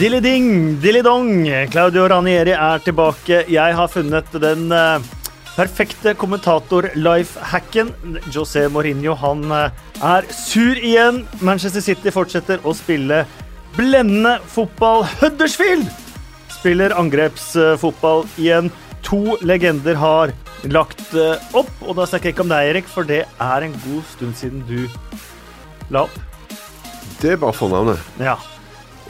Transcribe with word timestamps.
Dilly-ding, 0.00 0.78
dilly-dong. 0.80 1.44
Claudio 1.68 2.06
Ranieri 2.08 2.54
er 2.56 2.80
tilbake. 2.80 3.42
Jeg 3.52 3.74
har 3.76 3.88
funnet 3.92 4.30
den 4.40 4.70
eh, 4.72 5.02
perfekte 5.52 6.14
kommentator-life-hacken. 6.16 7.90
José 8.32 8.62
Mourinho 8.72 9.12
han 9.20 9.42
eh, 9.52 9.82
er 10.00 10.24
sur 10.32 10.78
igjen. 10.80 11.18
Manchester 11.44 11.84
City 11.84 12.08
fortsetter 12.14 12.64
å 12.64 12.72
spille 12.78 13.26
blendende 13.76 14.38
fotball. 14.48 15.04
Huddersfield 15.20 15.84
spiller 16.54 16.96
angrepsfotball 16.96 18.24
igjen. 18.40 18.72
To 19.10 19.36
legender 19.44 20.00
har 20.00 20.32
lagt 20.64 21.12
eh, 21.12 21.36
opp, 21.52 21.74
og 21.84 22.00
da 22.00 22.08
snakker 22.08 22.30
jeg 22.30 22.38
ikke 22.38 22.46
om 22.46 22.54
deg, 22.54 22.70
Erik, 22.72 22.88
for 22.88 23.04
det 23.04 23.26
er 23.28 23.68
en 23.68 23.76
god 23.84 24.08
stund 24.14 24.40
siden 24.40 24.64
du 24.64 24.88
la 25.92 26.06
opp. 26.08 26.16
Det 27.20 27.36
er 27.36 27.44
bare 27.44 27.60
fornavnet. 27.60 28.10
Ja. 28.16 28.38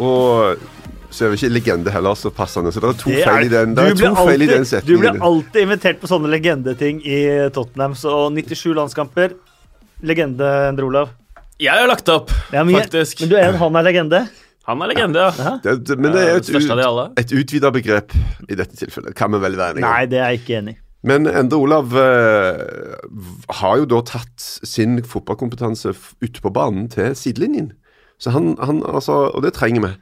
Og 0.03 0.59
så 1.11 1.27
er 1.27 1.33
vi 1.33 1.41
ikke 1.41 1.53
legende 1.53 1.93
heller 1.95 2.15
så 2.19 2.31
passende. 2.35 2.73
Så 2.73 2.81
det 2.83 2.91
er 2.91 2.99
to 3.01 3.11
Det 3.11 3.25
feil 3.27 3.47
i 3.47 3.53
den, 3.53 3.75
det 3.75 3.87
du 3.99 4.05
er 4.07 4.19
feil 4.19 4.43
i 4.43 4.47
den 4.51 4.63
alltid- 4.65 4.87
Du 4.87 4.99
blir 4.99 5.23
alltid 5.23 5.63
invitert 5.63 6.01
på 6.01 6.11
sånne 6.11 6.31
legendeting 6.31 7.01
i 7.05 7.51
Tottenham. 7.55 7.95
Så 7.95 8.31
97 8.31 8.75
landskamper. 8.75 9.35
Legende, 10.03 10.47
Endre 10.71 10.87
Olav. 10.87 11.09
Jeg 11.61 11.77
har 11.77 11.89
lagt 11.91 12.09
opp, 12.09 12.31
Ja, 12.53 12.65
men, 12.65 12.75
faktisk. 12.81 13.21
men 13.21 13.29
du 13.29 13.37
er, 13.37 13.51
en 13.51 13.59
han 13.61 13.77
er 13.77 13.83
legende? 13.85 14.29
Han 14.67 14.81
er 14.83 14.87
legende, 14.87 15.19
ja. 15.19 15.33
ja. 15.65 15.75
det, 15.77 15.99
men 15.99 16.13
det 16.15 16.23
er 16.23 16.37
et, 16.39 16.71
alle. 16.81 17.11
ut, 17.11 17.19
et 17.21 17.33
utvida 17.37 17.71
begrep 17.75 18.15
i 18.49 18.55
dette 18.55 18.77
tilfellet. 18.77 19.15
Kan 19.19 19.33
vi 19.35 19.41
vel 19.43 19.59
være 19.59 19.77
enige. 19.77 19.85
Nei, 19.85 20.07
det 20.07 20.21
er 20.21 20.31
jeg 20.31 20.41
ikke 20.41 20.57
enig 20.61 20.77
i. 20.77 20.81
Men 21.11 21.27
Endre 21.27 21.57
Olav 21.57 21.95
eh, 21.97 22.61
har 23.61 23.77
jo 23.81 23.87
da 23.89 24.01
tatt 24.05 24.45
sin 24.69 24.99
fotballkompetanse 25.09 25.95
ute 26.21 26.43
på 26.45 26.53
banen 26.53 26.91
til 26.93 27.15
sidelinjen. 27.17 27.73
Så 28.21 28.35
han, 28.35 28.53
han 28.61 28.83
altså, 28.85 29.31
Og 29.33 29.41
det 29.43 29.55
trenger 29.57 29.87
vi. 29.87 29.93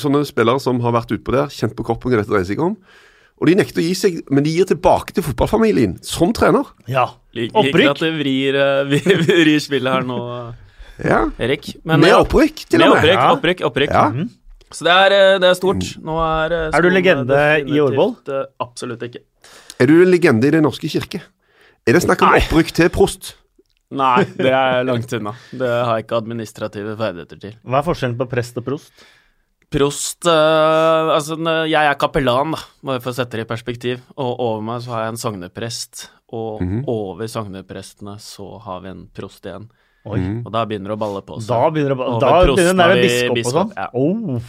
Sånne 0.00 0.24
spillere 0.28 0.60
som 0.60 0.80
har 0.84 0.92
vært 0.96 1.12
utpå 1.16 1.32
der, 1.34 1.48
kjent 1.52 1.74
på 1.76 1.84
kroppen 1.86 2.10
hva 2.12 2.20
dette 2.22 2.30
dreier 2.32 2.46
seg 2.48 2.60
om. 2.64 2.76
Og 3.42 3.48
de 3.50 3.54
nekter 3.58 3.82
å 3.82 3.84
gi 3.84 3.94
seg, 3.98 4.20
men 4.30 4.44
de 4.46 4.52
gir 4.54 4.64
tilbake 4.70 5.12
til 5.16 5.24
fotballfamilien 5.26 5.96
som 6.06 6.32
trener. 6.36 6.68
Ja. 6.86 7.08
Opprykk. 7.34 7.74
Liker 7.74 7.90
at 7.90 8.02
det 8.04 8.12
vrir, 8.14 8.54
eh, 8.54 8.84
vrir 9.26 9.58
spillet 9.60 9.92
her 9.92 10.06
nå, 10.06 10.18
Ja, 11.10 11.24
Erik. 11.42 11.72
Men, 11.82 11.98
Med 12.04 12.14
opprykk, 12.14 12.68
til 12.70 12.78
Med 12.78 12.88
og 12.88 12.94
med. 12.94 13.02
opprykk, 13.02 13.18
Ja. 13.18 13.30
opprykk, 13.34 13.62
opprykk. 13.66 13.90
Ja. 13.90 14.26
Så 14.74 14.84
det 14.86 14.92
er, 14.94 15.12
eh, 15.14 15.38
det 15.42 15.48
er 15.50 15.54
stort. 15.58 15.88
Nå 16.02 16.14
er 16.22 16.52
eh, 16.54 16.70
Er 16.78 16.82
du 16.86 16.88
legende 16.94 17.40
i 17.66 17.80
Årvoll? 17.82 18.14
eh, 18.30 18.44
Absolutt 18.62 19.02
ikke. 19.02 19.24
Er 19.82 19.86
du 19.90 19.96
en 20.04 20.10
legende 20.14 20.46
i 20.46 20.50
Den 20.54 20.62
norske 20.62 20.86
kirke? 20.90 21.18
Er 21.84 21.92
det 21.98 22.02
snakk 22.06 22.22
om 22.22 22.30
Nei. 22.30 22.38
opprykk 22.46 22.70
til 22.72 22.88
prost? 22.94 23.34
Nei, 23.94 24.22
det 24.38 24.50
er 24.54 24.82
langt 24.86 25.12
unna. 25.18 25.34
Det 25.52 25.66
har 25.68 25.98
jeg 25.98 26.06
ikke 26.06 26.16
administrative 26.22 26.94
ferdigheter 26.98 27.38
til. 27.42 27.52
Hva 27.66 27.78
er 27.82 27.86
forskjellen 27.90 28.16
på 28.18 28.26
prest 28.30 28.56
og 28.58 28.64
prost? 28.66 29.04
Prost 29.74 30.26
eh, 30.30 31.08
Altså, 31.16 31.34
jeg 31.66 31.82
er 31.90 31.94
kapellan, 31.98 32.52
da, 32.54 32.58
bare 32.86 33.00
for 33.02 33.10
å 33.10 33.14
sette 33.18 33.36
det 33.40 33.44
i 33.46 33.50
perspektiv. 33.50 34.00
Og 34.16 34.30
over 34.38 34.60
meg 34.62 34.82
så 34.84 34.90
har 34.94 35.00
jeg 35.06 35.12
en 35.16 35.22
sogneprest, 35.24 35.92
og 36.34 36.62
Mhm. 36.62 36.84
over 36.90 37.26
sogneprestene 37.30 38.14
så 38.22 38.60
har 38.62 38.80
vi 38.84 38.88
en 38.94 39.08
prost 39.14 39.42
igjen. 39.44 39.66
Oi. 40.06 40.18
Mhm. 40.20 40.42
Og 40.46 40.52
da 40.52 40.64
begynner 40.66 40.88
det 40.92 40.96
å 40.98 41.00
balle 41.00 41.22
på 41.26 41.40
seg. 41.40 41.48
Da 41.48 41.70
begynner 41.70 41.94
det 41.94 41.98
å 42.06 42.20
da 42.20 42.30
ved 42.40 42.46
begynner 42.54 42.68
den 42.68 42.76
der 42.76 42.88
har 42.88 42.94
vi 42.94 43.08
biskop 43.08 43.38
og 43.38 43.44
sånn. 43.54 43.72
ja. 43.76 43.88
Oh. 43.94 44.40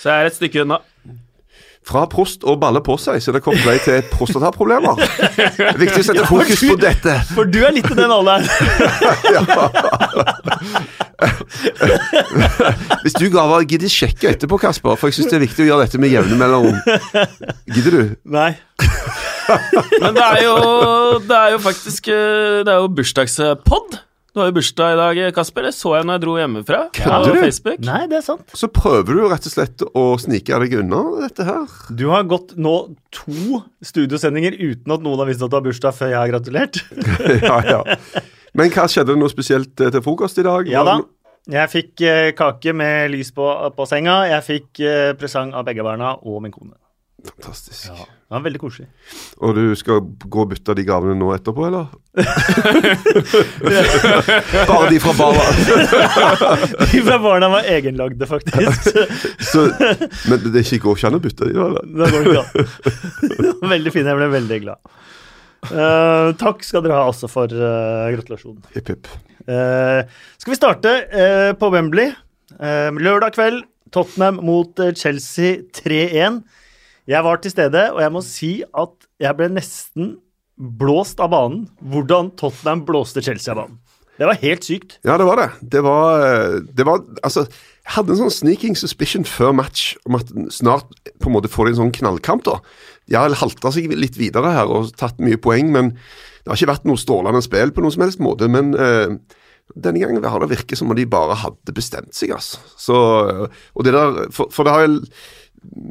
Så 0.00 0.04
jeg 0.08 0.16
er 0.22 0.26
et 0.26 0.34
stykke 0.38 0.60
unna. 0.64 0.78
Fra 1.82 2.04
prost 2.06 2.44
og 2.44 2.58
balle 2.60 2.80
på 2.84 2.92
seg, 3.00 3.16
så 3.24 3.28
er 3.30 3.32
det 3.38 3.42
kort 3.42 3.56
vei 3.64 3.78
til 3.80 4.02
prostataproblemer. 4.12 4.96
Det 5.00 5.64
er 5.64 5.78
viktig 5.80 6.02
å 6.02 6.04
sette 6.10 6.26
fokus 6.28 6.60
på 6.60 6.76
dette. 6.78 7.14
For 7.34 7.44
du 7.48 7.64
er 7.64 7.72
litt 7.72 7.88
i 7.90 7.94
den 7.96 8.10
alderen. 8.12 8.44
Hvis 13.04 13.16
du 13.18 13.26
gaver, 13.32 13.64
gidder 13.68 13.92
sjekke 13.92 14.32
etterpå, 14.32 14.60
Kasper, 14.62 14.98
for 15.00 15.10
jeg 15.10 15.20
syns 15.20 15.32
det 15.32 15.38
er 15.40 15.46
viktig 15.46 15.64
å 15.64 15.70
gjøre 15.70 15.86
dette 15.86 16.02
med 16.02 16.12
jevne 16.12 16.38
mellomrom. 16.40 16.78
Gidder 17.70 17.96
du? 17.96 18.04
Nei. 18.30 18.52
Men 20.00 20.14
det 20.14 20.26
er 20.26 20.44
jo, 20.44 20.54
det 21.26 21.36
er 21.36 21.56
jo 21.56 21.58
faktisk 21.64 22.06
eh, 22.12 22.60
Det 22.62 22.70
er 22.70 22.84
jo 22.84 22.92
bursdagspod. 22.94 23.98
Du 24.30 24.38
har 24.38 24.46
jo 24.46 24.54
bursdag 24.60 24.92
i 24.94 24.98
dag, 24.98 25.20
Kasper. 25.34 25.64
Det 25.66 25.72
så 25.74 25.96
jeg 25.96 26.06
når 26.06 26.16
jeg 26.16 26.22
dro 26.22 26.34
hjemmefra. 26.38 26.80
Kødder 26.94 27.34
på 27.34 27.72
du? 27.74 27.88
Nei, 27.88 28.02
det 28.12 28.20
er 28.20 28.22
sant. 28.22 28.52
Så 28.54 28.68
prøver 28.70 29.18
du 29.18 29.24
rett 29.26 29.48
og 29.48 29.54
slett 29.56 29.82
å 29.90 30.04
snike 30.22 30.60
deg 30.62 30.76
unna 30.84 31.00
dette 31.24 31.46
her. 31.48 31.64
Du 31.90 32.06
har 32.12 32.28
gått 32.30 32.54
nå 32.54 32.74
to 33.14 33.62
studiosendinger 33.82 34.54
uten 34.54 34.94
at 34.94 35.02
noen 35.02 35.24
har 35.24 35.32
visst 35.32 35.42
at 35.42 35.50
du 35.50 35.58
har 35.58 35.66
bursdag 35.66 35.98
før 35.98 36.12
jeg 36.14 36.20
har 36.20 36.30
gratulert. 36.30 36.78
ja, 37.48 37.58
ja. 37.66 37.82
Men 38.58 38.72
hva 38.74 38.86
skjedde 38.90 39.16
noe 39.18 39.30
spesielt 39.32 39.80
eh, 39.80 39.92
til 39.94 40.04
frokost 40.04 40.40
i 40.42 40.46
dag? 40.46 40.68
Ja 40.70 40.84
da. 40.86 41.00
Jeg 41.50 41.72
fikk 41.72 42.02
eh, 42.04 42.30
kake 42.36 42.74
med 42.76 43.10
lys 43.14 43.32
på, 43.34 43.46
på 43.76 43.88
senga. 43.88 44.22
Jeg 44.28 44.46
fikk 44.46 44.84
eh, 44.84 45.10
presang 45.18 45.54
av 45.56 45.64
begge 45.66 45.84
barna 45.86 46.14
og 46.20 46.42
min 46.44 46.52
kone. 46.54 46.76
Fantastisk. 47.20 47.86
Ja, 47.88 47.94
Det 47.94 48.34
var 48.34 48.40
veldig 48.44 48.60
koselig. 48.60 48.86
Og 49.44 49.54
du 49.56 49.74
skal 49.76 50.00
gå 50.00 50.44
og 50.44 50.48
bytte 50.52 50.74
de 50.78 50.84
gavene 50.88 51.16
nå 51.18 51.32
etterpå, 51.34 51.66
eller? 51.66 51.86
Bare 54.70 54.90
de 54.92 55.00
fra 55.02 55.12
barna. 55.18 55.44
De 56.92 57.02
fra 57.04 57.18
barna 57.20 57.50
var 57.52 57.68
egenlagde, 57.68 58.26
faktisk. 58.30 58.96
Så, 59.50 59.66
men 60.30 60.48
det 60.54 60.64
går 60.80 60.96
ikke 60.96 61.10
an 61.10 61.18
å 61.18 61.22
bytte 61.24 61.50
de, 61.50 61.52
da? 61.58 61.84
Det 61.84 62.10
går 62.14 62.20
ikke 62.30 62.40
an. 62.40 62.48
Veldig 63.74 63.92
fin. 63.96 64.06
Jeg 64.08 64.16
ble 64.20 64.30
veldig 64.38 64.58
glad. 64.64 64.78
Eh, 65.68 66.30
takk 66.40 66.64
skal 66.64 66.84
dere 66.84 66.96
ha 66.96 67.10
også 67.10 67.28
for 67.30 67.52
uh, 67.52 68.08
gratulasjonen. 68.14 68.62
Hipp, 68.72 68.94
hipp. 68.94 69.10
Uh, 69.44 70.06
skal 70.40 70.54
vi 70.54 70.58
starte 70.58 70.94
på 71.60 71.70
Wembley? 71.74 72.14
Lørdag 72.60 73.36
kveld, 73.36 73.62
Tottenham 73.94 74.40
mot 74.44 74.80
Chelsea 74.98 75.60
3-1. 75.76 76.40
Jeg 77.10 77.26
var 77.26 77.40
til 77.42 77.52
stede, 77.52 77.84
og 77.94 78.00
jeg 78.02 78.12
må 78.14 78.24
si 78.24 78.50
at 78.64 79.08
jeg 79.22 79.38
ble 79.38 79.48
nesten 79.52 80.16
blåst 80.80 81.22
av 81.22 81.32
banen. 81.32 81.64
Hvordan 81.80 82.32
Tottenham 82.40 82.84
blåste 82.88 83.22
Chelsea 83.24 83.54
av 83.54 83.62
banen. 83.62 83.78
Det 84.20 84.28
var 84.28 84.36
helt 84.42 84.66
sykt. 84.66 84.98
Ja, 85.06 85.16
det 85.16 85.24
var 85.24 85.40
det. 85.40 85.48
Det 85.72 85.80
var, 85.86 86.26
det 86.60 86.84
var 86.84 87.04
Altså, 87.24 87.46
jeg 87.80 87.94
hadde 87.96 88.14
en 88.14 88.20
sånn 88.20 88.34
sneaking 88.34 88.76
suspicion 88.78 89.24
før 89.26 89.54
match 89.56 89.94
om 90.06 90.18
at 90.18 90.28
snart 90.52 90.90
på 91.18 91.30
en 91.30 91.34
måte 91.34 91.50
får 91.50 91.66
de 91.66 91.72
en 91.74 91.78
sånn 91.80 91.94
knallkamp, 91.96 92.44
da. 92.46 92.58
De 93.10 93.16
har 93.18 93.34
halta 93.40 93.72
seg 93.74 93.90
litt 93.96 94.18
videre 94.20 94.52
her 94.54 94.70
og 94.70 94.92
tatt 95.00 95.18
mye 95.22 95.40
poeng, 95.40 95.72
men 95.74 95.94
det 95.94 96.52
har 96.52 96.60
ikke 96.60 96.72
vært 96.74 96.88
noe 96.88 97.00
strålende 97.00 97.42
spill 97.44 97.72
på 97.74 97.82
noen 97.82 97.96
som 97.96 98.04
helst 98.04 98.22
måte. 98.22 98.46
Men 98.52 98.70
eh, 98.78 99.16
denne 99.74 100.02
gangen 100.02 100.24
har 100.24 100.44
det 100.44 100.52
virket 100.52 100.78
som 100.78 100.92
om 100.92 100.98
de 100.98 101.08
bare 101.10 101.38
hadde 101.40 101.74
bestemt 101.76 102.14
seg, 102.16 102.36
altså. 102.36 102.62
Så, 102.78 102.96
eh, 103.32 103.60
og 103.74 103.86
det 103.88 103.96
der, 103.96 104.22
for, 104.36 104.52
for 104.54 104.68
det 104.68 104.76
har 104.76 104.86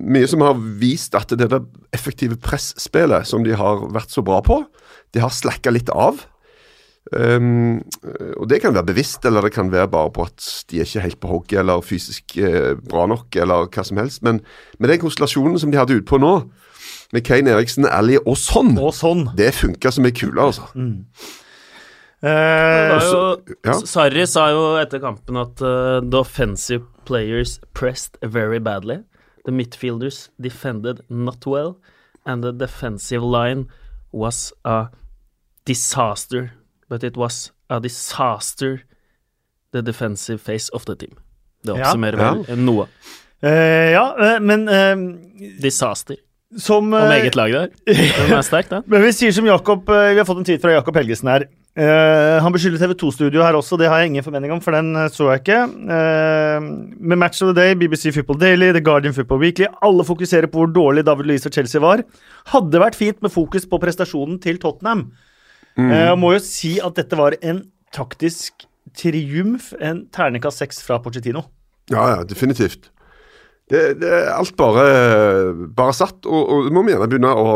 mye 0.09 0.29
som 0.29 0.41
har 0.45 0.57
vist 0.81 1.13
at 1.17 1.29
det 1.37 1.49
der 1.51 1.65
effektive 1.95 2.39
presspillet 2.41 3.27
som 3.29 3.43
de 3.45 3.53
har 3.57 3.83
vært 3.93 4.13
så 4.13 4.23
bra 4.25 4.39
på, 4.45 4.63
det 5.13 5.25
har 5.25 5.33
slakka 5.33 5.73
litt 5.73 5.91
av. 5.93 6.23
Um, 7.09 7.79
og 8.37 8.45
det 8.51 8.59
kan 8.61 8.75
være 8.75 8.85
bevisst, 8.91 9.23
eller 9.25 9.41
det 9.41 9.53
kan 9.55 9.71
være 9.73 9.87
bare 9.89 10.11
på 10.13 10.27
at 10.27 10.45
de 10.69 10.77
er 10.77 10.85
ikke 10.85 11.01
helt 11.07 11.19
på 11.19 11.31
hogget 11.31 11.59
eller 11.63 11.81
fysisk 11.81 12.37
eh, 12.37 12.75
bra 12.77 13.07
nok, 13.09 13.33
eller 13.35 13.65
hva 13.65 13.85
som 13.87 13.97
helst. 13.97 14.21
Men 14.21 14.43
med 14.77 14.91
den 14.93 15.01
konstellasjonen 15.01 15.57
som 15.57 15.71
de 15.73 15.79
hadde 15.79 15.97
utpå 15.97 16.19
nå, 16.21 16.33
med 17.13 17.25
Kane 17.25 17.49
Eriksen, 17.49 17.87
Ally 17.89 18.19
og 18.21 18.37
sånn, 18.37 18.75
Og 18.77 18.93
sånn. 18.93 19.25
det 19.37 19.55
funka 19.57 19.89
som 19.91 20.05
ei 20.05 20.13
kule, 20.13 20.37
altså. 20.37 20.67
Mm. 20.77 21.07
Eh, 22.21 22.93
jo, 22.99 23.21
ja. 23.65 23.73
Sarri 23.87 24.25
sa 24.27 24.49
jo 24.51 24.63
etter 24.77 24.99
kampen 25.01 25.39
at 25.39 25.61
uh, 25.63 26.01
the 26.03 26.19
offensive 26.19 26.83
players 27.05 27.59
pressed 27.73 28.17
very 28.21 28.59
badly. 28.59 28.99
The 29.45 29.51
midfielders 29.55 30.27
defended 30.39 31.01
not 31.09 31.47
well, 31.47 31.77
and 32.25 32.43
the 32.43 32.51
defensive 32.51 33.23
line 33.23 33.65
was 34.11 34.51
a 34.65 34.89
disaster. 35.65 36.51
But 36.89 37.03
it 37.03 37.17
was 37.17 37.51
a 37.69 37.79
disaster, 37.79 38.79
the 39.73 39.81
defensive 39.85 40.39
face 40.41 40.69
of 40.73 40.85
the 40.89 40.95
team. 40.95 41.13
Det 41.63 41.75
Ja. 41.75 41.83
oppsummerer 41.83 42.17
vel 42.17 42.57
noe. 42.57 42.87
Uh, 43.43 43.91
ja, 43.93 44.03
uh, 44.17 44.39
men 44.43 44.67
uh, 44.67 45.17
Disaster. 45.61 46.17
som 46.57 46.91
Om 46.93 47.11
eget 47.13 47.35
lag 47.37 47.51
der. 47.53 47.67
Den 47.85 48.33
er 48.33 48.41
sterk, 48.41 48.69
den. 48.71 48.83
Men 48.87 49.03
vi 49.05 49.11
sier 49.13 49.31
som 49.31 49.45
Jakob 49.45 49.85
Vi 49.85 50.17
har 50.17 50.25
fått 50.25 50.39
en 50.41 50.47
tweet 50.47 50.61
fra 50.63 50.71
Jakob 50.73 50.95
Helgesen 50.97 51.29
her. 51.29 51.45
Eh, 51.79 52.39
han 52.41 52.51
beskylder 52.51 52.81
TV2-studio 52.81 53.43
her 53.45 53.53
også, 53.55 53.77
det 53.77 53.87
har 53.87 54.01
jeg 54.01 54.09
ingen 54.09 54.23
formening 54.25 54.51
om, 54.51 54.59
for 54.59 54.73
den 54.75 54.89
så 55.13 55.29
jeg 55.29 55.43
ikke. 55.43 55.59
Eh, 55.95 56.65
med 56.99 57.19
Match 57.21 57.43
of 57.45 57.53
the 57.53 57.55
Day, 57.55 57.75
BBC 57.77 58.09
Football 58.11 58.39
Daily, 58.41 58.71
The 58.73 58.81
Guardian 58.83 59.13
Football 59.13 59.39
Weekly, 59.45 59.67
alle 59.85 60.03
fokuserer 60.03 60.49
på 60.49 60.63
hvor 60.63 60.73
dårlig 60.75 61.05
David 61.07 61.29
Luiz 61.29 61.45
og 61.47 61.53
Chelsea 61.55 61.79
var. 61.79 62.01
Hadde 62.51 62.81
vært 62.81 62.97
fint 62.99 63.21
med 63.23 63.31
fokus 63.31 63.69
på 63.69 63.79
prestasjonen 63.79 64.41
til 64.43 64.57
Tottenham. 64.59 65.11
Eh, 65.77 66.13
må 66.19 66.33
jo 66.35 66.41
si 66.43 66.77
at 66.83 66.97
dette 66.97 67.17
var 67.19 67.35
en 67.41 67.63
taktisk 67.95 68.65
triumf, 68.97 69.71
en 69.79 70.07
terningkast 70.13 70.63
seks 70.63 70.81
fra 70.85 70.97
Pochettino. 71.03 71.45
Ja, 71.91 72.05
ja, 72.15 72.23
definitivt. 72.27 72.89
Det, 73.69 73.99
det 74.01 74.09
er 74.09 74.31
alt 74.33 74.55
bare, 74.57 74.85
bare 75.77 75.93
satt, 75.93 76.25
og, 76.25 76.49
og 76.49 76.71
må 76.73 76.81
vi 76.87 76.95
gjerne 76.95 77.09
begynne 77.11 77.33
å 77.37 77.51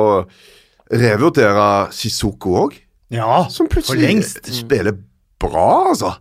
revurdere 0.94 1.68
Sissoko 1.96 2.58
òg. 2.68 2.78
Ja, 3.14 3.46
Som 3.50 3.68
for 3.68 3.80
plutselig 3.80 4.06
lengst. 4.08 4.50
spiller 4.54 4.96
bra, 5.42 5.90
altså. 5.94 6.14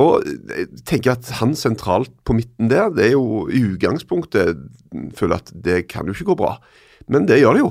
Og 0.00 0.24
jeg 0.24 0.68
tenker 0.88 1.16
at 1.16 1.28
han 1.40 1.56
sentralt 1.58 2.12
på 2.24 2.36
midten 2.38 2.70
der, 2.70 2.92
det 2.94 3.08
er 3.08 3.16
jo 3.16 3.48
i 3.50 3.64
utgangspunktet 3.72 4.60
Føler 5.18 5.38
at 5.38 5.50
det 5.54 5.84
kan 5.90 6.08
jo 6.08 6.14
ikke 6.14 6.32
gå 6.32 6.34
bra. 6.40 6.56
Men 7.10 7.28
det 7.28 7.36
gjør 7.38 7.54
det 7.54 7.60
jo. 7.62 7.68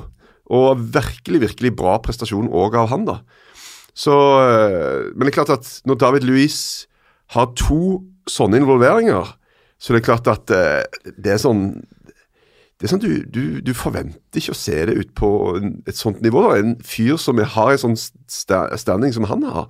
Og 0.56 0.83
virkelig, 0.95 1.42
virkelig 1.44 1.71
bra 1.75 1.98
prestasjon 2.00 2.48
òg 2.48 2.77
av 2.80 2.88
han, 2.94 3.04
da. 3.10 3.18
Så 3.99 4.15
øh, 4.15 5.11
Men 5.15 5.27
det 5.27 5.33
er 5.33 5.37
klart 5.41 5.57
at 5.57 5.81
når 5.85 5.99
David 5.99 6.27
Louis 6.27 6.87
har 7.35 7.51
to 7.59 8.01
sånne 8.29 8.61
involveringer, 8.61 9.35
så 9.79 9.93
det 9.93 10.01
er 10.01 10.07
klart 10.07 10.29
at 10.31 10.51
øh, 10.55 11.13
det 11.17 11.35
er 11.35 11.41
sånn 11.41 11.63
det 12.79 12.87
er 12.87 12.93
sånn 12.93 13.03
du, 13.03 13.11
du, 13.27 13.43
du 13.59 13.73
forventer 13.75 14.39
ikke 14.39 14.53
å 14.55 14.57
se 14.57 14.77
det 14.87 14.95
ut 14.95 15.09
på 15.19 15.29
et 15.59 15.97
sånt 15.99 16.21
nivå. 16.23 16.45
Da. 16.45 16.61
En 16.61 16.77
fyr 16.87 17.17
som 17.19 17.41
har 17.43 17.73
en 17.73 17.81
sånn 17.81 17.97
standing 17.99 19.11
som 19.11 19.27
han 19.27 19.43
har. 19.43 19.67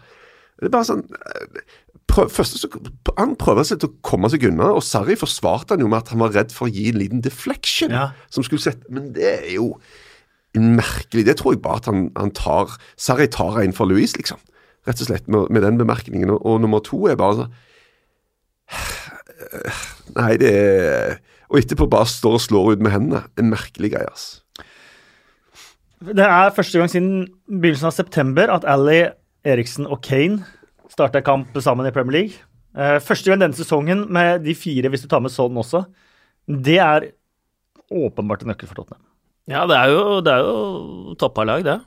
Det 0.59 0.69
er 0.69 0.75
bare 0.75 0.89
sånn 0.91 1.01
øh, 1.09 1.63
prøv, 2.09 2.29
første, 2.33 2.61
så, 2.61 2.69
Han 3.17 3.33
prøver 3.39 3.65
seg 3.65 3.81
til 3.81 3.89
å 3.89 3.97
komme 4.05 4.29
seg 4.29 4.45
unna, 4.51 4.69
og 4.77 4.85
Sarri 4.85 5.17
forsvarte 5.17 5.73
han 5.73 5.81
jo 5.81 5.89
med 5.89 6.03
at 6.03 6.13
han 6.13 6.21
var 6.21 6.35
redd 6.37 6.53
for 6.53 6.69
å 6.69 6.73
gi 6.73 6.91
en 6.91 7.01
liten 7.01 7.25
deflection. 7.25 7.95
Ja. 7.97 8.11
som 8.29 8.45
skulle 8.45 8.61
sette, 8.61 8.85
Men 8.93 9.09
det 9.17 9.33
er 9.39 9.51
jo 9.55 9.71
merkelig. 10.57 11.25
Det 11.27 11.37
tror 11.39 11.53
jeg 11.53 11.61
bare 11.61 11.81
at 11.81 11.89
han, 11.91 12.07
han 12.17 12.31
tar 12.35 12.73
Sarri 12.97 13.27
tar 13.31 13.59
en 13.61 13.75
for 13.75 13.85
Louise, 13.89 14.17
liksom. 14.17 14.39
Rett 14.87 15.01
og 15.03 15.09
slett 15.09 15.27
med, 15.29 15.49
med 15.53 15.61
den 15.65 15.77
bemerkningen. 15.77 16.31
Og, 16.33 16.45
og 16.45 16.61
nummer 16.63 16.81
to 16.83 17.03
er 17.11 17.19
bare 17.19 17.43
sånn 17.43 17.53
Nei, 20.17 20.33
det 20.41 20.49
er 20.53 21.15
Og 21.49 21.59
etterpå 21.61 21.87
bare 21.89 22.09
står 22.09 22.37
og 22.37 22.43
slår 22.43 22.71
ut 22.75 22.83
med 22.85 22.93
hendene. 22.93 23.23
En 23.41 23.49
merkelig 23.49 23.91
greie, 23.95 24.09
ass. 24.09 24.43
Det 25.99 26.23
er 26.23 26.53
første 26.55 26.79
gang 26.79 26.91
siden 26.91 27.15
begynnelsen 27.49 27.89
av 27.89 27.95
september 27.95 28.51
at 28.53 28.67
Ali, 28.69 29.01
Eriksen 29.49 29.87
og 29.89 29.99
Kane 30.05 30.45
starta 30.93 31.21
kamp 31.25 31.57
sammen 31.63 31.87
i 31.89 31.93
Premier 31.95 32.15
League. 32.19 32.37
Eh, 32.77 32.99
Første 33.03 33.31
gang 33.31 33.41
denne 33.41 33.57
sesongen 33.57 34.05
med 34.13 34.45
de 34.45 34.53
fire, 34.55 34.91
hvis 34.93 35.03
du 35.03 35.09
tar 35.11 35.23
med 35.25 35.33
sånn 35.33 35.57
også. 35.59 35.83
Det 36.47 36.77
er 36.79 37.09
åpenbart 37.89 38.45
en 38.45 38.53
nøkkel 38.53 38.69
for 38.69 38.79
Tottenham. 38.79 39.03
Ja, 39.49 39.63
det 39.69 39.77
er 39.79 39.89
jo, 39.93 40.01
det 40.25 40.33
er 40.35 40.43
jo 40.45 41.15
toppa 41.19 41.45
lag, 41.47 41.63
det. 41.65 41.79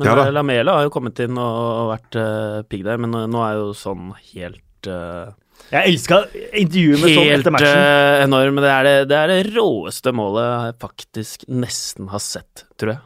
Men 0.00 0.08
Ja 0.08 0.14
da. 0.16 0.24
eh, 0.28 0.32
Lamela 0.32 0.78
har 0.78 0.86
jo 0.86 0.92
kommet 0.94 1.18
inn 1.20 1.36
og 1.36 1.90
vært 1.92 2.16
uh, 2.16 2.62
pigg 2.70 2.86
der, 2.86 2.96
men 3.02 3.12
eh, 3.18 3.26
nå 3.28 3.42
er 3.44 3.58
jo 3.58 3.66
sånn 3.76 4.14
helt 4.32 4.88
uh, 4.88 5.28
Jeg 5.68 5.90
elska 5.92 6.22
intervjuet 6.56 7.02
med 7.02 7.12
sånn 7.18 7.28
etter 7.34 7.52
matchen. 7.52 7.76
Helt 7.76 8.24
enorm. 8.24 8.62
Det 8.64 8.72
er 8.72 8.88
det, 8.88 8.94
det 9.12 9.18
er 9.20 9.34
det 9.34 9.40
råeste 9.52 10.14
målet 10.16 10.48
jeg 10.48 10.78
faktisk 10.86 11.44
nesten 11.52 12.08
har 12.14 12.24
sett, 12.24 12.64
tror 12.80 12.94
jeg. 12.96 13.04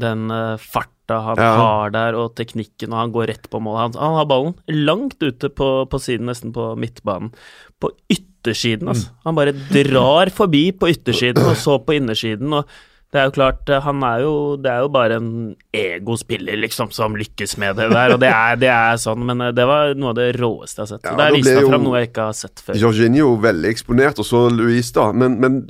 Den 0.00 0.30
uh, 0.32 0.56
farta 0.56 1.20
han 1.26 1.40
Ja. 1.42 1.52
har 1.58 1.90
der, 1.92 2.16
og 2.16 2.32
teknikken, 2.38 2.92
og 2.94 3.00
han 3.02 3.12
går 3.12 3.28
rett 3.34 3.48
på 3.52 3.60
målet. 3.60 3.90
Han, 3.90 4.00
han 4.00 4.18
har 4.22 4.28
ballen 4.30 4.54
langt 4.70 5.20
ute 5.20 5.50
på, 5.52 5.72
på 5.90 6.00
siden, 6.00 6.30
nesten 6.30 6.54
på 6.56 6.70
midtbanen. 6.80 7.34
På 7.82 7.90
yttersiden, 8.08 8.88
altså. 8.88 9.10
Han 9.26 9.36
bare 9.36 9.52
drar 9.74 10.30
forbi 10.32 10.70
på 10.72 10.88
yttersiden, 10.94 11.42
og 11.50 11.58
så 11.60 11.76
på 11.84 11.98
innersiden. 11.98 12.54
og 12.62 12.70
det 13.12 13.18
er 13.20 13.24
jo 13.26 13.32
klart, 13.34 13.68
eh, 13.68 13.80
han 13.82 14.02
er 14.06 14.20
jo 14.22 14.34
Det 14.62 14.70
er 14.70 14.84
jo 14.84 14.88
bare 14.94 15.16
en 15.18 15.30
egospiller, 15.74 16.56
liksom, 16.62 16.92
som 16.94 17.16
lykkes 17.18 17.56
med 17.58 17.76
det 17.80 17.88
der, 17.90 18.14
og 18.14 18.20
det 18.22 18.30
er, 18.30 18.56
det 18.60 18.70
er 18.70 19.00
sånn, 19.02 19.24
men 19.26 19.40
eh, 19.48 19.52
det 19.56 19.66
var 19.66 19.94
noe 19.98 20.12
av 20.12 20.18
det 20.20 20.28
råeste 20.38 20.78
jeg 20.82 20.86
har 20.86 20.92
sett. 20.94 21.08
Ja, 21.10 21.16
Der 21.18 21.34
viste 21.34 21.56
han 21.58 21.68
fram 21.72 21.84
noe 21.88 21.98
jeg 22.02 22.10
ikke 22.12 22.28
har 22.30 22.38
sett 22.38 22.62
før. 22.64 22.78
Jorginho 22.78 23.32
veldig 23.42 23.72
eksponert, 23.74 24.22
og 24.22 24.28
så 24.28 24.44
Louise, 24.54 24.92
da. 24.94 25.10
Men, 25.12 25.38
men 25.42 25.60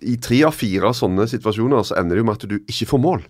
i 0.00 0.14
tre 0.22 0.44
av 0.48 0.54
fire 0.56 0.94
sånne 0.96 1.26
situasjoner 1.28 1.82
så 1.90 1.98
ender 2.00 2.16
det 2.16 2.22
jo 2.24 2.30
med 2.30 2.38
at 2.38 2.48
du 2.48 2.56
ikke 2.62 2.86
får 2.94 3.02
mål. 3.08 3.26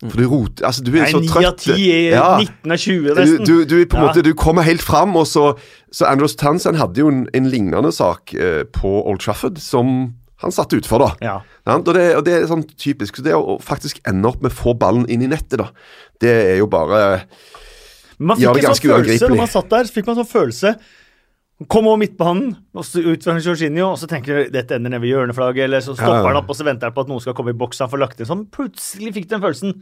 For 0.00 0.16
du 0.16 0.24
roter 0.30 0.64
Altså, 0.64 0.80
du 0.80 0.94
er 0.96 1.02
Nei, 1.04 1.10
så 1.12 1.18
9 1.20 1.28
trøtt. 1.28 1.44
av 1.44 1.56
10 1.60 1.74
i 1.76 1.96
Ja. 2.08 2.38
19 2.40 2.72
av 2.72 2.78
20, 2.80 3.10
nesten. 3.18 3.44
du, 3.44 3.50
du, 3.52 3.64
du, 3.68 3.84
på 3.84 3.98
en 3.98 4.02
Ja. 4.02 4.06
måte, 4.08 4.22
du 4.24 4.32
kommer 4.32 4.64
helt 4.64 4.80
fram, 4.80 5.12
og 5.20 5.26
så, 5.28 5.58
så 5.92 6.06
Andros 6.08 6.34
Tansen 6.40 6.78
hadde 6.80 7.02
jo 7.02 7.10
en, 7.12 7.26
en 7.36 7.50
lignende 7.52 7.92
sak 7.92 8.32
eh, 8.32 8.62
på 8.64 8.94
Old 9.04 9.20
Trafford 9.20 9.58
som 9.60 10.14
han 10.40 10.52
satte 10.56 10.78
utfor, 10.80 11.02
da. 11.04 11.10
Ja. 11.20 11.34
Ja, 11.68 11.74
Og, 11.76 11.90
det, 11.94 12.04
og 12.16 12.24
det 12.24 12.34
er 12.38 12.46
sånn 12.48 12.64
typisk. 12.72 13.16
Så 13.20 13.22
det 13.26 13.34
å 13.36 13.58
faktisk 13.60 14.00
ende 14.08 14.28
opp 14.30 14.40
med 14.42 14.52
å 14.54 14.56
få 14.56 14.72
ballen 14.80 15.04
inn 15.12 15.22
i 15.26 15.28
nettet, 15.28 15.58
da, 15.60 15.68
det 16.20 16.32
er 16.54 16.56
jo 16.62 16.66
bare 16.72 17.26
man 18.20 18.36
Ja, 18.40 18.50
fikk 18.52 18.60
det 18.60 18.64
er 18.64 18.70
en 18.70 18.76
sånn 18.76 18.90
følelse 18.96 19.28
når 19.30 19.38
man 19.40 19.48
satt 19.52 19.70
der. 19.72 19.84
så 19.88 19.94
fikk 19.96 20.08
man 20.10 20.18
sånn 20.20 20.28
følelse 20.28 20.74
Kom 21.68 21.84
over 21.90 21.98
midtbanen, 22.00 22.54
og 22.72 22.84
så 22.88 23.02
ut 23.04 23.20
fra 23.26 23.34
Jorginho, 23.36 23.90
og 23.92 23.98
så 24.00 24.06
tenker 24.08 24.32
du 24.46 24.52
dette 24.54 24.78
ender 24.78 24.94
nede 24.94 25.02
ved 25.02 25.10
hjørneflagget, 25.12 25.66
eller 25.66 25.82
så 25.84 25.92
stopper 25.92 26.22
Ja. 26.22 26.28
han 26.30 26.38
opp, 26.40 26.48
og 26.48 26.56
så 26.56 26.64
venter 26.64 26.88
han 26.88 26.94
på 26.96 27.02
at 27.04 27.10
noen 27.12 27.20
skal 27.20 27.34
komme 27.36 27.52
i 27.52 27.58
boks, 27.60 27.82
han 27.84 27.90
får 27.92 28.00
lagt 28.00 28.20
inn 28.24 28.28
sånn. 28.30 28.46
Plutselig 28.48 29.12
fikk 29.12 29.26
du 29.28 29.34
den 29.34 29.42
følelsen. 29.44 29.74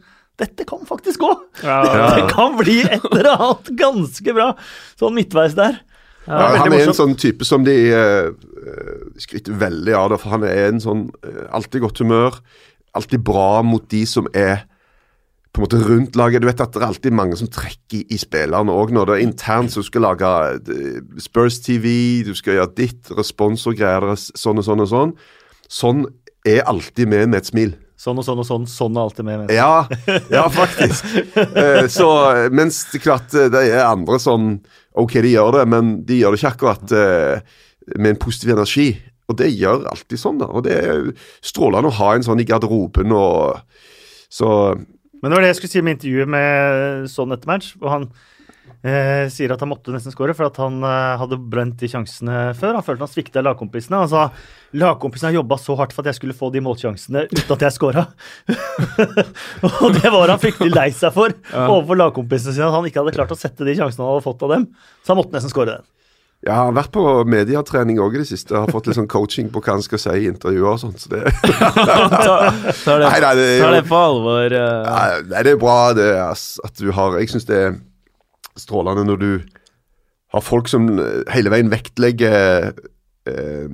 Dette 0.43 0.65
kan 0.67 0.83
faktisk 0.83 1.21
gå! 1.23 1.29
Dette 1.63 2.25
kan 2.33 2.57
bli 2.59 2.81
et 2.83 2.99
eller 3.13 3.31
annet 3.31 3.71
ganske 3.79 4.35
bra. 4.35 4.49
Sånn 4.99 5.15
midtveis 5.15 5.55
der. 5.55 5.79
Ja, 6.29 6.39
ja, 6.39 6.63
Han 6.63 6.73
er 6.75 6.87
en 6.87 6.97
sånn 6.97 7.15
type 7.17 7.45
som 7.47 7.63
de 7.65 7.75
eh, 7.89 8.27
skryter 9.21 9.55
veldig 9.57 9.95
av, 9.97 10.11
Det, 10.13 10.19
for 10.21 10.35
han 10.35 10.45
er 10.45 10.67
en 10.69 10.81
sånn 10.83 11.07
uh, 11.25 11.45
alltid 11.57 11.81
godt 11.87 12.03
humør. 12.03 12.37
Alltid 12.97 13.23
bra 13.25 13.63
mot 13.65 13.85
de 13.89 14.03
som 14.09 14.29
er 14.37 14.67
på 15.49 15.59
en 15.59 15.65
måte 15.65 15.81
rundt 15.81 16.17
laget. 16.19 16.43
Du 16.43 16.47
vet 16.49 16.61
at 16.61 16.75
det 16.75 16.83
er 16.83 16.87
alltid 16.91 17.15
mange 17.17 17.37
som 17.39 17.49
trekker 17.49 18.13
i 18.13 18.19
spillerne 18.21 18.73
òg 18.73 18.93
når 18.93 19.09
det 19.09 19.17
er 19.17 19.25
internt. 19.25 19.73
Så 19.73 19.81
du 19.81 19.89
skal 19.89 20.05
lage 20.05 20.31
Spurs 21.23 21.59
TV, 21.65 22.21
du 22.27 22.35
skal 22.37 22.59
gjøre 22.59 22.75
ditt, 22.77 23.09
responsorgreier, 23.17 24.05
det 24.05 24.17
er 24.17 24.41
sånn 24.45 24.61
og 24.61 24.67
sånn 24.69 24.85
og 24.85 24.91
sånn. 24.93 25.13
Sånn 25.69 26.05
er 26.47 26.61
alltid 26.69 27.09
med 27.09 27.33
med 27.33 27.41
et 27.41 27.49
smil. 27.49 27.73
Sånn 27.99 28.21
og 28.21 28.23
sånn 28.23 28.39
og 28.39 28.47
sånn. 28.47 28.67
Sånn 28.69 28.95
er 28.95 29.07
alltid 29.09 29.27
med. 29.27 29.41
med. 29.41 29.55
Ja, 29.57 29.87
ja 30.31 30.45
faktisk. 30.53 31.09
Eh, 31.59 31.87
så, 31.91 32.07
mens 32.53 32.83
det 32.93 33.01
klart 33.03 33.33
det 33.33 33.63
er 33.73 33.83
andre 33.89 34.19
som 34.21 34.53
Ok, 34.97 35.19
de 35.21 35.33
gjør 35.35 35.59
det, 35.59 35.65
men 35.69 35.91
de 36.07 36.21
gjør 36.21 36.33
det 36.33 36.41
ikke 36.41 36.53
akkurat 36.55 36.93
eh, 36.97 37.57
med 37.97 38.15
en 38.15 38.21
positiv 38.21 38.53
energi. 38.55 38.89
Og 39.29 39.37
det 39.37 39.51
gjør 39.53 39.85
alltid 39.91 40.19
sånn, 40.19 40.39
da. 40.41 40.47
Og 40.49 40.65
det 40.65 40.77
er 40.79 41.11
strålende 41.45 41.91
å 41.91 41.97
ha 41.99 42.15
en 42.15 42.25
sånn 42.25 42.41
i 42.41 42.47
garderoben 42.49 43.13
og 43.13 43.61
Så 44.29 44.47
Men 45.21 45.31
det 45.31 45.35
var 45.35 45.41
det 45.41 45.49
jeg 45.49 45.57
skulle 45.59 45.73
si 45.73 45.81
med 45.83 45.97
intervjuet 45.97 46.29
med 46.31 47.07
sånn 47.11 47.33
etter 47.35 47.49
match. 47.49 47.73
Og 47.81 47.89
han 47.91 48.09
eh, 48.85 49.27
sier 49.33 49.51
at 49.53 49.61
han 49.63 49.71
måtte 49.71 49.93
nesten 49.93 50.13
skåre 50.13 50.35
for 50.37 50.49
at 50.49 50.59
han 50.61 50.79
eh, 50.85 51.17
hadde 51.21 51.39
brent 51.51 51.77
de 51.81 51.89
sjansene 51.91 52.53
før. 52.57 52.77
Han 52.77 52.85
følte 52.85 53.05
han 53.05 53.11
svikta 53.11 53.43
lagkompisene. 53.45 54.01
Han 54.05 54.11
sa 54.11 54.25
lagkompisene 54.79 55.31
har 55.31 55.39
jobba 55.41 55.59
så 55.61 55.77
hardt 55.79 55.95
for 55.95 56.05
at 56.05 56.11
jeg 56.11 56.19
skulle 56.21 56.37
få 56.37 56.51
de 56.53 56.63
målsjansene 56.63 57.27
uten 57.29 57.53
at 57.55 57.67
jeg 57.67 57.75
scora. 57.75 58.07
og 59.83 59.99
det 59.99 60.13
var 60.13 60.35
han 60.35 60.41
fryktelig 60.41 60.73
lei 60.75 60.89
seg 60.95 61.15
for 61.15 61.35
overfor 61.65 62.03
lagkompisene 62.03 62.55
sine. 62.55 62.69
At 62.69 62.77
han 62.77 62.89
ikke 62.89 63.03
hadde 63.03 63.15
klart 63.19 63.35
å 63.35 63.39
sette 63.39 63.67
de 63.67 63.77
sjansene 63.77 64.05
han 64.05 64.17
hadde 64.17 64.27
fått 64.27 64.45
av 64.47 64.57
dem. 64.57 64.69
Så 65.03 65.13
han 65.13 65.21
måtte 65.21 65.35
nesten 65.37 65.53
skåre 65.53 65.79
den. 65.79 65.87
Ja, 66.39 66.53
han 66.55 66.69
har 66.69 66.75
vært 66.77 66.93
på 66.95 67.01
mediatrening 67.27 67.97
òg 67.99 68.13
i 68.15 68.21
det 68.21 68.29
siste. 68.29 68.55
Har 68.55 68.71
fått 68.71 68.85
litt 68.87 68.95
sånn 68.95 69.09
coaching 69.11 69.49
på 69.51 69.59
hva 69.59 69.75
han 69.75 69.83
skal 69.83 69.99
si 69.99 70.13
i 70.21 70.29
intervjuer 70.31 70.71
og 70.71 70.79
sånt. 70.79 71.01
Så 71.03 71.11
det, 71.11 71.25
Ta, 71.43 71.97
tar, 72.15 72.45
det, 72.55 73.03
Nei, 73.03 73.19
nei, 73.25 73.33
det 73.35 73.47
er 73.57 73.63
tar 73.65 73.75
det 73.75 73.83
på 73.89 73.99
alvor. 73.99 74.55
Uh... 74.55 74.87
Nei, 74.87 75.43
det 75.43 75.51
er 75.51 75.59
bra 75.59 75.77
det, 75.97 76.07
ass, 76.23 76.45
at 76.63 76.79
du 76.79 76.93
har 76.95 77.19
Jeg 77.19 77.33
syns 77.33 77.49
det 77.49 77.59
er 77.59 77.75
strålende 78.61 79.07
når 79.07 79.21
du 79.21 79.31
har 80.33 80.45
folk 80.45 80.69
som 80.69 80.87
eh, 80.99 81.21
hele 81.33 81.51
veien 81.53 81.71
vektlegger 81.71 82.71
eh, 83.29 83.69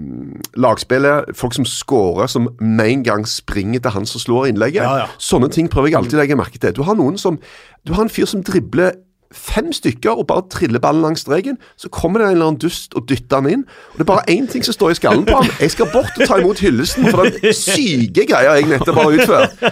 lagspillet. 0.56 1.32
Folk 1.38 1.58
som 1.58 1.68
scorer, 1.68 2.30
som 2.32 2.50
med 2.60 2.92
en 2.92 3.06
gang 3.08 3.26
springer 3.30 3.84
til 3.84 3.96
han 3.98 4.08
som 4.10 4.24
slår 4.24 4.52
innlegget. 4.52 4.84
Ja, 4.84 5.04
ja. 5.04 5.10
Sånne 5.20 5.52
ting 5.52 5.70
prøver 5.72 5.92
jeg 5.92 6.00
alltid 6.00 6.20
å 6.20 6.24
legge 6.24 6.40
merke 6.40 6.62
til. 6.62 6.76
Du 6.76 6.86
har 6.88 6.98
noen 6.98 7.20
som 7.22 7.40
Du 7.86 7.94
har 7.94 8.06
en 8.06 8.10
fyr 8.10 8.26
som 8.26 8.42
dribler 8.42 8.96
fem 9.36 9.72
stykker 9.76 10.16
og 10.16 10.28
bare 10.30 10.46
triller 10.52 10.82
ballen 10.82 11.04
langs 11.04 11.26
streken. 11.26 11.58
Så 11.78 11.90
kommer 11.94 12.22
det 12.22 12.28
en 12.28 12.38
eller 12.38 12.50
annen 12.50 12.62
dust 12.62 12.96
og 12.96 13.08
dytter 13.10 13.42
han 13.42 13.50
inn. 13.52 13.64
Og 13.94 14.00
Det 14.00 14.06
er 14.06 14.10
bare 14.12 14.30
én 14.32 14.48
ting 14.52 14.66
som 14.66 14.76
står 14.76 14.96
i 14.96 14.98
skallen 15.00 15.26
på 15.28 15.38
han. 15.38 15.52
Jeg 15.60 15.76
skal 15.76 15.92
bort 15.94 16.16
og 16.18 16.28
ta 16.28 16.40
imot 16.42 16.62
hyllesten 16.64 17.10
for 17.12 17.28
den 17.28 17.54
syke 17.54 18.28
greia 18.30 18.58
jeg 18.60 18.70
nettopp 18.72 19.02
har 19.02 19.18
utført. 19.20 19.66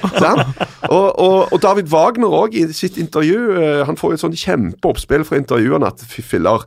Og, 0.89 1.19
og, 1.19 1.53
og 1.53 1.61
David 1.63 1.87
Wagner 1.93 2.33
òg, 2.43 2.55
i 2.59 2.65
sitt 2.75 2.97
intervju, 3.01 3.39
eh, 3.57 3.83
han 3.87 3.97
får 3.99 4.11
jo 4.11 4.17
et 4.17 4.23
sånn 4.25 4.35
kjempeoppspill 4.37 5.23
fra 5.27 5.39
intervjuene 5.39 5.87
at 5.87 6.03
fy 6.07 6.21
filler, 6.25 6.65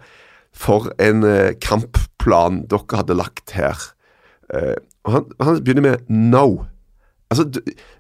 for 0.57 0.89
en 1.03 1.25
eh, 1.29 1.53
kampplan 1.63 2.63
dere 2.71 3.03
hadde 3.03 3.19
lagt 3.19 3.53
her. 3.59 3.77
Eh, 4.55 4.77
og 5.07 5.13
han, 5.13 5.29
han 5.43 5.61
begynner 5.63 5.85
med 5.85 6.09
'no'. 6.09 6.65
Altså, 7.31 7.45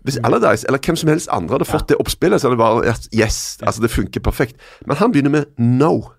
Hvis 0.06 0.18
Allardyce 0.22 0.66
eller 0.68 0.78
hvem 0.78 0.96
som 0.96 1.08
helst 1.10 1.28
andre 1.34 1.56
hadde 1.58 1.66
fått 1.66 1.88
det 1.88 1.96
oppspillet, 1.98 2.38
så 2.40 2.46
hadde 2.46 2.56
det 2.56 2.62
bare 2.62 2.84
vært 2.84 3.08
yes, 3.12 3.58
altså 3.66 3.82
det 3.82 3.90
funker 3.90 4.22
perfekt. 4.22 4.56
Men 4.86 4.96
han 5.00 5.12
begynner 5.12 5.30
med 5.30 5.44
'no'. 5.58 6.12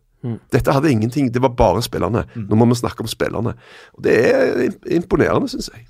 Dette 0.51 0.73
hadde 0.73 0.89
ingenting, 0.91 1.29
det 1.31 1.39
var 1.41 1.53
bare 1.55 1.81
spillerne. 1.85 2.25
Nå 2.35 2.55
må 2.57 2.65
vi 2.67 2.75
snakke 2.75 2.99
om 3.05 3.07
spillerne. 3.07 3.53
Og 3.95 4.03
Det 4.03 4.15
er 4.33 4.71
imponerende, 4.91 5.47
syns 5.47 5.69
jeg. 5.71 5.85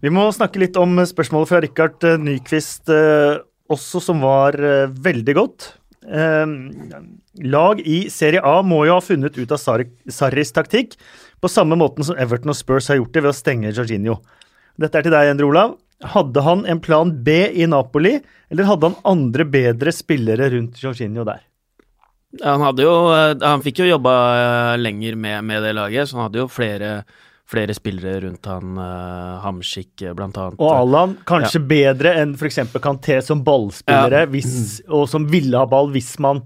Vi 0.00 0.08
må 0.14 0.24
snakke 0.32 0.58
litt 0.62 0.76
om 0.76 0.96
spørsmålet 1.04 1.48
fra 1.48 1.60
Rikard 1.60 2.04
eh, 2.04 2.16
Nyquist 2.16 2.88
eh, 2.88 3.38
også, 3.68 4.00
som 4.00 4.20
var 4.20 4.54
eh, 4.54 4.86
veldig 4.88 5.34
godt. 5.34 5.72
Eh, 6.06 6.46
lag 7.44 7.80
i 7.80 8.08
Serie 8.12 8.40
A 8.44 8.62
må 8.62 8.84
jo 8.86 8.94
ha 8.96 9.00
funnet 9.04 9.36
ut 9.36 9.52
av 9.52 9.58
Sar- 9.60 9.84
Sarris 10.08 10.52
taktikk 10.52 10.94
på 11.42 11.48
samme 11.50 11.76
måten 11.76 12.04
som 12.04 12.16
Everton 12.16 12.52
og 12.54 12.56
Spurs 12.56 12.88
har 12.88 12.96
gjort 13.00 13.12
det 13.12 13.22
ved 13.24 13.32
å 13.32 13.36
stenge 13.36 13.72
Jorginho. 13.74 14.20
Dette 14.80 14.98
er 14.98 15.02
til 15.02 15.12
deg, 15.12 15.30
Endre 15.34 15.46
Olav. 15.48 15.76
Hadde 16.12 16.44
han 16.44 16.66
en 16.68 16.80
plan 16.84 17.10
B 17.24 17.34
i 17.54 17.66
Napoli, 17.70 18.18
eller 18.52 18.68
hadde 18.68 18.90
han 18.90 19.00
andre 19.08 19.44
bedre 19.48 19.92
spillere 19.94 20.50
rundt 20.52 20.82
Jorginho 20.82 21.24
der? 21.24 21.42
Han 22.42 22.64
jo 22.82 22.94
eh, 23.14 23.36
Han 23.44 23.62
fikk 23.62 23.84
jo 23.84 23.92
jobba 23.92 24.14
eh, 24.38 24.78
lenger 24.80 25.14
med, 25.14 25.44
med 25.46 25.62
det 25.62 25.74
laget, 25.76 26.08
så 26.08 26.18
han 26.18 26.26
hadde 26.28 26.42
jo 26.42 26.48
flere, 26.50 27.04
flere 27.50 27.76
spillere 27.76 28.24
rundt 28.24 28.48
han. 28.50 28.74
Uh, 28.78 29.38
Hamskik, 29.44 30.02
eh, 30.02 30.14
blant 30.16 30.38
annet. 30.40 30.58
Og 30.58 30.72
Allan 30.74 31.14
kanskje 31.28 31.62
bedre 31.68 32.16
enn 32.22 32.34
f.eks. 32.34 32.62
Kanté 32.82 33.20
som 33.22 33.44
ballspillere, 33.46 34.24
Ja. 34.24 34.30
hvis, 34.32 34.82
og 34.88 35.06
som 35.10 35.28
ville 35.30 35.60
ha 35.60 35.68
ball 35.70 35.92
hvis 35.94 36.14
man 36.22 36.42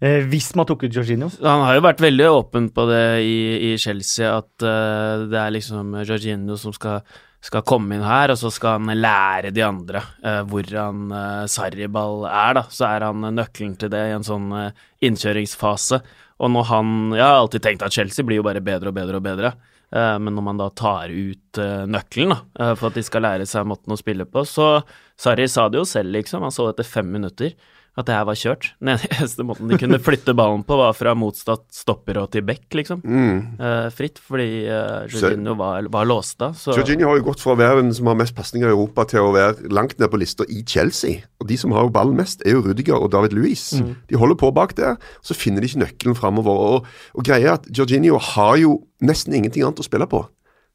eh, 0.00 0.24
Hvis 0.26 0.50
man 0.58 0.66
tok 0.68 0.88
ut 0.88 0.96
Jorginho. 0.96 1.30
Han 1.44 1.64
har 1.68 1.78
jo 1.78 1.86
vært 1.86 2.02
veldig 2.04 2.26
åpen 2.32 2.70
på 2.74 2.88
det 2.90 3.04
i, 3.22 3.38
i 3.70 3.76
Chelsea, 3.80 4.32
at 4.42 4.66
uh, 4.66 5.26
det 5.30 5.38
er 5.40 5.54
liksom 5.54 5.94
Jorginho 6.02 6.58
som 6.60 6.74
skal, 6.74 7.06
skal 7.46 7.64
komme 7.66 7.96
inn 7.96 8.04
her, 8.06 8.32
og 8.34 8.40
så 8.40 8.50
skal 8.52 8.80
han 8.80 8.98
lære 8.98 9.52
de 9.54 9.62
andre 9.64 10.02
uh, 10.24 10.42
hvordan 10.50 11.06
uh, 11.14 11.46
Sarriball 11.50 12.26
er, 12.28 12.58
da. 12.58 12.66
Så 12.72 12.88
er 12.88 13.06
han 13.06 13.22
nøkkelen 13.36 13.76
til 13.80 13.92
det 13.94 14.02
i 14.08 14.16
en 14.16 14.26
sånn 14.26 14.50
uh, 14.50 14.84
innkjøringsfase. 15.06 16.02
Og 16.42 16.52
når 16.52 16.68
han 16.68 16.92
Jeg 17.14 17.24
har 17.24 17.38
alltid 17.38 17.64
tenkt 17.64 17.86
at 17.86 17.94
Chelsea 17.94 18.26
blir 18.26 18.42
jo 18.42 18.46
bare 18.46 18.60
bedre 18.64 18.92
og 18.92 18.98
bedre 18.98 19.22
og 19.22 19.24
bedre. 19.24 19.54
Eh, 19.94 20.18
men 20.18 20.34
når 20.34 20.42
man 20.42 20.58
da 20.58 20.66
tar 20.74 21.12
ut 21.14 21.60
eh, 21.62 21.84
nøkkelen 21.86 22.34
da, 22.34 22.38
eh, 22.58 22.72
for 22.74 22.90
at 22.90 22.98
de 22.98 23.04
skal 23.06 23.22
lære 23.22 23.46
seg 23.46 23.68
måten 23.70 23.94
å 23.94 23.98
spille 24.00 24.26
på, 24.26 24.42
så 24.48 24.80
Sarri 25.16 25.46
sa 25.48 25.68
det 25.70 25.80
jo 25.80 25.86
selv, 25.88 26.12
liksom. 26.16 26.42
Han 26.44 26.54
så 26.54 26.68
etter 26.72 26.86
fem 26.86 27.08
minutter 27.12 27.54
at 27.96 28.08
det 28.08 28.16
her 28.16 28.26
var 28.28 28.36
kjørt. 28.36 28.68
Den 28.84 28.98
eneste 28.98 29.46
måten 29.46 29.70
de 29.70 29.78
kunne 29.80 30.00
flytte 30.02 30.34
ballen 30.36 30.64
på, 30.66 30.76
var 30.78 30.96
fra 30.96 31.14
motstatt 31.16 31.64
stopper 31.74 32.20
og 32.20 32.30
til 32.34 32.44
back, 32.46 32.66
liksom. 32.76 33.00
Mm. 33.02 33.38
Uh, 33.60 33.88
fritt, 33.96 34.20
fordi 34.22 34.66
uh, 34.68 35.06
Jorginho 35.10 35.56
var, 35.58 35.88
var 35.92 36.08
låst 36.08 36.38
da. 36.42 36.50
Så 36.56 36.76
Jorginho 36.76 37.08
har 37.10 37.20
jo 37.20 37.28
gått 37.30 37.44
fra 37.44 37.54
å 37.56 37.60
være 37.60 37.80
den 37.80 37.94
som 37.96 38.10
har 38.10 38.18
mest 38.20 38.36
pasninger 38.36 38.68
i 38.68 38.74
Europa, 38.76 39.06
til 39.10 39.24
å 39.24 39.32
være 39.36 39.72
langt 39.72 39.96
ned 40.00 40.12
på 40.12 40.20
lista 40.20 40.46
i 40.52 40.62
Chelsea. 40.68 41.24
Og 41.40 41.48
de 41.50 41.58
som 41.60 41.72
har 41.76 41.88
jo 41.88 41.94
ballen 41.94 42.18
mest, 42.20 42.44
er 42.44 42.58
jo 42.58 42.64
Rudiger 42.66 43.00
og 43.00 43.12
David 43.16 43.36
Luiz. 43.36 43.68
De 44.10 44.20
holder 44.20 44.38
på 44.40 44.52
bak 44.56 44.76
der, 44.78 44.96
så 45.24 45.36
finner 45.36 45.64
de 45.64 45.70
ikke 45.70 45.84
nøkkelen 45.86 46.18
framover. 46.18 46.64
Og, 46.68 46.96
og 47.16 47.26
greia 47.26 47.56
er 47.56 47.60
at 47.60 47.68
Jorginho 47.72 48.20
har 48.34 48.56
jo 48.60 48.80
nesten 49.04 49.36
ingenting 49.36 49.64
annet 49.64 49.80
å 49.80 49.86
spille 49.86 50.08
på. 50.10 50.24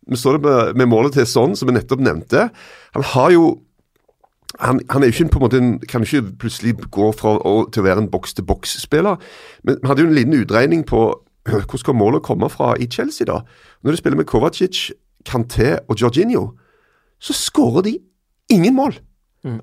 Vi 0.09 0.17
så 0.17 0.33
det 0.33 0.41
med, 0.41 0.77
med 0.79 0.89
målet 0.89 1.13
til 1.13 1.27
Son, 1.29 1.53
som 1.57 1.69
jeg 1.69 1.77
nettopp 1.77 2.01
nevnte. 2.01 2.47
Han 2.97 3.05
har 3.13 3.33
jo 3.35 3.45
han, 4.61 4.79
han 4.89 5.03
er 5.03 5.09
jo 5.09 5.15
ikke 5.15 5.33
på 5.33 5.39
en 5.39 5.45
måte 5.45 5.57
en, 5.57 5.73
kan 5.89 6.03
jo 6.03 6.09
ikke 6.09 6.37
plutselig 6.43 6.75
gå 6.91 7.11
fra 7.17 7.35
å, 7.37 7.53
til 7.73 7.83
å 7.83 7.87
være 7.87 8.03
en 8.05 8.09
boks-til-boks-spiller. 8.13 9.21
Men 9.67 9.79
vi 9.81 9.89
hadde 9.89 10.05
jo 10.05 10.09
en 10.09 10.17
liten 10.17 10.37
utregning 10.37 10.83
på 10.87 11.03
hvor 11.69 11.81
skal 11.81 11.97
målet 11.97 12.23
komme 12.25 12.49
fra 12.53 12.75
i 12.79 12.89
Chelsea, 12.91 13.25
da. 13.29 13.41
Når 13.81 13.91
du 13.91 14.01
spiller 14.01 14.19
med 14.19 14.29
Kovacic, 14.29 14.91
Kanté 15.25 15.75
og 15.87 15.97
Jorginho, 16.01 16.51
så 17.21 17.33
skårer 17.37 17.87
de 17.89 17.97
ingen 18.53 18.75
mål. 18.77 18.99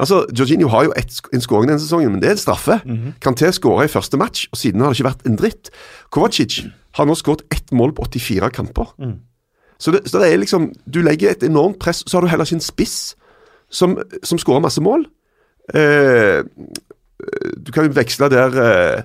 Altså, 0.02 0.24
Jorginho 0.34 0.68
har 0.68 0.88
jo 0.88 0.92
et, 0.98 1.20
en 1.34 1.42
skåring 1.42 1.70
denne 1.70 1.82
sesongen, 1.82 2.10
men 2.10 2.22
det 2.22 2.32
er 2.32 2.34
en 2.34 2.42
straffe. 2.42 2.80
Kanté 3.22 3.50
skåra 3.54 3.86
i 3.86 3.92
første 3.92 4.18
match, 4.18 4.48
og 4.50 4.58
siden 4.58 4.82
har 4.82 4.90
det 4.90 4.98
ikke 4.98 5.08
vært 5.10 5.26
en 5.26 5.38
dritt. 5.38 5.70
Kovacic 6.10 6.64
har 6.98 7.06
nå 7.06 7.14
skåret 7.14 7.44
ett 7.54 7.70
mål 7.70 7.94
på 7.94 8.08
84 8.10 8.50
kamper. 8.54 8.90
Så, 9.78 9.94
det, 9.94 10.08
så 10.10 10.18
det 10.18 10.32
er 10.32 10.40
liksom 10.42 10.72
Du 10.90 10.98
legger 11.06 11.30
et 11.30 11.44
enormt 11.46 11.78
press, 11.78 12.02
så 12.06 12.16
har 12.16 12.26
du 12.26 12.30
heller 12.32 12.48
ikke 12.48 12.58
en 12.58 12.64
spiss 12.64 13.14
som, 13.70 13.98
som 14.22 14.40
skårer 14.40 14.64
masse 14.64 14.82
mål. 14.84 15.06
Eh, 15.74 16.42
du 17.58 17.72
kan 17.74 17.88
jo 17.88 17.96
veksle 17.96 18.30
der 18.32 18.58
eh, 18.62 19.02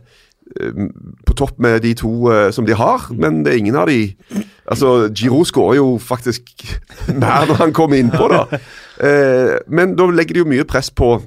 på 1.25 1.35
topp 1.39 1.59
med 1.63 1.81
de 1.83 1.93
to 1.97 2.11
eh, 2.31 2.49
som 2.55 2.67
de 2.67 2.75
har, 2.77 3.07
men 3.11 3.43
det 3.43 3.53
er 3.53 3.61
ingen 3.63 3.79
av 3.79 3.91
de 3.91 4.15
Altså, 4.63 5.09
Giroud 5.11 5.49
skårer 5.49 5.75
jo 5.75 5.97
faktisk 5.99 6.53
mer 7.21 7.49
når 7.49 7.57
han 7.59 7.73
kommer 7.75 7.99
innpå, 7.99 8.29
da. 8.31 8.59
Eh, 9.03 9.57
men 9.67 9.97
da 9.99 10.05
legger 10.07 10.37
de 10.37 10.43
jo 10.43 10.47
mye 10.47 10.63
press 10.63 10.87
på 10.87 11.17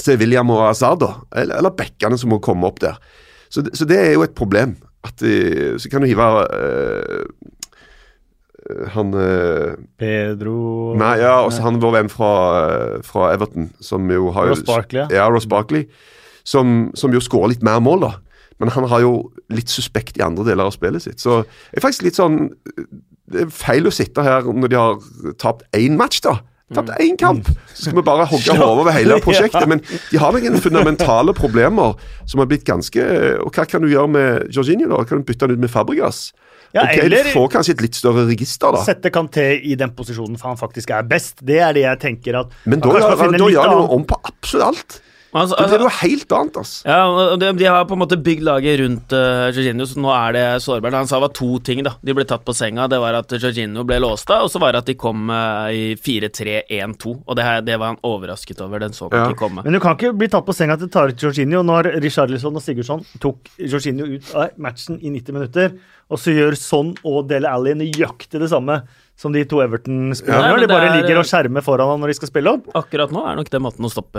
Sevilla 0.00 0.40
og 0.40 0.70
Azar. 0.70 0.96
Eller, 1.36 1.58
eller 1.58 1.74
bekkene 1.76 2.16
som 2.16 2.32
må 2.32 2.40
komme 2.40 2.70
opp 2.70 2.80
der. 2.80 2.96
Så, 3.52 3.66
så 3.76 3.84
det 3.84 3.98
er 4.00 4.14
jo 4.14 4.24
et 4.24 4.32
problem. 4.38 4.78
At 5.04 5.18
de, 5.20 5.74
så 5.82 5.90
kan 5.92 6.00
du 6.00 6.08
hive 6.08 6.30
eh, 6.46 7.26
han 8.94 9.12
eh, 9.18 9.72
Pedro 9.98 10.94
Nei, 11.00 11.16
ja, 11.22 11.38
også 11.46 11.64
han 11.64 11.80
vår 11.82 11.94
venn 11.96 12.10
fra, 12.12 12.32
eh, 12.66 12.98
fra 13.06 13.32
Everton, 13.34 13.70
som 13.82 14.10
jo 14.12 14.30
har 14.36 14.50
Ross 14.52 14.62
Barkley, 14.68 15.06
ja. 15.10 15.26
Ross 15.32 15.48
Barkley. 15.50 15.88
Som, 16.44 16.90
som 16.98 17.12
jo 17.14 17.20
skårer 17.22 17.52
litt 17.54 17.62
mer 17.66 17.78
mål, 17.82 18.00
da. 18.06 18.12
Men 18.62 18.70
han 18.74 18.86
har 18.90 19.02
jo 19.04 19.12
litt 19.50 19.70
suspekt 19.70 20.18
i 20.18 20.24
andre 20.26 20.44
deler 20.46 20.66
av 20.70 20.74
spillet 20.74 21.02
sitt. 21.02 21.18
Så 21.22 21.40
det 21.44 21.80
er 21.80 21.84
faktisk 21.86 22.04
litt 22.06 22.18
sånn 22.18 22.48
Det 23.32 23.46
er 23.46 23.52
feil 23.54 23.86
å 23.88 23.92
sitte 23.94 24.22
her 24.26 24.46
når 24.50 24.70
de 24.72 24.78
har 24.78 24.98
tapt 25.40 25.62
én 25.78 25.94
match, 25.98 26.20
da. 26.22 26.38
Tapt 26.72 26.88
Mm. 26.94 27.00
én 27.04 27.16
kamp! 27.20 27.48
Så 27.74 27.84
skal 27.90 27.98
vi 27.98 28.02
bare 28.06 28.24
hogge 28.30 28.54
hodet 28.56 28.68
over 28.80 28.92
hele 28.96 29.18
prosjektet. 29.20 29.66
Men 29.72 29.82
de 30.10 30.18
har 30.22 30.32
noen 30.32 30.56
fundamentale 30.62 31.34
problemer 31.36 31.94
som 32.26 32.40
har 32.40 32.48
blitt 32.48 32.64
ganske 32.64 33.02
Og 33.44 33.52
hva 33.52 33.66
kan 33.68 33.82
du 33.84 33.90
gjøre 33.90 34.08
med 34.08 34.54
Jorginho, 34.56 34.88
da? 34.88 35.02
Kan 35.04 35.20
du 35.20 35.28
bytte 35.28 35.44
han 35.46 35.52
ut 35.52 35.60
med 35.62 35.70
Fabregas? 35.70 36.30
Ja, 36.74 36.82
ok, 36.86 36.98
eller- 37.04 37.24
Du 37.24 37.30
får 37.34 37.48
kanskje 37.52 37.70
et 37.76 37.80
litt 37.82 37.94
større 37.94 38.26
register, 38.26 38.72
da. 38.72 38.82
Sette 38.84 39.10
Kanté 39.12 39.60
i 39.62 39.74
den 39.76 39.90
posisjonen 39.90 40.38
for 40.38 40.48
han 40.48 40.56
faktisk 40.56 40.90
er 40.90 41.02
best. 41.02 41.44
Det 41.44 41.58
er 41.60 41.72
det 41.72 41.82
jeg 41.82 42.00
tenker 42.00 42.38
at 42.40 42.50
Men 42.64 42.80
da, 42.80 42.88
må 42.88 43.16
finne 43.18 43.38
da 43.38 43.44
gjør 43.52 43.70
de 43.70 43.88
om 43.98 44.04
på 44.04 44.16
absolutt 44.24 44.66
alt. 44.72 45.00
Altså, 45.32 45.56
Det 45.56 45.64
blir 45.64 45.80
altså, 45.80 45.86
noe 45.86 45.98
helt 46.02 46.32
annet, 46.36 46.56
altså. 46.60 46.82
ja, 46.84 47.36
de, 47.40 47.52
de 47.56 47.64
har 47.64 47.86
på 47.88 47.96
en 47.96 48.02
måte 48.02 48.18
bygd 48.20 48.42
laget 48.44 48.80
rundt 48.82 49.14
uh, 49.16 49.46
Jorginho, 49.48 49.86
så 49.88 50.02
nå 50.04 50.10
er 50.12 50.34
det 50.36 50.42
sårbart. 50.60 50.92
Han 50.98 51.08
sa 51.08 51.16
det 51.16 51.24
var 51.24 51.32
to 51.38 51.48
ting 51.64 51.80
da 51.86 51.94
de 52.04 52.12
ble 52.18 52.26
tatt 52.28 52.44
på 52.44 52.52
senga. 52.56 52.84
Det 52.92 52.98
var 53.00 53.16
at 53.22 53.32
Jorginho 53.40 53.84
ble 53.88 53.96
låst 54.04 54.28
av, 54.28 54.44
og 54.44 54.52
så 54.52 54.60
var 54.60 54.74
det 54.76 54.82
at 54.84 54.90
de 54.92 54.96
kom 55.00 55.32
uh, 55.32 55.72
i 55.72 55.94
4-3-1-2. 55.96 57.14
Og 57.24 57.38
det, 57.38 57.46
her, 57.46 57.62
det 57.64 57.78
var 57.80 57.94
han 57.94 58.00
overrasket 58.04 58.60
over. 58.64 58.82
Den 58.84 58.92
så 58.96 59.08
han 59.08 59.18
Ja. 59.18 59.28
ikke 59.30 59.40
komme. 59.46 59.64
Men 59.64 59.72
du 59.72 59.80
kan 59.80 59.96
ikke 59.96 60.12
bli 60.20 60.28
tatt 60.32 60.44
på 60.46 60.54
senga 60.56 60.76
til 60.80 60.90
tar 60.92 61.12
ut 61.12 61.22
Jorginho 61.24 61.62
når 61.64 61.92
Richarlison 62.02 62.56
og 62.58 62.64
Sigurdsson 62.64 63.04
tok 63.22 63.48
Jorginho 63.58 64.08
ut 64.16 64.34
av 64.36 64.52
matchen 64.60 65.00
i 65.00 65.10
90 65.16 65.32
minutter, 65.38 65.72
og 66.12 66.20
så 66.20 66.34
gjør 66.34 66.56
Son 66.60 66.92
og 67.08 67.24
Dele 67.30 67.48
Alli 67.48 67.72
nøyaktig 67.78 68.40
det 68.42 68.50
samme 68.52 68.82
som 69.22 69.30
de 69.34 69.44
to 69.46 69.60
Everton-spillerne 69.62 70.48
Ja, 70.48 70.54
gjør. 70.56 70.62
De 70.64 70.68
bare 70.72 70.88
er- 70.90 70.96
ligger 70.98 71.20
og 71.20 71.26
skjermer 71.30 71.62
foran 71.62 71.92
han 71.92 72.00
når 72.02 72.10
de 72.10 72.14
skal 72.18 72.30
spille 72.32 72.50
opp. 72.56 72.64
Akkurat 72.80 73.12
nå 73.14 73.22
er 73.30 73.36
nok 73.38 73.50
det 73.54 73.60
måten 73.62 73.86
å 73.86 73.90
stoppe 73.92 74.18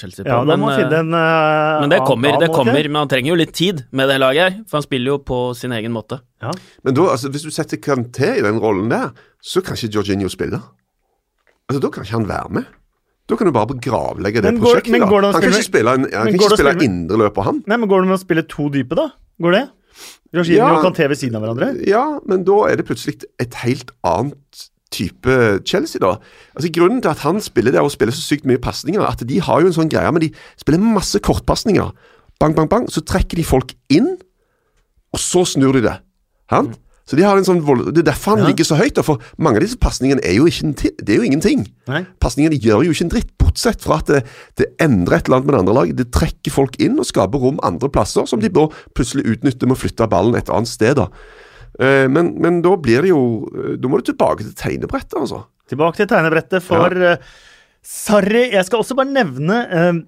Chelsea 0.00 0.24
på. 0.24 0.32
Ja, 0.32 0.40
men, 0.48 0.64
finne 0.78 0.96
eh, 0.96 1.02
en 1.04 1.12
uh, 1.12 1.80
men 1.84 1.92
det 1.92 2.00
kommer, 2.08 2.38
det 2.40 2.48
kommer. 2.54 2.80
ikke? 2.80 2.88
Men 2.94 3.02
han 3.04 3.10
trenger 3.12 3.34
jo 3.34 3.38
litt 3.42 3.52
tid 3.52 3.84
med 3.92 4.08
det 4.08 4.16
laget 4.22 4.40
her, 4.46 4.58
for 4.70 4.80
han 4.80 4.86
spiller 4.88 5.12
jo 5.12 5.18
på 5.28 5.40
sin 5.60 5.72
egen 5.76 5.92
måte. 5.92 6.22
Ja. 6.40 6.54
Men 6.82 6.96
da, 6.96 7.10
altså, 7.12 7.28
hvis 7.34 7.44
du 7.44 7.50
setter 7.52 7.76
Kanté 7.84 8.38
i 8.38 8.44
den 8.46 8.58
rollen 8.64 8.88
der, 8.88 9.10
så 9.44 9.60
kan 9.62 9.76
ikke 9.76 9.92
Jorginho 10.00 10.28
spille. 10.32 10.62
Altså, 11.68 11.80
Da 11.84 11.90
kan 11.92 12.04
ikke 12.08 12.16
han 12.18 12.28
være 12.30 12.50
med. 12.50 12.64
Da 13.30 13.36
kan 13.38 13.46
du 13.46 13.52
bare 13.54 13.76
gravlegge 13.78 14.40
det 14.42 14.50
Men 14.54 14.58
går- 14.62 14.80
prosjektet. 14.80 14.90
men 14.90 15.02
Han 15.06 15.32
kan 15.36 15.52
ikke 15.52 15.62
spille, 15.68 15.92
en, 15.94 16.08
han 16.10 16.24
men 16.24 16.32
kan 16.34 16.40
ikke 16.40 16.56
spille 16.56 16.72
spille- 16.74 16.88
indreløper, 16.88 17.42
han. 17.44 17.62
Nei, 17.66 17.76
men 17.76 17.88
Går 17.88 18.00
det 18.02 18.08
med 18.08 18.18
å 18.18 18.24
spille 18.24 18.42
to 18.48 18.68
dype, 18.70 18.96
da? 18.96 19.10
Går 19.40 19.52
det? 19.52 19.68
Jorginho 20.34 20.58
Ja. 20.62 20.72
og 20.78 20.84
Kanté 20.84 21.08
ved 21.08 21.16
siden 21.18 21.36
av 21.36 21.42
hverandre? 21.42 21.72
Ja, 21.86 22.20
men 22.26 22.44
da 22.44 22.60
er 22.70 22.76
det 22.76 22.86
plutselig 22.86 23.22
et 23.40 23.54
helt 23.64 23.90
annet 24.06 24.66
type 24.90 25.34
Chelsea, 25.64 26.00
da. 26.02 26.16
Altså 26.56 26.70
Grunnen 26.74 27.00
til 27.02 27.10
at 27.12 27.18
han 27.22 27.40
spiller 27.40 27.72
der 27.72 27.82
og 27.86 27.92
spiller 27.94 28.12
så 28.12 28.22
sykt 28.26 28.44
mye 28.46 28.58
pasninger, 28.58 29.02
at 29.06 29.22
de 29.26 29.40
har 29.40 29.60
jo 29.62 29.66
en 29.70 29.76
sånn 29.76 29.90
greie 29.90 30.10
med 30.12 30.22
de 30.22 30.30
spiller 30.58 30.82
masse 30.82 31.18
kortpasninger. 31.22 31.92
Bang, 32.40 32.54
bang, 32.56 32.68
bang. 32.68 32.86
Så 32.90 33.02
trekker 33.06 33.36
de 33.36 33.44
folk 33.44 33.74
inn, 33.90 34.16
og 35.12 35.20
så 35.20 35.44
snur 35.46 35.72
de 35.76 35.82
det. 35.86 35.96
Sant? 36.50 36.78
Så 37.08 37.16
de 37.18 37.24
har 37.26 37.36
en 37.40 37.44
sånn 37.46 37.62
vold... 37.66 37.88
Det 37.94 38.04
er 38.04 38.10
derfor 38.12 38.36
han 38.36 38.44
Ja. 38.44 38.48
ligger 38.52 38.64
så 38.68 38.76
høyt, 38.78 38.94
da, 38.94 39.02
for 39.02 39.18
mange 39.38 39.58
av 39.58 39.64
disse 39.64 39.78
pasningene 39.80 40.22
er 40.22 40.36
jo 40.36 40.44
ikke 40.46 40.92
det 41.02 41.10
er 41.10 41.16
jo 41.18 41.26
ingenting. 41.26 41.64
Pasningene 42.22 42.58
gjør 42.60 42.84
jo 42.86 42.92
ikke 42.94 43.06
en 43.08 43.12
dritt, 43.16 43.30
bortsett 43.40 43.82
fra 43.82 43.98
at 43.98 44.06
det, 44.12 44.20
det 44.60 44.68
endrer 44.78 45.18
et 45.18 45.26
eller 45.26 45.40
annet 45.40 45.46
med 45.48 45.54
det 45.56 45.60
andre 45.64 45.74
laget. 45.80 45.96
Det 45.98 46.08
trekker 46.14 46.54
folk 46.54 46.76
inn 46.78 46.98
og 47.02 47.08
skaper 47.08 47.42
rom 47.42 47.58
andre 47.66 47.88
plasser, 47.90 48.26
som 48.30 48.38
de 48.40 48.48
da 48.52 48.68
plutselig 48.94 49.26
utnytter 49.26 49.66
med 49.66 49.74
å 49.74 49.80
flytte 49.80 50.06
ballen 50.12 50.38
et 50.38 50.50
annet 50.54 50.70
sted. 50.70 50.94
da. 51.00 51.08
Eh, 51.80 52.06
Men, 52.06 52.34
men 52.38 52.62
da 52.62 52.76
blir 52.76 53.02
det 53.02 53.10
jo 53.10 53.20
eh, 53.54 53.74
Da 53.80 53.88
må 53.88 53.98
du 53.98 54.06
tilbake 54.12 54.42
til 54.46 54.54
tegnebrettet, 54.54 55.16
altså. 55.18 55.44
Tilbake 55.70 55.96
til 56.02 56.06
tegnebrettet 56.10 56.62
for 56.62 56.94
ja. 56.94 57.16
Sarri. 57.82 58.50
Jeg 58.52 58.66
skal 58.68 58.82
også 58.82 58.94
bare 58.98 59.08
nevne 59.08 59.56
En 59.72 60.00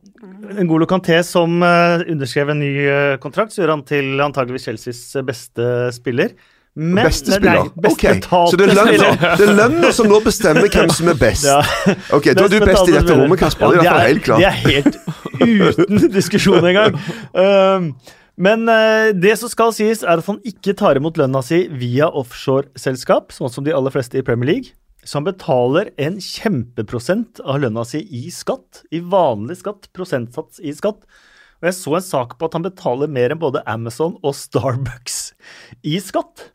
Ngolo 0.67 0.85
Kanté 0.91 1.23
som 1.25 1.63
eh, 1.65 2.03
underskrev 2.13 2.51
en 2.53 2.61
ny 2.61 2.73
eh, 2.85 3.15
kontrakt. 3.23 3.55
Så 3.55 3.63
gjør 3.63 3.77
han 3.79 3.85
til 3.89 4.21
antageligvis 4.21 4.67
Chelseas 4.69 5.01
eh, 5.17 5.25
beste 5.27 5.69
spiller. 5.97 6.35
Men, 6.75 7.05
Beste 7.05 7.35
spiller? 7.35 7.67
Nei, 7.69 7.85
ok, 7.85 7.91
okay. 7.93 8.21
så 8.25 8.57
det 8.57 8.67
er 8.71 8.77
lønna 9.53 9.83
det 9.83 9.91
er 9.91 9.93
som 9.93 10.07
nå 10.09 10.23
bestemmer 10.25 10.71
hvem 10.73 10.89
som 10.97 11.11
er 11.13 11.19
best? 11.21 11.45
Ja. 11.45 11.59
Ok, 12.17 12.31
da 12.33 12.47
er 12.47 12.55
du 12.55 12.65
Best 12.65 12.89
i 12.89 12.95
dette 12.95 13.17
rommet, 13.19 13.41
Kasper. 13.43 13.75
Det 13.75 13.83
er 13.83 13.85
i 13.85 13.91
hvert 13.91 14.09
helt 14.09 14.25
klart. 14.25 14.41
Det 14.41 14.49
er 14.49 14.61
helt 14.65 14.97
uten 15.43 16.07
diskusjon 16.19 16.65
engang. 16.65 16.97
Um, 17.37 17.91
men 18.41 18.65
uh, 18.73 19.11
det 19.13 19.35
som 19.41 19.53
skal 19.53 19.75
sies, 19.77 20.01
er 20.01 20.23
at 20.23 20.31
han 20.31 20.41
ikke 20.49 20.73
tar 20.81 20.97
imot 20.97 21.21
lønna 21.21 21.43
si 21.45 21.67
via 21.77 22.09
offshoreselskap, 22.09 23.37
sånn 23.37 23.53
som 23.53 23.67
de 23.69 23.75
aller 23.77 23.93
fleste 23.93 24.17
i 24.17 24.25
Premier 24.25 24.55
League. 24.55 24.73
Så 25.05 25.19
han 25.19 25.27
betaler 25.27 25.91
en 26.01 26.17
kjempeprosent 26.23 27.43
av 27.45 27.61
lønna 27.67 27.85
si 27.85 28.01
i 28.07 28.31
skatt. 28.33 28.85
I 28.95 29.03
vanlig 29.03 29.59
skatt. 29.61 29.91
Prosentsats 29.93 30.63
i 30.63 30.73
skatt. 30.79 31.05
Og 31.61 31.69
jeg 31.69 31.77
så 31.79 31.99
en 31.99 32.07
sak 32.07 32.37
på 32.39 32.49
at 32.49 32.57
han 32.57 32.65
betaler 32.65 33.11
mer 33.11 33.35
enn 33.35 33.43
både 33.43 33.63
Amazon 33.71 34.17
og 34.23 34.35
Starbucks 34.39 35.21
i 35.87 35.99
skatt. 36.03 36.49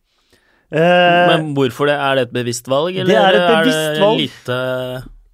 Eh, 0.74 1.28
Men 1.32 1.54
hvorfor 1.56 1.88
det? 1.88 1.96
Er 1.96 2.16
det 2.18 2.24
et 2.28 2.34
bevisst 2.36 2.68
valg, 2.68 2.96
eller 2.96 3.08
Det 3.08 3.20
er 3.22 3.38
et 3.38 3.52
bevisst 3.54 4.02
valg. 4.04 4.18
lite 4.20 4.58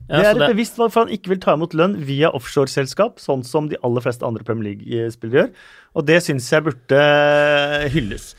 Ja, 0.10 0.20
det 0.20 0.26
er 0.26 0.36
et 0.36 0.52
bevisst 0.52 0.78
valg, 0.78 0.92
for 0.94 1.06
han 1.06 1.14
ikke 1.16 1.32
vil 1.32 1.40
ta 1.42 1.56
imot 1.58 1.74
lønn 1.74 1.96
via 2.06 2.30
offshoreselskap, 2.30 3.18
sånn 3.24 3.42
som 3.48 3.70
de 3.72 3.80
aller 3.84 4.04
fleste 4.04 4.28
andre 4.28 4.44
Premier 4.46 4.76
League-spillere 4.76 5.46
gjør. 5.46 5.54
Og 5.96 6.06
det 6.06 6.20
syns 6.26 6.50
jeg 6.52 6.66
burde 6.66 7.04
hylles. 7.94 8.34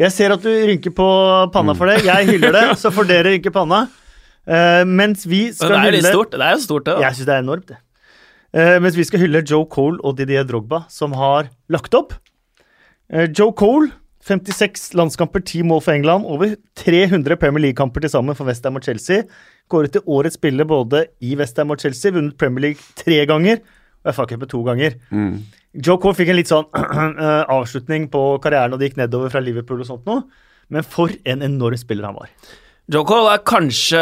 Jeg 0.00 0.14
ser 0.14 0.32
at 0.32 0.42
du 0.42 0.48
rynker 0.48 0.94
på 0.96 1.06
panna 1.52 1.74
for 1.76 1.90
det. 1.90 2.00
Jeg 2.06 2.26
hyller 2.32 2.54
det, 2.56 2.64
så 2.82 2.90
får 2.94 3.08
dere 3.10 3.34
rynke 3.34 3.52
panna. 3.54 3.84
Uh, 4.48 4.82
mens 4.88 5.26
vi 5.28 5.50
skal 5.52 5.74
det 5.74 5.76
er 5.76 5.84
litt 5.84 6.00
hylle 6.00 6.12
stort. 6.14 6.32
Det 6.32 6.46
er 6.46 6.56
jo 6.56 6.64
stort, 6.64 6.84
det. 6.86 6.94
da. 6.96 7.04
Jeg 7.04 7.18
syns 7.18 7.28
det 7.28 7.34
er 7.36 7.44
enormt, 7.44 7.68
det. 7.70 7.78
Uh, 8.50 8.76
mens 8.82 8.96
vi 8.98 9.06
skal 9.06 9.22
hylle 9.22 9.44
Joe 9.46 9.68
Cole 9.70 10.00
og 10.02 10.16
Didier 10.18 10.46
Drogba, 10.48 10.84
som 10.90 11.12
har 11.20 11.52
lagt 11.70 11.94
opp. 11.94 12.16
Uh, 13.12 13.28
Joe 13.28 13.52
Cole, 13.52 13.92
56 14.26 14.92
landskamper, 14.98 15.40
10 15.40 15.64
mål 15.70 15.80
for 15.84 15.96
England. 15.96 16.26
Over 16.28 16.56
300 16.76 17.38
Premier 17.40 17.64
League-kamper 17.66 18.04
til 18.04 18.12
sammen 18.12 18.36
for 18.36 18.48
Westham 18.48 18.76
og 18.76 18.84
Chelsea. 18.84 19.24
Kåret 19.70 19.94
til 19.94 20.04
årets 20.06 20.36
spiller 20.36 20.68
både 20.68 21.06
i 21.24 21.36
Westham 21.40 21.72
og 21.72 21.80
Chelsea. 21.80 22.12
Vunnet 22.12 22.36
Premier 22.38 22.70
League 22.70 23.00
tre 23.00 23.22
ganger 23.26 23.62
og 24.04 24.14
FA-cupen 24.14 24.50
to 24.50 24.62
ganger. 24.66 24.96
Joe 25.74 26.00
Cole 26.02 26.16
fikk 26.18 26.32
en 26.32 26.40
litt 26.40 26.50
sånn 26.50 26.66
avslutning 27.56 28.08
på 28.12 28.24
karrieren, 28.42 28.74
og 28.74 28.80
det 28.80 28.90
gikk 28.90 28.98
nedover 29.00 29.32
fra 29.32 29.42
Liverpool 29.44 29.84
og 29.84 29.88
sånt 29.88 30.08
noe. 30.08 30.24
Men 30.70 30.86
for 30.86 31.12
en 31.28 31.44
enorm 31.46 31.78
spiller 31.78 32.08
han 32.10 32.18
var. 32.18 32.32
Joe 32.90 33.06
Cole 33.06 33.30
er 33.36 33.44
kanskje 33.46 34.00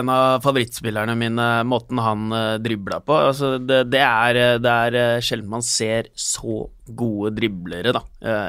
en 0.00 0.08
av 0.10 0.40
favorittspillerne 0.42 1.14
mine, 1.18 1.44
måten 1.68 2.00
han 2.02 2.24
uh, 2.34 2.56
dribla 2.58 2.98
på. 3.06 3.14
Altså, 3.28 3.52
det, 3.62 3.84
det, 3.92 4.02
er, 4.02 4.58
det 4.58 4.72
er 4.72 4.96
uh, 4.98 5.22
sjelden 5.22 5.52
man 5.52 5.62
ser 5.62 6.10
så 6.18 6.64
gode 6.86 7.36
driblere 7.38 7.94
da, 7.94 8.02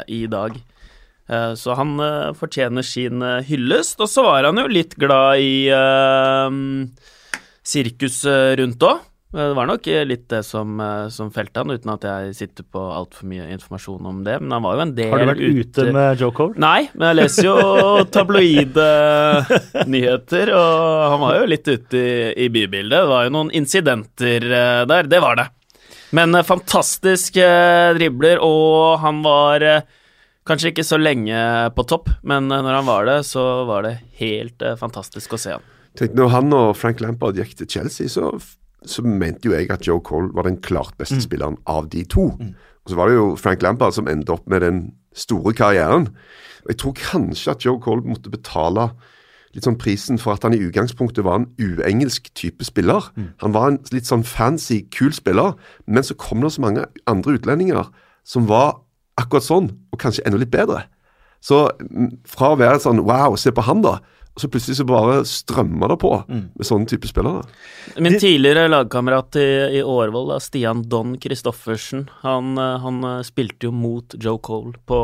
i 0.09 0.23
dag. 0.29 0.57
Uh, 1.27 1.51
så 1.59 1.75
han 1.75 1.97
uh, 1.99 2.31
fortjener 2.37 2.85
sin 2.87 3.23
uh, 3.23 3.43
hyllest. 3.45 3.99
Og 4.03 4.09
så 4.11 4.23
var 4.25 4.47
han 4.47 4.61
jo 4.61 4.69
litt 4.71 4.95
glad 4.99 5.43
i 5.43 5.67
sirkuset 7.67 8.57
rundt 8.61 8.87
òg. 8.87 9.03
Det 9.37 9.45
var 9.57 9.67
nok 9.67 9.83
litt 10.07 10.23
det 10.31 10.39
som, 10.47 10.79
som 11.11 11.27
felte 11.35 11.59
han, 11.59 11.73
uten 11.75 11.91
at 11.91 12.05
jeg 12.07 12.35
sitter 12.37 12.63
på 12.63 12.79
altfor 12.79 13.27
mye 13.27 13.49
informasjon 13.51 14.07
om 14.07 14.21
det. 14.23 14.37
Men 14.39 14.55
han 14.55 14.63
var 14.63 14.77
jo 14.77 14.83
en 14.85 14.93
del 14.95 15.11
Har 15.11 15.19
du 15.19 15.27
vært 15.27 15.41
ute, 15.43 15.85
med 15.91 16.23
Joe 16.23 16.33
Cole? 16.33 16.55
Nei, 16.63 16.87
men 16.95 17.09
jeg 17.11 17.17
leser 17.19 17.49
jo 17.49 17.57
tabloide 18.15 18.87
nyheter, 19.91 20.53
og 20.55 21.03
han 21.11 21.21
var 21.25 21.41
jo 21.41 21.51
litt 21.51 21.67
ute 21.67 21.99
i, 21.99 22.15
i 22.47 22.49
bybildet. 22.55 22.95
Det 22.95 23.11
var 23.11 23.27
jo 23.27 23.35
noen 23.35 23.51
incidenter 23.59 24.47
der, 24.87 25.11
det 25.11 25.21
var 25.21 25.41
det. 25.43 25.49
Men 26.15 26.39
fantastisk 26.47 27.35
dribler, 27.99 28.39
og 28.39 29.03
han 29.03 29.21
var 29.27 29.67
Kanskje 30.47 30.71
ikke 30.71 30.85
så 30.87 30.99
lenge 30.99 31.37
på 31.75 31.83
topp, 31.89 32.11
men 32.27 32.47
når 32.47 32.79
han 32.79 32.87
var 32.87 33.07
det, 33.09 33.17
så 33.27 33.43
var 33.67 33.83
det 33.83 33.97
helt 34.21 34.63
eh, 34.63 34.77
fantastisk 34.79 35.35
å 35.35 35.41
se 35.41 35.57
han. 35.57 35.65
Tenk, 35.97 36.13
når 36.15 36.31
han 36.31 36.53
og 36.55 36.69
Frank 36.77 37.01
Lampard 37.03 37.39
gikk 37.39 37.55
til 37.57 37.69
Chelsea, 37.73 38.07
så, 38.11 38.29
så 38.85 39.03
mente 39.03 39.49
jo 39.49 39.55
jeg 39.55 39.71
at 39.73 39.83
Joe 39.87 39.99
Cole 40.05 40.31
var 40.37 40.47
den 40.47 40.61
klart 40.63 40.95
beste 40.99 41.19
mm. 41.19 41.25
spilleren 41.25 41.59
av 41.67 41.89
de 41.91 42.05
to. 42.07 42.29
Mm. 42.39 42.53
Og 42.85 42.93
Så 42.93 42.99
var 42.99 43.09
det 43.09 43.17
jo 43.17 43.27
Frank 43.35 43.65
Lampard 43.65 43.97
som 43.97 44.07
endte 44.07 44.35
opp 44.37 44.47
med 44.47 44.63
den 44.63 44.81
store 45.17 45.53
karrieren. 45.57 46.07
Og 46.63 46.71
Jeg 46.71 46.79
tror 46.83 46.97
kanskje 47.01 47.51
at 47.51 47.65
Joe 47.65 47.81
Cole 47.83 48.05
måtte 48.05 48.31
betale 48.31 48.91
litt 49.55 49.65
sånn 49.65 49.79
prisen 49.79 50.19
for 50.21 50.35
at 50.35 50.45
han 50.45 50.53
i 50.53 50.61
utgangspunktet 50.61 51.25
var 51.25 51.41
en 51.41 51.49
uengelsk 51.57 52.29
type 52.37 52.63
spiller. 52.67 53.09
Mm. 53.17 53.29
Han 53.41 53.55
var 53.55 53.71
en 53.71 53.79
litt 53.91 54.07
sånn 54.07 54.25
fancy, 54.27 54.83
kul 54.93 55.15
spiller, 55.15 55.55
men 55.87 56.05
så 56.05 56.15
kom 56.19 56.43
det 56.45 56.53
så 56.53 56.63
mange 56.63 56.85
andre 57.09 57.39
utlendinger 57.39 57.89
som 58.27 58.45
var 58.47 58.77
akkurat 59.17 59.45
sånn, 59.45 59.71
og 59.91 60.01
kanskje 60.01 60.25
enda 60.27 60.39
litt 60.41 60.53
bedre. 60.53 60.85
Så 61.43 61.67
fra 62.27 62.53
å 62.53 62.59
være 62.59 62.81
sånn 62.83 63.03
wow, 63.05 63.35
se 63.39 63.53
på 63.53 63.65
han, 63.67 63.83
da, 63.85 63.97
og 64.37 64.43
så 64.43 64.49
plutselig 64.53 64.77
så 64.77 64.85
bare 64.85 65.21
strømmer 65.25 65.89
det 65.89 65.97
på 66.03 66.11
mm. 66.27 66.41
med 66.59 66.67
sånne 66.69 66.89
type 66.89 67.09
spillere. 67.09 67.41
Min 67.97 68.19
tidligere 68.21 68.67
lagkamerat 68.69 69.37
i, 69.41 69.47
i 69.79 69.81
Årvoll, 69.81 70.35
Stian 70.43 70.83
Don 70.85 71.15
Christoffersen, 71.21 72.05
han, 72.21 72.51
han, 72.57 72.99
spilte 73.25 73.69
jo 73.69 73.73
mot 73.73 74.13
Joe 74.21 74.37
Cole 74.45 74.77
på, 74.85 74.99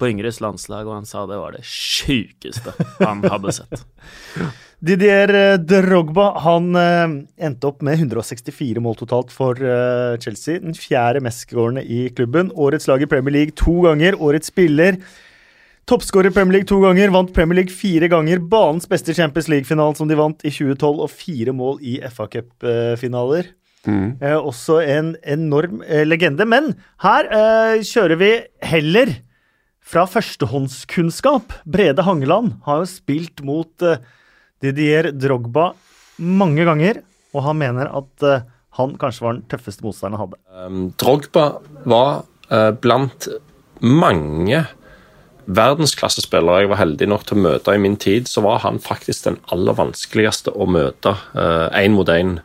på 0.00 0.08
Yngres 0.08 0.40
landslag, 0.40 0.88
og 0.88 0.96
han 0.96 1.08
sa 1.08 1.26
det 1.28 1.38
var 1.40 1.54
det 1.54 1.62
sjukeste 1.68 2.74
han 3.02 3.22
hadde 3.28 3.54
sett. 3.60 3.84
Didier 4.80 5.28
eh, 5.36 5.58
Drogba 5.60 6.30
han 6.40 6.70
uh, 6.72 7.18
endte 7.36 7.68
opp 7.68 7.82
med 7.84 8.00
164 8.00 8.80
mål 8.80 8.96
totalt 8.96 9.32
for 9.34 9.58
uh, 9.60 10.16
Chelsea. 10.22 10.62
Den 10.62 10.76
fjerde 10.76 11.20
mestskårende 11.24 11.84
i 11.84 12.06
klubben. 12.16 12.48
Årets 12.56 12.88
lag 12.88 13.04
i 13.04 13.08
Premier 13.10 13.34
League 13.34 13.56
to 13.60 13.82
ganger. 13.84 14.16
Årets 14.16 14.48
spiller. 14.48 14.96
Toppskårer 15.90 16.30
i 16.30 16.32
Premier 16.32 16.56
League 16.56 16.70
to 16.70 16.80
ganger. 16.80 17.12
Vant 17.12 17.32
Premier 17.36 17.60
League 17.60 17.76
fire 17.76 18.08
ganger. 18.08 18.40
Banens 18.40 18.88
beste 18.88 19.12
Champions 19.12 19.52
League-finalen 19.52 20.00
som 20.00 20.08
de 20.08 20.16
vant 20.16 20.48
i 20.48 20.52
2012, 20.54 21.04
og 21.04 21.12
fire 21.12 21.52
mål 21.56 21.82
i 21.84 21.98
FA 22.08 22.30
Cup-finaler. 22.32 23.52
Mm. 23.84 24.16
Eh, 24.20 24.36
også 24.36 24.80
en 24.84 25.14
enorm 25.28 25.82
legende. 26.08 26.48
Men 26.48 26.72
her 27.04 27.28
kjører 27.84 28.20
vi 28.20 28.32
heller 28.64 29.12
fra 29.90 30.06
førstehåndskunnskap. 30.06 31.54
Brede 31.66 32.06
Hangeland 32.06 32.60
har 32.66 32.82
jo 32.82 32.90
spilt 32.90 33.42
mot 33.46 33.86
Didier 34.62 35.10
Drogba 35.16 35.72
mange 36.20 36.66
ganger, 36.68 37.00
og 37.34 37.46
han 37.46 37.58
mener 37.60 37.90
at 38.00 38.26
uh, 38.26 38.42
han 38.78 38.96
kanskje 39.00 39.24
var 39.24 39.38
den 39.38 39.46
tøffeste 39.50 39.84
motstanderen 39.86 40.20
han 40.20 40.26
hadde. 40.26 40.42
Um, 40.52 40.82
Drogba 41.00 41.46
var 41.88 42.22
uh, 42.52 42.70
blant 42.76 43.28
mange 43.80 44.66
verdensklassespillere 45.50 46.62
jeg 46.62 46.70
var 46.70 46.78
heldig 46.82 47.08
nok 47.10 47.24
til 47.26 47.38
å 47.38 47.44
møte 47.48 47.74
i 47.74 47.82
min 47.82 47.96
tid, 47.98 48.28
så 48.30 48.44
var 48.44 48.60
han 48.62 48.78
faktisk 48.82 49.26
den 49.26 49.40
aller 49.54 49.74
vanskeligste 49.78 50.52
å 50.54 50.68
møte 50.70 51.16
én 51.34 51.90
uh, 51.90 51.96
mot 51.96 52.12
én. 52.12 52.36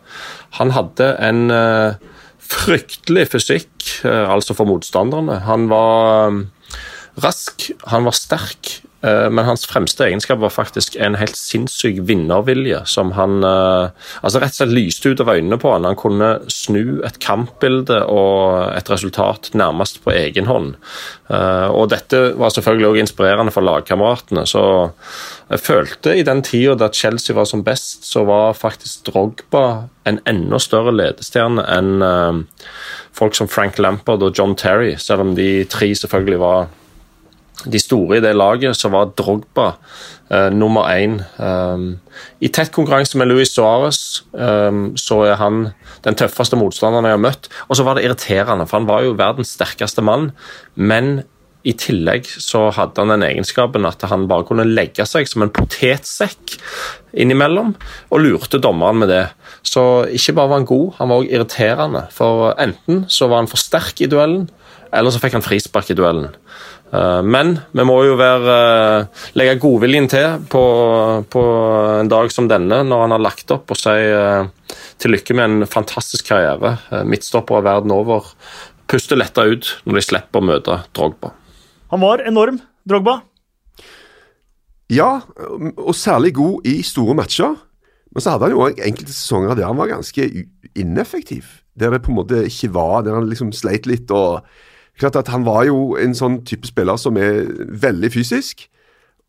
Han 0.57 0.73
hadde 0.73 1.11
en 1.21 1.45
uh, 1.51 1.99
fryktelig 2.41 3.27
fysikk, 3.35 3.75
uh, 4.07 4.31
altså 4.33 4.55
for 4.57 4.71
motstanderne. 4.71 5.41
Han 5.45 5.67
var 5.69 6.31
um, 6.31 6.45
rask, 7.23 7.69
han 7.91 8.07
var 8.07 8.15
sterk, 8.17 8.79
Eh, 9.05 9.29
men 9.29 9.45
hans 9.45 9.65
fremste 9.69 10.05
egenskap 10.07 10.39
var 10.41 10.53
faktisk 10.53 10.95
en 10.95 11.17
helt 11.19 11.37
sinnssyk 11.37 11.99
vinnervilje 12.09 12.81
som 12.89 13.11
han 13.17 13.43
eh, 13.45 13.91
altså 14.25 14.41
rett 14.41 14.55
og 14.55 14.61
slett 14.61 14.73
lyste 14.73 15.11
ut 15.11 15.21
av 15.21 15.31
øynene 15.35 15.59
på 15.61 15.73
han. 15.73 15.87
Kunne 15.99 16.31
snu 16.51 17.01
et 17.05 17.19
kampbilde 17.23 18.01
og 18.09 18.71
et 18.73 18.89
resultat 18.89 19.51
nærmest 19.53 20.01
på 20.05 20.13
egen 20.15 20.49
hånd. 20.49 20.73
Eh, 21.29 21.67
og 21.69 21.91
dette 21.93 22.21
var 22.39 22.53
selvfølgelig 22.55 22.89
også 22.89 23.03
inspirerende 23.03 23.53
for 23.53 23.67
lagkameratene. 23.67 24.45
Så 24.49 24.63
jeg 25.51 25.61
følte 25.61 26.15
i 26.15 26.25
den 26.25 26.41
tida 26.45 26.77
da 26.79 26.89
Chelsea 26.93 27.35
var 27.37 27.49
som 27.49 27.63
best, 27.65 28.07
så 28.09 28.25
var 28.25 28.57
faktisk 28.57 29.05
Drogba 29.11 29.65
en 30.09 30.17
enda 30.29 30.57
større 30.61 30.93
ledestjerne 30.93 31.61
enn 31.75 32.45
folk 33.15 33.37
som 33.37 33.49
Frank 33.49 33.77
Lampard 33.81 34.23
og 34.25 34.37
John 34.37 34.55
Terry, 34.57 34.95
selv 35.01 35.23
om 35.23 35.35
de 35.37 35.63
tre 35.69 35.91
selvfølgelig 35.97 36.41
var 36.41 36.67
de 37.71 37.81
store 37.81 38.19
i 38.19 38.23
det 38.23 38.35
laget, 38.37 38.77
så 38.77 38.91
var 38.93 39.11
Drogba 39.17 39.67
eh, 40.31 40.49
nummer 40.53 40.89
én. 40.91 41.19
Um, 41.37 41.99
I 42.39 42.51
tett 42.53 42.73
konkurranse 42.75 43.17
med 43.17 43.29
Luis 43.31 43.53
Suárez 43.55 44.23
um, 44.31 44.91
så 44.99 45.21
er 45.29 45.39
han 45.41 45.69
den 46.05 46.17
tøffeste 46.17 46.59
motstanderen 46.59 47.07
jeg 47.09 47.17
har 47.17 47.23
møtt. 47.27 47.49
Og 47.69 47.79
så 47.79 47.85
var 47.87 47.97
det 47.97 48.05
irriterende, 48.05 48.67
for 48.67 48.79
han 48.79 48.89
var 48.89 49.05
jo 49.05 49.15
verdens 49.19 49.55
sterkeste 49.57 50.05
mann, 50.05 50.31
men 50.75 51.23
i 51.65 51.73
tillegg 51.73 52.27
så 52.29 52.67
hadde 52.75 53.01
han 53.01 53.15
den 53.15 53.25
egenskapen 53.25 53.87
at 53.89 54.03
han 54.05 54.27
bare 54.29 54.45
kunne 54.45 54.67
legge 54.67 55.05
seg 55.09 55.25
som 55.29 55.45
en 55.45 55.53
potetsekk 55.53 56.59
innimellom, 57.17 57.73
og 58.13 58.21
lurte 58.21 58.61
dommeren 58.61 59.01
med 59.01 59.09
det. 59.09 59.23
Så 59.65 60.05
ikke 60.13 60.35
bare 60.37 60.51
var 60.51 60.61
han 60.61 60.69
god, 60.69 60.85
han 60.99 61.09
var 61.09 61.23
òg 61.23 61.31
irriterende. 61.31 62.03
For 62.13 62.51
enten 62.61 63.05
så 63.09 63.29
var 63.31 63.41
han 63.41 63.49
for 63.49 63.61
sterk 63.61 64.03
i 64.03 64.09
duellen, 64.11 64.45
eller 64.95 65.13
så 65.13 65.21
fikk 65.21 65.37
han 65.37 65.45
frispark 65.45 65.91
i 65.91 65.97
duellen. 65.97 66.31
Eh, 66.95 67.21
men 67.23 67.55
vi 67.75 67.85
må 67.87 67.97
jo 68.05 68.17
være, 68.19 68.55
eh, 68.55 69.23
legge 69.39 69.57
godviljen 69.61 70.07
til 70.11 70.39
på, 70.51 70.63
på, 71.31 71.43
en 72.01 72.11
dag 72.11 72.31
som 72.33 72.49
denne, 72.51 72.83
når 72.87 73.05
han 73.05 73.15
har 73.15 73.23
lagt 73.25 73.51
opp, 73.55 73.71
og 73.73 73.79
si 73.79 73.95
eh, 73.95 74.47
til 75.01 75.15
lykke 75.15 75.37
med 75.37 75.45
en 75.45 75.69
fantastisk 75.69 76.29
karriere. 76.31 76.77
Midtstoppere 77.07 77.65
verden 77.65 77.93
over 77.95 78.31
puster 78.89 79.17
letta 79.17 79.47
ut 79.49 79.71
når 79.85 79.99
de 79.99 80.05
slipper 80.05 80.41
å 80.41 80.49
møte 80.51 80.79
Drogba. 80.95 81.33
Han 81.91 82.03
var 82.03 82.23
enorm, 82.25 82.61
Drogba. 82.87 83.19
Ja, 84.93 85.25
og 85.81 85.95
særlig 85.97 86.35
god 86.37 86.67
i 86.69 86.77
store 86.85 87.15
matcher. 87.17 87.55
Men 88.13 88.23
så 88.23 88.35
hadde 88.35 88.47
han 88.47 88.53
jo 88.53 88.61
òg 88.63 88.77
enkelte 88.85 89.11
sesonger 89.11 89.57
der 89.57 89.67
han 89.67 89.79
var 89.79 89.89
ganske 89.91 90.27
ineffektiv. 90.77 91.49
Der 91.75 91.91
det 91.91 92.03
på 92.05 92.13
en 92.13 92.19
måte 92.21 92.45
ikke 92.47 92.69
var 92.71 93.01
Der 93.03 93.17
han 93.17 93.27
liksom 93.27 93.49
sleit 93.51 93.89
litt 93.89 94.11
og 94.15 94.45
Klart 94.99 95.19
at 95.19 95.31
Han 95.33 95.45
var 95.47 95.65
jo 95.67 95.95
en 95.99 96.15
sånn 96.15 96.41
type 96.47 96.67
spiller 96.69 96.99
som 97.01 97.17
er 97.19 97.45
veldig 97.83 98.11
fysisk. 98.13 98.67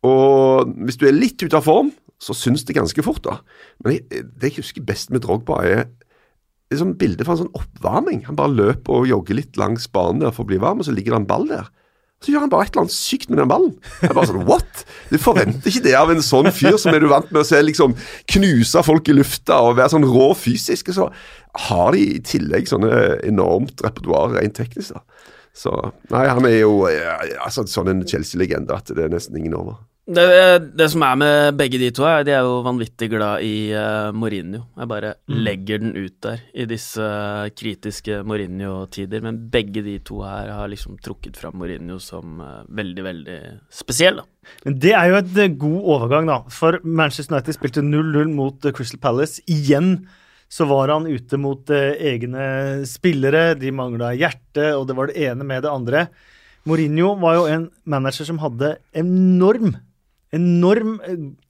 Og 0.07 0.73
hvis 0.85 0.99
du 0.99 1.07
er 1.07 1.17
litt 1.17 1.41
ute 1.43 1.57
av 1.57 1.65
form, 1.65 1.91
så 2.21 2.33
syns 2.33 2.63
det 2.65 2.77
ganske 2.77 3.03
fort, 3.05 3.23
da. 3.25 3.39
Men 3.83 3.97
jeg, 3.97 4.25
det 4.37 4.51
jeg 4.51 4.61
husker 4.63 4.85
best 4.85 5.11
med 5.13 5.25
Drogba, 5.25 5.61
er 5.65 6.77
sånn 6.77 6.95
bilde 6.99 7.23
fra 7.23 7.35
en 7.35 7.43
sånn 7.45 7.57
oppvarming. 7.57 8.25
Han 8.27 8.37
bare 8.39 8.55
løper 8.55 9.01
og 9.01 9.09
jogger 9.09 9.37
litt 9.37 9.59
langs 9.59 9.87
banen 9.91 10.23
der 10.23 10.33
for 10.35 10.45
å 10.45 10.49
bli 10.49 10.61
varm, 10.61 10.81
og 10.81 10.87
så 10.87 10.95
ligger 10.95 11.15
det 11.15 11.21
en 11.21 11.29
ball 11.29 11.47
der. 11.51 11.69
Så 12.23 12.31
gjør 12.33 12.47
han 12.47 12.49
bare 12.49 12.65
et 12.65 12.73
eller 12.73 12.87
annet 12.87 12.95
sykt 12.95 13.29
med 13.29 13.37
den 13.37 13.49
ballen. 13.49 13.73
Jeg 14.01 14.15
bare 14.17 14.29
sånn, 14.31 14.45
what? 14.49 14.79
Du 15.11 15.19
forventer 15.21 15.69
ikke 15.69 15.83
det 15.85 15.93
av 15.99 16.09
en 16.09 16.23
sånn 16.25 16.49
fyr 16.49 16.79
som 16.81 16.95
er 16.95 17.03
du 17.03 17.11
vant 17.11 17.29
med 17.29 17.43
å 17.43 17.45
se 17.45 17.59
liksom 17.61 17.93
knuse 18.33 18.81
folk 18.87 19.11
i 19.11 19.15
lufta 19.19 19.59
og 19.67 19.77
være 19.77 19.93
sånn 19.93 20.07
rå 20.09 20.31
fysisk. 20.37 20.89
Så 20.97 21.11
har 21.67 21.93
de 21.93 22.01
i 22.01 22.23
tillegg 22.25 22.71
sånne 22.71 23.19
enormt 23.27 23.85
repertoar 23.85 24.33
rent 24.39 24.57
teknisk. 24.57 24.97
da. 24.97 25.16
Så 25.57 25.73
Nei, 26.13 26.27
han 26.29 26.45
er 26.45 26.59
jo 26.59 26.83
eh, 26.89 27.37
altså, 27.41 27.65
sånn 27.69 27.89
en 27.93 28.07
Chelsea-legende 28.07 28.75
at 28.77 28.93
det 28.93 29.07
er 29.07 29.13
nesten 29.13 29.39
ingen 29.39 29.57
over. 29.57 29.79
Det, 30.07 30.23
det 30.79 30.85
som 30.93 31.03
er 31.03 31.15
med 31.19 31.57
begge 31.59 31.79
de 31.81 31.89
to, 31.91 32.05
er 32.07 32.21
de 32.23 32.31
er 32.31 32.45
jo 32.47 32.61
vanvittig 32.63 33.09
glad 33.11 33.43
i 33.43 33.73
uh, 33.75 34.13
Mourinho. 34.15 34.61
Jeg 34.79 34.87
bare 34.87 35.09
legger 35.27 35.81
den 35.83 35.97
ut 35.97 36.15
der 36.23 36.45
i 36.55 36.63
disse 36.69 37.03
uh, 37.03 37.49
kritiske 37.51 38.21
Mourinho-tider. 38.23 39.25
Men 39.25 39.41
begge 39.51 39.83
de 39.83 39.97
to 40.07 40.21
her 40.23 40.53
har 40.55 40.71
liksom 40.71 40.95
trukket 41.03 41.35
fram 41.35 41.59
Mourinho 41.59 41.99
som 41.99 42.39
uh, 42.39 42.61
veldig, 42.71 43.03
veldig 43.09 43.37
spesiell, 43.81 44.21
da. 44.21 44.27
Men 44.63 44.77
det 44.79 44.93
er 44.95 45.09
jo 45.11 45.19
et 45.19 45.41
eh, 45.43 45.57
god 45.59 45.91
overgang, 45.97 46.31
da. 46.31 46.37
For 46.55 46.79
Manchester 46.83 47.35
United 47.35 47.57
spilte 47.57 47.83
0-0 47.83 48.31
mot 48.35 48.63
eh, 48.63 48.75
Crystal 48.75 49.01
Palace. 49.03 49.43
Igjen 49.51 49.97
så 50.49 50.67
var 50.69 50.93
han 50.93 51.09
ute 51.09 51.39
mot 51.41 51.69
eh, 51.73 51.97
egne 52.13 52.85
spillere. 52.87 53.51
De 53.59 53.73
mangla 53.75 54.13
hjerte, 54.15 54.71
og 54.77 54.87
det 54.87 54.95
var 54.97 55.11
det 55.11 55.19
ene 55.27 55.47
med 55.47 55.65
det 55.65 55.73
andre. 55.73 56.07
Mourinho 56.67 57.13
var 57.21 57.37
jo 57.37 57.49
en 57.51 57.67
manager 57.87 58.27
som 58.27 58.41
hadde 58.43 58.77
enorm 58.97 59.75
Enorm, 60.35 60.97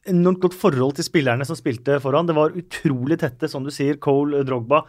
enormt 0.06 0.42
godt 0.44 0.54
forhold 0.54 0.94
til 1.00 1.06
spillerne 1.08 1.46
som 1.50 1.58
spilte 1.58 1.96
foran. 2.04 2.28
Det 2.30 2.36
var 2.38 2.54
utrolig 2.54 3.18
tette, 3.18 3.50
som 3.50 3.64
du 3.66 3.72
sier. 3.74 3.98
Cole, 3.98 4.44
Drogba. 4.46 4.84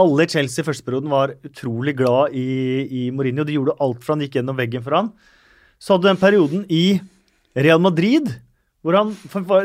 Alle 0.00 0.24
i 0.24 0.30
Chelsea 0.32 0.64
i 0.64 0.66
førsteperioden 0.66 1.12
var 1.12 1.34
utrolig 1.44 1.92
glad 1.98 2.32
i, 2.32 2.46
i 2.88 3.02
Mourinho. 3.12 3.44
De 3.44 3.58
gjorde 3.58 3.76
alt 3.84 4.00
for 4.00 4.14
han 4.14 4.24
gikk 4.24 4.38
gjennom 4.38 4.56
veggen 4.56 4.84
for 4.86 4.96
han. 4.96 5.12
Så 5.76 5.92
hadde 5.92 6.06
du 6.06 6.08
den 6.08 6.22
perioden 6.22 6.64
i 6.72 6.84
Real 7.54 7.82
Madrid, 7.84 8.32
han, 8.92 9.14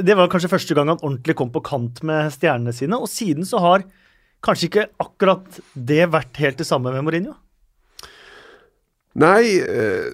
det 0.05 0.15
var 0.15 0.29
kanskje 0.31 0.51
første 0.51 0.75
gang 0.77 0.87
han 0.93 1.01
ordentlig 1.01 1.35
kom 1.35 1.51
på 1.51 1.63
kant 1.65 1.99
med 2.07 2.31
stjernene 2.31 2.71
sine, 2.75 2.95
og 2.95 3.11
siden 3.11 3.43
så 3.47 3.59
har 3.59 3.83
kanskje 4.45 4.69
ikke 4.69 4.85
akkurat 5.03 5.59
det 5.75 6.05
vært 6.13 6.39
helt 6.39 6.61
det 6.61 6.67
samme 6.69 6.93
med 6.95 7.03
Mourinho. 7.03 7.35
Nei, 9.19 9.59
eh, 9.59 10.07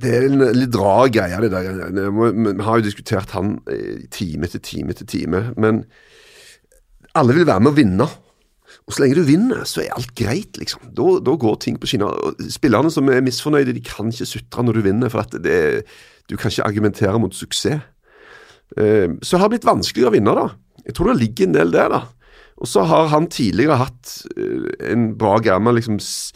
det 0.00 0.14
er 0.14 0.28
en 0.28 0.46
litt 0.56 0.78
rar 0.78 1.10
greie, 1.12 1.42
det 1.44 1.50
der. 1.52 1.90
Vi 1.92 2.54
har 2.64 2.78
jo 2.78 2.86
diskutert 2.86 3.34
han 3.36 3.58
time 4.14 4.48
etter 4.48 4.62
time 4.64 4.94
etter 4.94 5.08
time, 5.10 5.42
men 5.58 5.82
alle 7.18 7.36
vil 7.36 7.48
være 7.48 7.64
med 7.66 7.74
å 7.74 7.78
vinne. 7.78 8.08
Og 8.88 8.94
så 8.94 9.02
lenge 9.02 9.18
du 9.18 9.26
vinner, 9.28 9.64
så 9.68 9.82
er 9.82 9.94
alt 9.96 10.14
greit, 10.16 10.56
liksom. 10.60 10.90
Da, 10.96 11.06
da 11.24 11.34
går 11.40 11.58
ting 11.60 11.76
på 11.80 11.88
skinner. 11.88 12.14
Spillerne 12.52 12.92
som 12.92 13.08
er 13.12 13.24
misfornøyde, 13.24 13.74
de 13.76 13.84
kan 13.84 14.08
ikke 14.12 14.28
sutre 14.28 14.64
når 14.64 14.78
du 14.78 14.84
vinner, 14.86 15.12
for 15.12 15.24
at 15.24 15.36
det, 15.44 15.58
du 16.28 16.36
kan 16.36 16.50
ikke 16.52 16.66
argumentere 16.68 17.18
mot 17.20 17.34
suksess. 17.34 17.80
Eh, 18.76 19.08
Så 19.22 19.36
det 19.36 19.40
har 19.40 19.48
blitt 19.52 19.64
vanskeligere 19.68 20.10
å 20.12 20.16
vinne, 20.16 20.34
da. 20.36 20.48
Jeg 20.86 20.94
tror 20.96 21.12
det 21.12 21.20
ligger 21.22 21.48
en 21.48 21.56
del 21.56 21.70
der, 21.74 21.88
da. 21.88 22.02
Og 22.58 22.66
så 22.66 22.82
har 22.90 23.08
han 23.12 23.28
tidligere 23.30 23.76
hatt 23.80 24.14
eh, 24.36 24.92
en 24.92 25.12
bra 25.18 25.36
å 25.38 25.74
liksom 25.74 25.98
s- 26.00 26.32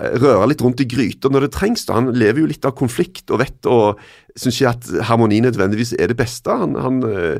røre 0.00 0.46
litt 0.48 0.62
rundt 0.64 0.80
i 0.80 0.86
gryta 0.88 1.28
når 1.28 1.40
det 1.46 1.52
trengs. 1.52 1.84
da. 1.86 1.94
Han 1.98 2.12
lever 2.16 2.40
jo 2.40 2.46
litt 2.48 2.64
av 2.64 2.72
konflikt 2.78 3.30
og 3.30 3.38
vet 3.42 3.66
og 3.66 3.98
syns 4.36 4.60
ikke 4.60 4.70
at 4.72 5.06
harmoni 5.08 5.40
nødvendigvis 5.44 5.92
er 6.00 6.08
det 6.08 6.16
beste. 6.16 6.48
Han, 6.50 6.74
han, 6.80 7.02
eh, 7.04 7.38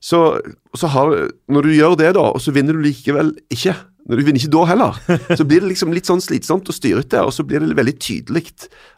så, 0.00 0.40
så 0.74 0.88
har, 0.88 1.12
når 1.48 1.62
du 1.62 1.72
gjør 1.76 1.96
det, 2.00 2.14
da, 2.16 2.20
og 2.32 2.40
så 2.40 2.52
vinner 2.56 2.72
du 2.72 2.80
likevel 2.80 3.34
ikke 3.52 3.74
når 4.08 4.16
Du 4.16 4.24
vinner 4.24 4.40
ikke 4.40 4.54
da 4.54 4.64
heller. 4.70 4.96
Så 5.38 5.44
blir 5.44 5.60
det 5.62 5.70
liksom 5.70 5.92
litt 5.94 6.08
sånn 6.08 6.22
slitsomt 6.24 6.68
og 6.70 6.76
styrete, 6.76 7.20
og 7.22 7.34
så 7.36 7.44
blir 7.46 7.62
det 7.62 7.76
veldig 7.78 7.96
tydelig 8.00 8.46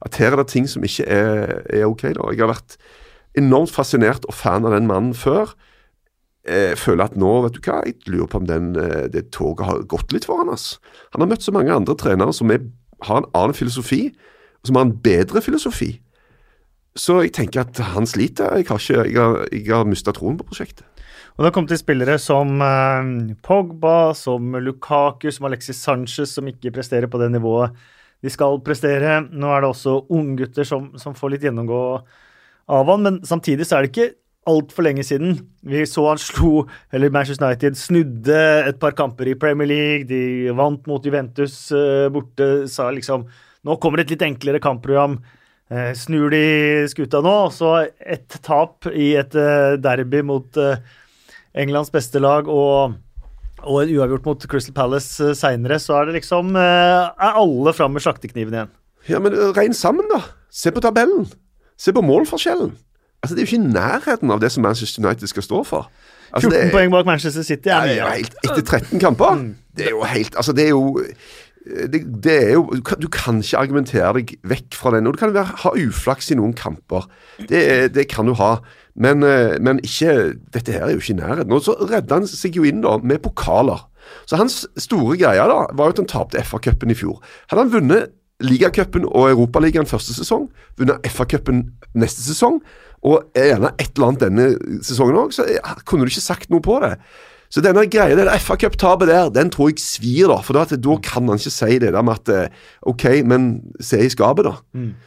at 0.06 0.18
her 0.20 0.32
er 0.32 0.42
det 0.42 0.52
ting 0.52 0.68
som 0.70 0.84
ikke 0.86 1.06
er, 1.10 1.58
er 1.66 1.88
ok. 1.88 2.06
da. 2.16 2.30
Jeg 2.32 2.44
har 2.44 2.52
vært 2.52 2.78
enormt 3.38 3.72
fascinert 3.72 4.26
og 4.28 4.36
fan 4.36 4.68
av 4.68 4.76
den 4.76 4.88
mannen 4.88 5.16
før. 5.16 5.54
Jeg 6.48 6.78
føler 6.80 7.06
at 7.06 7.18
nå, 7.18 7.32
vet 7.44 7.56
du 7.56 7.60
hva, 7.62 7.80
jeg 7.86 7.98
lurer 8.10 8.30
på 8.30 8.40
om 8.40 8.46
den, 8.48 8.72
eh, 8.78 9.08
det 9.12 9.28
toget 9.34 9.66
har 9.66 9.84
gått 9.90 10.14
litt 10.14 10.26
for 10.26 10.42
han, 10.42 10.50
ass. 10.50 10.78
Han 11.14 11.22
har 11.22 11.30
møtt 11.30 11.44
så 11.44 11.54
mange 11.54 11.74
andre 11.74 11.94
trenere 11.98 12.34
som 12.34 12.50
er, 12.50 12.64
har 13.06 13.22
en 13.22 13.28
annen 13.38 13.54
filosofi, 13.54 14.08
og 14.62 14.70
som 14.70 14.78
har 14.78 14.88
en 14.88 14.96
bedre 15.04 15.42
filosofi. 15.42 15.92
Så 16.98 17.22
jeg 17.24 17.32
tenker 17.32 17.62
at 17.62 17.78
han 17.94 18.06
sliter. 18.06 18.58
Jeg 18.58 18.68
har, 18.68 19.46
ikke, 19.48 19.74
har 19.74 19.88
mista 19.88 20.12
troen 20.12 20.36
på 20.36 20.48
prosjektet. 20.50 20.84
Og 21.33 21.40
det 21.40 21.49
har 21.49 21.55
kommet 21.57 21.73
til 21.73 21.81
spillere 21.81 22.18
som 22.21 22.61
eh, 22.61 23.35
Pogba, 23.45 24.12
som 24.18 24.53
Lukaku, 24.61 25.31
som 25.33 25.49
Alexis 25.49 25.81
Sanchez, 25.81 26.35
som 26.37 26.49
ikke 26.51 26.75
presterer 26.75 27.09
på 27.09 27.21
det 27.23 27.33
nivået 27.33 27.77
de 28.23 28.31
skal 28.31 28.61
prestere. 28.64 29.21
Nå 29.31 29.51
er 29.51 29.62
det 29.62 29.71
også 29.73 29.97
unggutter 30.12 30.66
som, 30.66 30.92
som 31.01 31.16
får 31.18 31.35
litt 31.35 31.47
gjennomgå 31.49 31.83
av 32.73 32.90
han, 32.92 33.07
men 33.07 33.23
samtidig 33.27 33.66
så 33.66 33.79
er 33.79 33.87
det 33.87 33.92
ikke 33.92 34.12
altfor 34.51 34.87
lenge 34.87 35.05
siden 35.07 35.37
vi 35.71 35.85
så 35.87 36.09
han 36.09 36.18
slo, 36.18 36.64
eller 36.95 37.12
Manchester 37.14 37.47
United 37.47 37.79
snudde 37.79 38.38
et 38.66 38.79
par 38.83 38.95
kamper 38.99 39.31
i 39.31 39.37
Premier 39.38 39.71
League, 39.71 40.09
de 40.11 40.51
vant 40.59 40.83
mot 40.90 41.05
Juventus 41.05 41.57
eh, 41.75 42.09
borte, 42.12 42.68
sa 42.71 42.90
liksom 42.95 43.29
Nå 43.62 43.77
kommer 43.79 44.01
det 44.01 44.09
et 44.09 44.12
litt 44.16 44.23
enklere 44.27 44.59
kampprogram. 44.59 45.12
Eh, 45.71 45.92
snur 45.95 46.33
de 46.35 46.88
skuta 46.90 47.21
nå, 47.23 47.35
så 47.55 47.85
et 47.87 48.35
tap 48.42 48.88
i 48.90 49.12
et 49.21 49.37
derby 49.79 50.18
mot 50.27 50.59
eh, 50.59 50.81
Englands 51.54 51.90
beste 51.92 52.20
lag 52.22 52.48
og, 52.48 52.94
og 53.62 53.82
en 53.82 53.92
uavgjort 53.96 54.24
mot 54.26 54.46
Crystal 54.48 54.74
Palace 54.76 55.20
uh, 55.24 55.34
seinere, 55.36 55.78
så 55.82 55.98
er 56.00 56.08
det 56.08 56.14
liksom 56.20 56.54
eh, 56.56 57.10
Er 57.12 57.36
alle 57.42 57.74
fram 57.76 57.92
med 57.92 58.04
slaktekniven 58.04 58.54
igjen. 58.56 58.72
Ja, 59.08 59.18
men 59.18 59.34
øh, 59.34 59.50
regn 59.56 59.74
sammen, 59.74 60.06
da. 60.12 60.22
Se 60.52 60.70
på 60.72 60.80
tabellen. 60.80 61.26
Se 61.78 61.92
på 61.92 62.00
målforskjellen. 62.06 62.72
Altså, 63.22 63.34
Det 63.34 63.42
er 63.42 63.46
jo 63.46 63.50
ikke 63.50 63.68
i 63.68 63.72
nærheten 63.74 64.30
av 64.30 64.40
det 64.42 64.52
som 64.52 64.62
Manchester 64.62 65.02
United 65.04 65.28
skal 65.30 65.42
stå 65.42 65.62
for. 65.66 65.90
Altså, 66.32 66.48
14 66.48 66.52
det 66.52 66.64
er- 66.66 66.72
poeng 66.72 66.90
bak 66.94 67.06
Manchester 67.06 67.42
City 67.42 67.68
er 67.68 67.86
mye. 67.86 68.10
helt, 68.16 68.34
etter 68.44 68.62
13 68.62 69.00
kamper. 69.00 69.42
Det 69.76 69.86
er 69.86 69.90
jo 69.90 70.02
helt 70.02 70.36
Altså, 70.36 70.52
det 70.52 70.64
er 70.64 70.68
jo 70.70 70.98
det, 71.92 72.00
det 72.24 72.32
er 72.48 72.52
jo, 72.52 72.64
du 72.74 72.82
kan, 72.82 72.98
du 72.98 73.08
kan 73.08 73.38
ikke 73.38 73.58
argumentere 73.58 74.12
deg 74.16 74.32
vekk 74.42 74.74
fra 74.74 74.90
den. 74.96 75.06
Og 75.06 75.14
du 75.14 75.18
kan 75.20 75.34
være, 75.34 75.44
ha 75.62 75.70
uflaks 75.78 76.30
i 76.30 76.34
noen 76.34 76.54
kamper. 76.58 77.06
Det, 77.38 77.94
det 77.94 78.08
kan 78.10 78.26
du 78.26 78.34
ha. 78.34 78.56
Men, 78.94 79.22
eh, 79.24 79.57
men 79.61 79.81
ikke 79.81 80.35
Dette 80.52 80.74
her 80.74 80.87
er 80.87 80.94
jo 80.94 81.00
ikke 81.00 81.14
i 81.14 81.20
nærheten. 81.20 81.52
Og 81.52 81.64
så 81.64 81.76
redda 81.81 82.20
han 82.20 82.28
seg 82.28 82.57
jo 82.59 82.66
inn 82.68 82.85
da 82.85 82.98
med 83.00 83.22
pokaler. 83.24 83.87
Så 84.26 84.37
hans 84.37 84.62
store 84.76 85.16
greie 85.16 85.48
da 85.48 85.64
var 85.72 85.88
jo 85.88 85.94
at 85.94 86.02
han 86.02 86.11
tapte 86.11 86.42
FA-cupen 86.44 86.92
i 86.92 86.98
fjor. 86.98 87.22
Hadde 87.50 87.64
han 87.64 87.72
vunnet 87.72 88.12
ligacupen 88.42 89.05
og 89.07 89.31
Europaligaen 89.31 89.87
første 89.87 90.14
sesong, 90.16 90.48
vunnet 90.81 91.05
FA-cupen 91.07 91.68
neste 91.94 92.24
sesong, 92.24 92.59
og 93.07 93.28
gjerne 93.38 93.70
et 93.78 93.92
eller 93.94 94.09
annet 94.09 94.24
denne 94.24 94.81
sesongen 94.87 95.18
òg, 95.18 95.35
så 95.35 95.46
kunne 95.87 96.07
du 96.07 96.11
ikke 96.11 96.24
sagt 96.24 96.50
noe 96.50 96.62
på 96.62 96.78
det. 96.83 96.96
Så 97.52 97.61
denne 97.61 97.85
greia, 97.92 98.16
det 98.16 98.33
FA-cup-tapet 98.40 99.11
der, 99.11 99.28
den 99.28 99.50
tror 99.52 99.68
jeg 99.68 99.83
svir, 99.83 100.31
da. 100.31 100.38
For 100.40 100.57
da, 100.57 100.64
da 100.72 100.94
kan 101.05 101.28
han 101.28 101.40
ikke 101.40 101.52
si 101.52 101.78
det 101.83 101.90
der 101.92 102.07
med 102.07 102.22
at 102.22 102.31
eh, 102.33 102.62
OK, 102.88 103.05
men 103.28 103.50
se 103.76 104.00
i 104.00 104.09
skapet, 104.12 104.48
da. 104.48 104.55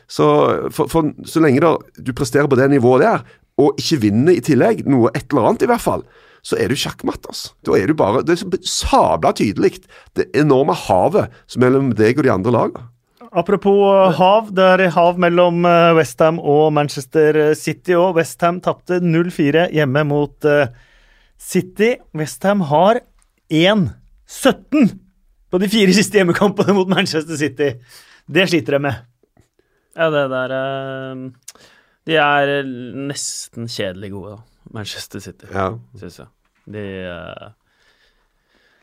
Så, 0.08 0.28
for, 0.76 0.92
for 0.92 1.10
så 1.26 1.42
lenge 1.42 1.64
da, 1.66 1.74
du 1.98 2.14
presterer 2.14 2.48
på 2.52 2.60
det 2.60 2.70
nivået 2.70 3.02
der, 3.08 3.26
og 3.62 3.80
ikke 3.80 4.02
vinner 4.04 4.36
i 4.36 4.44
tillegg, 4.44 4.84
noe 4.90 5.12
et 5.16 5.30
eller 5.30 5.52
annet 5.52 5.66
i 5.66 5.70
hvert 5.72 5.84
fall, 5.84 6.04
så 6.46 6.58
er 6.62 6.70
du 6.70 6.78
sjakkmatt, 6.78 7.26
altså. 7.30 7.54
Da 7.66 7.78
er 7.78 7.90
du 7.90 7.96
bare 7.98 8.22
Det 8.26 8.36
er 8.36 8.42
så 8.42 8.50
sabla 8.70 9.32
tydelig, 9.34 9.80
det 10.14 10.28
enorme 10.38 10.76
havet 10.78 11.34
som 11.48 11.64
er 11.64 11.72
mellom 11.72 11.96
deg 11.98 12.20
og 12.20 12.28
de 12.28 12.34
andre 12.34 12.54
lagene. 12.54 12.90
Apropos 13.36 13.82
uh, 13.92 14.14
hav, 14.16 14.52
det 14.56 14.64
er 14.64 14.94
hav 14.96 15.18
mellom 15.20 15.66
uh, 15.68 15.96
Westham 15.98 16.38
og 16.40 16.70
Manchester 16.76 17.56
City, 17.58 17.96
og 17.98 18.16
Westham 18.20 18.62
tapte 18.64 19.02
0-4 19.04 19.70
hjemme 19.76 20.06
mot 20.08 20.48
City. 21.42 21.96
Westham 22.16 22.64
har 22.70 23.02
1-17 23.52 24.96
på 25.52 25.62
de 25.62 25.70
fire 25.72 25.94
siste 25.96 26.20
hjemmekampene 26.20 26.76
mot 26.76 26.90
Manchester 26.92 27.38
City. 27.40 27.74
Det 28.28 28.48
sliter 28.50 28.78
de 28.78 28.86
med. 28.88 29.04
Ja, 29.96 30.10
det 30.12 30.26
der 30.34 30.54
eh, 30.56 31.62
De 32.06 32.16
er 32.22 32.52
nesten 33.10 33.66
kjedelig 33.72 34.12
gode, 34.14 34.36
da. 34.38 34.42
Manchester 34.76 35.22
City, 35.24 35.48
Ja. 35.54 35.72
syns 35.98 36.18
jeg. 36.22 36.28
De 36.76 36.84
uh, 37.10 37.52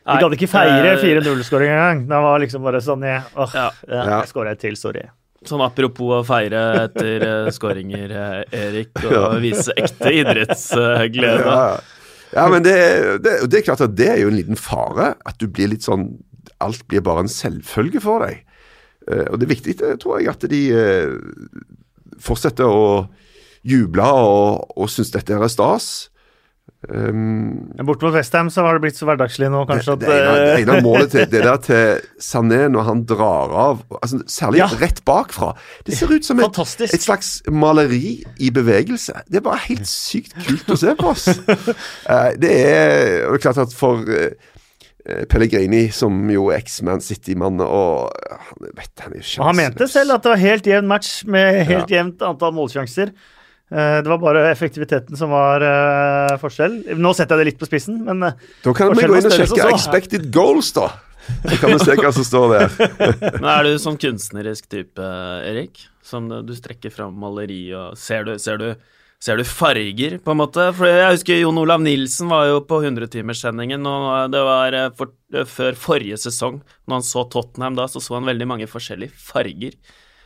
De 0.07 0.15
gadd 0.19 0.35
ikke 0.35 0.47
feire 0.51 0.93
eh, 0.93 1.01
4-0-skåring 1.03 1.71
engang. 1.71 2.05
Det 2.09 2.21
var 2.25 2.39
liksom 2.43 2.63
bare 2.63 2.79
sånn 2.83 3.03
jeg, 3.07 3.21
åh, 3.39 3.53
Ja. 3.55 3.69
Jeg 3.87 4.31
skåra 4.31 4.51
et 4.55 4.59
til, 4.63 4.75
sorry. 4.79 5.03
Sånn 5.47 5.63
apropos 5.63 6.21
å 6.21 6.23
feire 6.27 6.61
etter 6.85 7.23
uh, 7.27 7.49
skåringer, 7.51 8.11
uh, 8.15 8.43
Erik, 8.55 8.91
og 9.03 9.11
Ja. 9.11 9.25
vise 9.43 9.75
ekte 9.75 10.11
idrettsglede. 10.21 11.43
Ja, 11.43 11.79
ja 12.33 12.45
men 12.51 12.63
det, 12.63 12.75
det, 13.23 13.35
det 13.51 13.59
er 13.59 13.65
klart 13.67 13.83
at 13.83 13.95
det 13.95 14.07
er 14.13 14.21
jo 14.23 14.31
en 14.31 14.39
liten 14.39 14.59
fare. 14.59 15.13
At 15.27 15.39
du 15.39 15.47
blir 15.47 15.71
litt 15.71 15.83
sånn 15.87 16.09
Alt 16.63 16.85
blir 16.87 17.01
bare 17.03 17.23
en 17.25 17.31
selvfølge 17.31 17.99
for 18.03 18.23
deg. 18.23 18.43
Uh, 19.07 19.25
og 19.31 19.39
det 19.39 19.47
er 19.47 19.51
viktig, 19.55 19.73
eh, 19.83 19.95
tror 19.99 20.19
jeg, 20.21 20.29
at 20.31 20.43
de 20.51 20.61
eh, 22.13 22.17
fortsetter 22.21 22.69
å 22.69 23.05
juble 23.63 24.07
og, 24.07 24.73
og 24.77 24.89
synes 24.91 25.13
dette 25.13 25.35
her 25.35 25.43
er 25.43 25.51
stas. 25.51 26.09
Um, 26.89 27.71
Borte 27.87 28.03
mot 28.03 28.11
Westham 28.11 28.49
så 28.51 28.65
har 28.65 28.75
det 28.75 28.83
blitt 28.83 28.97
så 28.97 29.05
hverdagslig 29.07 29.47
nå, 29.51 29.61
kanskje, 29.69 29.93
det, 30.01 30.07
det, 30.09 30.15
ene, 30.19 30.31
det 30.35 30.47
eh, 30.51 30.63
ene 30.65 30.79
målet 30.83 31.13
til 31.13 31.29
det 31.31 31.43
der 31.45 31.59
til 31.67 32.01
Sané 32.19 32.65
når 32.71 32.87
han 32.89 33.03
drar 33.07 33.53
av, 33.55 33.85
altså 34.01 34.19
særlig 34.27 34.59
Ja. 34.59 34.67
rett 34.81 34.99
bakfra 35.07 35.53
Det 35.87 35.95
ser 35.95 36.11
ut 36.11 36.27
som 36.27 36.41
et, 36.43 36.59
et 36.89 37.03
slags 37.03 37.37
maleri 37.47 38.17
i 38.35 38.51
bevegelse. 38.51 39.15
Det 39.31 39.39
er 39.39 39.45
bare 39.47 39.63
helt 39.69 39.87
sykt 39.87 40.35
kult 40.43 40.75
å 40.75 40.79
se 40.79 40.95
på 40.99 41.13
oss. 41.13 41.29
uh, 41.39 42.31
det 42.43 42.51
er 42.51 43.29
og 43.29 43.37
det 43.37 43.39
er 43.39 43.43
klart 43.47 43.63
at 43.63 43.75
for 43.77 44.03
eh, 44.03 44.33
eh, 44.35 44.51
Pellegrini, 45.29 45.89
som 45.91 46.15
jo 46.31 46.45
er 46.53 46.61
eks-Man 46.61 47.01
City-mann 47.03 47.59
og 47.65 48.09
eh, 48.23 48.37
han 48.49 48.67
vet 48.77 49.03
han 49.03 49.13
er 49.17 49.23
jo 49.23 49.43
han 49.43 49.57
mente 49.59 49.87
selv 49.91 50.15
at 50.15 50.23
det 50.23 50.31
var 50.31 50.43
helt 50.43 50.69
jevn 50.69 50.87
match 50.87 51.23
med 51.27 51.63
helt 51.67 51.89
Ja. 51.91 51.97
jevnt 52.01 52.21
antall 52.23 52.53
målsjanser. 52.55 53.11
Eh, 53.73 54.01
Det 54.03 54.07
var 54.07 54.17
bare 54.21 54.45
effektiviteten 54.51 55.17
som 55.19 55.31
var 55.33 55.63
eh, 55.65 56.37
forskjell. 56.39 56.95
Nå 56.95 57.11
setter 57.17 57.35
jeg 57.35 57.43
det 57.43 57.49
litt 57.51 57.59
på 57.63 57.67
spissen, 57.67 58.03
men 58.05 58.23
eh, 58.23 58.33
Da 58.63 58.73
kan 58.77 58.93
vi 58.95 59.03
gå 59.07 59.17
inn 59.19 59.27
og 59.27 59.35
sjekke 59.35 59.69
expected 59.73 60.29
goals, 60.31 60.71
da. 60.77 60.87
Så 61.47 61.55
kan 61.61 61.71
vi 61.71 61.79
se 61.79 61.95
hva 61.95 62.09
som 62.11 62.25
står 62.27 62.49
der. 62.51 62.73
Men 63.39 63.45
er 63.47 63.63
du 63.63 63.77
sånn 63.79 63.95
kunstnerisk 63.95 64.65
type, 64.67 64.99
Erik? 65.47 65.85
Som 66.03 66.27
du 66.27 66.51
strekker 66.55 66.91
fram 66.91 67.15
maleri 67.15 67.61
og 67.79 67.95
Ser 67.95 68.25
du, 68.27 68.33
ser 68.43 68.59
du, 68.59 68.73
ser 69.23 69.39
du 69.39 69.45
farger, 69.47 70.17
på 70.19 70.33
en 70.33 70.39
måte? 70.41 70.65
For 70.75 70.89
jeg 70.89 71.13
husker 71.13 71.37
Jon 71.39 71.59
Olav 71.61 71.79
Nilsen 71.83 72.27
var 72.31 72.49
jo 72.49 72.57
på 72.67 72.81
100-timerssendingen, 72.83 73.85
og 73.87 74.31
det 74.33 74.41
var 74.43 74.75
eh, 74.75 74.89
for, 74.99 75.13
eh, 75.31 75.45
før 75.47 75.77
forrige 75.79 76.17
sesong. 76.25 76.57
Når 76.87 76.97
han 76.99 77.05
så 77.07 77.23
Tottenham 77.31 77.77
da, 77.79 77.85
så 77.87 78.01
så 78.03 78.17
han 78.17 78.27
veldig 78.27 78.49
mange 78.51 78.67
forskjellige 78.67 79.15
farger. 79.15 79.77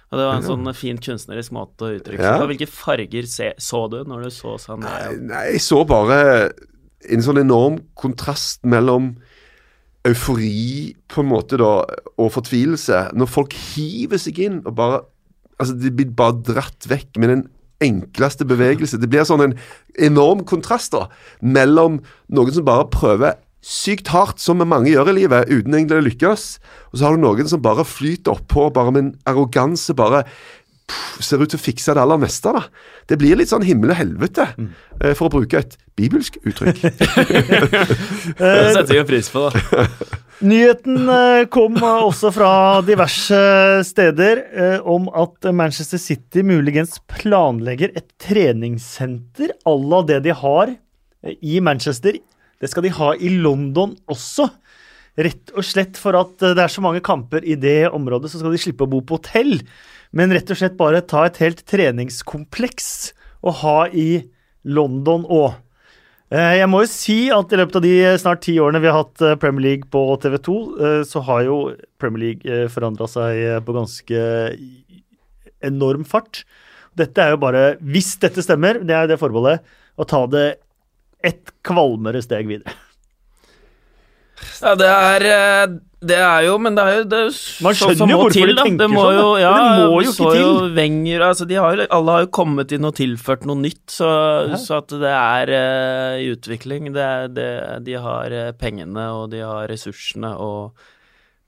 Og 0.07 0.15
det 0.17 0.25
var 0.25 0.37
en 0.39 0.45
sånn 0.47 0.69
fin 0.73 0.97
kunstnerisk 1.03 1.51
måte 1.51 1.83
å 1.83 1.93
uttrykke 1.99 2.23
seg 2.23 2.31
Ja. 2.31 2.39
på. 2.41 2.47
Hvilke 2.53 2.69
farger 2.71 3.25
se, 3.27 3.51
så 3.59 3.83
du 3.91 3.99
når 4.07 4.23
du 4.23 4.29
så 4.31 4.55
Sané? 4.63 4.87
Nei, 5.19 5.43
jeg 5.51 5.61
så 5.65 5.81
bare 5.85 6.53
en 7.11 7.21
sånn 7.25 7.41
enorm 7.43 7.81
kontrast 7.99 8.63
mellom 8.65 9.17
eufori 10.07 10.95
på 11.11 11.21
en 11.23 11.29
måte 11.31 11.59
da, 11.59 11.83
og 12.17 12.31
fortvilelse. 12.33 13.11
Når 13.19 13.29
folk 13.29 13.53
hiver 13.75 14.21
seg 14.21 14.39
inn 14.47 14.63
og 14.65 14.73
bare 14.79 15.03
Altså, 15.57 15.73
de 15.81 15.89
blir 15.89 16.11
bare 16.13 16.35
dratt 16.45 16.85
vekk 16.85 17.17
med 17.17 17.29
den 17.31 17.39
enkleste 17.83 18.47
bevegelse. 18.47 18.99
Det 19.01 19.09
blir 19.11 19.27
sånn 19.27 19.43
en 19.49 19.57
enorm 20.09 20.45
kontrast 20.47 20.95
da, 20.95 21.07
mellom 21.41 22.01
noen 22.33 22.55
som 22.55 22.65
bare 22.67 22.89
prøver 22.93 23.37
sykt 23.67 24.11
hardt, 24.13 24.39
som 24.39 24.61
mange 24.63 24.91
gjør 24.93 25.11
i 25.11 25.17
livet, 25.17 25.49
uten 25.49 25.75
egentlig 25.75 25.99
å 25.99 26.05
lykkes, 26.05 26.43
og 26.91 26.99
så 26.99 27.07
har 27.07 27.17
du 27.17 27.23
noen 27.23 27.49
som 27.49 27.63
bare 27.63 27.83
flyter 27.87 28.37
oppå, 28.37 28.69
bare 28.73 28.93
med 28.93 29.01
en 29.01 29.09
arroganse, 29.27 29.95
bare 29.97 30.23
ser 31.23 31.41
ut 31.41 31.51
til 31.51 31.59
å 31.59 31.63
fikse 31.63 31.95
det 31.95 32.03
aller 32.03 32.19
meste. 32.21 32.53
da. 32.53 32.63
Det 33.09 33.17
blir 33.19 33.39
litt 33.39 33.51
sånn 33.51 33.65
himmel 33.67 33.93
og 33.93 33.99
helvete, 33.99 34.47
mm. 34.57 34.69
for 35.17 35.27
å 35.27 35.33
bruke 35.39 35.59
et 35.59 35.75
bibelsk 35.97 36.37
uttrykk. 36.45 36.83
Det 38.37 38.71
setter 38.75 38.93
vi 38.93 39.03
pris 39.09 39.31
på, 39.33 39.47
da. 39.49 39.87
Nyheten 40.37 41.07
eh, 41.09 41.47
kom 41.49 41.79
eh, 41.81 42.03
også 42.05 42.29
fra 42.35 42.49
diverse 42.85 43.37
steder 43.87 44.41
eh, 44.53 44.85
om 44.85 45.07
at 45.09 45.47
Manchester 45.49 45.97
City 45.97 46.43
muligens 46.45 46.99
planlegger 47.09 47.95
et 47.97 48.05
treningssenter 48.21 49.55
à 49.65 49.73
la 49.73 50.03
det 50.05 50.19
de 50.27 50.35
har 50.37 50.75
eh, 50.75 51.33
i 51.41 51.57
Manchester. 51.57 52.19
Det 52.61 52.69
skal 52.69 52.85
de 52.85 52.93
ha 52.99 53.15
i 53.17 53.33
London 53.33 53.95
også. 54.05 54.45
Rett 55.17 55.49
og 55.57 55.65
slett 55.65 55.97
for 55.97 56.13
at 56.19 56.45
eh, 56.45 56.53
det 56.53 56.67
er 56.67 56.73
så 56.75 56.85
mange 56.85 57.01
kamper 57.01 57.41
i 57.41 57.57
det 57.57 57.89
området, 57.89 58.29
så 58.29 58.37
skal 58.37 58.53
de 58.53 58.61
slippe 58.61 58.85
å 58.85 58.91
bo 58.93 59.01
på 59.01 59.17
hotell. 59.17 59.57
Men 60.17 60.33
rett 60.33 60.49
og 60.49 60.57
slett 60.59 60.77
bare 60.79 61.03
ta 61.05 61.27
et 61.27 61.37
helt 61.43 61.61
treningskompleks 61.69 62.89
å 63.45 63.53
ha 63.61 63.77
i 63.93 64.25
London 64.65 65.25
òg. 65.29 65.55
Eh, 66.33 66.57
Jeg 66.59 66.67
må 66.71 66.81
jo 66.83 66.89
si 66.91 67.17
at 67.31 67.53
i 67.53 67.59
løpet 67.59 67.77
av 67.79 67.85
de 67.85 67.93
snart 68.19 68.41
ti 68.43 68.57
årene 68.59 68.81
vi 68.83 68.89
har 68.89 69.03
hatt 69.03 69.21
eh, 69.23 69.37
Premier 69.39 69.63
League 69.69 69.87
på 69.93 70.01
TV 70.23 70.39
2, 70.43 70.55
eh, 70.87 71.01
så 71.07 71.21
har 71.27 71.43
jo 71.45 71.59
Premier 72.01 72.23
League 72.25 72.63
forandra 72.73 73.07
seg 73.11 73.43
eh, 73.45 73.59
på 73.63 73.75
ganske 73.77 74.23
enorm 75.67 76.03
fart. 76.07 76.41
Dette 76.97 77.21
er 77.21 77.35
jo 77.35 77.39
bare, 77.41 77.63
hvis 77.85 78.15
dette 78.21 78.41
stemmer, 78.43 78.81
det 78.81 78.95
er 78.95 79.05
jo 79.05 79.13
det 79.13 79.21
forbeholdet, 79.21 79.77
å 79.97 80.05
ta 80.09 80.23
det 80.33 80.47
et 81.25 81.53
kvalmere 81.65 82.19
steg 82.25 82.49
videre. 82.49 82.73
Ja, 84.61 84.73
det 84.77 84.89
er 84.89 85.25
eh, 85.31 85.77
Det 85.97 86.17
er 86.21 86.43
jo 86.45 86.57
Men 86.61 86.75
det 86.77 86.83
er 86.83 86.97
jo 86.99 87.05
det 87.09 87.19
er 87.25 87.37
Man 87.65 87.77
sånn 87.77 87.95
skjønner 87.95 88.11
jo 88.11 88.17
hvorfor 88.21 88.35
til, 88.35 88.51
de 88.51 88.65
tenker 88.67 88.83
Det 88.83 88.89
må 88.93 89.05
sånn, 89.05 89.15
jo, 89.17 89.29
ja, 89.41 89.53
det 89.57 89.69
må 89.79 90.01
jo 90.03 90.11
ikke 90.11 90.33
til. 90.35 90.59
Wenger 90.77 91.23
altså 91.29 91.47
de 91.49 91.57
har, 91.57 91.81
Alle 91.97 92.17
har 92.17 92.25
jo 92.25 92.33
kommet 92.37 92.75
inn 92.75 92.89
og 92.89 92.93
tilført 92.99 93.47
noe 93.49 93.57
nytt, 93.63 93.81
så, 93.89 94.09
så 94.61 94.81
at 94.83 94.93
det 95.01 95.13
er 95.13 95.53
uh, 95.53 96.19
i 96.21 96.29
utvikling. 96.35 96.91
Det 96.93 97.07
er, 97.07 97.33
det, 97.33 97.49
de 97.87 97.97
har 98.01 98.35
eh, 98.35 98.51
pengene, 98.57 99.07
og 99.15 99.31
de 99.33 99.41
har 99.41 99.65
ressursene, 99.71 100.35
og 100.37 100.77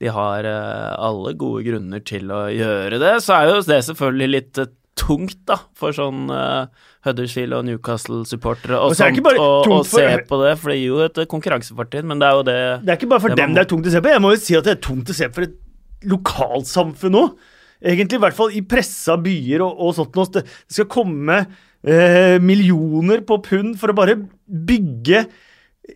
de 0.02 0.10
har 0.10 0.48
uh, 0.48 0.96
alle 0.98 1.34
gode 1.38 1.62
grunner 1.66 2.02
til 2.06 2.32
å 2.34 2.42
gjøre 2.50 2.98
det. 3.02 3.14
Så 3.24 3.36
er 3.36 3.52
jo 3.52 3.62
det 3.68 3.80
selvfølgelig 3.86 4.30
litt 4.34 4.62
eh, 4.62 4.72
tungt, 5.00 5.38
da, 5.48 5.56
for 5.78 5.94
sånn 5.96 6.26
uh, 6.28 6.66
Huddersfield 7.06 7.56
og 7.56 7.64
Newcastle-supportere 7.70 8.76
og 8.76 8.92
Og 8.92 8.98
sånt, 8.98 9.20
å 9.32 9.46
å 9.64 9.78
for- 9.88 10.00
se 10.02 10.18
på 10.28 10.40
det, 10.42 10.52
for 10.60 10.72
det 10.74 10.78
gir 10.82 10.90
jo 10.92 11.00
et 11.06 11.20
konkurransefortrinn, 11.32 12.06
men 12.10 12.20
det 12.20 12.28
er 12.28 12.36
jo 12.36 12.44
det 12.50 12.58
Det 12.84 12.92
er 12.92 12.98
ikke 13.00 13.08
bare 13.14 13.24
for 13.24 13.34
dem 13.40 13.50
man- 13.50 13.56
det 13.56 13.64
er 13.64 13.70
tungt 13.72 13.88
å 13.88 13.94
se 13.94 14.02
på. 14.04 14.12
Jeg 14.12 14.20
må 14.26 14.34
jo 14.34 14.40
si 14.44 14.56
at 14.58 14.64
det 14.68 14.76
er 14.76 14.82
tungt 14.84 15.08
å 15.08 15.16
se 15.16 15.28
for 15.32 15.48
et 15.48 15.56
lokalsamfunn 16.04 17.16
òg. 17.22 17.34
Egentlig, 17.80 18.18
i 18.18 18.24
hvert 18.26 18.36
fall 18.36 18.52
i 18.52 18.60
pressa 18.60 19.16
byer 19.16 19.62
og, 19.64 19.78
og 19.80 19.94
sånt 19.96 20.16
noe. 20.18 20.28
Det 20.34 20.44
skal 20.68 20.88
komme 20.92 21.38
eh, 21.82 22.36
millioner 22.44 23.22
på 23.24 23.38
pund 23.42 23.78
for 23.80 23.88
å 23.92 23.96
bare 23.96 24.18
bygge 24.46 25.22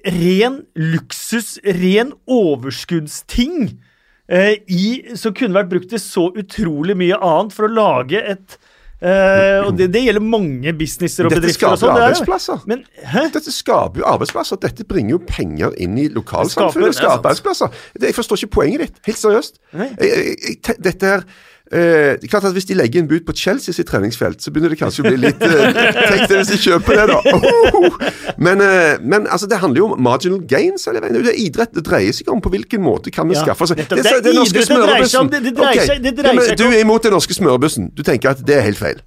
ren 0.09 0.63
luksus, 0.81 1.59
ren 1.63 2.15
overskuddsting. 2.27 3.75
Eh, 4.33 4.55
i, 4.73 5.17
som 5.21 5.35
kunne 5.37 5.53
vært 5.59 5.69
brukt 5.75 5.91
til 5.93 6.01
så 6.01 6.31
utrolig 6.41 6.97
mye 6.97 7.19
annet 7.21 7.53
for 7.53 7.69
å 7.69 7.75
lage 7.75 8.17
et 8.25 8.57
eh, 9.03 9.67
Og 9.67 9.77
det, 9.77 9.91
det 9.93 10.03
gjelder 10.07 10.21
mange 10.25 10.73
businesser 10.79 11.25
og 11.27 11.31
Dette 11.31 11.41
bedrifter. 11.43 11.69
og 11.73 11.79
sånt 11.79 11.95
det 11.95 12.03
jo- 12.05 12.09
Men? 12.67 12.85
Dette 13.33 13.53
skaper 13.53 13.99
jo 14.01 14.05
arbeidsplasser. 14.05 14.57
Dette 14.61 14.85
bringer 14.85 15.11
jo 15.11 15.19
penger 15.19 15.75
inn 15.79 15.99
i 15.99 16.09
lokalsamfunnet. 16.09 16.73
Det 16.73 16.75
skaper- 16.75 16.87
Det 16.87 16.95
skaper 16.95 17.19
arbeidsplasser. 17.19 17.69
Det, 17.99 18.07
jeg 18.09 18.15
forstår 18.15 18.37
ikke 18.45 18.55
poenget 18.61 18.81
ditt. 18.81 18.97
Helt 19.07 19.19
seriøst. 19.19 19.59
Jeg, 19.75 19.97
jeg, 20.01 20.37
jeg, 20.69 20.77
dette 20.83 21.07
her 21.07 21.23
eh, 21.73 22.17
klart 22.29 22.45
at 22.45 22.53
Hvis 22.53 22.67
de 22.69 22.75
legger 22.77 23.01
inn 23.01 23.09
bud 23.09 23.25
på 23.27 23.33
Chelsea 23.37 23.73
sitt 23.75 23.87
treningsfelt, 23.89 24.43
så 24.45 24.51
begynner 24.53 24.71
det 24.75 24.79
kanskje 24.81 25.05
å 25.05 25.09
bli 25.09 25.17
litt 25.23 25.43
eh, 25.43 25.73
deg 25.73 26.35
hvis 26.35 26.53
de 26.53 26.59
kjøper 26.61 27.01
det, 27.01 27.07
da! 27.09 27.19
Oh! 27.35 27.97
Men, 28.37 28.61
eh, 28.61 28.99
men 29.01 29.27
altså, 29.27 29.47
det 29.51 29.59
handler 29.63 29.79
jo 29.83 29.89
om 29.93 30.03
marginal 30.03 30.41
gains. 30.51 30.87
Eller, 30.91 31.01
det 31.09 31.33
er 31.33 31.41
idrett 31.47 31.73
det 31.75 31.85
dreier 31.87 32.13
seg 32.13 32.29
om. 32.33 32.43
På 32.45 32.53
hvilken 32.53 32.83
måte 32.85 33.11
kan 33.15 33.29
vi 33.31 33.39
skaffe 33.39 33.65
oss. 33.65 33.75
Det 33.75 33.89
det. 33.89 34.03
Det- 34.03 34.23
det 34.25 34.35
norske 34.35 34.63
Ok, 34.65 35.81
seg- 35.89 36.03
det 36.05 36.17
dreier 36.19 36.35
men 36.35 36.45
seg 36.51 36.59
Du 36.59 36.65
er 36.69 36.81
imot 36.85 37.03
den 37.03 37.13
norske 37.17 37.35
smørebussen. 37.35 37.91
Du 37.95 38.03
tenker 38.03 38.35
at 38.35 38.45
det 38.45 38.59
er 38.61 38.67
helt 38.69 38.79
feil? 38.79 39.01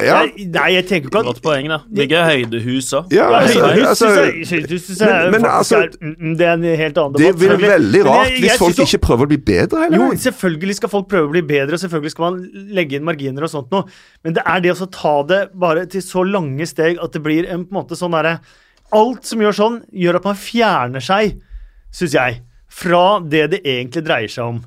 Ja. 0.00 0.22
Nei, 0.22 0.46
nei, 0.48 0.68
jeg 0.72 0.86
tenker 0.88 1.10
ikke 1.10 1.20
at 1.20 1.26
Godt 1.26 1.42
poeng, 1.44 1.66
da. 1.68 1.76
Bygge 1.92 2.20
høydehus 2.24 2.86
òg. 2.96 3.10
Ja, 3.12 3.26
altså, 3.28 3.60
høydehus 3.60 3.88
altså, 3.90 4.06
synes 4.08 4.50
jeg- 4.50 4.64
jeg 4.88 5.08
men- 5.10 5.26
er 5.26 5.30
men 5.30 5.44
altså, 5.44 5.76
er- 5.82 5.98
mm, 6.00 6.36
Det 6.38 6.46
er 6.46 6.52
en 6.52 6.62
helt 6.62 6.96
annen 6.96 7.12
Det 7.20 7.36
blir 7.36 7.56
veldig 7.60 8.04
rart 8.06 8.30
jeg- 8.30 8.40
hvis 8.40 8.58
folk 8.58 8.76
ikke 8.78 9.00
prøver 9.04 9.24
å 9.24 9.28
bli 9.28 9.36
bedre 9.36 9.82
hele 9.82 9.96
Jo, 9.96 10.08
selvfølgelig 10.16 10.74
skal 10.76 10.88
folk 10.88 11.08
prøve 11.08 11.28
å 11.28 11.30
bli 11.30 11.42
bedre, 11.42 11.72
og 11.72 11.80
selvfølgelig 11.80 12.10
skal 12.10 12.30
man 12.30 12.50
legge 12.72 12.92
inn 12.94 13.04
marginer 13.04 13.42
og 13.42 13.50
sånt 13.50 13.70
noe, 13.70 13.84
men 14.24 14.32
det 14.32 14.42
er 14.46 14.60
det 14.60 14.72
å 14.72 14.90
ta 14.90 15.22
det 15.24 15.50
bare 15.58 15.84
til 15.86 16.00
så 16.00 16.24
lange 16.24 16.66
steg 16.66 16.96
at 17.02 17.12
det 17.12 17.22
blir 17.22 17.46
en 17.50 17.66
på 17.66 17.76
en 17.76 17.84
måte 17.84 17.96
sånn 17.96 18.12
derre 18.12 18.40
Alt 18.94 19.24
som 19.24 19.38
gjør 19.40 19.54
sånn, 19.56 19.82
gjør 19.92 20.16
at 20.16 20.24
man 20.24 20.34
fjerner 20.34 21.00
seg, 21.00 21.40
syns 21.90 22.12
jeg, 22.12 22.40
fra 22.68 23.20
det 23.20 23.50
det 23.50 23.62
egentlig 23.64 24.04
dreier 24.04 24.28
seg 24.28 24.44
om. 24.44 24.64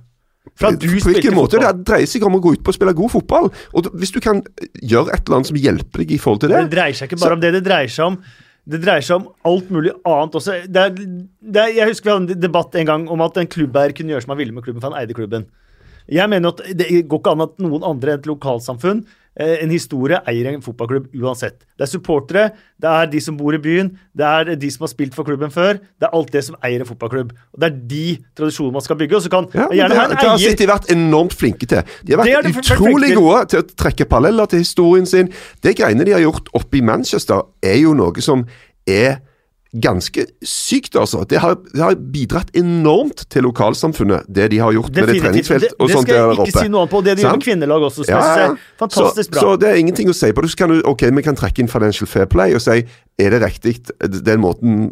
Fra 0.56 0.72
du 0.72 0.88
på 0.88 1.10
hvilken 1.10 1.36
måte? 1.36 1.58
fotball. 1.58 1.82
Det 1.82 1.88
dreier 1.90 2.10
seg 2.10 2.24
om 2.28 2.38
å 2.38 2.42
gå 2.44 2.56
ut 2.56 2.64
på 2.64 2.72
og 2.72 2.78
spille 2.78 2.96
god 2.96 3.12
fotball. 3.12 3.52
Og 3.76 3.90
Hvis 4.00 4.14
du 4.16 4.22
kan 4.24 4.42
gjøre 4.82 5.12
et 5.12 5.26
eller 5.26 5.40
annet 5.40 5.52
som 5.52 5.60
hjelper 5.60 6.04
deg 6.04 6.16
i 6.16 6.20
forhold 6.22 6.46
til 6.46 6.54
det 6.54 6.66
Det 6.68 6.76
dreier 6.78 6.98
seg 6.98 7.10
ikke 7.10 7.22
bare 7.24 7.38
om 7.38 7.44
det, 7.44 7.54
det 7.58 7.64
dreier 7.66 7.92
seg 7.92 8.12
om 8.14 8.20
det 8.66 8.80
dreier 8.82 9.04
seg 9.06 9.20
om 9.20 9.28
alt 9.46 9.68
mulig 9.70 9.92
annet 10.10 10.38
også. 10.40 10.56
Det 10.66 10.82
er, 10.82 10.96
det 10.98 11.62
er, 11.62 11.74
jeg 11.76 11.92
husker 11.92 12.08
vi 12.08 12.14
hadde 12.16 12.34
en 12.34 12.42
debatt 12.42 12.78
en 12.80 12.88
gang 12.90 13.04
om 13.14 13.22
at 13.22 13.38
en 13.38 13.50
klubbeier 13.52 13.94
kunne 13.94 14.16
gjøre 14.16 14.26
som 14.26 14.34
han 14.34 14.40
ville 14.40 14.56
med 14.56 14.66
klubben, 14.66 14.82
for 14.82 14.90
han 14.90 15.04
eide 15.04 15.18
klubben. 15.18 15.46
Jeg 16.10 16.30
mener 16.30 16.54
at 16.54 16.64
Det 16.78 16.88
går 17.10 17.22
ikke 17.22 17.34
an 17.36 17.46
at 17.46 17.62
noen 17.62 17.86
andre 17.86 18.16
enn 18.16 18.24
et 18.24 18.30
lokalsamfunn, 18.30 19.04
en 19.36 19.72
historie, 19.74 20.20
eier 20.30 20.48
en 20.54 20.62
fotballklubb 20.64 21.10
uansett. 21.20 21.66
Det 21.76 21.84
er 21.84 21.92
supportere, 21.92 22.46
det 22.80 22.92
er 22.92 23.10
de 23.12 23.20
som 23.24 23.36
bor 23.38 23.56
i 23.56 23.60
byen, 23.60 23.90
det 24.16 24.26
er 24.26 24.56
de 24.56 24.70
som 24.72 24.86
har 24.86 24.92
spilt 24.94 25.16
for 25.18 25.28
klubben 25.28 25.52
før. 25.52 25.82
Det 26.00 26.08
er 26.08 26.16
alt 26.16 26.32
det 26.32 26.44
som 26.48 26.56
eier 26.64 26.84
en 26.84 26.88
fotballklubb. 26.88 27.34
Og 27.54 27.60
Det 27.60 27.68
er 27.68 27.78
de 27.92 28.06
tradisjonene 28.38 28.78
man 28.78 28.86
skal 28.86 29.00
bygge. 29.02 29.16
Og 29.20 29.26
så 29.26 29.34
kan 29.34 29.50
Ja, 29.54 29.68
gjerne 29.72 29.90
det, 29.90 30.00
det 30.00 30.18
en 30.24 30.30
har 30.30 30.38
eier 30.38 30.50
City 30.56 30.70
vært 30.72 30.92
enormt 30.96 31.36
flinke 31.36 31.68
til. 31.68 31.84
De 32.04 32.16
har 32.16 32.24
vært 32.24 32.48
det 32.48 32.56
det 32.56 32.64
utrolig 32.64 33.14
gode 33.16 33.46
til 33.52 33.64
å 33.64 33.68
trekke 33.76 34.08
paralleller 34.10 34.46
til 34.52 34.64
historien 34.64 35.06
sin. 35.06 35.32
Det 35.64 35.76
greiene 35.76 36.06
de 36.08 36.16
har 36.16 36.24
gjort 36.24 36.50
oppe 36.54 36.80
i 36.80 36.82
Manchester, 36.86 37.44
er 37.64 37.80
jo 37.82 37.94
noe 37.94 38.24
som 38.24 38.46
er 38.88 39.20
ganske 39.82 40.26
sykt, 40.46 40.96
altså. 40.96 41.24
Det 41.30 41.40
har, 41.44 41.56
det 41.74 41.82
har 41.82 41.96
bidratt 42.14 42.52
enormt 42.56 43.26
til 43.34 43.44
lokalsamfunnet, 43.44 44.28
det 44.32 44.50
de 44.54 44.60
har 44.64 44.72
gjort 44.76 44.92
med 44.94 44.96
det 44.96 45.16
Definitivt. 45.16 45.26
treningsfelt 45.26 45.80
og 45.80 45.88
det 45.90 45.96
sånt 45.98 46.08
skal 46.08 46.16
jeg 46.16 46.48
ikke 46.48 46.64
si 46.64 46.70
noe 46.72 46.84
annet 46.86 46.94
på. 46.94 47.02
Det 47.06 47.16
de 47.18 47.26
gjør 47.26 47.36
med 47.36 47.44
kvinnelag 47.48 47.88
også, 47.90 48.06
så 48.08 48.12
Ja, 48.12 48.22
ja. 48.40 48.50
fantastisk 48.80 49.30
så, 49.30 49.34
bra. 49.34 49.42
Så 49.42 49.56
det 49.62 49.70
er 49.70 49.82
ingenting 49.82 50.10
å 50.10 50.16
si 50.16 50.32
på 50.32 50.46
det. 50.46 50.52
Så 50.54 50.58
kan 50.64 50.72
du, 50.72 50.82
ok, 50.86 51.02
vi 51.18 51.26
kan 51.26 51.36
trekke 51.36 51.64
inn 51.66 51.72
Financial 51.72 52.08
Fair 52.08 52.30
Play 52.32 52.56
og 52.56 52.64
si 52.64 52.82
Er 53.16 53.32
det 53.32 53.40
riktig, 53.46 53.78
den 54.02 54.42
måten 54.44 54.90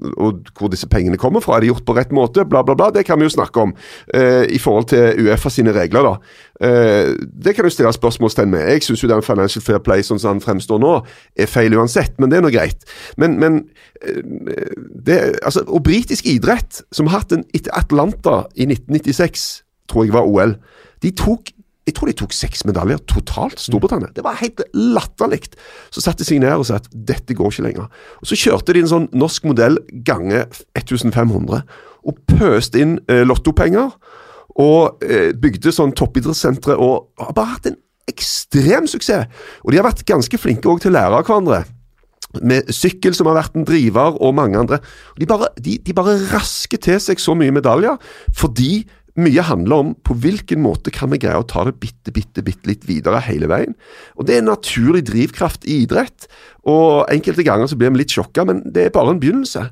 hvor 0.55 0.69
disse 0.71 0.87
pengene 0.87 1.17
kommer 1.19 1.41
fra? 1.43 1.57
Er 1.57 1.65
det 1.65 1.73
gjort 1.73 1.85
på 1.85 1.95
rett 1.97 2.11
måte? 2.15 2.45
Bla, 2.47 2.61
bla, 2.63 2.75
bla. 2.75 2.87
Det 2.95 3.03
kan 3.03 3.19
vi 3.19 3.27
jo 3.27 3.33
snakke 3.33 3.59
om 3.59 3.73
eh, 4.15 4.45
i 4.47 4.59
forhold 4.63 4.87
til 4.93 5.25
Uefa 5.25 5.51
sine 5.51 5.73
regler, 5.75 6.07
da. 6.07 6.13
Eh, 6.63 7.11
det 7.19 7.55
kan 7.55 7.67
du 7.67 7.69
stille 7.73 7.91
spørsmålstegn 7.91 8.53
med. 8.53 8.63
Jeg 8.71 8.85
syns 8.87 9.03
jo 9.03 9.09
den 9.11 9.25
Financial 9.27 9.63
Fair 9.65 9.83
Play 9.83 10.05
sånn 10.07 10.21
som 10.23 10.37
den 10.37 10.45
fremstår 10.45 10.79
nå, 10.79 10.93
er 11.35 11.51
feil 11.51 11.75
uansett, 11.75 12.15
men 12.15 12.31
det 12.31 12.39
er 12.39 12.45
nå 12.47 12.53
greit. 12.55 12.87
Men, 13.19 13.35
men 13.43 13.59
eh, 13.99 14.23
det, 15.03 15.19
altså, 15.43 15.65
Og 15.67 15.83
britisk 15.83 16.29
idrett, 16.31 16.79
som 16.95 17.11
har 17.11 17.25
hatt 17.25 17.35
en 17.35 17.43
etter 17.51 17.75
Atlanta 17.75 18.45
i 18.55 18.69
1996, 18.71 19.49
tror 19.91 20.07
jeg 20.07 20.15
var 20.15 20.31
OL, 20.31 20.55
de 21.03 21.11
tok 21.11 21.51
jeg 21.83 21.95
tror 21.97 22.07
de 22.07 22.15
tok 22.15 22.33
seks 22.35 22.63
medaljer 22.67 23.01
totalt, 23.11 23.59
Storbritannia. 23.59 24.13
Det 24.15 24.23
var 24.23 24.39
helt 24.39 24.61
latterlig. 24.71 25.41
Så 25.91 26.03
satte 26.03 26.23
de 26.23 26.29
seg 26.29 26.39
ned 26.39 26.55
og 26.55 26.67
sa 26.69 26.77
at 26.79 26.87
dette 26.93 27.35
går 27.35 27.51
ikke 27.51 27.65
lenger. 27.65 27.89
Og 28.21 28.29
Så 28.29 28.39
kjørte 28.39 28.75
de 28.75 28.83
en 28.85 28.91
sånn 28.91 29.09
norsk 29.11 29.43
modell 29.49 29.79
gange 30.07 30.45
1500, 30.79 31.63
og 32.03 32.21
pøste 32.31 32.79
inn 32.79 32.97
eh, 33.11 33.25
lottopenger. 33.27 33.91
Og 34.63 35.03
eh, 35.03 35.33
bygde 35.35 35.73
sånn 35.75 35.95
toppidrettssentre, 35.97 36.77
og 36.77 37.09
har 37.19 37.35
bare 37.35 37.55
hatt 37.57 37.71
en 37.71 37.79
ekstrem 38.07 38.87
suksess. 38.87 39.27
Og 39.63 39.73
de 39.73 39.79
har 39.79 39.87
vært 39.87 40.07
ganske 40.07 40.39
flinke 40.39 40.77
til 40.79 40.93
å 40.93 40.95
lære 40.95 41.19
av 41.19 41.27
hverandre. 41.27 41.63
Med 42.41 42.71
sykkel, 42.73 43.13
som 43.13 43.27
har 43.29 43.41
vært 43.41 43.59
en 43.59 43.67
driver, 43.67 44.15
og 44.23 44.37
mange 44.39 44.57
andre. 44.57 44.79
De 45.19 45.27
bare, 45.29 45.51
de, 45.59 45.77
de 45.83 45.95
bare 45.95 46.15
rasker 46.31 46.79
til 46.81 47.01
seg 47.03 47.19
så 47.21 47.35
mye 47.37 47.53
medaljer 47.53 47.99
fordi 48.39 48.85
mye 49.19 49.43
handler 49.45 49.83
om 49.83 49.91
på 50.05 50.15
hvilken 50.17 50.63
måte 50.63 50.93
kan 50.93 51.11
vi 51.13 51.19
greie 51.21 51.37
å 51.37 51.45
ta 51.45 51.65
det 51.67 51.75
bitte, 51.81 52.13
bitte, 52.15 52.41
bitte 52.45 52.69
litt 52.69 52.87
videre 52.89 53.21
hele 53.27 53.49
veien. 53.51 53.75
Og 54.17 54.25
Det 54.25 54.35
er 54.35 54.41
en 54.41 54.49
naturlig 54.49 55.03
drivkraft 55.09 55.67
i 55.69 55.83
idrett. 55.83 56.27
Og 56.65 57.05
Enkelte 57.13 57.45
ganger 57.45 57.69
så 57.69 57.77
blir 57.77 57.93
vi 57.93 58.01
litt 58.01 58.15
sjokka, 58.15 58.45
men 58.49 58.63
det 58.73 58.87
er 58.87 58.95
bare 58.95 59.13
en 59.13 59.21
begynnelse. 59.21 59.67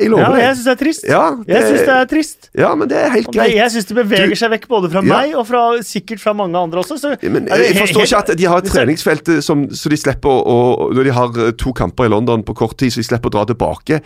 Jeg 0.00 0.08
lover 0.10 0.36
Ja, 0.38 0.46
jeg 0.48 0.56
syns 0.56 0.64
det 0.64 0.72
er 0.72 0.80
trist. 0.84 1.04
Ja, 1.08 1.22
Jeg 1.48 1.62
syns 1.68 1.80
det 1.86 1.94
er 1.96 2.06
trist. 2.10 2.48
ja, 2.56 2.74
men 2.74 2.88
det 2.88 2.96
er 2.98 3.10
helt 3.10 3.26
det, 3.30 3.34
greit. 3.36 3.54
jeg 3.56 3.70
syns 3.74 3.84
det 3.90 3.96
beveger 3.98 4.34
seg 4.38 4.50
vekk 4.54 4.66
både 4.68 4.90
fra 4.92 5.02
Ja. 5.04 5.18
meg 5.20 5.34
og 5.36 5.46
fra, 5.46 5.62
sikkert 5.82 6.20
fra 6.22 6.32
mange 6.32 6.56
andre 6.58 6.80
også. 6.80 6.96
Så 7.00 7.16
Men 7.22 7.46
jeg, 7.48 7.74
jeg 7.74 7.76
forstår 7.82 8.02
ikke 8.06 8.18
at 8.22 8.36
de 8.38 8.44
har 8.48 8.58
et 8.62 8.70
treningsfelt 8.72 9.28
eh, 9.28 9.40
som, 9.40 9.66
så 9.70 9.88
de 9.92 9.96
slipper 9.96 10.28
å, 10.30 10.58
Når 10.94 11.04
de 11.04 11.12
har 11.12 11.28
eh, 11.46 11.50
to 11.52 11.72
kamper 11.72 12.04
i 12.04 12.08
London 12.08 12.42
på 12.42 12.54
kort 12.54 12.76
tid, 12.78 12.90
så 12.92 13.02
de 13.02 13.06
slipper 13.10 13.28
å 13.28 13.34
dra 13.36 13.44
tilbake. 13.52 14.00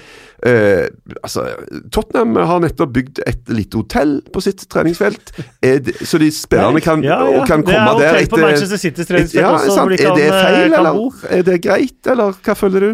Eh, 0.46 0.86
altså, 1.22 1.46
Tottenham 1.92 2.36
har 2.36 2.60
nettopp 2.60 2.92
bygd 2.92 3.20
et 3.26 3.48
lite 3.48 3.76
hotell 3.78 4.20
på 4.32 4.42
sitt 4.42 4.66
treningsfelt, 4.68 5.32
er 5.62 5.78
det, 5.80 5.94
så 6.06 6.18
de 6.18 6.30
spillerne 6.30 6.80
kan, 6.84 7.02
Ja, 7.02 7.20
ja. 7.30 7.44
kan 7.46 7.62
Det 7.62 7.74
er 7.74 7.78
komme 7.78 7.98
der 8.00 8.12
hotell 8.12 8.26
på 8.34 8.40
Manchester 8.42 8.76
Citys 8.78 9.06
treningsfelt 9.06 9.42
ja, 9.42 9.52
også, 9.54 9.80
hvor 9.80 9.88
de 9.94 10.02
Er 10.02 10.14
det 10.16 10.30
feil, 10.32 10.70
kan 10.70 10.78
eller 10.80 10.92
bo. 10.94 11.12
er 11.30 11.42
det 11.42 11.60
greit, 11.62 12.00
eller 12.06 12.32
hva 12.42 12.54
føler 12.56 12.80
du? 12.80 12.90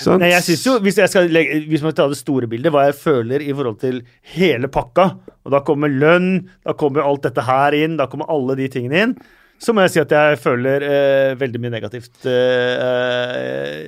Sant? 0.00 0.22
Nei, 0.22 0.30
jeg 0.32 0.42
synes 0.46 0.64
jo, 0.66 0.78
Hvis 0.82 0.96
jeg 0.98 1.10
skal 1.12 1.28
legge, 1.32 1.60
hvis 1.68 1.82
man 1.84 1.92
tar 1.96 2.08
det 2.12 2.18
store 2.20 2.48
bildet, 2.50 2.72
hva 2.72 2.86
jeg 2.88 2.96
føler 2.98 3.44
i 3.44 3.52
forhold 3.52 3.78
til 3.82 4.00
hele 4.34 4.70
pakka, 4.72 5.10
og 5.44 5.52
da 5.52 5.60
kommer 5.66 5.92
lønn, 5.92 6.48
da 6.64 6.72
kommer 6.78 7.04
alt 7.04 7.22
dette 7.28 7.44
her 7.46 7.76
inn, 7.76 7.98
da 8.00 8.06
kommer 8.10 8.30
alle 8.32 8.56
de 8.58 8.68
tingene 8.72 9.06
inn, 9.06 9.14
så 9.62 9.70
må 9.70 9.84
jeg 9.84 9.92
si 9.94 10.00
at 10.02 10.10
jeg 10.10 10.38
føler 10.42 10.82
eh, 10.82 11.32
veldig 11.38 11.60
mye 11.62 11.70
negativt 11.70 12.24
eh, 12.26 12.72
eh, 12.82 13.84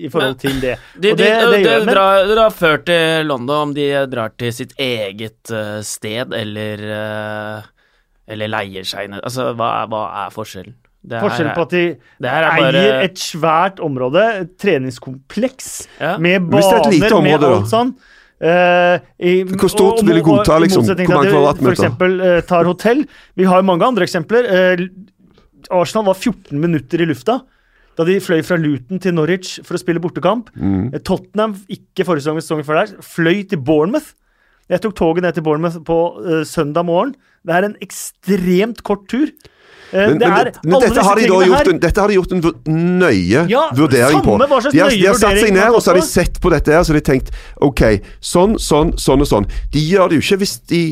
i 0.00 0.08
forhold 0.08 0.38
Men- 0.38 0.40
til 0.40 0.60
det. 0.62 0.76
De, 0.96 1.10
og 1.12 1.18
de, 1.18 1.24
det, 1.24 1.32
det 1.34 1.50
de, 1.52 1.58
gjør 1.66 1.84
men, 1.84 1.94
drar, 1.94 2.22
drar 2.30 2.54
før 2.56 2.78
til 2.88 3.28
London 3.28 3.66
om 3.66 3.74
de 3.76 3.88
drar 4.08 4.32
til 4.40 4.54
sitt 4.56 4.72
eget 4.80 5.52
uh, 5.52 5.82
sted 5.84 6.32
eller 6.32 6.84
uh, 6.88 7.66
Eller 8.28 8.48
leier 8.52 8.84
seg 8.88 9.10
ned 9.12 9.20
Altså, 9.24 9.50
hva 9.56 9.68
er, 9.82 9.90
hva 9.92 10.00
er 10.24 10.32
forskjellen? 10.32 10.76
Det 11.08 11.20
Forskjellen 11.24 11.54
på 11.56 11.62
at 11.64 11.70
de 11.72 11.82
det 12.20 12.30
her 12.30 12.44
er 12.44 12.60
bare- 12.60 12.82
eier 12.84 13.02
et 13.06 13.18
svært 13.22 13.80
område, 13.80 14.22
et 14.42 14.50
treningskompleks, 14.60 15.88
Ja. 16.00 16.16
med 16.18 16.36
er 16.36 16.40
baner, 16.40 16.90
lite 16.90 17.00
med 17.00 17.12
område, 17.12 17.40
da? 17.40 17.56
alt 17.56 17.70
sånn. 17.72 17.94
Uh, 18.38 19.00
i, 19.18 19.42
Hvor 19.42 19.68
stort 19.72 19.98
og- 19.98 20.06
vil 20.06 20.14
de 20.14 20.22
godta, 20.22 20.58
liksom? 20.62 20.84
Hvor 20.84 21.08
mange 21.08 21.30
kvadratmeter? 21.32 21.64
For 21.64 21.74
eksempel 21.74 22.20
eh, 22.20 22.40
tar 22.46 22.64
hotell. 22.64 23.06
Vi 23.36 23.44
har 23.44 23.62
mange 23.62 23.82
andre 23.82 24.04
eksempler. 24.06 24.46
Uh, 24.46 24.86
Arsenal 25.70 26.04
var 26.06 26.14
14 26.14 26.60
minutter 26.60 27.00
i 27.02 27.06
lufta 27.08 27.40
da 27.98 28.04
de 28.04 28.20
fløy 28.22 28.44
fra 28.46 28.56
Luton 28.56 29.00
til 29.02 29.12
Norwich 29.12 29.56
for 29.64 29.74
å 29.74 29.80
spille 29.80 29.98
bortekamp. 29.98 30.52
Mm. 30.54 30.92
Tottenham, 31.02 31.56
ikke 31.68 32.06
forrige 32.06 32.30
sesong, 32.38 32.62
før 32.62 32.86
der, 32.86 32.94
fløy 33.02 33.42
til 33.48 33.58
Bournemouth. 33.58 34.12
Jeg 34.70 34.82
tok 34.84 34.94
toget 34.94 35.22
ned 35.24 35.34
til 35.34 35.42
Bournemouth 35.42 35.80
på 35.82 35.98
uh, 36.22 36.44
søndag 36.46 36.84
morgen. 36.86 37.16
Det 37.44 37.56
er 37.56 37.64
en 37.66 37.74
ekstremt 37.82 38.84
kort 38.86 39.08
tur. 39.10 39.32
Eh, 39.92 40.08
Men, 40.08 40.18
det 40.18 40.28
men, 40.28 40.38
er 40.38 40.52
men 40.64 40.82
dette, 40.84 41.04
har 41.06 41.16
de 41.16 41.28
her. 41.28 41.70
en, 41.72 41.80
dette 41.80 42.00
har 42.00 42.12
de 42.12 42.18
gjort 42.18 42.34
en 42.36 42.42
nøye 43.00 43.46
Ja, 43.48 43.64
vurdering 43.76 44.20
på. 44.24 44.36
De 44.36 44.48
har, 44.52 44.92
de 44.92 45.06
har 45.06 45.16
satt 45.16 45.40
seg 45.40 45.54
ned 45.56 45.72
og 45.72 45.80
så 45.80 45.94
har 45.94 46.00
de 46.00 46.04
sett 46.04 46.40
på 46.42 46.52
dette 46.52 46.74
her, 46.74 46.84
så 46.84 46.92
har 46.92 47.00
de 47.00 47.06
tenkt 47.08 47.32
OK, 47.64 47.84
sånn, 48.20 48.58
sånn, 48.60 48.92
sånn 49.00 49.24
og 49.24 49.30
sånn. 49.30 49.48
De 49.72 49.80
gjør 49.80 50.12
det 50.12 50.20
jo 50.20 50.26
ikke 50.26 50.42
hvis 50.44 50.58
de, 50.68 50.82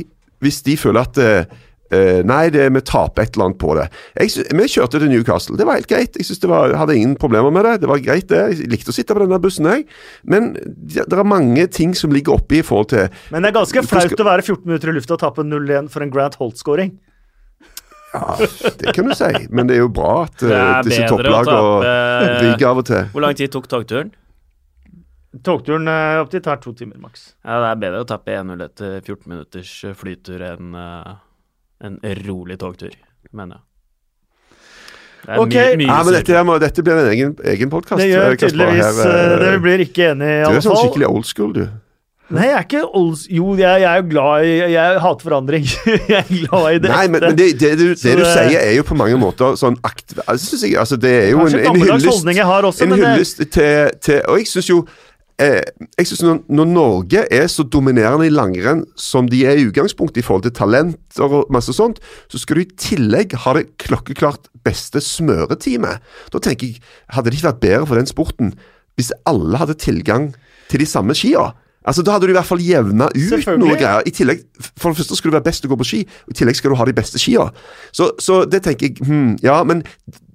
hvis 0.45 0.63
de 0.65 0.81
føler 0.81 1.05
at 1.05 1.21
uh, 1.21 1.63
Uh, 1.87 2.19
Nei, 2.27 2.49
det, 2.51 2.65
vi 2.75 2.81
taper 2.83 3.23
et 3.23 3.37
eller 3.37 3.47
annet 3.47 3.59
på 3.63 3.75
det. 3.79 3.85
Jeg, 4.19 4.47
vi 4.59 4.65
kjørte 4.73 4.99
til 4.99 5.11
Newcastle. 5.13 5.55
Det 5.59 5.67
var 5.69 5.79
helt 5.79 5.91
greit. 5.91 6.17
Jeg 6.19 6.27
synes 6.27 6.43
det 6.43 6.51
var, 6.51 6.75
hadde 6.81 6.97
ingen 6.99 7.15
problemer 7.21 7.53
med 7.55 7.63
det. 7.69 7.77
Det 7.85 7.91
var 7.91 8.03
greit, 8.03 8.27
det. 8.33 8.41
Jeg 8.57 8.71
likte 8.73 8.91
å 8.91 8.97
sitte 8.97 9.15
på 9.15 9.23
denne 9.23 9.39
bussen, 9.43 9.69
jeg. 9.71 9.87
Men 10.27 10.51
det, 10.57 11.05
det 11.07 11.15
er 11.15 11.29
mange 11.31 11.69
ting 11.71 11.95
som 11.95 12.11
ligger 12.15 12.41
oppi 12.41 12.59
i 12.59 12.67
forhold 12.67 12.91
til 12.91 13.07
Men 13.31 13.47
det 13.47 13.53
er 13.53 13.59
ganske 13.61 13.85
flaut 13.87 14.25
å 14.25 14.27
være 14.33 14.43
14 14.43 14.67
minutter 14.67 14.91
i 14.91 14.97
lufta 14.99 15.15
og 15.15 15.23
tape 15.23 15.47
0-1 15.47 15.93
for 15.93 16.03
en 16.03 16.11
Grant 16.11 16.39
Holt-scoring. 16.41 16.97
Ja, 18.17 18.73
det 18.81 18.95
kan 18.97 19.09
du 19.11 19.15
si. 19.19 19.31
Men 19.53 19.69
det 19.69 19.77
er 19.77 19.83
jo 19.85 19.91
bra 19.93 20.13
at 20.25 20.43
uh, 20.47 20.55
disse 20.87 21.05
topplagene 21.11 21.59
tape- 21.61 22.39
ryker 22.47 22.71
av 22.71 22.81
og 22.83 22.87
til. 22.89 23.05
Hvor 23.13 23.25
lang 23.27 23.37
tid 23.39 23.53
tok 23.53 23.69
togturen? 23.69 24.15
Togturen 25.45 25.85
eh, 25.93 26.17
opp 26.23 26.31
dit 26.33 26.41
tar 26.45 26.57
to 26.65 26.73
timer 26.73 26.97
maks. 27.03 27.35
Ja, 27.45 27.59
det 27.61 27.69
er 27.75 27.81
bedre 27.83 28.03
å 28.07 28.09
tappe 28.09 28.33
1-0 28.39 28.63
etter 28.65 28.95
14 29.05 29.27
minutters 29.29 29.73
eh, 29.85 29.93
flytur 29.99 30.41
enn 30.47 30.71
uh, 30.73 31.19
en 31.85 31.99
rolig 32.25 32.57
togtur, 32.63 32.95
mener 33.37 33.59
jeg. 33.59 33.63
Det 35.27 35.37
Ok. 35.43 35.53
mye, 35.53 35.77
mye 35.81 35.89
Ja, 35.91 35.99
men 36.07 36.15
dette, 36.15 36.43
må, 36.47 36.55
dette 36.63 36.83
blir 36.87 37.01
en 37.03 37.09
egen, 37.11 37.33
egen 37.53 37.71
podkast. 37.73 37.99
Det 38.01 38.07
gjør 38.13 38.37
tydeligvis 38.39 39.01
eh, 39.03 39.33
Det 39.43 39.53
blir 39.65 39.83
ikke 39.85 40.13
enig 40.15 40.29
i 40.31 40.37
Du 40.47 40.55
er 40.55 40.63
sånn 40.65 40.73
fall. 40.77 40.85
skikkelig 40.87 41.09
old 41.11 41.27
school, 41.29 41.53
du. 41.57 41.65
Nei, 42.35 42.49
jeg 42.49 42.57
er 42.59 42.65
ikke 42.65 42.81
old... 42.99 43.13
Jo, 43.31 43.53
jeg, 43.55 43.81
jeg 43.85 43.87
er 43.87 44.01
jo 44.01 44.07
glad 44.11 44.45
i 44.49 44.55
Jeg 44.73 45.01
hater 45.05 45.23
forandring. 45.29 45.67
jeg 46.11 46.17
er 46.19 46.31
glad 46.31 46.65
i 46.75 46.79
det 46.83 46.91
Nei, 46.91 47.03
men, 47.13 47.23
men 47.23 47.37
det, 47.39 47.49
det, 47.61 47.73
du, 47.79 47.85
det 47.95 48.15
du 48.19 48.23
sier, 48.27 48.57
er 48.59 48.73
jo 48.75 48.87
på 48.89 48.97
mange 48.99 49.19
måter 49.21 49.55
sånn 49.61 49.77
akt... 49.87 50.17
Altså, 50.27 50.59
jeg, 50.65 50.75
altså, 50.81 50.99
det 50.99 51.13
er 51.21 51.29
jo 51.31 51.45
en, 51.45 51.55
en 51.55 51.79
hyllest, 51.79 52.27
også, 52.27 52.83
en 52.83 52.95
det- 52.97 52.99
hyllest 53.05 53.45
til, 53.55 53.93
til 54.03 54.19
Og 54.27 54.41
jeg 54.43 54.49
syns 54.51 54.71
jo 54.73 54.81
eh, 55.39 55.61
jeg 56.01 56.09
synes 56.09 56.25
når, 56.27 56.41
når 56.59 56.69
Norge 56.73 57.23
er 57.39 57.47
så 57.53 57.63
dominerende 57.77 58.27
i 58.27 58.33
langrenn 58.35 58.83
som 58.99 59.29
de 59.31 59.45
er 59.47 59.61
i 59.61 59.67
utgangspunktet 59.69 60.25
i 60.25 60.27
forhold 60.27 60.49
til 60.49 60.55
talent 60.57 61.21
og 61.23 61.45
masse 61.55 61.75
sånt, 61.77 62.01
så 62.33 62.41
skal 62.43 62.59
du 62.59 62.65
i 62.65 62.71
tillegg 62.89 63.37
ha 63.45 63.55
det 63.59 63.69
klokkeklart 63.85 64.49
beste 64.67 64.99
smøreteamet. 65.05 66.03
Da 66.35 66.43
tenker 66.43 66.73
jeg, 66.73 66.83
hadde 67.15 67.31
det 67.31 67.39
ikke 67.39 67.51
vært 67.53 67.63
bedre 67.63 67.87
for 67.93 68.01
den 68.03 68.11
sporten 68.11 68.51
hvis 68.97 69.13
alle 69.29 69.61
hadde 69.61 69.77
tilgang 69.79 70.31
til 70.73 70.83
de 70.83 70.89
samme 70.89 71.15
skia? 71.15 71.53
Altså, 71.87 72.03
Da 72.03 72.17
hadde 72.17 72.27
du 72.27 72.35
i 72.35 72.37
hvert 72.37 72.49
fall 72.49 72.63
jevna 72.63 73.09
ut 73.15 73.47
noen 73.47 73.61
noe 73.63 73.79
greier. 73.79 74.03
I 74.07 74.13
tillegg, 74.15 74.45
For 74.77 74.91
det 74.91 75.01
første 75.03 75.17
skal 75.19 75.31
du 75.31 75.37
være 75.39 75.47
best 75.47 75.63
til 75.63 75.71
å 75.71 75.75
gå 75.75 75.81
på 75.83 75.87
ski, 75.87 76.01
og 76.27 76.35
i 76.35 76.39
tillegg 76.41 76.59
skal 76.59 76.73
du 76.73 76.79
ha 76.81 76.87
de 76.89 76.97
beste 76.97 77.21
skia. 77.23 77.49
Så, 77.95 78.11
så 78.23 78.45
det 78.51 78.65
tenker 78.67 78.89
jeg 78.91 79.07
hmm, 79.07 79.37
Ja, 79.45 79.63
men 79.65 79.85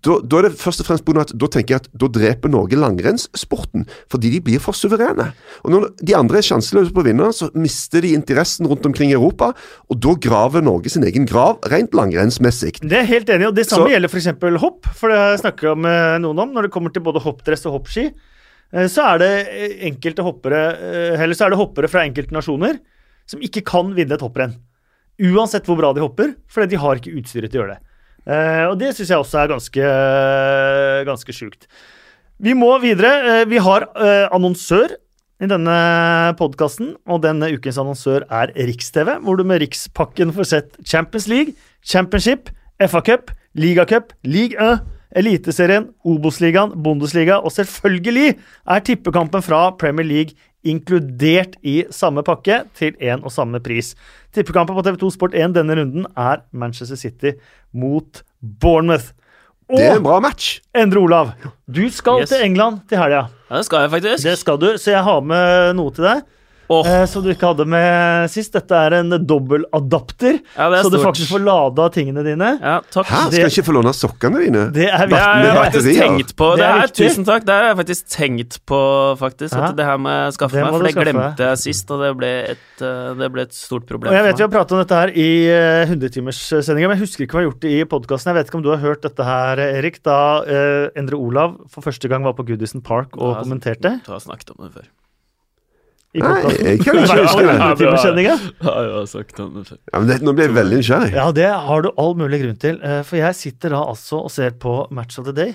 da, 0.02 0.16
da 0.26 0.40
er 0.40 0.48
det 0.48 0.58
først 0.58 0.82
og 0.82 0.88
fremst 0.88 1.04
på 1.06 1.12
grunn 1.14 1.22
av 1.22 1.28
at 1.30 1.36
da 1.38 1.50
tenker 1.52 1.76
jeg 1.76 1.84
at 1.84 1.90
da 2.02 2.08
dreper 2.10 2.50
Norge 2.50 2.80
langrennssporten. 2.80 3.86
Fordi 4.10 4.32
de 4.34 4.40
blir 4.42 4.64
for 4.64 4.78
suverene. 4.78 5.28
Og 5.62 5.76
Når 5.76 5.88
de 6.02 6.16
andre 6.18 6.40
er 6.42 6.48
sjanseløse 6.48 6.94
på 6.96 7.04
å 7.04 7.06
vinne, 7.06 7.30
så 7.36 7.52
mister 7.54 8.02
de 8.02 8.16
interessen 8.18 8.70
rundt 8.70 8.88
omkring 8.90 9.12
i 9.14 9.18
Europa. 9.18 9.52
Og 9.92 10.00
da 10.02 10.16
graver 10.18 10.66
Norge 10.66 10.90
sin 10.94 11.06
egen 11.06 11.28
grav, 11.30 11.60
rent 11.70 11.94
langrennsmessig. 11.98 12.80
Det 12.82 12.98
er 13.04 13.08
helt 13.12 13.30
enig 13.30 13.52
og 13.52 13.56
det 13.60 13.68
samme 13.70 13.90
Så- 13.90 13.94
gjelder 13.94 14.10
f.eks. 14.10 14.62
hopp. 14.64 14.90
For 14.96 15.10
det 15.10 15.18
har 15.18 15.32
jeg 15.36 15.44
snakka 15.46 15.78
med 15.78 16.22
noen 16.26 16.40
om. 16.40 16.54
Når 16.54 16.64
det 16.64 16.72
kommer 16.72 16.94
til 16.94 17.04
både 17.06 17.22
hoppdress 17.22 17.66
og 17.68 17.78
hoppski, 17.82 18.08
eh, 18.10 18.31
så 18.72 19.04
er 19.14 19.22
det 19.22 19.32
eh, 19.52 19.78
enkelte 19.90 20.24
hoppere 20.24 20.60
heller 20.80 21.26
Eller 21.26 21.36
så 21.36 21.48
er 21.48 21.54
det 21.54 21.60
hoppere 21.60 21.90
fra 21.92 22.06
enkelte 22.08 22.36
nasjoner 22.36 22.80
som 23.30 23.44
ikke 23.44 23.64
kan 23.68 23.94
vinne 23.96 24.16
et 24.16 24.24
hopprenn. 24.24 24.58
Uansett 25.22 25.68
hvor 25.70 25.78
bra 25.80 25.92
de 25.94 26.04
hopper, 26.04 26.36
fordi 26.52 26.74
de 26.74 26.82
har 26.82 27.00
ikke 27.00 27.14
utstyret 27.20 27.52
til 27.52 27.62
å 27.62 27.64
gjøre 27.66 27.76
det. 27.76 27.92
Eh, 28.22 28.66
og 28.70 28.76
det 28.82 28.92
syns 28.96 29.12
jeg 29.12 29.22
også 29.22 29.40
er 29.42 29.52
ganske, 29.52 29.92
ganske 31.08 31.36
sjukt. 31.36 31.68
Vi 32.42 32.54
må 32.58 32.74
videre. 32.82 33.12
Eh, 33.42 33.46
vi 33.50 33.62
har 33.62 33.88
eh, 33.96 34.28
annonsør 34.34 34.96
i 35.42 35.50
denne 35.50 35.76
podkasten, 36.38 36.96
og 37.10 37.24
denne 37.24 37.50
ukens 37.56 37.80
annonsør 37.82 38.28
er 38.30 38.54
Riks-TV, 38.54 39.16
hvor 39.26 39.40
du 39.40 39.46
med 39.48 39.64
Rikspakken 39.64 40.34
får 40.36 40.50
sett 40.52 40.82
Champions 40.86 41.26
League, 41.32 41.56
Championship, 41.82 42.52
FA-cup, 42.82 43.34
Ligacup, 43.58 44.14
Ligue 44.26 44.58
1, 44.62 44.84
Eliteserien, 45.16 45.90
Obos-ligaen, 46.08 46.72
Bundesliga, 46.84 47.40
og 47.44 47.52
selvfølgelig 47.52 48.38
er 48.68 48.80
tippekampen 48.88 49.44
fra 49.44 49.70
Premier 49.82 50.08
League 50.08 50.38
inkludert 50.64 51.56
i 51.66 51.82
samme 51.92 52.22
pakke 52.24 52.62
til 52.78 52.94
én 53.02 53.24
og 53.26 53.32
samme 53.34 53.60
pris. 53.64 53.96
Tippekampen 54.36 54.78
på 54.78 54.84
TV2 54.86 55.10
Sport 55.16 55.34
1 55.36 55.56
denne 55.58 55.76
runden 55.80 56.06
er 56.16 56.44
Manchester 56.54 56.96
City 57.00 57.34
mot 57.74 58.22
Bournemouth. 58.62 59.12
Det 59.72 59.86
er 59.88 59.96
en 59.98 60.04
bra 60.04 60.20
match. 60.20 60.60
Endre 60.76 61.00
Olav, 61.00 61.32
du 61.72 61.86
skal 61.90 62.22
Yes. 62.22 62.30
til 62.30 62.44
England 62.46 62.82
til 62.90 62.98
helga. 63.00 63.26
Ja, 63.50 63.58
det 63.58 63.66
skal 63.66 63.86
jeg 63.86 63.92
faktisk. 63.92 64.24
Det 64.28 64.38
skal 64.38 64.58
du, 64.60 64.78
så 64.78 64.92
jeg 64.92 65.04
har 65.04 65.22
med 65.22 65.76
noe 65.80 65.92
til 65.96 66.04
deg. 66.04 66.22
Åh, 66.72 66.88
Eh, 66.92 67.06
som 67.12 67.24
du 67.24 67.30
ikke 67.34 67.50
hadde 67.52 67.66
med 67.68 68.30
sist. 68.32 68.54
Dette 68.56 68.72
er 68.72 68.94
en 69.02 69.10
dobbeltadapter, 69.28 70.40
Ja, 70.56 70.70
så 70.72 70.88
stort. 70.88 70.92
du 70.94 70.98
faktisk 71.04 71.32
får 71.34 71.44
lada 71.44 71.90
tingene 71.92 72.24
dine. 72.24 72.50
ja, 72.62 72.78
takk. 72.92 73.06
Hæ, 73.08 73.18
skal 73.28 73.32
Det- 73.32 73.40
jeg 73.42 73.52
ikke 73.52 73.66
få 73.68 73.76
låne 73.76 73.94
sokkene 73.94 74.40
dine? 74.46 74.64
Det 74.72 74.88
er 74.90 75.06
vi 75.08 75.14
viktig. 75.14 75.20
jeg 75.20 75.44
Med 75.44 75.72
faktisk 75.72 76.00
tenkt 76.02 76.36
på. 76.36 76.48
Det 76.56 76.62
Det 76.62 76.70
er 76.70 76.82
er, 76.82 76.88
tusen 76.88 77.26
takk. 77.26 77.46
Det 77.46 77.54
har 77.54 77.64
jeg 77.76 77.78
faktisk 77.82 78.04
tenkt 78.16 78.60
på, 78.66 78.80
faktisk. 79.20 79.54
Ja. 79.56 79.68
At 79.70 79.76
det 79.76 79.86
her 79.86 79.98
må 79.98 80.10
jeg 80.10 80.34
skaffe 80.38 80.54
meg, 80.64 80.72
for 80.72 80.84
det 80.84 80.94
skaffe 80.96 81.12
glemte 81.12 81.38
jeg 81.52 81.58
sist, 81.58 81.92
og 81.92 82.00
det 82.02 82.12
ble 82.18 82.32
et, 82.52 82.82
eh, 82.82 83.14
det 83.20 83.32
ble 83.34 83.42
et 83.42 83.54
stort 83.54 83.86
problem 83.86 84.12
Og 84.12 84.16
jeg 84.16 84.24
vet 84.24 84.38
vi 84.38 84.44
har 84.48 84.54
pratet 84.56 84.72
om 84.72 84.80
dette 84.80 84.96
her 84.96 85.10
i 85.12 85.30
eh, 85.52 85.86
100-timerssendinga, 85.86 86.88
men 86.88 86.98
jeg 86.98 87.04
husker 87.08 87.26
ikke 87.28 87.36
hva 87.36 87.42
vi 87.42 87.46
har 87.46 87.52
gjort 87.52 87.62
det 87.62 87.72
i 87.72 87.84
podkasten. 87.84 88.32
Jeg 88.32 88.36
vet 88.36 88.48
ikke 88.48 88.56
om 88.56 88.64
du 88.64 88.70
har 88.72 88.78
hørt 88.82 89.02
dette 89.02 89.24
her, 89.24 89.58
Erik, 89.60 90.02
da 90.04 90.42
uh, 90.42 90.88
Endre 90.96 91.18
Olav 91.20 91.58
for 91.70 91.82
første 91.82 92.08
gang 92.08 92.24
var 92.24 92.34
på 92.34 92.46
Goodison 92.48 92.82
Park 92.82 93.18
og 93.18 93.36
Ja, 93.36 93.44
kommenterte 93.44 94.02
Du 94.06 94.12
har 94.12 94.20
snakket 94.20 94.52
om 94.58 94.66
det 94.66 94.74
før. 94.74 94.88
I 96.12 96.20
Nei, 96.20 96.30
podkasten. 96.44 96.66
jeg 96.68 96.80
kan 96.84 96.98
ikke 97.00 97.18
huske 97.24 98.14
det. 98.18 98.24
Ja, 98.28 98.72
jeg 98.84 98.94
har 98.98 99.06
sagt 99.08 99.38
om. 99.40 99.60
Ja, 99.64 100.00
men 100.02 100.10
det, 100.12 100.18
nå 100.28 100.34
ble 100.36 100.48
jeg 100.50 100.56
veldig 100.58 100.80
nysgjerrig. 100.82 101.12
Ja, 101.16 101.28
det 101.38 101.50
har 101.70 101.86
du 101.86 101.92
all 101.96 102.16
mulig 102.20 102.42
grunn 102.44 102.58
til. 102.60 102.80
eh, 102.84 103.02
For 103.08 103.22
jeg 103.22 103.38
sitter 103.40 103.76
da 103.78 103.84
altså 103.94 104.20
og 104.26 104.32
ser 104.34 104.58
på 104.60 104.74
Match 104.92 105.22
of 105.22 105.30
the 105.30 105.36
Day, 105.38 105.54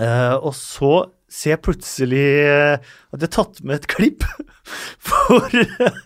eh, 0.00 0.36
og 0.38 0.54
så 0.56 0.94
ser 1.32 1.54
jeg 1.54 1.62
plutselig 1.64 2.24
eh, 2.44 2.74
at 3.12 3.20
de 3.20 3.24
har 3.28 3.32
tatt 3.32 3.60
med 3.64 3.78
et 3.80 3.86
klipp 3.88 4.24
hvor, 5.06 5.54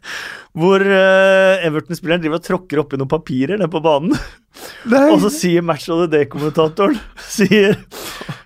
hvor 0.59 0.85
Everton-spilleren 0.87 2.23
driver 2.23 2.39
og 2.41 2.47
tråkker 2.47 2.83
oppi 2.83 2.99
noen 3.01 3.11
papirer 3.11 3.59
nede 3.59 3.71
på 3.73 3.83
banen. 3.85 4.15
Nei. 4.91 5.05
Og 5.13 5.21
så 5.25 5.31
sier 5.35 5.63
Match 5.67 5.87
of 5.93 6.03
the 6.05 6.11
Day-kommentatoren 6.19 6.99
sier 7.31 7.75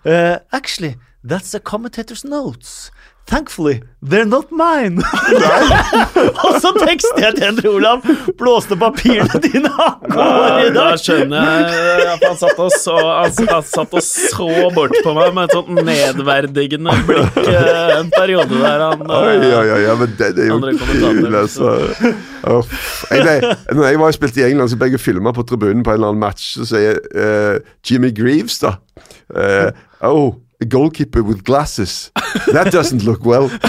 eh, 0.04 0.36
Actually, 0.56 0.96
that's 1.24 1.52
the 1.56 1.60
commentator's 1.60 2.24
notes. 2.28 2.90
Thankfully, 3.30 3.80
they're 4.02 4.24
not 4.24 4.50
mine. 4.50 4.98
og 6.44 6.56
så 6.58 6.72
tekster 6.74 7.20
jeg 7.22 7.36
til 7.36 7.44
Endre 7.46 7.70
Olav. 7.70 8.08
Blåste 8.40 8.74
papirene 8.74 9.38
dine 9.44 9.70
av 9.70 10.00
gårde 10.10 10.64
i 10.64 10.72
Da 10.74 10.86
skjønner 10.98 11.46
jeg 11.46 12.08
at 12.16 12.24
han 12.26 12.40
satt 12.40 12.58
og 12.58 12.74
så, 12.74 12.96
han, 12.98 13.46
han 13.52 13.68
satt 13.70 13.94
og 13.94 14.02
så 14.02 14.48
bort 14.74 14.96
på 15.06 15.14
meg 15.14 15.30
med 15.36 15.46
et 15.46 15.54
sånt 15.54 15.70
nedverdigende 15.86 16.96
blikk 17.06 17.38
eh, 17.44 17.94
en 18.00 18.10
periode 18.16 18.50
der 18.50 18.84
han 18.88 19.06
eh, 19.06 19.14
Oi, 19.20 19.38
oi, 19.46 19.64
oi, 19.76 19.80
ja, 19.84 19.94
men 20.02 20.18
det, 20.18 20.32
det 20.34 20.48
er 20.48 20.50
jo 20.50 20.74
kul, 20.82 21.40
altså. 21.44 21.72
Uff. 22.50 22.76
Jeg 23.12 23.22
ble, 23.22 23.54
når 23.78 23.90
jeg 23.92 24.02
var 24.02 24.10
og 24.10 24.18
spilte 24.18 24.42
i 24.42 24.48
England, 24.50 24.74
så 24.74 24.82
ble 24.82 24.90
jeg 24.96 25.06
filma 25.06 25.30
på 25.38 25.46
tribunen 25.46 25.86
på 25.86 25.94
en 25.94 26.02
eller 26.02 26.16
annen 26.16 26.26
match. 26.26 26.56
Så 26.58 26.66
sier 26.74 26.98
uh, 27.14 27.62
Jimmy 27.86 28.10
Greaves, 28.16 28.58
da 28.58 28.74
uh, 29.38 29.70
Oh, 30.02 30.32
a 30.60 30.64
goalkeeper 30.64 31.22
with 31.22 31.44
glasses. 31.44 32.10
That 32.52 32.72
doesn't 32.72 33.04
look 33.04 33.24
well. 33.24 33.50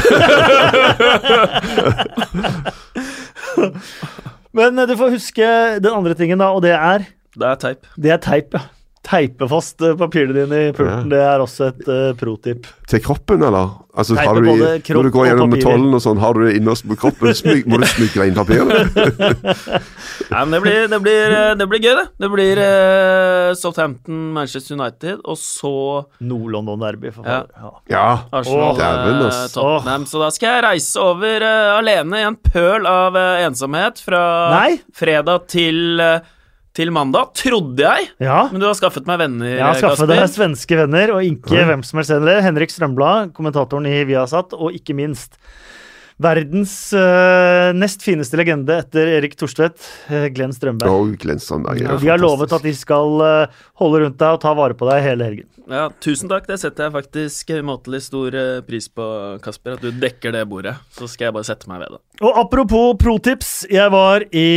Men 4.54 4.80
eh, 4.80 4.88
du 4.88 4.98
får 4.98 5.10
huske 5.16 5.48
den 5.80 5.94
andre 5.94 6.14
tingen, 6.18 6.40
da, 6.40 6.46
og 6.52 6.62
det 6.66 6.72
er 6.76 7.06
Det 7.36 7.48
er 7.48 7.56
teip. 7.56 7.88
Det 7.96 8.12
er 8.12 8.18
teip, 8.18 8.54
ja. 8.54 8.60
Teipe 9.02 9.48
fast 9.50 9.82
eh, 9.82 9.96
papirene 9.98 10.44
dine 10.44 10.58
i 10.70 10.74
pulten. 10.78 11.08
Det 11.10 11.18
er 11.26 11.42
også 11.42 11.72
et 11.72 11.88
uh, 11.90 12.12
pro-tip. 12.20 12.68
Til 12.92 13.02
kroppen, 13.02 13.42
eller? 13.48 13.72
Altså, 13.98 14.14
på 14.16 14.34
du, 14.38 14.46
både 14.46 14.68
i- 14.78 14.82
kropp 14.86 14.96
når 15.00 15.04
du 15.08 15.12
går 15.16 15.26
gjennom 15.28 15.56
tollen 15.60 15.96
og 15.98 16.02
sånn, 16.04 16.20
har 16.22 16.38
du 16.38 16.44
det 16.46 16.52
innerst 16.60 16.86
på 16.88 16.96
kroppen? 17.02 17.34
Smyk, 17.36 17.66
må 17.68 17.80
du 17.82 17.86
smyge 17.90 18.28
inn 18.30 18.36
papiret? 18.38 18.94
Nei, 20.30 20.44
men 20.46 20.54
det 20.54 20.60
blir, 20.64 20.86
det 20.94 21.00
blir, 21.04 21.34
eh, 21.40 21.54
det 21.60 21.68
blir 21.72 21.82
gøy, 21.84 21.96
det. 21.98 22.06
Det 22.22 22.30
blir 22.32 22.62
uh, 22.62 23.52
Southampton, 23.58 24.20
Manchester 24.38 24.78
United, 24.78 25.24
og 25.26 25.40
så 25.42 25.74
Nord-London-derby, 26.22 27.12
for 27.16 27.26
Ja. 27.28 27.40
Ja. 27.58 27.72
Ja. 27.92 28.06
Arsenal, 28.38 28.78
dæven, 28.80 29.24
eh. 29.32 29.40
Tottenham. 29.56 30.06
Så 30.14 30.22
da 30.22 30.30
skal 30.38 30.60
jeg 30.60 30.66
reise 30.70 31.02
over 31.10 31.48
uh, 31.48 31.80
alene 31.80 32.22
i 32.22 32.28
en 32.30 32.38
pøl 32.38 32.86
av 32.90 33.18
ensomhet 33.18 34.00
fra 34.06 34.22
Nei. 34.54 34.78
fredag 34.96 35.50
til, 35.52 36.00
eh, 36.00 36.22
til 36.78 36.92
mandag, 36.96 37.34
trodde 37.36 37.84
jeg. 37.84 38.12
ja. 38.24 38.46
Men 38.52 38.64
du 38.64 38.68
har 38.70 38.78
skaffet 38.80 39.08
meg 39.10 39.20
venner, 39.20 39.50
Jeg 39.50 39.66
har 39.66 39.80
skaffet 39.80 40.12
deg 40.12 40.24
svenske 40.32 40.78
venner, 40.80 41.16
og 41.18 41.26
ikke 41.28 41.58
mm. 41.58 41.68
hvem 41.72 41.84
som 41.88 42.00
helst 42.00 42.14
heller. 42.16 42.40
Henrik 42.46 42.72
Strømblad, 42.72 43.34
kommentatoren 43.36 43.90
i 43.90 43.98
Viasat, 44.08 44.56
og 44.56 44.78
ikke 44.78 44.96
minst 44.98 45.36
verdens 46.22 46.74
eh, 46.94 47.72
nest 47.78 48.04
fineste 48.06 48.38
legende 48.40 48.78
etter 48.82 49.10
Erik 49.18 49.34
Thorstvedt, 49.40 49.82
eh, 50.10 50.28
Glenn 50.34 50.54
Strømberg. 50.56 50.92
Og 50.92 51.16
Glenn 51.22 51.42
Strømberg. 51.42 51.82
ja. 51.82 51.98
Vi 52.02 52.12
har 52.12 52.22
lovet 52.22 52.54
at 52.56 52.66
de 52.66 52.74
skal 52.78 53.24
eh, 53.26 53.60
holde 53.82 54.04
rundt 54.06 54.20
deg 54.22 54.38
og 54.38 54.42
ta 54.44 54.54
vare 54.58 54.78
på 54.78 54.88
deg 54.90 55.04
hele 55.06 55.28
helgen. 55.30 55.50
Ja, 55.72 55.86
tusen 56.04 56.28
takk. 56.32 56.48
Det 56.50 56.58
setter 56.60 56.88
jeg 56.88 56.96
faktisk 56.96 57.52
umåtelig 57.62 58.02
stor 58.08 58.36
pris 58.68 58.90
på, 58.92 59.06
Kasper. 59.44 59.78
At 59.78 59.86
du 59.86 59.94
dekker 60.02 60.34
det 60.36 60.42
bordet. 60.50 60.74
Så 60.98 61.08
skal 61.08 61.30
jeg 61.30 61.36
bare 61.38 61.48
sette 61.48 61.70
meg 61.72 61.84
ved 61.84 61.94
det. 61.96 62.02
Og 62.26 62.40
apropos 62.42 62.98
pro-tips, 63.00 63.52
jeg 63.72 63.94
var 63.94 64.26
i 64.36 64.48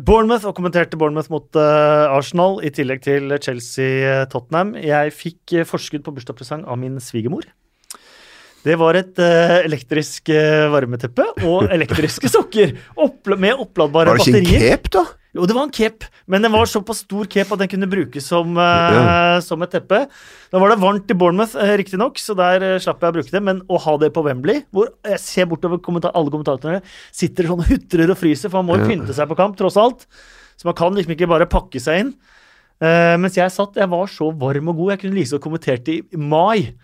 Bournemouth 0.00 0.48
og 0.48 0.56
kommenterte 0.58 0.98
Bournemouth 0.98 1.30
mot 1.32 1.60
uh, 1.60 2.10
Arsenal, 2.16 2.58
i 2.66 2.72
tillegg 2.74 3.04
til 3.06 3.30
Chelsea-Tottenham. 3.36 4.74
Jeg 4.82 5.14
fikk 5.14 5.60
forskudd 5.70 6.02
på 6.08 6.16
bursdagspresang 6.18 6.66
av 6.66 6.80
min 6.82 6.98
svigermor. 7.04 7.46
Det 8.66 8.74
var 8.80 8.98
et 8.98 9.20
uh, 9.22 9.60
elektrisk 9.62 10.32
uh, 10.34 10.66
varmeteppe 10.72 11.22
og 11.46 11.68
elektriske 11.76 12.30
sokker 12.32 12.74
oppla 12.98 13.38
med 13.38 13.62
oppladbare 13.62 14.10
Var 14.10 14.18
det 14.18 14.26
ikke 14.26 14.32
en 14.32 14.42
batterier. 14.42 14.74
cape, 14.74 14.92
da? 14.96 15.04
Jo, 15.36 15.44
det 15.46 15.54
var 15.54 15.66
en 15.66 15.74
cape, 15.74 16.08
men 16.32 16.42
den 16.42 16.54
var 16.54 16.68
såpass 16.70 17.02
stor 17.04 17.28
cape 17.28 17.52
at 17.52 17.60
den 17.60 17.68
kunne 17.68 17.88
brukes 17.92 18.24
som, 18.24 18.54
eh, 18.56 19.34
som 19.44 19.60
et 19.66 19.74
teppe. 19.74 19.98
Da 20.48 20.62
var 20.62 20.72
det 20.72 20.78
varmt 20.80 21.12
i 21.12 21.16
Bournemouth, 21.18 21.52
uh, 21.60 21.74
riktignok, 21.76 22.16
så 22.16 22.32
der 22.38 22.64
slapp 22.80 23.04
jeg 23.04 23.12
å 23.12 23.16
bruke 23.18 23.34
det. 23.34 23.42
Men 23.44 23.60
å 23.68 23.76
ha 23.84 23.98
det 24.00 24.08
på 24.16 24.24
Wembley, 24.24 24.62
hvor 24.72 24.88
jeg 25.04 25.20
ser 25.20 25.50
bortover 25.50 25.82
kommentar 25.84 26.16
alle 26.16 26.32
kommentatorene 26.32 26.80
sitter 27.12 27.50
sånn 27.50 27.60
og 27.60 27.68
hutrer 27.68 28.14
og 28.14 28.16
fryser, 28.16 28.48
for 28.48 28.64
man 28.64 28.70
må 28.70 28.80
jo 28.80 28.88
pynte 28.88 29.18
seg 29.18 29.28
på 29.28 29.36
kamp, 29.36 29.60
tross 29.60 29.76
alt. 29.76 30.08
Så 30.56 30.70
man 30.70 30.78
kan 30.78 30.96
liksom 30.96 31.12
ikke 31.12 31.28
bare 31.28 31.50
pakke 31.52 31.84
seg 31.84 32.00
inn. 32.00 32.14
Eh, 32.76 33.14
mens 33.16 33.38
jeg 33.38 33.48
satt, 33.54 33.78
jeg 33.80 33.88
var 33.88 34.08
så 34.12 34.26
varm 34.36 34.68
og 34.68 34.76
god. 34.76 34.90
Jeg 34.92 35.00
kunne 35.00 35.16
like 35.16 35.24
liksom 35.24 35.40
kommentert 35.40 35.86
i 35.88 36.02
mai 36.20 36.74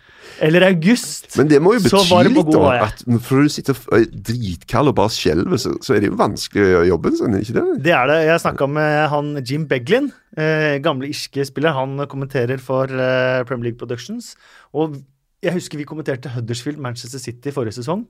eller 0.41 0.65
august. 0.71 1.27
Men 1.37 1.51
det 1.51 1.59
må 1.61 1.75
jo 1.75 1.83
bety 1.83 2.31
litt, 2.31 2.49
da. 2.49 2.71
At 2.87 3.03
for 3.27 3.45
du 3.45 3.53
sitter 3.53 3.77
er 3.93 4.07
dritkald 4.09 4.89
og 4.89 4.97
bare 4.97 5.13
skjelver, 5.13 5.59
så, 5.61 5.75
så 5.85 5.93
er 5.93 6.01
det 6.01 6.09
jo 6.09 6.17
vanskelig 6.17 6.65
å 6.65 6.71
gjøre 6.71 6.89
jobben 6.89 7.19
sin, 7.19 7.37
ikke 7.37 7.57
det? 7.59 7.65
Det 7.85 7.93
er 7.93 8.09
det. 8.09 8.19
Jeg 8.25 8.43
snakka 8.47 8.69
med 8.73 8.97
han 9.13 9.31
Jim 9.45 9.69
Beglin, 9.69 10.09
uh, 10.39 10.73
gamle 10.81 11.11
irske 11.13 11.45
spiller. 11.45 11.77
Han 11.77 12.07
kommenterer 12.09 12.63
for 12.63 12.89
uh, 12.89 13.45
Premier 13.45 13.69
League 13.69 13.81
Productions. 13.81 14.33
Og 14.73 14.97
jeg 15.45 15.59
husker 15.59 15.77
vi 15.77 15.85
kommenterte 15.85 16.31
Huddersfield 16.33 16.81
Manchester 16.81 17.21
City 17.21 17.53
forrige 17.53 17.77
sesong. 17.77 18.07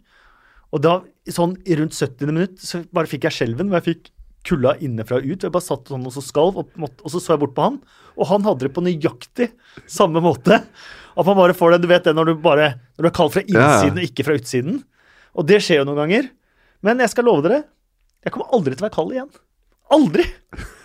Og 0.74 0.82
da, 0.82 1.02
sånn 1.30 1.58
i 1.68 1.76
rundt 1.78 1.94
70. 1.98 2.32
minutt, 2.32 2.60
så 2.64 2.86
bare 2.96 3.12
fikk 3.12 3.28
jeg 3.28 3.42
skjelven. 3.42 3.74
Og 3.74 3.82
jeg 3.82 3.90
fikk 3.92 4.14
kulda 4.48 4.76
innenfra 4.84 5.20
og 5.22 5.28
ut. 5.28 5.44
Jeg 5.46 5.54
bare 5.54 5.66
satt 5.66 5.92
sånn 5.92 6.06
og 6.08 6.14
så 6.16 6.24
skalv, 6.24 6.60
og, 6.62 6.74
og 6.78 7.10
så 7.12 7.22
så 7.22 7.34
jeg 7.36 7.44
bort 7.44 7.56
på 7.58 7.66
han. 7.68 7.78
Og 8.20 8.30
han 8.30 8.46
hadde 8.46 8.68
det 8.68 8.74
på 8.76 8.84
nøyaktig 8.86 9.50
samme 9.90 10.22
måte. 10.24 10.60
At 11.14 11.30
man 11.30 11.38
bare 11.40 11.56
får 11.58 11.76
det, 11.76 11.84
du 11.84 11.90
vet 11.92 12.08
det 12.08 12.16
når 12.18 12.32
du 12.32 12.42
bare 12.42 12.72
Når 12.98 13.06
du 13.06 13.10
er 13.10 13.16
kald 13.16 13.34
fra 13.36 13.44
innsiden 13.46 14.00
og 14.02 14.08
ikke 14.08 14.26
fra 14.28 14.38
utsiden. 14.40 14.80
Og 15.38 15.48
det 15.50 15.62
skjer 15.66 15.82
jo 15.82 15.88
noen 15.90 16.02
ganger. 16.04 16.30
Men 16.84 17.02
jeg 17.02 17.14
skal 17.14 17.28
love 17.30 17.46
dere, 17.46 17.64
jeg 18.24 18.34
kommer 18.36 18.52
aldri 18.56 18.76
til 18.76 18.84
å 18.84 18.88
være 18.88 18.96
kald 18.96 19.14
igjen. 19.16 19.30
Aldri! 19.94 20.26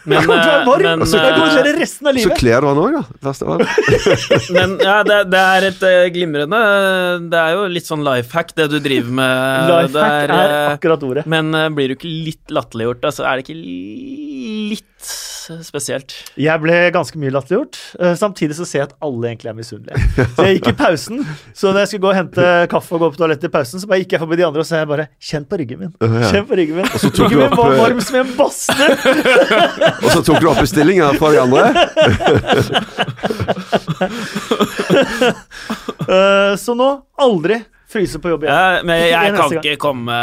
Men, 0.08 0.16
jeg 0.18 0.26
kommer 0.26 0.42
til 0.42 0.50
å 0.50 0.54
være 0.54 0.66
varm! 0.68 0.86
eh, 0.86 0.96
men, 0.98 1.06
jeg 1.12 1.34
kommer 1.36 1.36
til 1.36 1.42
å 1.42 1.48
eh, 1.48 1.58
være 1.58 1.74
resten 1.76 2.10
av 2.10 2.20
Så 2.24 2.38
kler 2.38 2.64
du 2.64 2.68
han 2.70 2.80
òg, 2.82 2.96
da. 2.96 3.02
Verst 3.28 3.44
av 3.44 3.54
alt. 3.54 4.50
Men 4.56 4.76
ja, 4.82 4.96
det, 5.06 5.18
det 5.32 5.42
er 5.42 5.68
et 5.68 5.86
eh, 5.88 6.08
glimrende 6.14 6.60
Det 7.28 7.42
er 7.42 7.56
jo 7.56 7.66
litt 7.76 7.88
sånn 7.88 8.04
life 8.06 8.32
hack, 8.36 8.54
det 8.58 8.68
du 8.72 8.78
driver 8.82 9.14
med. 9.20 9.72
Life 9.72 10.04
hack 10.04 10.18
er 10.24 10.34
eh, 10.34 10.72
akkurat 10.74 11.04
ordet. 11.06 11.26
Men 11.30 11.52
eh, 11.56 11.68
blir 11.74 11.92
du 11.92 11.98
ikke 11.98 12.10
litt 12.10 12.54
latterliggjort? 12.54 13.08
Altså, 13.10 13.26
er 13.28 13.38
det 13.38 13.46
ikke 13.46 13.58
litt 14.72 14.86
spesielt? 14.98 16.12
Jeg 16.36 16.60
ble 16.60 16.74
ganske 16.92 17.16
mye 17.20 17.30
latterliggjort. 17.32 17.76
eh, 18.02 18.14
Samtidig 18.18 18.56
så 18.58 18.66
ser 18.68 18.78
jeg 18.82 18.88
at 18.90 18.96
alle 19.06 19.28
egentlig 19.30 19.48
er 19.52 19.56
misunnelige. 19.56 19.98
Så 20.36 20.44
jeg 20.44 20.58
gikk 20.58 20.68
i 20.72 20.74
pausen. 20.80 21.22
Så 21.56 21.70
da 21.72 21.78
jeg 21.84 21.88
skulle 21.92 22.04
gå 22.04 22.10
og 22.10 22.18
hente 22.18 22.48
kaffe 22.72 22.92
og 22.98 23.00
gå 23.04 23.08
på 23.14 23.20
toalettet 23.22 23.46
i 23.48 23.52
pausen, 23.54 23.80
så 23.80 23.86
bare 23.88 24.00
gikk 24.02 24.12
jeg 24.16 24.22
forbi 24.24 24.36
de 24.40 24.44
andre 24.48 24.60
og 24.64 24.68
så 24.68 24.80
jeg 24.82 24.90
bare 24.90 25.06
Kjenn 25.28 25.46
på 25.48 25.54
ryggen 25.62 25.78
min. 25.84 25.92
Kjenn 26.28 26.46
på 26.50 26.58
ryggen 26.58 26.76
min. 26.82 26.88
tok 26.92 27.04
Ryggen 27.14 27.30
du 27.30 27.36
min 27.44 27.56
var 27.56 27.72
eh, 27.72 27.80
varm 27.80 28.00
som 28.04 28.14
en 28.20 28.30
badstue. 28.36 28.90
Og 30.04 30.08
så 30.12 30.20
tok 30.26 30.38
du 30.42 30.46
opp 30.50 30.60
bestillinga 30.62 31.12
fra 31.18 31.28
de 31.32 31.38
andre. 31.46 31.62
Eh, 36.08 36.54
Så 36.56 36.72
nå 36.78 36.86
aldri 37.20 37.58
fryse 37.88 38.18
på 38.20 38.28
jobb 38.34 38.42
igjen. 38.44 38.52
Ja, 38.54 38.82
men 38.84 38.98
jeg, 39.00 39.12
jeg 39.16 39.34
kan 39.38 39.54
ikke 39.58 39.76
komme 39.80 40.16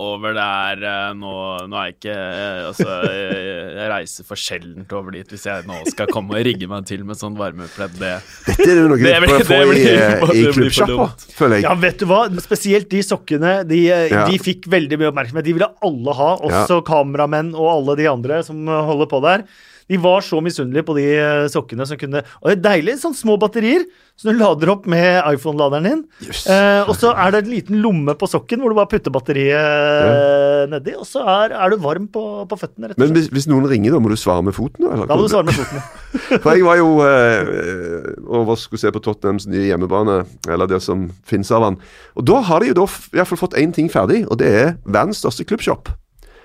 over 0.00 0.32
der 0.36 0.84
eh, 0.88 1.10
nå. 1.18 1.32
Nå 1.68 1.76
er 1.80 1.90
jeg 1.90 1.96
ikke 1.98 2.14
eh, 2.16 2.60
Altså, 2.68 2.86
jeg, 3.10 3.48
jeg 3.76 3.90
reiser 3.92 4.26
for 4.28 4.40
sjeldent 4.40 4.94
over 4.96 5.14
dit 5.18 5.34
hvis 5.34 5.44
jeg 5.50 5.66
nå 5.68 5.80
skal 5.90 6.08
komme 6.12 6.36
og 6.38 6.46
rigge 6.48 6.68
meg 6.70 6.86
til 6.88 7.04
med 7.04 7.20
sånn 7.20 7.36
varmepledd. 7.38 7.98
Det 8.00 8.14
Dette 8.48 8.68
er 8.70 8.80
jo 8.80 8.88
noe 8.88 9.00
Det 9.02 9.04
vi 9.04 9.20
blir- 9.26 9.34
prøver 9.34 9.44
å 9.44 9.50
få 9.50 9.58
det 9.58 9.66
i, 9.66 9.74
blir- 9.74 10.00
eh, 10.00 10.32
i 10.40 10.54
klubbsjappa, 10.56 11.08
føler 11.36 11.56
jeg. 11.60 11.66
Ja, 11.68 11.74
vet 11.84 12.00
du 12.00 12.06
hva? 12.10 12.22
Spesielt 12.44 12.88
de 12.92 13.02
sokkene. 13.04 13.54
De, 13.68 13.82
eh, 13.92 14.08
Ja. 14.14 14.24
de 14.30 14.40
fikk 14.40 14.66
veldig 14.72 15.00
mye 15.02 15.12
oppmerksomhet. 15.12 15.44
De 15.48 15.54
ville 15.58 15.70
alle 15.84 16.16
ha, 16.18 16.32
også 16.48 16.80
kameramenn 16.88 17.52
og 17.54 17.68
alle 17.76 17.96
de 18.00 18.08
andre 18.10 18.40
som 18.46 18.64
eh, 18.68 18.82
holder 18.88 19.10
på 19.12 19.20
der. 19.24 19.44
De 19.90 19.98
var 20.00 20.22
så 20.24 20.38
misunnelige 20.40 20.86
på 20.88 20.94
de 20.96 21.02
eh, 21.20 21.44
sokkene 21.52 21.84
som 21.84 21.98
kunne 22.00 22.22
Og 22.40 22.48
det 22.48 22.54
er 22.56 22.62
deilig, 22.64 22.94
sånn 23.02 23.12
små 23.16 23.34
batterier 23.42 23.82
som 24.16 24.30
du 24.30 24.38
lader 24.38 24.70
opp 24.70 24.84
med 24.88 25.18
iPhone-laderen 25.34 25.84
din. 25.88 26.02
Yes. 26.22 26.44
Eh, 26.48 26.86
og 26.88 26.94
så 26.96 27.10
er 27.18 27.32
det 27.34 27.40
en 27.42 27.50
liten 27.50 27.80
lomme 27.82 28.14
på 28.16 28.28
sokken 28.30 28.62
hvor 28.62 28.70
du 28.70 28.76
bare 28.78 28.88
putter 28.92 29.10
batteriet 29.12 29.58
ja. 29.58 30.66
nedi, 30.70 30.94
og 30.96 31.04
så 31.08 31.24
er, 31.26 31.52
er 31.58 31.74
du 31.74 31.80
varm 31.82 32.06
på, 32.14 32.22
på 32.48 32.58
føttene, 32.60 32.88
rett 32.92 32.96
og 32.96 33.02
Men 33.02 33.10
slett. 33.10 33.18
hvis, 33.18 33.28
hvis 33.34 33.48
noen 33.50 33.66
ringer, 33.68 33.92
da 33.96 34.00
må 34.04 34.12
du 34.12 34.16
svare 34.20 34.44
med 34.46 34.54
foten? 34.56 34.86
Eller? 34.86 35.08
Da 35.10 35.18
må 35.18 35.26
du 35.26 35.32
svare 35.34 35.48
med 35.50 35.58
foten. 35.58 35.82
For 36.44 36.54
jeg 36.54 36.64
var 36.68 36.78
jo 36.78 36.88
eh, 37.04 38.08
over 38.38 38.56
skulle 38.60 38.80
se 38.84 38.94
på 38.94 39.02
Tottenhams 39.04 39.48
nye 39.50 39.66
hjemmebane, 39.68 40.20
eller 40.48 40.70
det 40.70 40.80
som 40.86 41.08
finnes 41.28 41.50
av 41.54 41.66
han. 41.66 41.80
Og 42.14 42.24
da 42.30 42.38
har 42.48 42.62
de 42.64 42.70
jo 42.70 42.78
da 42.80 42.86
f- 42.88 43.10
i 43.12 43.18
hvert 43.18 43.32
fall 43.34 43.42
fått 43.44 43.58
én 43.60 43.74
ting 43.74 43.90
ferdig, 43.92 44.22
og 44.30 44.38
det 44.40 44.48
er 44.62 44.72
verdens 44.86 45.20
største 45.24 45.44
klubbshop. 45.48 45.90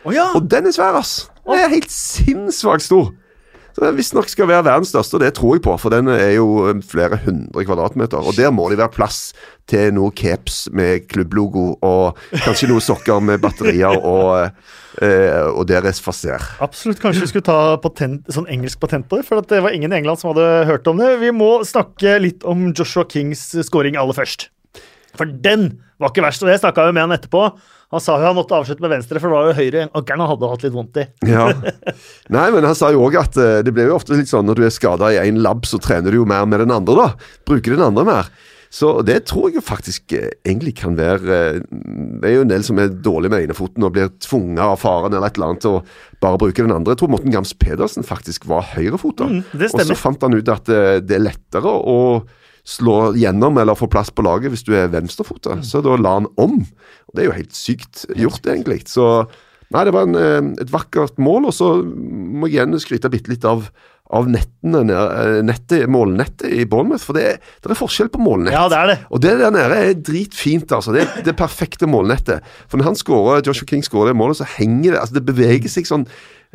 Oh, 0.07 0.13
ja! 0.15 0.29
Og 0.33 0.45
den 0.49 0.69
er 0.69 0.73
svær, 0.75 0.97
ass! 0.99 1.27
Den 1.45 1.59
er 1.65 1.73
helt 1.77 1.91
sinnssvakt 1.93 2.85
stor. 2.85 3.13
Så 3.77 3.91
visstnok 3.95 4.29
skal 4.31 4.49
være 4.49 4.65
verdens 4.67 4.91
største, 4.93 5.17
og 5.17 5.23
det 5.23 5.33
tror 5.37 5.55
jeg 5.55 5.63
på, 5.65 5.75
for 5.79 5.93
den 5.93 6.09
er 6.11 6.33
jo 6.35 6.69
eh, 6.69 6.81
flere 6.85 7.19
hundre 7.25 7.63
kvadratmeter. 7.67 8.19
Og 8.19 8.35
der 8.37 8.51
må 8.55 8.67
det 8.71 8.79
være 8.81 8.93
plass 8.95 9.19
til 9.69 9.93
noe 9.95 10.13
caps 10.15 10.63
med 10.75 11.05
klubblogo, 11.11 11.75
og 11.85 12.19
kanskje 12.33 12.71
noen 12.71 12.83
sokker 12.83 13.21
med 13.23 13.41
batterier 13.43 13.99
og, 13.99 14.49
eh, 15.05 15.47
og 15.53 15.67
deres 15.69 16.01
faser. 16.03 16.43
Absolutt. 16.65 17.01
Kanskje 17.03 17.27
vi 17.27 17.31
skulle 17.33 17.49
ta 17.49 17.77
patent, 17.81 18.25
sånn 18.33 18.49
engelsk 18.49 18.81
patent 18.81 19.09
på 19.09 19.19
det, 19.19 19.27
for 19.29 19.45
det 19.45 19.61
var 19.65 19.75
ingen 19.75 19.93
i 19.93 20.01
England 20.01 20.21
som 20.21 20.33
hadde 20.33 20.65
hørt 20.69 20.89
om 20.89 21.01
det. 21.01 21.15
Vi 21.21 21.33
må 21.35 21.59
snakke 21.67 22.17
litt 22.23 22.47
om 22.47 22.71
Joshua 22.73 23.05
Kings 23.09 23.51
scoring 23.67 23.99
aller 23.99 24.17
først. 24.17 24.49
For 25.17 25.29
den 25.29 25.71
var 25.99 26.13
ikke 26.13 26.23
verst, 26.25 26.43
og 26.45 26.51
jeg 26.51 26.61
snakka 26.61 26.87
jo 26.87 26.95
med 26.95 27.07
han 27.07 27.15
etterpå. 27.15 27.49
Han 27.89 28.01
sa 28.03 28.19
jo 28.21 28.27
han 28.27 28.37
måtte 28.37 28.53
avslutte 28.53 28.83
med 28.85 28.91
venstre, 28.93 29.17
for 29.17 29.31
det 29.31 29.37
var 29.37 29.47
jo 29.49 29.57
høyre 29.57 29.87
ankelen 29.97 30.21
han 30.21 30.29
hadde 30.29 30.51
hatt 30.51 30.65
litt 30.65 30.75
vondt 30.75 30.99
i. 31.01 31.07
Ja. 31.29 31.47
Nei, 32.35 32.45
men 32.53 32.67
han 32.67 32.77
sa 32.77 32.91
jo 32.93 33.01
òg 33.07 33.17
at 33.17 33.39
eh, 33.41 33.63
det 33.65 33.73
blir 33.73 33.89
jo 33.89 33.97
ofte 33.97 34.17
litt 34.17 34.29
sånn 34.29 34.45
når 34.45 34.61
du 34.61 34.67
er 34.67 34.75
skada 34.75 35.09
i 35.09 35.17
én 35.23 35.41
lab, 35.41 35.65
så 35.65 35.81
trener 35.81 36.13
du 36.13 36.21
jo 36.21 36.29
mer 36.29 36.45
med 36.49 36.61
den 36.61 36.75
andre, 36.75 36.95
da. 36.99 37.35
Bruker 37.49 37.73
den 37.73 37.87
andre 37.87 38.05
mer. 38.05 38.29
Så 38.69 38.99
det 39.01 39.23
tror 39.25 39.47
jeg 39.49 39.57
jo 39.57 39.65
faktisk 39.65 40.13
eh, 40.13 40.29
egentlig 40.45 40.75
kan 40.77 40.93
være 40.93 41.37
eh, 41.57 41.61
Det 42.21 42.29
er 42.29 42.35
jo 42.35 42.43
en 42.45 42.51
del 42.51 42.65
som 42.67 42.77
er 42.77 42.91
dårlig 42.93 43.31
med 43.33 43.47
enefoten 43.47 43.87
og 43.87 43.95
blir 43.95 44.11
tvunget 44.21 44.61
av 44.61 44.77
faren 44.77 45.15
eller 45.15 45.25
et 45.25 45.39
eller 45.39 45.55
annet 45.55 45.63
til 45.65 45.79
å 45.79 46.19
bare 46.21 46.37
bruke 46.43 46.61
den 46.61 46.75
andre. 46.75 46.93
Jeg 46.93 47.01
tror 47.01 47.13
Morten 47.15 47.33
Gams 47.33 47.55
Pedersen 47.57 48.05
faktisk 48.05 48.45
var 48.51 48.69
høyrefota. 48.75 49.31
Mm, 49.31 49.41
og 49.71 49.81
så 49.89 49.97
fant 49.97 50.21
han 50.27 50.37
ut 50.37 50.53
at 50.53 50.69
det 50.69 51.17
er 51.17 51.25
lettere 51.25 51.73
å 51.73 51.97
slå 52.69 52.97
gjennom 53.17 53.57
eller 53.57 53.77
få 53.77 53.89
plass 53.91 54.11
på 54.13 54.25
laget 54.25 54.53
hvis 54.53 54.65
du 54.67 54.73
er 54.77 54.91
venstrefota. 54.93 55.59
Mm. 55.59 55.65
Så 55.65 55.81
da 55.85 55.97
la 55.97 56.17
han 56.19 56.31
om. 56.41 56.59
Og 57.09 57.15
det 57.15 57.23
er 57.23 57.31
jo 57.31 57.37
helt 57.39 57.55
sykt 57.57 58.05
gjort, 58.13 58.45
egentlig. 58.45 58.83
Så 58.89 59.27
Nei, 59.69 59.83
det 59.85 59.93
var 59.93 60.07
en, 60.07 60.17
eh, 60.17 60.63
et 60.63 60.71
vakkert 60.73 61.19
mål, 61.21 61.45
og 61.45 61.53
så 61.53 61.67
må 61.85 62.47
jeg 62.49 62.57
igjen 62.57 62.79
skryte 62.81 63.11
bitte 63.13 63.29
litt 63.29 63.43
av, 63.45 63.67
av 64.09 64.25
nettene, 64.25 64.81
eh, 64.89 65.41
nettet, 65.45 65.85
målnettet 65.85 66.49
i 66.49 66.65
Bournemouth, 66.65 67.05
for 67.05 67.13
det 67.13 67.25
er, 67.27 67.37
det 67.61 67.69
er 67.69 67.77
forskjell 67.77 68.09
på 68.09 68.23
målnett. 68.25 68.55
Ja, 68.55 68.63
det 68.71 68.79
er 68.79 68.89
det. 68.89 68.97
Og 69.13 69.21
det 69.21 69.35
der 69.37 69.53
nede 69.53 69.77
er 69.77 69.93
dritfint, 69.93 70.73
altså. 70.73 70.95
Det 70.95 71.05
er 71.05 71.21
det 71.27 71.37
perfekte 71.37 71.85
målnettet. 71.85 72.41
For 72.65 72.81
når 72.81 72.89
han 72.89 72.97
scorer, 72.97 73.45
Joshua 73.45 73.69
King 73.69 73.85
skårer 73.85 74.09
det 74.09 74.17
målet, 74.17 74.41
så 74.41 74.49
henger 74.57 74.95
det 74.95 75.03
altså 75.03 75.19
Det 75.19 75.27
beveger 75.29 75.69
seg 75.69 75.85
sånn 75.85 76.09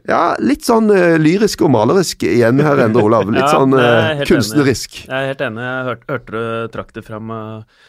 ja, 0.09 0.35
litt 0.43 0.67
sånn 0.67 0.91
uh, 0.91 1.15
lyrisk 1.23 1.63
og 1.65 1.71
malerisk 1.77 2.27
igjen 2.27 2.59
her, 2.65 2.83
Endre 2.89 3.07
Olav. 3.07 3.31
Litt 3.31 3.43
Ja, 3.47 3.55
sånn 3.55 3.75
uh, 3.79 4.25
kunstnerisk. 4.29 5.05
Enig. 5.05 5.09
Jeg 5.09 5.17
er 5.23 5.33
helt 5.33 5.43
enig. 5.47 5.67
Jeg 5.71 5.89
hørte, 5.91 6.07
hørte 6.17 6.33
du 6.39 6.73
trakk 6.75 6.95
det 6.97 7.05
fram. 7.07 7.31
eh, 7.31 7.83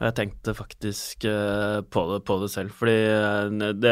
Jeg 0.00 0.14
tenkte 0.16 0.54
faktisk 0.56 1.26
på 1.92 2.02
det, 2.08 2.18
på 2.24 2.36
det 2.40 2.46
selv, 2.48 2.70
fordi 2.72 2.94
det, 3.84 3.90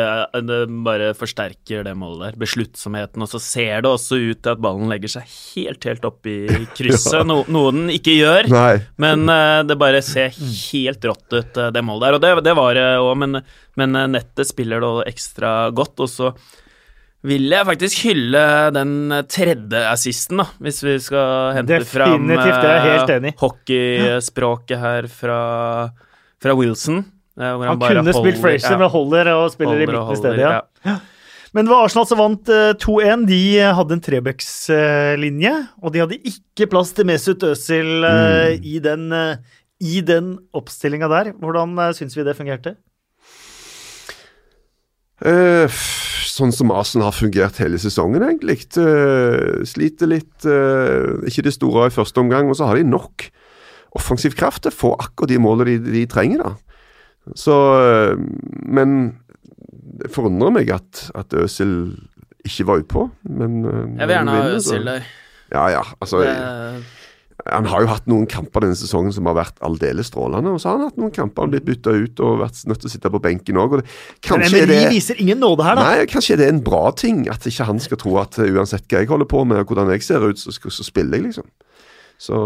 det 0.49 0.61
bare 0.87 1.11
forsterker 1.13 1.83
det 1.85 1.93
målet 2.01 2.23
der. 2.31 2.39
Besluttsomheten. 2.41 3.21
Og 3.21 3.29
så 3.29 3.41
ser 3.45 3.83
det 3.85 3.91
også 3.91 4.17
ut 4.17 4.41
til 4.41 4.55
at 4.55 4.63
ballen 4.65 4.89
legger 4.89 5.13
seg 5.19 5.29
helt, 5.29 5.85
helt 5.85 6.07
opp 6.09 6.25
i 6.33 6.39
krysset, 6.79 7.13
Ja. 7.21 7.27
no, 7.29 7.43
noe 7.53 7.75
den 7.77 7.93
ikke 7.93 8.15
gjør. 8.17 8.49
Nei. 8.49 8.79
Men 8.97 9.29
det 9.69 9.77
bare 9.85 10.01
ser 10.01 10.33
helt 10.39 11.05
rått 11.05 11.29
ut, 11.37 11.61
det 11.77 11.85
målet 11.85 12.09
der. 12.09 12.17
Og 12.17 12.25
det, 12.25 12.33
det 12.49 12.57
var 12.57 12.73
det 12.81 12.87
òg, 13.05 13.13
men, 13.27 13.43
men 13.77 14.01
nettet 14.17 14.49
spiller 14.49 14.81
det 14.81 15.11
ekstra 15.13 15.53
godt. 15.77 16.01
Og 16.01 16.09
så 16.09 16.33
vil 17.27 17.51
jeg 17.51 17.67
faktisk 17.67 18.05
hylle 18.07 18.41
den 18.75 18.93
tredje 19.31 19.81
assisten, 19.91 20.39
da, 20.39 20.47
hvis 20.63 20.79
vi 20.87 20.95
skal 21.03 21.57
hente 21.57 21.81
Definitivt, 21.81 22.61
fram 22.63 23.25
eh, 23.27 23.35
hockeyspråket 23.41 24.79
her 24.79 25.09
fra, 25.11 25.41
fra 26.39 26.55
Wilson. 26.55 27.03
eh, 27.41 27.67
Han 27.67 27.81
bare 27.83 27.99
kunne 27.99 28.15
spilt 28.15 28.41
Fraser, 28.43 28.77
ja, 28.77 28.79
men 28.79 28.93
holder 28.93 29.33
og 29.35 29.51
spiller 29.55 29.83
i 29.83 29.89
holder 29.89 29.99
i 29.99 29.99
midten 29.99 30.15
i 30.15 30.21
stedet. 30.23 30.53
Ja. 30.87 30.99
Men 31.57 31.65
det 31.67 31.73
var 31.73 31.89
Arsenal 31.89 32.07
som 32.07 32.23
vant 32.23 32.51
eh, 32.55 32.73
2-1. 32.79 33.27
De 33.27 33.43
hadde 33.81 33.97
en 33.97 34.05
Trebecks-linje, 34.05 35.55
og 35.83 35.95
de 35.95 36.05
hadde 36.05 36.21
ikke 36.23 36.69
plass 36.71 36.95
til 36.95 37.09
Mesut 37.09 37.43
Özil 37.51 38.05
mm. 38.05 38.63
i 38.63 38.79
den, 38.85 39.09
i 39.83 40.05
den 40.07 40.37
oppstillinga 40.55 41.11
der. 41.11 41.33
Hvordan 41.41 41.75
syns 41.99 42.15
vi 42.15 42.27
det 42.29 42.39
fungerte? 42.39 42.79
F- 45.21 46.29
sånn 46.31 46.53
som 46.55 46.71
Arsenal 46.71 47.09
har 47.09 47.17
fungert 47.17 47.57
hele 47.59 47.79
sesongen, 47.83 48.23
egentlig. 48.23 48.61
Uh, 48.79 49.65
sliter 49.67 50.07
litt. 50.13 50.37
Uh, 50.47 51.19
ikke 51.27 51.43
det 51.49 51.55
store 51.57 51.89
i 51.89 51.95
første 51.95 52.21
omgang, 52.23 52.47
og 52.53 52.55
så 52.59 52.69
har 52.71 52.79
de 52.79 52.85
nok 52.87 53.27
offensiv 53.99 54.37
kraft 54.39 54.63
til 54.63 54.71
å 54.71 54.77
få 54.79 54.93
akkurat 55.01 55.33
de 55.33 55.39
målene 55.43 55.79
de, 55.83 55.93
de 55.97 56.05
trenger. 56.11 56.45
da. 56.45 56.53
Så 57.37 57.55
Men 58.69 59.19
det 59.99 60.13
forundrer 60.15 60.53
meg 60.55 60.71
at, 60.71 61.09
at 61.19 61.35
Øzil 61.35 61.97
ikke 62.47 62.67
var 62.69 62.85
utpå, 62.85 63.09
men 63.29 63.59
Jeg 63.99 64.07
vil 64.07 64.15
gjerne 64.15 64.37
ha 64.37 64.53
Øzil 64.55 64.87
der. 64.87 65.09
Ja, 65.51 65.65
ja. 65.73 65.83
Altså, 66.01 66.21
Det- 66.23 66.85
han 67.47 67.69
har 67.71 67.85
jo 67.85 67.91
hatt 67.93 68.09
noen 68.11 68.27
kamper 68.29 68.65
denne 68.65 68.77
sesongen 68.79 69.13
som 69.15 69.29
har 69.31 69.37
vært 69.39 69.61
aldeles 69.65 70.11
strålende, 70.11 70.51
og 70.57 70.63
så 70.63 70.73
har 70.73 70.81
han 70.81 70.89
hatt 70.89 70.99
noen 70.99 71.13
kamper 71.15 71.45
han 71.45 71.49
har 71.49 71.55
blitt 71.55 71.69
bytta 71.69 71.95
ut 71.95 72.23
og 72.27 72.41
vært 72.43 72.65
nødt 72.69 72.83
til 72.83 72.91
å 72.91 72.93
sitte 72.93 73.13
på 73.15 73.21
benken 73.23 73.61
òg. 73.63 73.77
Men 73.79 73.85
Kanskje 74.27 74.49
er 74.49 74.67
Emery 74.67 74.81
det 74.83 74.91
viser 74.97 75.23
ingen 75.23 75.41
nåde 75.43 75.67
her, 75.67 75.79
da. 75.79 75.85
Nei, 75.87 76.09
kanskje 76.11 76.39
det 76.41 76.49
er 76.49 76.57
en 76.57 76.65
bra 76.67 76.83
ting 76.99 77.23
at 77.31 77.47
ikke 77.49 77.69
han 77.69 77.79
skal 77.83 78.01
tro 78.03 78.17
at 78.23 78.41
uh, 78.43 78.49
uansett 78.51 78.89
hva 78.91 79.05
jeg 79.05 79.13
holder 79.13 79.31
på 79.31 79.45
med, 79.47 79.63
og 79.63 79.71
hvordan 79.71 79.95
jeg 79.95 80.05
ser 80.09 80.27
ut, 80.27 80.43
så, 80.43 80.51
så 80.51 80.87
spiller 80.87 81.21
jeg, 81.21 81.31
liksom. 81.31 81.47
Så 82.19 82.43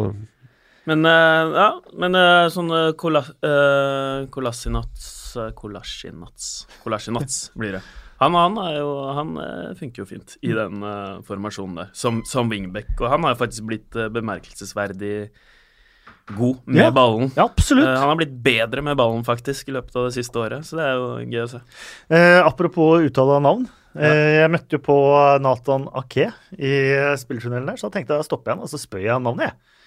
Men 0.91 1.09
uh, 1.09 1.57
ja, 1.57 1.69
men 1.97 2.19
uh, 2.19 2.47
sånn 2.53 2.69
uh, 2.69 2.93
kola, 2.99 3.25
uh, 3.25 4.29
Kolassinats 4.35 5.09
Kolassinats 5.57 7.47
blir 7.57 7.79
det. 7.79 7.85
Han, 8.23 8.37
han, 8.39 8.59
jo, 8.77 8.91
han 9.17 9.33
eh, 9.43 9.71
funker 9.79 10.05
jo 10.05 10.07
fint 10.07 10.37
i 10.47 10.53
den 10.55 10.85
uh, 10.87 11.23
formasjonen 11.27 11.81
der, 11.81 11.89
som, 11.97 12.21
som 12.29 12.51
wingback. 12.53 12.93
Og 13.01 13.09
han 13.11 13.27
har 13.27 13.35
jo 13.35 13.41
faktisk 13.41 13.67
blitt 13.67 13.99
uh, 13.99 14.07
bemerkelsesverdig 14.15 15.17
god 16.37 16.61
med 16.71 16.85
Ja, 16.85 16.93
ballen. 16.95 17.33
Ja, 17.35 17.49
absolutt. 17.49 17.89
Uh, 17.89 17.97
han 17.99 18.13
har 18.13 18.21
blitt 18.21 18.37
bedre 18.45 18.85
med 18.87 19.01
ballen 19.01 19.27
faktisk 19.27 19.73
i 19.73 19.75
løpet 19.75 19.99
av 19.99 20.07
det 20.07 20.17
siste 20.21 20.39
året, 20.39 20.69
så 20.69 20.79
det 20.79 20.87
er 20.87 21.01
jo 21.01 21.09
gøy 21.35 21.43
å 21.43 21.51
se. 21.51 21.63
Apropos 22.45 23.09
uttale 23.09 23.39
av 23.41 23.47
navn. 23.49 23.71
Ja. 23.93 24.09
jeg 24.09 24.49
møtte 24.49 24.79
jo 24.79 24.81
på 24.87 24.95
Nathan 25.45 25.83
Ake 26.01 26.31
i 26.57 26.71
spillertunnelen 27.21 27.67
der, 27.69 27.77
så 27.77 27.91
da 27.91 27.99
tenkte 27.99 28.17
jeg 28.17 28.25
å 28.25 28.29
stoppe 28.31 28.49
igjen, 28.49 28.63
og 28.65 28.71
så 28.73 28.81
spør 28.81 29.03
jeg 29.05 29.21
navnet, 29.21 29.51
jeg. 29.51 29.83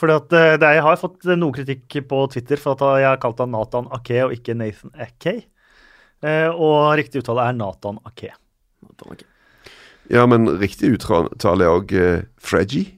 Fordi 0.00 0.14
at 0.16 0.62
Jeg 0.62 0.82
har 0.86 0.96
fått 0.96 1.26
noe 1.36 1.52
kritikk 1.52 1.98
på 2.08 2.22
Twitter 2.32 2.62
for 2.62 2.78
at 2.78 3.02
jeg 3.02 3.10
har 3.10 3.20
kalt 3.20 3.42
han 3.42 3.52
Nathan 3.52 3.90
Ake 3.92 4.22
og 4.24 4.32
ikke 4.38 4.56
Nathan 4.56 4.94
Ake. 4.94 5.34
Eh, 6.20 6.48
og 6.52 6.94
riktig 7.00 7.22
uttale 7.22 7.48
er 7.48 7.56
Nathan 7.56 8.00
Ake. 8.08 8.34
Ja, 10.10 10.26
men 10.28 10.48
riktig 10.60 10.94
uttale 10.96 11.64
er 11.64 11.70
òg 11.70 11.94
uh, 11.94 12.24
Fredgy. 12.40 12.88
Fred, 12.90 12.96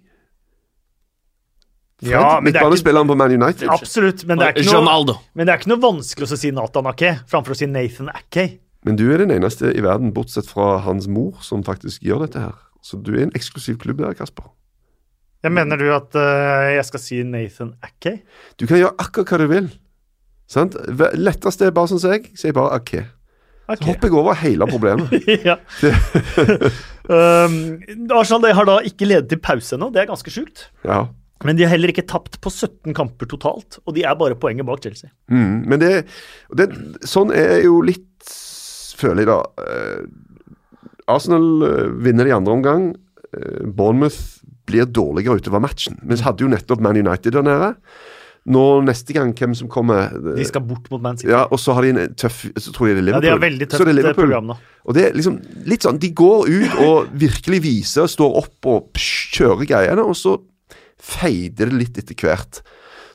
Ja, 2.11 2.19
er 2.19 2.41
ikke, 2.41 2.45
Midtbanespilleren 2.49 3.07
på 3.07 3.15
Man 3.15 3.33
United. 3.33 3.69
absolutt, 3.71 4.25
men 4.27 4.41
det, 4.41 4.47
er 4.49 4.57
ikke 4.59 4.81
noe, 4.83 5.15
men 5.39 5.47
det 5.47 5.53
er 5.53 5.61
ikke 5.61 5.71
noe 5.71 5.83
vanskelig 5.85 6.27
å 6.35 6.39
si 6.41 6.51
Nathan 6.51 6.89
Ake 6.91 7.13
framfor 7.31 7.55
å 7.55 7.59
si 7.61 7.69
Nathan 7.71 8.11
Ake. 8.11 8.47
Men 8.83 8.99
du 8.99 9.05
er 9.15 9.23
den 9.23 9.31
eneste 9.31 9.71
i 9.71 9.85
verden, 9.85 10.11
bortsett 10.15 10.49
fra 10.51 10.81
hans 10.83 11.07
mor, 11.07 11.39
som 11.47 11.63
faktisk 11.63 12.03
gjør 12.03 12.25
dette 12.27 12.43
her. 12.43 12.57
Så 12.83 12.99
du 12.99 13.13
er 13.15 13.29
en 13.29 13.37
eksklusiv 13.39 13.79
klubb 13.79 14.03
der, 14.03 14.17
Kasper. 14.19 14.51
Jeg 15.47 15.55
mener 15.55 15.79
du 15.79 15.87
at 15.95 16.11
uh, 16.19 16.73
jeg 16.75 16.83
skal 16.91 17.03
si 17.03 17.23
Nathan 17.27 17.77
Ake? 17.87 18.17
Du 18.59 18.67
kan 18.67 18.83
gjøre 18.83 18.99
akkurat 18.99 19.31
hva 19.31 19.39
du 19.39 19.47
vil. 19.53 19.71
Sant? 20.53 20.77
Letteste 21.17 21.69
er 21.69 21.75
bare 21.75 21.91
sånn 21.93 22.03
som 22.03 22.13
jeg, 22.15 22.29
sier 22.39 22.55
bare 22.57 22.79
OK. 22.81 22.95
Så 23.73 23.87
hopper 23.87 24.11
jeg 24.11 24.19
over 24.19 24.37
hele 24.37 24.67
problemet. 24.69 25.13
ja. 25.49 25.57
um, 27.09 27.57
Arsenal 28.13 28.53
har 28.59 28.69
da 28.69 28.79
ikke 28.85 29.09
ledet 29.09 29.31
til 29.33 29.41
pause 29.41 29.79
ennå, 29.79 29.89
det 29.95 30.03
er 30.03 30.11
ganske 30.11 30.35
sjukt. 30.35 30.67
Ja. 30.85 31.07
Men 31.47 31.59
de 31.59 31.65
har 31.67 31.73
heller 31.75 31.91
ikke 31.91 32.05
tapt 32.07 32.39
på 32.43 32.53
17 32.53 32.95
kamper 32.97 33.31
totalt, 33.31 33.81
og 33.87 33.97
de 33.97 34.05
er 34.07 34.19
bare 34.19 34.39
poenget 34.39 34.69
bak 34.69 34.83
Chelsea. 34.85 35.11
Mm, 35.33 35.65
men 35.71 35.81
det, 35.83 35.93
det 36.59 36.69
Sånn 37.09 37.35
er 37.35 37.63
jo 37.67 37.81
litt 37.85 38.09
Føler 39.03 39.25
jeg, 39.25 39.33
da. 39.33 39.65
Eh, 39.67 40.03
Arsenal 41.11 41.65
eh, 41.67 41.89
vinner 42.05 42.29
i 42.29 42.35
andre 42.37 42.53
omgang. 42.55 42.85
Eh, 43.35 43.65
Bournemouth 43.67 44.45
blir 44.69 44.87
dårligere 44.87 45.41
utover 45.41 45.63
matchen. 45.65 45.97
Men 46.07 46.21
så 46.21 46.29
hadde 46.29 46.45
jo 46.45 46.51
nettopp 46.53 46.85
Man 46.85 47.01
United 47.01 47.35
der 47.35 47.43
nede. 47.43 47.73
Nå 48.51 48.63
neste 48.83 49.15
gang 49.15 49.31
hvem 49.39 49.55
som 49.55 49.69
kommer. 49.71 50.11
De 50.37 50.45
skal 50.47 50.65
bort 50.67 50.89
mot 50.91 51.03
Man 51.03 51.19
City. 51.19 51.31
Ja, 51.31 51.45
og 51.47 51.61
så 51.63 51.77
har 51.77 51.87
de 51.87 51.93
en 51.95 52.15
tøff 52.19 52.41
Så 52.59 52.73
tror 52.75 52.89
jeg 52.91 52.99
det 52.99 53.05
er 53.05 53.07
Liverpool. 53.07 53.23
Ja, 53.23 53.29
de 53.29 53.35
har 53.37 53.43
veldig 53.45 53.69
tøft 53.71 53.91
eh, 53.93 54.15
program 54.17 54.51
nå. 54.51 54.57
Og 54.83 54.97
det 54.97 55.05
er 55.07 55.19
liksom 55.19 55.37
litt 55.71 55.87
sånn 55.87 56.01
De 56.03 56.11
går 56.19 56.51
ut 56.51 56.79
og 56.83 57.13
virkelig 57.23 57.63
viser, 57.63 58.11
står 58.11 58.39
opp 58.43 58.71
og 58.73 58.99
kjører 58.99 59.69
greiene, 59.71 60.03
og 60.03 60.19
så 60.19 60.37
feider 61.03 61.71
det 61.71 61.79
litt 61.79 62.01
etter 62.03 62.19
hvert. 62.19 62.63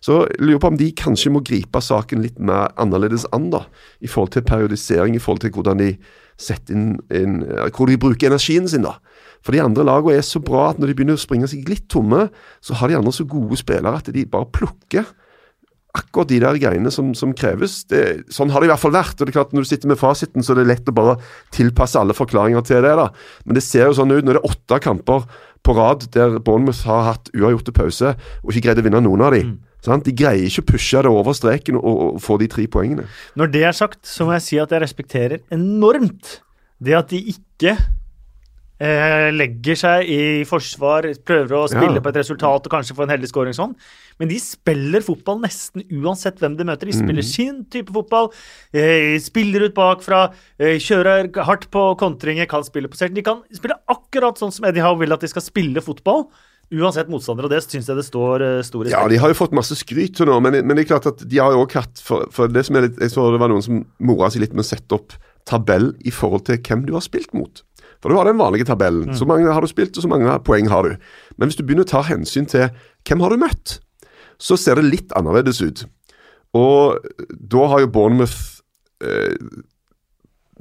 Så 0.04 0.22
jeg 0.30 0.46
lurer 0.46 0.62
på 0.64 0.72
om 0.72 0.80
de 0.80 0.88
kanskje 0.96 1.32
må 1.34 1.42
gripe 1.44 1.82
saken 1.84 2.22
litt 2.24 2.38
mer 2.40 2.72
annerledes 2.80 3.26
an, 3.36 3.50
da. 3.52 3.66
I 4.00 4.08
forhold 4.12 4.36
til 4.36 4.46
periodisering, 4.48 5.18
i 5.18 5.22
forhold 5.24 5.44
til 5.44 5.52
hvordan 5.56 5.82
de 5.82 5.92
setter 6.40 6.76
inn, 6.78 6.90
inn 7.12 7.40
Hvor 7.74 7.90
de 7.90 7.98
bruker 8.00 8.30
energien 8.30 8.68
sin, 8.70 8.86
da. 8.86 8.98
For 9.48 9.56
de 9.56 9.64
andre 9.64 9.86
lagene 9.88 10.20
er 10.20 10.26
så 10.28 10.42
bra 10.44 10.66
at 10.74 10.82
når 10.82 10.92
de 10.92 10.98
begynner 10.98 11.16
å 11.16 11.22
springe 11.22 11.48
seg 11.48 11.70
litt 11.72 11.86
tomme, 11.88 12.26
så 12.60 12.76
har 12.76 12.92
de 12.92 12.98
andre 13.00 13.14
så 13.16 13.24
gode 13.24 13.56
spillere 13.60 13.96
at 13.96 14.12
de 14.12 14.26
bare 14.28 14.50
plukker 14.52 15.08
akkurat 15.98 16.30
de 16.30 16.40
der 16.44 16.58
greiene 16.60 16.92
som, 16.94 17.14
som 17.18 17.32
kreves. 17.32 17.80
Det, 17.90 18.02
sånn 18.34 18.52
har 18.52 18.62
det 18.62 18.68
i 18.68 18.72
hvert 18.74 18.84
fall 18.84 18.96
vært. 18.96 19.16
og 19.16 19.24
det 19.24 19.32
er 19.32 19.38
klart 19.40 19.54
Når 19.56 19.64
du 19.64 19.70
sitter 19.70 19.92
med 19.92 20.02
fasiten, 20.02 20.44
så 20.44 20.52
er 20.54 20.60
det 20.60 20.68
lett 20.74 20.92
å 20.92 20.96
bare 20.96 21.16
tilpasse 21.56 22.00
alle 22.00 22.18
forklaringer 22.18 22.66
til 22.68 22.84
det. 22.84 22.92
da. 23.00 23.08
Men 23.48 23.58
det 23.58 23.64
ser 23.66 23.88
jo 23.88 23.96
sånn 24.02 24.12
ut 24.12 24.28
når 24.28 24.38
det 24.38 24.42
er 24.44 24.52
åtte 24.52 24.82
kamper 24.84 25.30
på 25.66 25.76
rad 25.80 26.10
der 26.14 26.38
Bournemouth 26.44 26.84
har 26.88 27.08
hatt 27.14 27.32
uavgjorte 27.34 27.74
pause 27.76 28.14
og 28.14 28.52
ikke 28.52 28.68
greid 28.68 28.84
å 28.84 28.86
vinne 28.86 29.02
noen 29.08 29.24
av 29.26 29.34
de. 29.36 29.46
Sant? 29.86 30.06
De 30.06 30.14
greier 30.16 30.44
ikke 30.48 30.66
å 30.66 30.72
pushe 30.74 31.02
det 31.04 31.12
over 31.12 31.36
streken 31.38 31.80
og, 31.80 32.04
og 32.18 32.20
få 32.24 32.38
de 32.42 32.50
tre 32.52 32.68
poengene. 32.72 33.08
Når 33.40 33.54
det 33.54 33.64
er 33.70 33.78
sagt, 33.78 34.04
så 34.08 34.28
må 34.28 34.36
jeg 34.38 34.46
si 34.46 34.60
at 34.62 34.76
jeg 34.76 34.84
respekterer 34.84 35.44
enormt 35.56 36.42
det 36.84 36.94
at 36.98 37.10
de 37.10 37.24
ikke 37.34 37.74
eh, 38.80 39.30
legger 39.34 39.76
seg 39.80 40.10
i 40.10 40.20
forsvar, 40.48 41.08
prøver 41.26 41.56
å 41.58 41.68
spille 41.70 41.98
Ja. 41.98 42.04
på 42.04 42.10
et 42.10 42.20
resultat 42.22 42.68
og 42.68 42.72
kanskje 42.72 42.96
få 42.98 43.04
en 43.04 43.14
heldig 43.16 43.30
scoring 43.32 43.54
sånn. 43.58 43.76
Men 44.20 44.30
de 44.30 44.40
spiller 44.42 45.02
fotball 45.06 45.40
nesten 45.44 45.84
uansett 46.02 46.40
hvem 46.42 46.58
de 46.58 46.66
møter. 46.66 46.90
De 46.90 46.94
spiller 46.94 47.22
sin 47.24 47.64
type 47.66 47.94
fotball, 47.94 48.32
eh, 48.74 49.18
spiller 49.20 49.68
ut 49.68 49.76
bakfra, 49.76 50.34
eh, 50.60 50.78
kjører 50.82 51.32
hardt 51.46 51.70
på 51.70 51.98
kontringer, 51.98 52.48
kan 52.48 52.64
spille 52.64 52.88
på 52.90 52.98
selv. 52.98 53.14
De 53.14 53.22
kan 53.22 53.44
spille 53.54 53.78
akkurat 53.88 54.38
sånn 54.38 54.54
som 54.54 54.66
Eddie 54.66 54.82
Howe 54.82 54.98
vil 55.00 55.14
at 55.14 55.22
de 55.22 55.28
skal 55.28 55.42
spille 55.42 55.82
fotball. 55.82 56.28
Uansett 56.70 57.08
motstander, 57.08 57.46
og 57.46 57.50
det 57.50 57.62
syns 57.64 57.88
jeg 57.88 57.96
det 57.96 58.04
står 58.04 58.42
eh, 58.42 58.62
stor 58.62 58.90
Ja, 58.90 59.08
de 59.08 59.16
har 59.16 59.30
jo 59.30 59.38
fått 59.40 59.54
masse 59.56 59.72
skryt 59.80 60.18
til 60.18 60.26
nå, 60.28 60.42
men, 60.44 60.66
men 60.68 60.76
det 60.76 60.84
er 60.84 61.00
klart 61.00 61.06
at 61.08 61.24
de 61.30 61.38
har 61.38 61.54
jo 61.54 61.66
også 61.66 61.80
hatt 61.80 62.02
for, 62.04 62.26
for 62.30 62.48
det 62.52 62.66
som 62.66 62.76
er 62.76 62.82
litt, 62.90 62.98
Jeg 63.00 63.14
så 63.14 63.32
det 63.32 63.40
var 63.40 63.48
noen 63.48 63.64
som 63.64 63.86
mora 64.02 64.28
seg 64.30 64.42
litt 64.42 64.54
med 64.54 64.66
å 64.66 64.68
sette 64.68 64.92
opp 64.98 65.14
tabell 65.48 65.94
i 66.04 66.12
forhold 66.12 66.44
til 66.50 66.58
hvem 66.58 66.86
du 66.86 66.92
har 66.92 67.06
spilt 67.06 67.32
mot. 67.34 67.64
For 68.02 68.12
du 68.14 68.18
har 68.20 68.30
den 68.30 68.40
vanlige 68.40 68.68
tabellen. 68.70 69.16
Så 69.18 69.26
mange 69.26 69.50
har 69.50 69.64
du 69.64 69.70
spilt, 69.72 69.96
og 69.98 70.06
så 70.06 70.10
mange 70.12 70.38
poeng 70.46 70.70
har 70.70 70.86
du. 70.86 70.98
Men 71.38 71.50
hvis 71.50 71.58
du 71.58 71.64
begynner 71.66 71.88
å 71.88 71.92
ta 71.92 72.04
hensyn 72.06 72.46
til 72.50 72.70
hvem 73.08 73.24
har 73.24 73.34
du 73.34 73.42
møtt, 73.42 73.80
så 74.38 74.58
ser 74.60 74.78
det 74.78 74.86
litt 74.86 75.16
annerledes 75.18 75.62
ut. 75.66 75.86
Og 76.58 77.02
da 77.30 77.66
har 77.74 77.84
jo 77.84 77.92
Bournemouth 77.92 78.62
eh, 79.04 79.34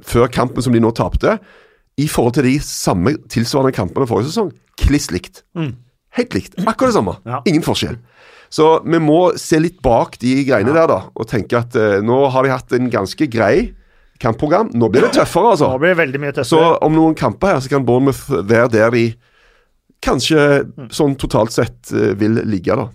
før 0.05 0.29
kampen 0.33 0.65
som 0.65 0.73
de 0.73 0.81
nå 0.81 0.91
tapte, 0.97 1.37
i 1.97 2.05
forhold 2.09 2.35
til 2.37 2.45
de 2.45 2.57
samme 2.61 3.15
tilsvarende 3.31 3.73
kampene 3.73 4.05
forrige 4.09 4.29
sesong, 4.29 4.51
kliss 4.77 5.09
likt. 5.13 5.43
Helt 6.17 6.35
likt. 6.37 6.57
Akkurat 6.61 6.91
det 6.91 6.97
samme. 6.97 7.15
Ja. 7.25 7.41
Ingen 7.49 7.65
forskjell. 7.65 7.97
Så 8.53 8.67
vi 8.85 8.99
må 9.03 9.33
se 9.39 9.59
litt 9.59 9.81
bak 9.83 10.15
de 10.21 10.37
greiene 10.47 10.73
der, 10.75 10.87
da, 10.89 10.99
og 11.11 11.27
tenke 11.29 11.57
at 11.59 11.75
eh, 11.77 11.97
nå 12.05 12.19
har 12.31 12.45
de 12.45 12.53
hatt 12.53 12.75
en 12.77 12.89
ganske 12.93 13.27
grei 13.33 13.73
kampprogram. 14.21 14.69
Nå 14.75 14.89
blir 14.91 15.05
det 15.07 15.13
tøffere, 15.17 15.53
altså. 15.53 15.71
Nå 15.71 15.81
blir 15.81 15.93
det 15.93 16.01
veldig 16.01 16.21
mye 16.23 16.33
tøffere. 16.35 16.49
Så 16.51 16.85
om 16.85 16.95
noen 16.95 17.17
kamper 17.17 17.55
her, 17.55 17.63
så 17.63 17.71
kan 17.71 17.85
Bournemouth 17.87 18.27
være 18.29 18.69
der 18.73 18.93
de 18.95 19.05
kanskje 20.03 20.41
sånn 20.93 21.15
totalt 21.19 21.55
sett 21.55 21.91
eh, 21.93 22.13
vil 22.19 22.41
ligge, 22.47 22.75
da. 22.77 22.87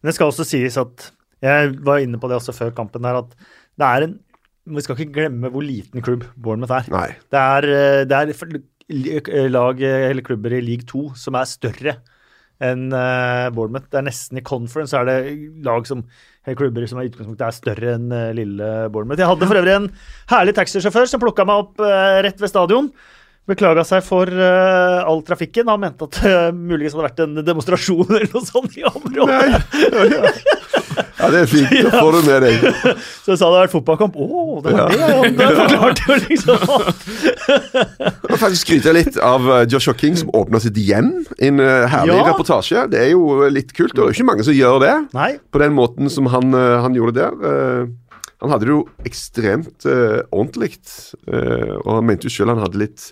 Men 0.00 0.10
det 0.10 0.16
skal 0.16 0.32
også 0.32 0.46
sies 0.48 0.76
at 0.80 1.10
Jeg 1.40 1.70
var 1.86 2.02
inne 2.04 2.18
på 2.20 2.28
det 2.28 2.36
også 2.36 2.52
før 2.52 2.74
kampen 2.76 3.06
her, 3.08 3.22
at 3.22 3.30
det 3.80 3.86
er 3.86 4.04
en 4.04 4.18
Vi 4.70 4.82
skal 4.84 4.98
ikke 4.98 5.14
glemme 5.14 5.48
hvor 5.50 5.64
liten 5.64 6.04
klubb 6.04 6.26
Bournemouth 6.36 6.74
er. 6.76 6.90
Nei. 6.92 7.08
Det 7.32 7.40
er, 7.40 7.68
eh, 7.76 8.04
det 8.08 8.18
er 8.18 9.48
lag 9.48 9.80
eh, 9.80 10.10
eller 10.10 10.26
klubber 10.26 10.52
i 10.52 10.64
league 10.64 10.84
2 10.90 11.14
som 11.16 11.38
er 11.38 11.48
større 11.48 11.96
enn 12.60 12.90
Bournemouth. 13.56 13.86
Det 13.88 13.96
er 13.96 14.04
nesten 14.04 14.36
i 14.36 14.44
conference 14.44 14.92
er 14.92 15.06
det 15.08 15.16
lag 15.64 15.86
som 15.88 16.02
klubber 16.48 16.86
som 16.88 17.00
i 17.00 17.08
utgangspunktet 17.08 17.46
er 17.46 17.56
større 17.56 17.94
enn 17.96 18.12
eh, 18.16 18.32
lille 18.36 18.68
Bournemouth. 18.92 19.20
Jeg 19.20 19.28
hadde 19.30 19.48
for 19.48 19.60
øvrig 19.60 19.76
en 19.76 19.88
herlig 20.32 20.54
taxisjåfør 20.56 21.10
som 21.10 21.22
plukka 21.22 21.46
meg 21.48 21.64
opp 21.64 21.82
eh, 21.84 22.20
rett 22.26 22.40
ved 22.40 22.52
stadion. 22.52 22.92
Beklaga 23.50 23.82
seg 23.88 24.04
for 24.06 24.30
uh, 24.30 25.00
all 25.08 25.24
trafikken. 25.26 25.66
Han 25.72 25.80
mente 25.82 26.06
at 26.06 26.18
det 26.20 26.34
muligens 26.54 26.94
hadde 26.94 27.06
vært 27.08 27.22
en 27.24 27.40
demonstrasjon 27.42 28.12
eller 28.12 28.28
noe 28.30 28.46
sånt 28.46 28.76
i 28.78 28.84
området. 28.86 29.48
Ja, 31.20 31.30
det 31.32 31.40
er 31.44 31.48
fint. 31.50 31.70
Da 31.84 31.90
får 32.00 32.16
du 32.16 32.20
med 32.26 32.44
deg. 32.46 32.66
Så 33.22 33.32
jeg 33.34 33.40
sa 33.40 33.46
det 33.46 33.50
hadde 33.50 33.62
vært 33.66 33.74
fotballkamp. 33.74 34.16
Å, 34.16 34.60
det 34.64 34.74
var 34.74 34.90
det, 34.90 34.98
ja. 35.00 35.30
Det 35.36 35.48
forklarte 35.60 36.06
jo 36.06 36.18
liksom 36.24 36.66
Jeg 38.00 38.30
vil 38.30 38.40
faktisk 38.40 38.62
skryte 38.64 38.94
litt 38.96 39.18
av 39.24 39.48
eh, 39.52 39.64
Joshua 39.70 39.96
King, 40.00 40.16
som 40.20 40.32
åpna 40.36 40.60
sitt 40.62 40.78
hjem. 40.80 41.12
En 41.38 41.62
eh, 41.64 41.86
herlig 41.92 42.18
Ja. 42.18 42.26
reportasje. 42.30 42.86
Det 42.92 43.02
er 43.04 43.12
jo 43.12 43.48
litt 43.52 43.74
kult. 43.76 43.94
Det 43.94 44.02
er 44.02 44.10
jo 44.10 44.16
ikke 44.16 44.28
mange 44.32 44.46
som 44.46 44.56
gjør 44.56 44.80
det 44.84 44.94
Nei. 45.16 45.32
på 45.52 45.62
den 45.62 45.76
måten 45.76 46.10
som 46.12 46.30
han, 46.32 46.54
eh, 46.56 46.76
han 46.84 46.96
gjorde 46.96 47.18
det 47.18 47.26
der. 47.26 47.50
Eh, 47.50 47.96
han 48.40 48.54
hadde 48.54 48.64
det 48.64 48.72
jo 48.72 48.84
ekstremt 49.04 49.84
uh, 49.84 50.22
ordentlig, 50.32 50.78
uh, 51.28 51.74
og 51.82 51.90
han 51.98 52.06
mente 52.08 52.24
jo 52.24 52.32
selv 52.32 52.54
han 52.54 52.62
hadde 52.62 52.80
litt 52.80 53.10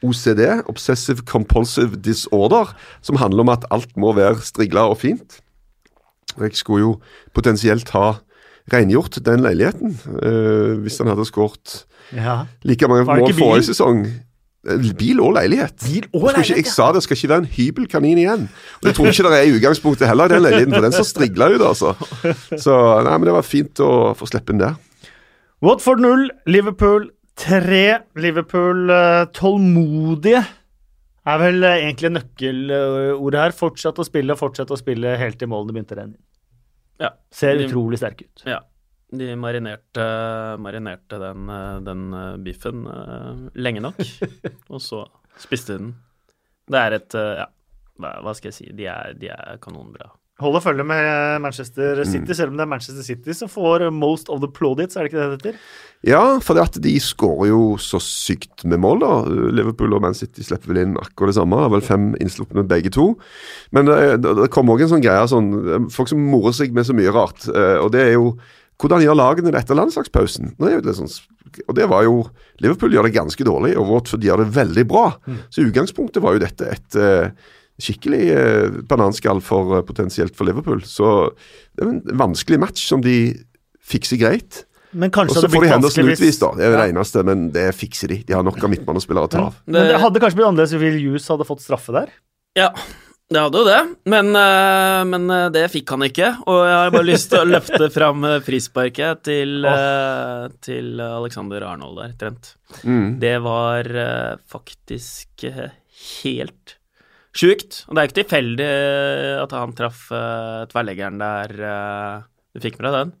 OCD, 0.00 0.40
Obsessive 0.72 1.26
Compulsive 1.28 1.98
Disorder, 2.00 2.72
som 3.04 3.20
handler 3.20 3.44
om 3.44 3.52
at 3.52 3.66
alt 3.76 3.92
må 4.00 4.14
være 4.16 4.40
strigla 4.40 4.86
og 4.88 4.96
fint. 5.02 5.42
Jeg 6.38 6.54
skulle 6.54 6.80
jo 6.84 7.00
potensielt 7.34 7.90
ha 7.96 8.12
rengjort 8.72 9.18
den 9.26 9.40
leiligheten 9.42 9.96
eh, 10.22 10.74
hvis 10.84 10.98
han 11.02 11.08
hadde 11.10 11.24
skåret 11.26 11.84
Ja. 12.14 12.44
like 12.64 12.88
mange 12.88 13.04
mål 13.06 13.32
forrige 13.34 13.66
sesong. 13.70 14.04
Eh, 14.68 14.90
Bil 14.98 15.20
og 15.24 15.32
leilighet. 15.38 15.74
Bil 15.86 16.06
og 16.12 16.20
Jeg, 16.22 16.30
ikke, 16.30 16.36
leilighet, 16.36 16.56
jeg 16.56 16.66
sa 16.74 16.90
det 16.92 17.02
skal 17.02 17.16
ikke 17.16 17.28
være 17.32 17.38
en 17.44 17.50
hybelkanin 17.56 18.18
igjen. 18.18 18.42
Og 18.78 18.82
Det 18.84 18.94
tror 18.94 19.06
jeg 19.08 19.14
ikke 19.18 19.30
det 19.30 19.38
er 19.40 19.48
i 19.48 19.54
utgangspunktet 19.58 20.08
heller, 20.10 20.28
den 20.28 20.42
leiligheten, 20.42 20.74
for 20.74 20.86
den 20.86 20.92
så 20.92 21.04
strigla 21.08 21.48
ut, 21.54 21.62
altså. 21.64 21.94
Så 22.58 22.76
nei, 23.06 23.16
men 23.16 23.26
det 23.30 23.34
var 23.38 23.46
fint 23.46 23.80
å 23.80 23.90
få 24.18 24.28
slippe 24.28 24.52
den 24.52 24.60
der. 24.60 24.74
Watford 25.62 26.00
0, 26.00 26.28
Liverpool 26.46 27.08
3. 27.40 27.98
Liverpool 28.20 28.90
eh, 28.90 29.24
tålmodige 29.36 30.44
er 31.34 31.38
vel 31.42 31.64
eh, 31.66 31.76
egentlig 31.84 32.10
nøkkelordet 32.14 33.40
her. 33.44 33.54
Fortsett 33.56 33.98
å 34.02 34.06
spille 34.06 34.34
og 34.36 34.40
fortsett 34.40 34.70
å 34.74 34.78
spille 34.78 35.16
helt 35.20 35.38
til 35.40 35.50
målene 35.52 35.74
begynte 35.76 35.96
å 35.96 36.00
renne 36.02 36.16
inn. 36.18 36.26
Ja. 37.00 37.10
Ser 37.32 37.56
De- 37.58 37.66
utrolig 37.68 37.98
sterke 38.02 38.26
ut. 38.28 38.44
Ja. 38.48 38.60
De 39.10 39.32
marinerte, 39.34 40.04
marinerte 40.62 41.18
den, 41.18 41.48
eh, 41.50 41.78
den 41.88 42.04
eh, 42.14 42.36
biffen 42.46 42.84
lenge 43.58 43.82
nok, 43.82 43.98
og 44.74 44.78
så 44.84 45.04
spiste 45.40 45.74
de 45.74 45.82
den. 45.86 45.94
Det 46.70 46.78
er 46.86 46.98
et 47.00 47.16
Ja, 47.18 47.48
hva 48.00 48.32
skal 48.38 48.52
jeg 48.52 48.54
si? 48.60 48.68
De 48.78 48.86
er, 48.88 49.14
de 49.18 49.28
er 49.34 49.58
kanonbra. 49.60 50.06
Holder 50.40 50.62
følge 50.64 50.84
med 50.88 51.42
Manchester 51.44 52.00
City, 52.08 52.32
selv 52.32 52.50
om 52.52 52.56
det 52.56 52.64
er 52.64 52.70
Manchester 52.70 53.04
City 53.04 53.34
som 53.36 53.48
får 53.52 53.84
most 53.92 54.30
of 54.32 54.40
the 54.40 54.48
plaudits, 54.48 54.96
er 54.96 55.04
det 55.04 55.10
ikke 55.12 55.20
det 55.20 55.26
det 55.30 55.38
heter? 55.52 55.58
Ja, 56.08 56.20
for 56.40 56.56
det 56.56 56.62
at 56.64 56.78
de 56.80 56.94
skårer 57.04 57.50
jo 57.50 57.58
så 57.76 57.98
sykt 58.00 58.64
med 58.64 58.80
mål, 58.80 59.02
da. 59.02 59.10
Liverpool 59.52 59.92
og 59.98 60.00
Man 60.00 60.16
City 60.16 60.40
slipper 60.46 60.72
vel 60.72 60.80
inn 60.86 60.94
akkurat 60.96 61.34
det 61.34 61.36
samme. 61.36 61.58
Det 61.60 61.66
er 61.68 61.74
vel 61.74 61.84
fem 61.84 62.06
innslupne 62.24 62.64
begge 62.70 62.92
to. 62.96 63.10
Men 63.76 63.90
det, 63.90 63.98
det, 64.24 64.32
det 64.40 64.48
kommer 64.54 64.78
òg 64.78 64.86
en 64.86 64.94
sånn 64.94 65.04
greie 65.04 65.28
sånn 65.28 65.50
Folk 65.92 66.08
som 66.08 66.24
morer 66.32 66.56
seg 66.56 66.72
med 66.72 66.88
så 66.88 66.96
mye 66.96 67.12
rart. 67.12 67.44
eh, 67.52 67.76
Og 67.84 67.92
det 67.92 68.06
er 68.06 68.16
jo 68.16 68.32
hvordan 68.80 69.02
gjør 69.04 69.18
lagene 69.20 69.50
det 69.52 69.60
etter 69.60 69.76
landslagspausen? 69.76 70.54
Nå 70.56 70.64
er 70.70 70.78
jo 70.78 70.84
det 70.86 70.94
sånn, 70.96 71.10
og 71.68 71.74
det 71.76 71.84
var 71.90 72.06
jo 72.06 72.14
Liverpool 72.64 72.94
gjør 72.96 73.10
det 73.10 73.12
ganske 73.18 73.44
dårlig, 73.44 73.74
og 73.76 73.90
Watford 73.92 74.24
gjør 74.24 74.40
det 74.40 74.54
veldig 74.56 74.84
bra. 74.88 75.02
Så 75.52 75.60
i 75.60 75.66
utgangspunktet 75.68 76.24
var 76.24 76.32
jo 76.38 76.40
dette 76.46 76.64
et 76.78 76.96
eh, 76.96 77.28
skikkelig 77.82 78.22
eh, 78.34 78.80
bananskall 78.88 79.42
for 79.44 79.78
eh, 79.78 79.84
potensielt 79.86 80.36
for 80.36 80.48
Liverpool. 80.48 80.82
Så 80.86 81.30
det 81.74 81.84
er 81.84 81.92
en 81.92 82.20
vanskelig 82.20 82.60
match 82.62 82.86
som 82.88 83.04
de 83.04 83.16
fikser 83.90 84.20
greit. 84.20 84.64
Men 84.90 85.12
Og 85.12 85.20
kanskje 85.20 85.44
så 85.44 85.50
får 85.50 85.64
de 85.64 85.70
Henderson 85.70 86.08
utvist, 86.10 86.42
da. 86.42 86.50
Det 86.56 86.64
er 86.66 86.72
jo 86.72 86.78
det 86.80 86.88
eneste, 86.90 87.22
men 87.26 87.44
det 87.54 87.68
fikser 87.78 88.10
de. 88.10 88.22
De 88.26 88.34
har 88.34 88.42
nok 88.46 88.58
av 88.58 88.72
midtbanespillere 88.72 89.28
å 89.28 89.30
ta 89.30 89.44
av. 89.50 89.60
Men 89.70 89.86
det 89.86 90.00
hadde 90.02 90.22
kanskje 90.22 90.40
blitt 90.40 90.48
annerledes 90.48 90.74
hvis 90.74 90.82
Will 90.82 90.98
Hughes 90.98 91.28
hadde 91.30 91.46
fått 91.46 91.62
straffe 91.62 91.94
der. 91.94 92.10
Ja, 92.58 92.72
det 93.30 93.44
hadde 93.44 93.60
jo 93.62 93.68
det, 93.68 93.78
men, 94.10 94.32
eh, 94.34 95.02
men 95.06 95.30
eh, 95.30 95.46
det 95.54 95.68
fikk 95.70 95.94
han 95.94 96.02
ikke. 96.08 96.32
Og 96.50 96.58
jeg 96.66 96.74
har 96.74 96.90
bare 96.96 97.06
lyst 97.06 97.30
til 97.30 97.44
å 97.44 97.50
løfte 97.52 97.90
fram 97.94 98.26
frisparket 98.42 99.22
til, 99.30 99.62
oh. 99.70 100.48
til 100.66 100.98
Alexander 101.06 101.68
Arnold 101.70 102.02
der, 102.02 102.18
Trent. 102.18 102.52
Mm. 102.82 103.06
Det 103.22 103.36
var 103.46 103.86
faktisk 104.50 105.46
helt 106.10 106.79
sjukt. 107.36 107.84
Og 107.88 107.94
det 107.94 108.02
er 108.02 108.10
ikke 108.10 108.20
tilfeldig 108.22 108.66
eh, 108.66 109.36
at 109.40 109.54
han 109.56 109.74
traff 109.78 110.06
uh, 110.14 110.66
tverrleggeren 110.70 111.20
der. 111.20 111.56
uh, 111.60 112.28
du 112.54 112.62
fikk 112.62 112.78
med 112.80 112.88
deg 112.88 112.98
den? 112.98 113.16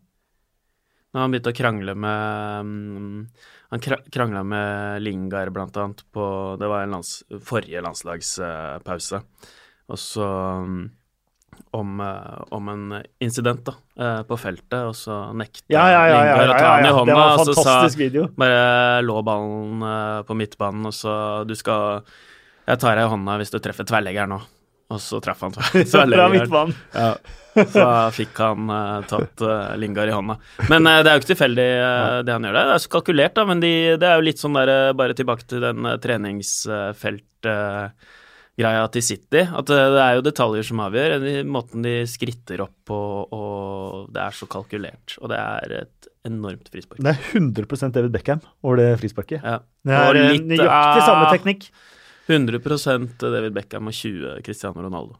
Når 1.10 1.24
han 1.24 1.32
begynte 1.32 1.50
å 1.50 1.58
krangle 1.58 1.94
med 1.98 2.60
um, 2.62 3.24
Han 3.72 3.82
krangla 3.82 4.44
med 4.46 5.02
Lingard, 5.02 5.50
blant 5.54 5.78
annet, 5.82 6.04
på 6.14 6.24
Det 6.58 6.68
var 6.70 6.84
en 6.84 6.94
lands 6.94 7.16
forrige 7.46 7.82
landslagspause. 7.82 9.22
Og 9.90 9.98
så 9.98 10.28
um, 10.62 10.84
om, 11.70 12.00
eh, 12.00 12.42
om 12.50 12.68
en 12.68 13.02
incident 13.18 13.64
da, 13.64 13.74
eh, 13.98 14.22
på 14.26 14.38
feltet, 14.38 14.80
og 14.86 14.94
så 14.96 15.32
nekta 15.36 15.62
Ja, 15.70 15.84
ja, 15.90 16.02
ja. 16.08 16.18
Lingard 16.24 16.50
å 16.50 16.58
ta 16.58 16.76
den 16.76 16.86
i 16.86 16.94
hånda. 16.96 17.06
Det 17.06 17.18
var 17.18 17.32
en 17.32 17.40
og 17.40 17.46
så 17.46 17.54
sa 17.62 17.98
video. 17.98 18.26
bare 18.36 19.02
lå 19.02 19.22
ballen 19.22 19.82
eh, 19.82 20.22
på 20.26 20.34
midtbanen, 20.34 20.86
og 20.86 20.94
så 20.94 21.46
Du 21.46 21.54
skal 21.54 22.02
Jeg 22.70 22.78
tar 22.78 22.94
deg 22.96 23.04
i 23.08 23.10
hånda 23.10 23.36
hvis 23.40 23.50
du 23.52 23.58
treffer 23.62 23.84
tverrleggeren 23.88 24.30
nå. 24.36 24.40
Og 24.90 24.98
så 25.02 25.20
traff 25.22 25.40
han 25.46 25.52
tverrleggeren. 25.54 26.72
Ja. 26.94 27.14
Så 27.50 27.82
fikk 28.14 28.38
han 28.38 28.70
uh, 28.70 29.02
tatt 29.10 29.42
uh, 29.42 29.76
Lingard 29.78 30.08
i 30.10 30.12
hånda. 30.14 30.34
Men 30.70 30.86
uh, 30.86 31.02
det 31.02 31.10
er 31.10 31.14
jo 31.14 31.20
ikke 31.22 31.32
tilfeldig 31.32 31.68
det 32.26 32.34
han 32.34 32.44
gjør 32.46 32.56
der. 32.58 32.66
Det 32.68 32.74
er 32.76 32.84
så 32.84 32.94
kalkulert, 32.94 33.34
da, 33.38 33.42
men 33.48 33.58
de, 33.62 33.72
det 34.00 34.06
er 34.06 34.14
jo 34.18 34.26
litt 34.26 34.42
sånn 34.42 34.58
der 34.58 34.70
Bare 34.98 35.14
tilbake 35.18 35.44
til 35.50 35.60
den 35.64 35.80
treningsfeltgreia 36.02 38.84
til 38.94 39.02
City. 39.06 39.42
At 39.46 39.66
det 39.70 39.78
er 39.78 40.12
jo 40.18 40.26
detaljer 40.26 40.64
som 40.70 40.84
avgjør. 40.86 41.10
De, 41.22 41.32
måten 41.58 41.78
de 41.86 41.94
skritter 42.10 42.58
opp 42.66 42.76
på, 42.90 43.00
og 43.34 43.50
det 44.14 44.20
er 44.26 44.32
så 44.38 44.44
kalkulert. 44.50 45.06
Og 45.22 45.26
det 45.32 45.38
er 45.38 45.66
et 45.84 45.98
enormt 46.26 46.66
frispark. 46.70 46.98
Det 47.02 47.10
er 47.14 47.18
100% 47.38 47.94
David 47.94 48.12
Beckham 48.14 48.40
over 48.62 48.74
det 48.82 48.90
frisparket. 49.02 49.40
Ja. 49.42 49.56
Det 49.86 49.94
er 49.96 50.14
nøyaktig 50.50 51.02
samme 51.06 51.26
teknikk. 51.30 51.62
100% 52.30 53.18
David 53.24 53.56
Beckham 53.56 53.90
og 53.90 53.96
20 53.96 54.38
Cristiano 54.46 54.86
Ronaldo. 54.86 55.18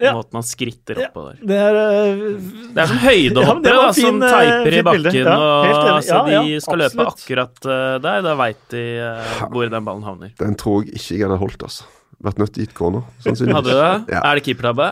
Ja. 0.00 0.14
Måten 0.16 0.38
han 0.38 0.44
skritter 0.48 0.96
opp 0.96 1.10
oppå 1.10 1.22
der. 1.26 1.40
Det 1.44 1.56
er 1.60 1.76
uh, 1.76 2.44
Det 2.72 2.80
er 2.80 2.88
som 2.88 3.00
høydehoppere 3.02 3.74
ja, 3.74 3.88
fin, 3.92 4.06
som 4.06 4.22
eh, 4.24 4.32
teiper 4.32 4.76
i 4.78 4.82
bakken. 4.86 5.18
Ja, 5.18 5.34
og, 5.36 5.66
helt 5.66 6.06
så 6.06 6.20
de 6.24 6.60
skal 6.64 6.80
løpe 6.80 7.06
akkurat 7.10 7.68
uh, 7.68 7.96
der. 8.00 8.22
Da 8.24 8.32
veit 8.40 8.62
de 8.72 8.84
uh, 9.04 9.34
hvor 9.52 9.68
den 9.68 9.88
ballen 9.90 10.06
havner. 10.08 10.32
Den 10.40 10.56
tror 10.60 10.86
jeg 10.86 10.96
ikke 10.96 11.18
jeg 11.18 11.26
hadde 11.26 11.40
holdt, 11.42 11.66
altså. 11.68 11.88
Vært 12.24 12.40
nødt 12.40 12.54
til 12.54 12.62
å 12.62 12.64
gitt 12.64 12.76
corner. 12.76 13.04
Hadde 13.26 13.50
du 13.68 13.74
det? 13.74 13.92
Ja. 14.14 14.22
Er 14.22 14.40
det 14.40 14.46
keepertabbe? 14.48 14.88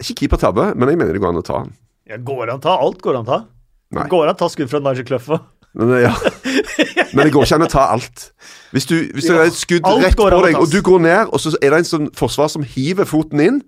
Ikke 0.00 0.16
keepertabbe, 0.22 0.70
men 0.72 0.92
jeg 0.92 1.00
mener 1.02 1.16
det 1.16 1.20
går 1.24 1.34
an 1.34 1.42
å 1.42 1.44
ta 1.44 1.60
den. 1.66 1.76
ja, 2.08 2.20
Går 2.32 2.46
an 2.46 2.56
å 2.56 2.64
ta 2.64 2.78
alt? 2.86 3.04
Går 3.04 3.20
an 3.20 3.28
å 3.28 3.30
ta. 3.34 3.38
Nei. 3.96 4.08
Går 4.12 4.24
an 4.24 4.34
å 4.34 4.40
ta 4.40 4.48
skudd 4.52 4.72
fra 4.72 4.80
Nigel 4.84 5.04
Clough 5.08 5.36
òg. 5.36 5.44
Men, 5.76 5.92
eh, 5.92 6.06
ja. 6.06 6.12
men 7.12 7.28
det 7.28 7.32
går 7.34 7.46
ikke 7.46 7.60
an 7.60 7.66
å 7.66 7.70
ta 7.70 7.86
alt. 7.94 8.30
Hvis, 8.72 8.88
du, 8.88 8.96
hvis 9.14 9.28
det 9.28 9.36
er 9.36 9.48
et 9.50 9.56
skudd 9.56 9.86
alt 9.88 10.04
rett 10.04 10.18
på 10.18 10.28
deg, 10.32 10.58
og 10.58 10.70
du 10.72 10.80
går 10.84 11.02
ned, 11.04 11.32
og 11.32 11.42
så 11.42 11.52
er 11.60 11.72
det 11.72 11.84
en 11.84 11.88
sånn 11.88 12.12
forsvar 12.16 12.50
som 12.52 12.64
hiver 12.66 13.08
foten 13.08 13.42
inn, 13.44 13.64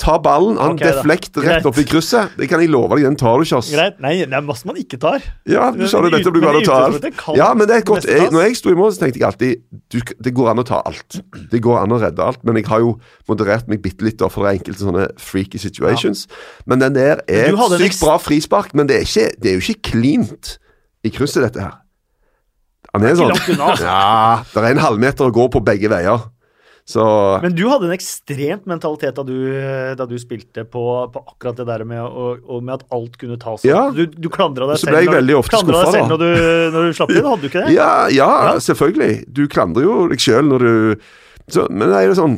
Ta 0.00 0.14
ballen, 0.22 0.56
han 0.56 0.78
okay, 0.78 0.88
deflekter 0.88 1.42
deflekt 1.42 1.58
rett 1.58 1.66
opp 1.68 1.78
i 1.80 1.82
krysset, 1.84 2.36
det 2.40 2.46
kan 2.48 2.62
jeg 2.62 2.70
love 2.72 2.96
deg, 2.96 3.04
den 3.04 3.18
tar 3.20 3.36
du 3.36 3.44
ikke, 3.44 3.58
ass. 3.60 3.68
Greit. 3.74 3.98
Nei, 4.00 4.14
det 4.22 4.36
er 4.38 4.46
masse 4.46 4.64
man 4.68 4.78
ikke 4.80 4.96
tar. 5.00 5.20
Ja, 5.50 5.66
du 5.74 5.82
sa 5.90 6.00
det 6.06 6.14
nettopp, 6.14 6.38
du 6.38 6.40
går 6.40 6.54
an 6.54 6.60
å 6.60 6.62
ta 6.64 6.78
alt. 6.86 7.04
Ja, 7.36 7.50
men 7.56 7.68
det 7.68 7.76
er 7.76 7.84
godt 7.90 8.08
jeg. 8.08 8.30
Når 8.32 8.46
jeg 8.46 8.56
sto 8.56 8.72
i 8.72 8.78
mål, 8.78 8.94
så 8.96 9.04
tenkte 9.04 9.20
jeg 9.20 9.28
alltid 9.28 9.60
du, 9.92 9.98
det 10.24 10.32
går 10.36 10.52
an 10.54 10.62
å 10.62 10.64
ta 10.70 10.80
alt. 10.88 11.20
Det 11.52 11.60
går 11.66 11.82
an 11.82 11.92
å 11.92 12.00
redde 12.00 12.24
alt, 12.24 12.40
men 12.48 12.62
jeg 12.62 12.70
har 12.70 12.80
jo 12.86 12.94
moderert 13.28 13.68
meg 13.68 13.84
bitte 13.84 14.06
litt 14.06 14.24
for 14.24 14.46
det 14.46 14.54
er 14.54 14.60
enkelte 14.62 14.86
sånne 14.86 15.06
freaky 15.20 15.60
situations. 15.60 16.24
Men 16.64 16.80
den 16.80 16.96
der 16.96 17.20
er 17.28 17.52
et 17.52 17.76
sykt 17.76 18.00
bra 18.00 18.16
frispark, 18.22 18.72
men 18.78 18.88
det 18.88 19.02
er, 19.02 19.08
ikke, 19.08 19.28
det 19.36 19.52
er 19.52 19.60
jo 19.60 19.66
ikke 19.66 19.92
cleant 19.92 20.56
i 21.06 21.12
krysset, 21.14 21.42
dette 21.48 21.62
her. 21.64 21.78
Han 22.94 23.04
er 23.06 23.14
sånn. 23.18 23.32
Ja, 23.80 24.42
det 24.50 24.60
er 24.64 24.72
en 24.74 24.82
halvmeter 24.82 25.28
å 25.28 25.34
gå 25.34 25.46
på 25.52 25.60
begge 25.64 25.90
veier. 25.92 26.24
Så 26.90 27.02
Men 27.44 27.52
du 27.54 27.62
hadde 27.70 27.86
en 27.86 27.94
ekstremt 27.94 28.64
mentalitet 28.66 29.14
da 29.14 29.22
du, 29.22 29.36
da 29.94 30.06
du 30.10 30.16
spilte 30.18 30.64
på, 30.66 30.82
på 31.12 31.20
akkurat 31.22 31.60
det 31.60 31.66
der 31.68 31.84
med, 31.86 32.00
og, 32.02 32.40
og 32.50 32.64
med 32.66 32.80
at 32.80 32.86
alt 32.96 33.14
kunne 33.20 33.36
tas. 33.38 33.62
Ja. 33.68 33.84
Du, 33.94 34.06
du 34.10 34.26
klandra 34.32 34.66
deg 34.72 34.80
selv, 34.80 34.96
når- 35.06 35.46
klandra 35.52 35.84
deg 35.84 35.94
selv 35.94 36.10
når 36.10 36.22
du, 36.24 36.30
når 36.74 36.88
du 36.88 36.98
slapp 36.98 37.12
inn, 37.14 37.28
hadde 37.30 37.44
du 37.44 37.48
ikke 37.52 37.62
det? 37.68 37.74
Ja, 37.76 37.92
ja, 38.10 38.30
selvfølgelig. 38.64 39.12
Du 39.30 39.44
klandrer 39.52 39.86
jo 39.86 39.98
deg 40.10 40.24
sjøl 40.24 40.50
når 40.50 40.66
du 40.66 40.72
så, 41.50 41.64
Men 41.70 41.90
det 41.92 41.96
er 42.00 42.08
jo 42.10 42.16
sånn 42.18 42.36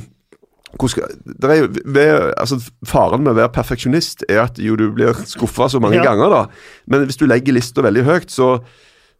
er 1.50 1.58
jo, 1.62 1.68
ved, 1.84 2.32
altså, 2.40 2.58
Faren 2.88 3.22
med 3.24 3.34
å 3.34 3.38
være 3.42 3.52
perfeksjonist 3.54 4.24
er 4.28 4.40
at 4.46 4.58
jo 4.62 4.76
du 4.80 4.86
blir 4.94 5.12
skuffa 5.28 5.68
så 5.70 5.80
mange 5.82 5.98
Ja. 6.00 6.04
ganger, 6.08 6.30
da. 6.32 6.42
Men 6.86 7.04
hvis 7.06 7.18
du 7.20 7.26
legger 7.26 7.52
lista 7.54 7.82
veldig 7.84 8.04
høyt, 8.08 8.30
så, 8.32 8.54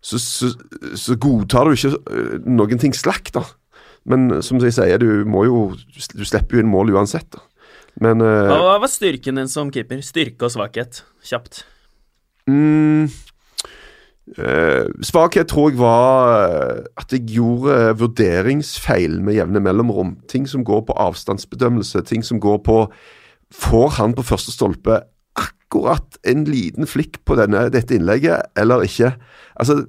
så, 0.02 0.18
så, 0.18 0.52
så 0.98 1.16
godtar 1.20 1.68
du 1.68 1.76
ikke 1.76 1.92
øh, 2.10 2.38
noen 2.46 2.78
ting 2.82 2.94
slakk, 2.96 3.32
da. 3.36 3.44
Men 4.08 4.40
som 4.42 4.58
jeg 4.58 4.74
sier, 4.74 4.98
du 4.98 5.22
må 5.30 5.44
jo 5.46 5.58
Du 6.16 6.24
slipper 6.26 6.56
jo 6.58 6.62
inn 6.64 6.70
mål 6.72 6.90
uansett, 6.96 7.28
da. 7.30 7.44
Men 8.00 8.20
øh, 8.24 8.48
hva 8.48 8.78
var 8.80 8.88
styrken 8.88 9.36
din 9.36 9.50
som 9.52 9.68
keeper? 9.70 10.00
Styrke 10.02 10.48
og 10.48 10.54
svakhet. 10.54 11.02
Kjapt. 11.28 11.64
Mm, 12.48 13.10
eh, 14.38 14.88
svakhet 15.04 15.50
tror 15.50 15.70
jeg 15.70 15.80
var 15.80 16.32
eh, 16.32 16.84
at 17.00 17.14
jeg 17.14 17.26
gjorde 17.34 17.74
eh, 17.74 17.94
vurderingsfeil 18.00 19.20
med 19.24 19.38
jevne 19.38 19.62
mellomrom. 19.64 20.16
Ting 20.30 20.46
som 20.48 20.64
går 20.64 20.84
på 20.88 20.98
avstandsbedømmelse, 21.06 22.04
ting 22.08 22.24
som 22.26 22.40
går 22.42 22.62
på 22.66 22.84
Får 23.52 23.98
han 23.98 24.14
på 24.16 24.22
første 24.24 24.48
stolpe 24.48 24.94
akkurat 25.36 26.16
en 26.24 26.46
liten 26.48 26.88
flikk 26.88 27.18
på 27.28 27.36
denne, 27.36 27.66
dette 27.68 27.92
innlegget, 27.98 28.46
eller 28.56 28.86
ikke? 28.86 29.10
Altså 29.60 29.82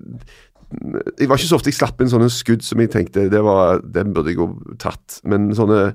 Jeg 1.20 1.30
var 1.30 1.38
ikke 1.38 1.48
så 1.48 1.56
ofte 1.56 1.72
jeg 1.72 1.78
slapp 1.78 2.02
inn 2.02 2.12
sånne 2.12 2.28
skudd 2.34 2.66
som 2.66 2.82
jeg 2.84 2.92
tenkte 2.92 3.30
det 3.32 3.40
var, 3.46 3.80
den 3.86 4.12
burde 4.12 4.34
jeg 4.34 4.42
jo 4.42 4.50
tatt. 4.82 5.22
Men 5.24 5.54
sånne 5.56 5.94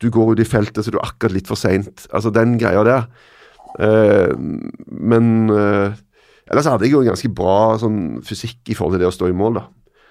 Du 0.00 0.08
går 0.08 0.32
ut 0.32 0.40
i 0.40 0.48
feltet, 0.48 0.80
så 0.80 0.94
du 0.94 0.96
er 0.96 1.10
akkurat 1.10 1.34
litt 1.36 1.50
for 1.50 1.60
seint. 1.60 2.06
Altså 2.08 2.32
den 2.32 2.56
greia 2.56 2.80
der. 2.86 3.04
Uh, 3.76 4.32
men 4.88 5.50
eh, 5.52 5.92
ellers 6.50 6.66
hadde 6.66 6.86
jeg 6.86 6.94
jo 6.94 7.04
en 7.04 7.12
ganske 7.12 7.30
bra 7.34 7.78
sånn, 7.80 8.00
fysikk 8.26 8.72
i 8.72 8.76
forhold 8.78 8.96
til 8.96 9.04
det 9.04 9.10
å 9.10 9.14
stå 9.14 9.30
i 9.30 9.36
mål. 9.36 9.60
da. 9.60 9.66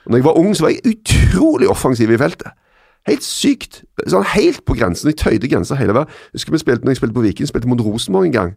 Og 0.06 0.12
når 0.14 0.22
jeg 0.22 0.28
var 0.30 0.40
ung, 0.40 0.52
så 0.56 0.66
var 0.66 0.74
jeg 0.74 0.96
utrolig 0.96 1.70
offensiv 1.70 2.12
i 2.12 2.20
feltet. 2.20 2.56
Helt 3.08 3.26
sykt. 3.26 3.84
Sånn 4.08 4.28
Helt 4.34 4.64
på 4.68 4.76
grensen. 4.78 5.12
Jeg 5.12 5.20
tøyde 5.22 5.50
grenser 5.52 5.80
hele 5.80 5.96
veien. 5.96 6.12
Husker 6.36 6.56
vi 6.56 6.62
spilte 6.62 6.86
når 6.86 6.96
jeg 6.96 7.02
spilte 7.02 7.18
på 7.18 7.26
Viking, 7.26 7.50
spilte 7.50 7.70
mot 7.72 7.82
Rosenborg 7.84 8.30
en 8.30 8.36
gang. 8.36 8.52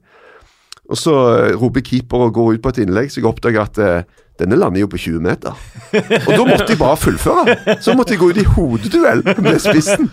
Og 0.90 0.98
så 0.98 1.14
eh, 1.30 1.54
roper 1.58 1.84
keeper 1.86 2.26
og 2.26 2.34
går 2.36 2.56
ut 2.56 2.64
på 2.64 2.72
et 2.72 2.82
innlegg, 2.82 3.12
så 3.12 3.20
jeg 3.20 3.28
oppdager 3.30 3.62
at 3.62 3.78
eh, 3.80 4.08
denne 4.40 4.56
lander 4.56 4.80
jo 4.80 4.88
på 4.90 4.98
20 4.98 5.20
meter. 5.22 5.58
Og 5.92 6.30
da 6.32 6.44
måtte 6.48 6.70
jeg 6.72 6.78
bare 6.80 6.96
fullføre. 6.98 7.56
Så 7.84 7.92
måtte 7.94 8.14
jeg 8.14 8.20
gå 8.22 8.30
ut 8.32 8.38
i 8.40 8.46
hodeduell 8.48 9.20
med 9.44 9.58
spissen. 9.62 10.08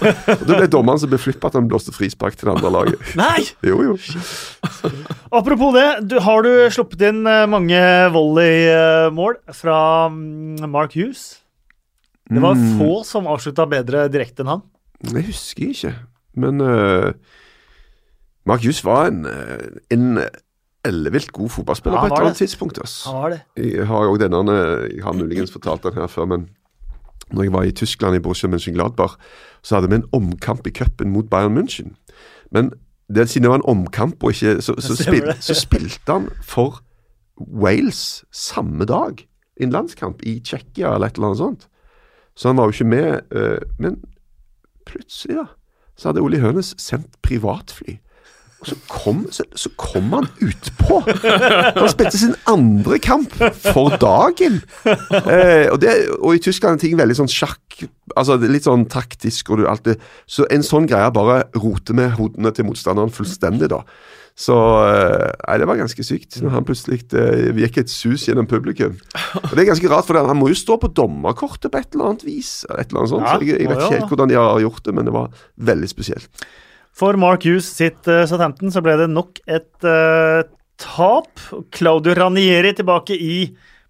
Og 0.00 0.42
da 0.48 0.56
ble 0.58 0.66
dommeren 0.72 1.00
så 1.00 1.08
beflippa 1.10 1.48
at 1.48 1.56
han 1.56 1.68
blåste 1.70 1.94
frispark 1.94 2.34
til 2.36 2.50
det 2.50 2.56
andre 2.56 2.72
laget. 2.74 3.12
Nei! 3.20 3.44
Jo, 3.64 3.78
jo. 3.86 3.94
Apropos 5.30 5.72
det, 5.76 5.86
du, 6.10 6.18
har 6.24 6.42
du 6.44 6.50
sluppet 6.74 7.06
inn 7.10 7.22
eh, 7.30 7.46
mange 7.50 7.80
volleymål 8.14 9.38
fra 9.56 9.78
mm, 10.12 10.66
Mark 10.70 10.96
Hughes? 10.98 11.38
Det 12.30 12.38
var 12.42 12.54
Mm. 12.54 12.78
få 12.78 13.00
som 13.06 13.26
avslutta 13.26 13.64
bedre 13.70 14.04
direkte 14.12 14.44
enn 14.44 14.52
han. 14.56 14.60
Jeg 15.14 15.24
husker 15.30 15.70
ikke, 15.72 15.94
men 16.38 16.60
uh, 16.62 17.10
Mark 18.46 18.62
Hughes 18.62 18.82
var 18.86 19.08
en, 19.10 19.24
eh, 19.26 19.80
en 19.94 20.20
ellevilt 20.84 21.32
god 21.32 21.48
fotballspiller 21.50 21.96
Ja, 21.96 22.00
på 22.00 22.06
et 22.06 22.12
eller 22.18 22.30
annet 22.30 22.36
tidspunkt. 22.40 22.78
ass. 22.82 23.04
Han 23.06 23.14
var 23.22 23.30
det. 23.34 23.40
Jeg 23.56 23.86
har 23.86 24.04
jo 24.04 24.16
denne, 24.16 24.54
jeg 24.94 25.02
har 25.04 25.12
muligens 25.12 25.52
fortalt 25.52 25.82
den 25.82 25.92
her 25.98 26.06
før, 26.06 26.24
men 26.26 26.48
når 27.32 27.42
jeg 27.42 27.52
var 27.52 27.62
i 27.68 27.70
Tyskland, 27.72 28.16
i 28.16 28.20
Borussia 28.20 28.48
Mönchengladbach, 28.50 29.16
så 29.62 29.74
hadde 29.76 29.88
vi 29.90 29.94
en 30.00 30.08
omkamp 30.12 30.66
i 30.66 30.70
cupen 30.70 31.10
mot 31.12 31.28
Bayern 31.30 31.54
München. 31.58 31.92
Men 32.50 32.72
det, 33.12 33.28
siden 33.28 33.42
det 33.42 33.50
var 33.50 33.60
en 33.60 33.68
omkamp, 33.76 34.24
og 34.24 34.30
ikke, 34.30 34.60
så, 34.62 34.74
så, 34.78 34.96
spil, 35.04 35.32
så 35.40 35.54
spilte 35.54 36.12
han 36.12 36.28
for 36.42 36.80
Wales 37.40 38.24
samme 38.32 38.84
dag. 38.84 39.26
I 39.60 39.62
en 39.68 39.70
landskamp 39.74 40.22
i 40.22 40.40
Tsjekkia 40.40 40.94
eller 40.94 41.06
et 41.06 41.16
eller 41.20 41.26
annet 41.30 41.38
sånt. 41.38 41.68
Så 42.36 42.48
han 42.48 42.56
var 42.56 42.64
jo 42.70 42.72
ikke 42.72 42.84
med. 42.88 43.20
eh, 43.36 43.58
men 43.78 44.00
plutselig, 44.86 45.36
da, 45.36 45.46
så 45.96 46.08
hadde 46.08 46.22
Oli 46.24 46.38
Hønes 46.40 46.74
sendt 46.80 47.18
privatfly. 47.22 47.98
Og 48.60 48.68
så 48.68 48.76
kom, 48.92 49.22
så, 49.32 49.44
så 49.56 49.70
kom 49.80 50.12
han 50.12 50.26
utpå. 50.44 51.00
Han 51.78 51.88
spilte 51.88 52.18
sin 52.20 52.36
andre 52.50 52.98
kamp 53.00 53.32
for 53.72 53.96
dagen. 54.00 54.60
Eh, 54.84 55.66
og, 55.70 55.78
det, 55.80 55.94
og 56.18 56.36
i 56.36 56.42
Tyskland 56.44 56.76
er 56.76 56.84
ting 56.84 56.98
veldig 56.98 57.16
sånn 57.22 57.30
sjakk 57.30 57.58
Altså 58.18 58.34
litt 58.42 58.66
sånn 58.66 58.82
taktisk 58.90 59.52
og 59.54 59.62
alt 59.70 59.84
det. 59.86 59.94
Så 60.28 60.44
en 60.52 60.64
sånn 60.66 60.88
greie 60.90 61.08
bare 61.14 61.44
roter 61.56 61.96
med 61.96 62.16
hodene 62.18 62.50
til 62.52 62.66
motstanderen 62.68 63.12
fullstendig, 63.14 63.70
da. 63.72 63.84
Så 64.40 64.56
eh, 64.56 65.30
Nei, 65.46 65.56
det 65.62 65.68
var 65.70 65.80
ganske 65.80 66.04
sykt. 66.06 66.40
Når 66.42 66.54
han 66.56 66.66
plutselig 66.68 67.02
eh, 67.16 67.50
gikk 67.62 67.80
et 67.84 67.92
sus 67.92 68.26
gjennom 68.28 68.48
publikum. 68.50 68.96
Og 69.42 69.52
det 69.54 69.64
er 69.64 69.70
ganske 69.70 69.92
rart, 69.92 70.08
for 70.08 70.18
han 70.18 70.38
må 70.38 70.50
jo 70.50 70.58
stå 70.58 70.76
på 70.82 70.90
dommerkortet 70.96 71.70
på 71.72 71.80
et 71.80 71.94
eller 71.94 72.12
annet 72.12 72.26
vis. 72.26 72.52
Et 72.68 72.90
eller 72.90 73.02
annet 73.04 73.14
sånt. 73.14 73.28
Ja, 73.28 73.36
så 73.36 73.46
jeg, 73.46 73.60
jeg 73.62 73.70
vet 73.70 73.84
ikke 73.84 74.00
helt 74.00 74.12
hvordan 74.12 74.32
de 74.32 74.40
har 74.40 74.64
gjort 74.66 74.84
det, 74.86 74.96
men 74.98 75.08
det 75.08 75.16
var 75.16 75.46
veldig 75.70 75.90
spesielt. 75.92 76.50
For 77.00 77.16
Mark 77.16 77.46
Hughes 77.48 77.64
sitt 77.64 78.08
uh, 78.10 78.26
Southampton 78.28 78.72
så 78.72 78.82
ble 78.84 78.98
det 79.00 79.08
nok 79.08 79.40
et 79.48 79.86
uh, 79.88 80.42
tap. 80.80 81.30
Claudio 81.72 82.12
Ranieri 82.18 82.74
tilbake 82.76 83.16
i 83.16 83.46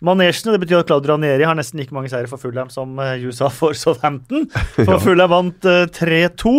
manesjene. 0.06 0.54
Det 0.54 0.62
betyr 0.62 0.84
at 0.84 0.92
Claudio 0.92 1.16
Ranieri 1.16 1.48
har 1.48 1.58
nesten 1.58 1.80
like 1.80 1.94
mange 1.94 2.12
seire 2.12 2.30
for 2.30 2.38
Fulham 2.38 2.70
som 2.70 2.94
uh, 3.02 3.16
Hughes 3.18 3.42
har 3.42 3.50
for 3.54 3.74
Southampton. 3.74 4.46
For 4.86 5.02
Fulham 5.02 5.32
vant 5.32 5.66
eh, 5.66 5.88
3-2. 5.90 6.54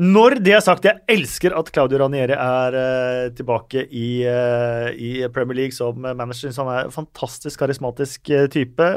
Når 0.00 0.38
det 0.44 0.52
er 0.56 0.62
sagt, 0.64 0.86
jeg 0.88 1.00
elsker 1.12 1.56
at 1.56 1.72
Claudio 1.72 2.00
Ranieri 2.02 2.36
er 2.36 2.76
uh, 2.76 3.24
tilbake 3.36 3.86
i, 3.88 4.10
uh, 4.28 4.88
i 4.92 5.26
Premier 5.32 5.62
League 5.62 5.76
som 5.76 5.96
manager. 6.00 6.52
Han 6.60 6.72
er 6.72 6.90
en 6.90 6.94
fantastisk 6.94 7.60
karismatisk 7.60 8.32
uh, 8.32 8.46
type, 8.52 8.90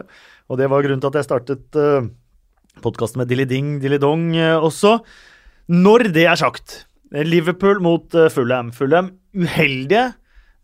og 0.47 0.59
det 0.59 0.69
var 0.71 0.83
grunnen 0.85 1.03
til 1.03 1.11
at 1.11 1.19
jeg 1.19 1.27
startet 1.27 1.79
uh, 1.79 2.11
podkasten 2.81 3.21
med 3.21 3.29
Dilly 3.29 3.45
Ding, 3.49 3.77
Dilly 3.81 3.99
Dong 4.01 4.31
eh, 4.37 4.55
også. 4.57 4.97
Når 5.71 6.09
det 6.11 6.25
er 6.27 6.35
sagt, 6.39 6.81
Liverpool 7.13 7.79
mot 7.83 8.15
uh, 8.17 8.27
Fulham. 8.33 8.71
Fulham 8.75 9.13
uheldige 9.33 10.11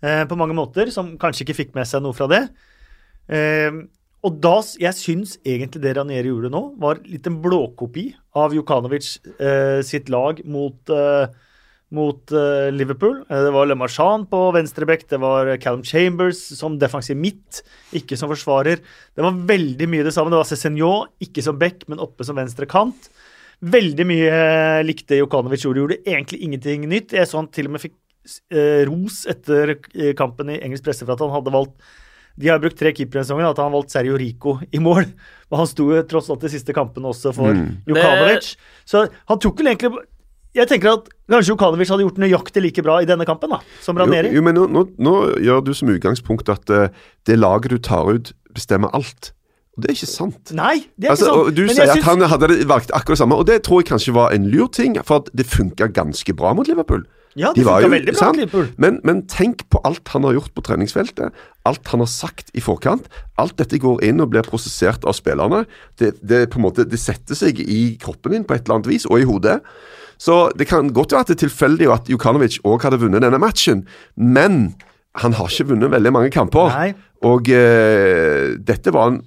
eh, 0.05 0.25
på 0.29 0.37
mange 0.37 0.53
måter, 0.53 0.91
som 0.93 1.15
kanskje 1.17 1.45
ikke 1.45 1.57
fikk 1.57 1.71
med 1.77 1.87
seg 1.89 2.03
noe 2.05 2.13
fra 2.13 2.27
det. 2.29 2.43
Eh, 3.29 3.71
og 4.21 4.39
da, 4.43 4.59
Jeg 4.77 4.97
syns 4.97 5.37
egentlig 5.47 5.81
det 5.81 5.95
Ranieri 5.97 6.29
gjorde 6.29 6.51
nå, 6.53 6.61
var 6.81 6.99
litt 7.07 7.25
en 7.29 7.37
blåkopi 7.41 8.09
av 8.37 8.53
Jukanovic 8.53 9.13
sitt 9.87 10.09
lag 10.11 10.41
mot, 10.43 10.91
mot 11.95 12.33
Liverpool. 12.75 13.21
det 13.31 13.53
var 13.55 13.69
Le 13.69 13.77
Marchand 13.79 14.27
på 14.27 14.41
venstrebekk, 14.57 15.07
det 15.07 15.21
var 15.23 15.53
Callum 15.63 15.85
Chambers 15.87 16.41
som 16.59 16.75
defensiv 16.75 17.15
midt, 17.15 17.61
ikke 17.95 18.19
som 18.19 18.27
forsvarer. 18.33 18.83
Det 19.15 19.23
var 19.23 19.39
veldig 19.55 19.87
mye 19.87 20.03
det 20.03 20.11
samme. 20.11 20.35
Det 20.35 20.41
var 20.41 20.51
Cézinho, 20.51 20.93
ikke 21.23 21.45
som 21.47 21.55
back, 21.61 21.87
men 21.87 22.03
oppe 22.03 22.27
som 22.27 22.35
venstre 22.35 22.67
kant. 22.67 23.07
Veldig 23.59 24.05
mye 24.07 24.27
eh, 24.31 24.81
likte 24.87 25.17
Jokanovic 25.19 25.65
gjorde. 25.65 25.81
Gjorde 25.83 26.01
egentlig 26.07 26.39
ingenting 26.45 26.85
nytt. 26.87 27.15
Jeg 27.17 27.27
så 27.27 27.41
han 27.41 27.49
til 27.51 27.67
og 27.67 27.75
med 27.75 27.83
fikk 27.83 27.97
eh, 28.55 28.85
ros 28.87 29.25
etter 29.29 29.75
eh, 29.75 30.13
kampen 30.17 30.53
i 30.53 30.61
engelsk 30.63 30.85
presse 30.85 31.03
for 31.03 31.15
at 31.15 31.23
han 31.25 31.33
hadde 31.33 31.51
valgt 31.55 31.75
De 32.39 32.47
har 32.47 32.61
brukt 32.63 32.77
tre 32.79 32.93
keepere 32.95 33.19
i 33.19 33.27
sesongen, 33.27 33.49
at 33.49 33.59
han 33.59 33.67
har 33.67 33.75
valgt 33.75 33.91
Sergio 33.91 34.15
Rico 34.19 34.55
i 34.71 34.79
mål. 34.79 35.09
Og 35.51 35.59
han 35.59 35.67
sto 35.67 35.89
tross 36.07 36.29
alt 36.31 36.45
de 36.45 36.53
siste 36.53 36.75
kampene 36.75 37.11
også 37.11 37.33
for 37.35 37.51
mm. 37.51 37.83
Jokanovic. 37.89 38.53
Så 38.87 39.03
han 39.11 39.43
tok 39.43 39.59
vel 39.59 39.73
egentlig 39.73 40.07
jeg 40.57 40.65
tenker 40.65 40.95
at 40.95 41.09
kanskje 41.29 41.51
Jokanovic 41.53 41.91
hadde 41.93 42.05
gjort 42.07 42.21
nøyaktig 42.23 42.63
like 42.63 42.83
bra 42.85 42.95
i 43.03 43.07
denne 43.07 43.25
kampen 43.27 43.51
da, 43.53 43.59
som 43.85 43.97
Ranieri. 43.99 44.31
Jo, 44.31 44.39
jo 44.39 44.45
men 44.47 44.57
nå, 44.57 44.63
nå, 44.73 44.81
nå, 44.97 45.13
gjør 45.45 45.61
du 45.67 45.75
som 45.77 45.91
utgangspunkt 45.93 46.49
at 46.49 46.73
uh, 46.73 46.87
det 47.29 47.37
laget 47.37 47.75
du 47.75 47.77
tar 47.85 48.09
ut, 48.09 48.31
bestemmer 48.55 48.89
alt. 48.97 49.29
Og 49.79 49.85
det 49.85 49.93
er 49.93 49.95
ikke 49.95 50.09
sant. 50.11 50.51
Nei, 50.51 50.73
det 50.99 51.07
er 51.07 51.13
altså, 51.13 51.29
ikke 51.31 51.45
sant. 51.45 51.55
Du 51.55 51.61
Men 51.61 51.69
sier 51.71 51.85
jeg 51.85 51.89
at 51.93 51.95
synes- 51.95 52.09
han 52.09 52.21
hadde 52.33 52.67
valgt 52.67 52.91
akkurat 52.91 53.15
det 53.15 53.21
samme, 53.21 53.35
og 53.39 53.45
det 53.47 53.61
tror 53.63 53.79
jeg 53.79 53.87
kanskje 53.87 54.13
var 54.13 54.33
en 54.35 54.49
lur 54.51 54.67
ting, 54.67 54.97
for 55.07 55.23
det 55.31 55.45
funka 55.47 55.87
ganske 55.95 56.35
bra 56.35 56.51
mot 56.53 56.67
Liverpool. 56.67 57.05
Ja, 57.37 57.53
De 57.53 57.61
det 57.61 57.65
var 57.65 57.79
funka 57.85 57.93
veldig 57.95 58.15
bra 58.17 58.27
mot 58.27 58.35
Liverpool. 58.35 58.67
Men, 58.77 58.99
men 59.07 59.21
tenk 59.31 59.63
på 59.71 59.79
alt 59.87 60.11
han 60.11 60.27
har 60.27 60.35
gjort 60.35 60.51
på 60.53 60.65
treningsfeltet. 60.67 61.31
Alt 61.65 61.87
han 61.93 62.03
har 62.03 62.11
sagt 62.11 62.51
i 62.53 62.59
forkant. 62.59 63.07
Alt 63.37 63.55
dette 63.61 63.79
går 63.79 64.03
inn 64.03 64.19
og 64.19 64.31
blir 64.33 64.43
prosessert 64.43 65.05
av 65.07 65.15
spillerne. 65.15 65.63
Det, 65.95 66.17
det, 66.19 66.43
måte, 66.59 66.83
det 66.83 66.99
setter 66.99 67.39
seg 67.39 67.61
i 67.63 67.95
kroppen 68.01 68.35
din 68.35 68.43
på 68.43 68.57
et 68.57 68.65
eller 68.67 68.81
annet 68.81 68.91
vis, 68.91 69.05
og 69.07 69.21
i 69.21 69.27
hodet. 69.29 69.61
Så 70.19 70.49
det 70.59 70.67
kan 70.67 70.91
godt 70.91 71.13
være 71.15 71.21
at 71.23 71.31
det 71.31 71.37
er 71.37 71.47
tilfeldig 71.47 71.87
at 71.93 72.09
Jukanovic 72.11 72.59
òg 72.67 72.83
hadde 72.83 72.99
vunnet 72.99 73.23
denne 73.23 73.39
matchen, 73.39 73.85
men 74.17 74.75
han 75.15 75.33
har 75.37 75.47
ikke 75.47 75.69
vunnet 75.71 75.93
veldig 75.93 76.11
mange 76.11 76.33
kamper. 76.33 76.67
Nei. 76.75 76.89
Og 77.23 77.47
eh, 77.51 78.55
dette 78.63 78.91
var 78.95 79.13
en 79.13 79.21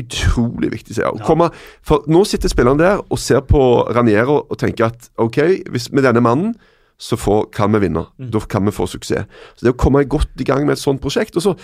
utrolig 0.00 0.70
viktig 0.72 0.94
seier. 0.96 1.18
Komme- 1.26 1.50
For 1.84 2.04
nå 2.08 2.24
sitter 2.26 2.48
spilleren 2.48 2.78
der 2.80 3.00
og 3.10 3.18
ser 3.18 3.40
på 3.44 3.60
Raniero 3.94 4.46
og 4.50 4.58
tenker 4.58 4.86
at 4.86 5.10
ok, 5.18 5.38
hvis 5.70 5.90
med 5.92 6.04
denne 6.04 6.22
mannen 6.24 6.54
så 7.02 7.16
får, 7.18 7.50
kan 7.52 7.72
vi 7.72 7.80
vinne. 7.88 8.06
Da 8.18 8.38
kan 8.46 8.64
vi 8.64 8.70
få 8.70 8.86
suksess. 8.86 9.26
Så 9.56 9.64
det 9.66 9.72
å 9.74 9.78
komme 9.78 10.04
godt 10.06 10.30
i 10.40 10.44
gang 10.46 10.64
med 10.66 10.76
et 10.76 10.82
sånt 10.82 11.00
prosjekt 11.02 11.34
Og 11.36 11.42
så 11.42 11.54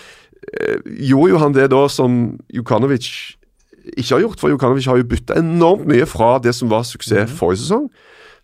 eh, 0.53 0.79
gjorde 1.07 1.31
jo 1.31 1.39
han 1.39 1.53
det 1.55 1.69
da 1.71 1.85
som 1.89 2.39
Jukanovic 2.53 3.37
ikke 3.97 4.17
har 4.17 4.21
gjort, 4.27 4.41
for 4.41 4.51
Jukanovic 4.53 4.87
har 4.91 4.99
jo 5.01 5.07
bytta 5.09 5.39
enormt 5.41 5.87
mye 5.89 6.05
fra 6.11 6.35
det 6.43 6.53
som 6.55 6.69
var 6.69 6.83
suksess 6.85 7.31
forrige 7.39 7.63
sesong. 7.63 7.87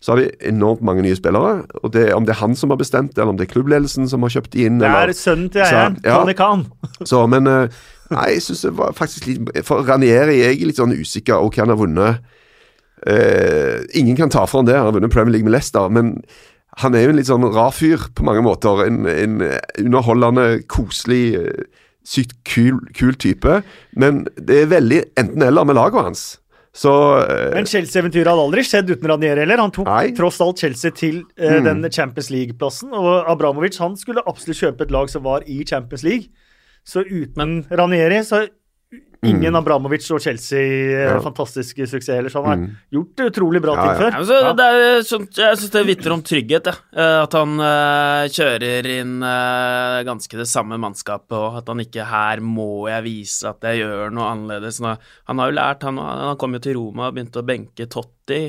Så 0.01 0.13
har 0.13 0.21
de 0.21 0.31
enormt 0.49 0.81
mange 0.85 1.03
nye 1.05 1.15
spillere. 1.17 1.65
og 1.83 1.91
det, 1.93 2.13
Om 2.13 2.25
det 2.25 2.33
er 2.35 2.39
han 2.41 2.55
som 2.55 2.69
har 2.69 2.77
bestemt 2.77 3.13
det, 3.13 3.19
eller 3.21 3.33
om 3.33 3.37
det 3.37 3.47
er 3.49 3.53
klubbledelsen 3.53 4.07
som 4.09 4.21
har 4.25 4.29
kjøpt 4.33 4.51
de 4.55 4.65
inn 4.65 4.79
Det 4.79 4.87
eller, 4.87 5.09
er 5.09 5.13
sønnen 5.13 5.49
til 5.51 5.61
eieren, 5.61 5.99
ja. 6.03 6.17
Tony 6.19 6.33
Khan. 6.33 6.65
så, 7.05 7.27
men 7.27 7.47
eh, 7.47 7.67
Nei, 8.13 8.25
jeg 8.35 8.43
syns 8.45 8.65
det 8.67 8.73
var 8.77 8.93
faktisk 8.93 9.25
litt 9.25 9.63
For 9.65 9.85
Ranieri 9.87 10.41
er 10.43 10.51
jeg 10.53 10.67
litt 10.69 10.81
sånn 10.81 10.93
usikker. 10.93 11.41
Ok, 11.41 11.57
han 11.63 11.73
har 11.73 11.79
vunnet 11.79 12.19
eh, 13.09 13.81
Ingen 13.97 14.19
kan 14.19 14.33
ta 14.33 14.45
fra 14.45 14.61
han 14.61 14.69
det. 14.69 14.77
Han 14.77 14.91
har 14.91 14.97
vunnet 14.99 15.13
Premier 15.13 15.33
League 15.33 15.47
med 15.47 15.55
Leicester, 15.55 15.89
men 15.89 16.19
han 16.83 16.95
er 16.95 17.05
jo 17.05 17.13
en 17.13 17.19
litt 17.21 17.29
sånn 17.31 17.47
rar 17.55 17.71
fyr 17.71 18.09
på 18.13 18.25
mange 18.27 18.43
måter. 18.45 18.83
En, 18.85 19.05
en 19.07 19.35
underholdende, 19.79 20.47
koselig, 20.71 21.23
eh, 21.39 21.85
sykt 22.05 22.35
kul, 22.47 22.81
kul 22.97 23.15
type. 23.17 23.61
Men 23.95 24.25
det 24.35 24.63
er 24.63 24.73
veldig 24.73 25.05
enten-eller 25.21 25.65
med 25.65 25.79
laget 25.79 26.09
hans. 26.09 26.25
Så 26.75 26.91
eh, 27.23 27.53
Men 27.55 27.67
Chelsea-eventyret 27.69 28.27
hadde 28.27 28.43
aldri 28.49 28.65
skjedd 28.67 28.89
uten 28.91 29.07
Ranieri 29.07 29.45
heller. 29.45 29.63
Han 29.63 29.71
tok 29.75 29.87
Nei. 29.87 30.09
tross 30.17 30.41
alt 30.43 30.59
Chelsea 30.59 30.91
til 30.95 31.21
eh, 31.39 31.61
den 31.63 31.85
Champions 31.87 32.29
League-plassen. 32.33 32.91
Og 32.91 33.29
Abramovic 33.31 33.79
han 33.79 33.95
skulle 33.99 34.23
absolutt 34.27 34.59
kjøpe 34.59 34.83
et 34.83 34.91
lag 34.93 35.07
som 35.11 35.23
var 35.23 35.47
i 35.47 35.61
Champions 35.63 36.03
League. 36.03 36.27
Så 36.85 37.01
uten 37.05 37.63
Ranieri 37.71 38.21
så 38.25 38.45
Ingen 39.25 39.39
ingen 39.41 39.55
Abramovic 39.57 40.05
og 40.13 40.21
Chelsea 40.21 40.59
eh, 40.59 41.07
Ja. 41.07 41.19
fantastiske 41.23 41.87
suksess 41.89 42.19
eller 42.19 42.29
sånn. 42.29 42.45
Mm. 42.45 42.75
gjort 42.93 43.23
utrolig 43.25 43.61
bra 43.63 43.73
Ja, 43.73 43.81
ting 43.81 43.89
ja. 43.89 43.97
før. 43.97 44.11
Ja, 44.11 44.25
så, 44.29 44.53
det 44.59 44.65
er, 44.69 45.01
sånt, 45.07 45.39
jeg 45.41 45.57
syns 45.57 45.73
det 45.73 45.83
vitner 45.87 46.13
om 46.13 46.21
trygghet, 46.21 46.69
jeg. 46.69 46.81
Eh, 46.93 47.23
At 47.23 47.33
han 47.33 47.57
uh, 47.57 48.27
kjører 48.29 48.89
inn 48.99 49.15
uh, 49.25 50.03
ganske 50.05 50.37
det 50.37 50.47
samme 50.51 50.77
mannskapet, 50.77 51.33
og 51.33 51.57
at 51.61 51.73
han 51.73 51.81
ikke 51.81 52.05
her 52.05 52.43
må 52.45 52.87
jeg 52.91 53.05
vise 53.07 53.49
at 53.49 53.65
jeg 53.65 53.81
gjør 53.81 54.13
noe 54.13 54.29
annerledes. 54.35 54.79
Nå, 54.85 54.95
han 55.31 55.41
har 55.41 55.49
jo 55.51 55.57
lært, 55.57 55.87
han, 55.89 55.97
han 55.97 56.37
kom 56.37 56.53
jo 56.53 56.63
til 56.67 56.77
Roma 56.77 57.09
og 57.09 57.17
begynte 57.17 57.41
å 57.41 57.47
benke 57.49 57.89
Totti. 57.89 58.43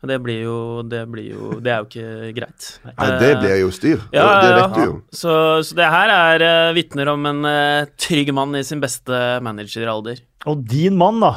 Og 0.00 0.08
det 0.08 0.16
blir 0.24 0.38
jo 0.46 0.56
Det, 0.88 1.02
blir 1.12 1.26
jo, 1.34 1.50
det 1.60 1.72
er 1.74 1.82
jo 1.82 1.88
ikke 1.88 2.32
greit. 2.38 2.68
Nei, 2.88 3.10
det 3.20 3.30
blir 3.42 3.56
jo 3.60 3.70
styr. 3.74 4.00
Ja, 4.14 4.26
det, 4.40 4.50
vet 4.56 4.76
du 4.78 4.82
jo. 4.86 4.94
Så, 5.12 5.34
så 5.66 5.76
det 5.76 5.90
her 5.92 6.12
er 6.14 6.44
uh, 6.46 6.74
vitner 6.76 7.12
om 7.12 7.26
en 7.28 7.44
eh, 7.48 7.90
trygg 8.00 8.32
mann 8.36 8.56
i 8.56 8.64
sin 8.66 8.80
beste 8.80 9.20
manageralder. 9.44 10.22
Og 10.48 10.62
din 10.64 10.96
mann, 11.00 11.20
da. 11.20 11.34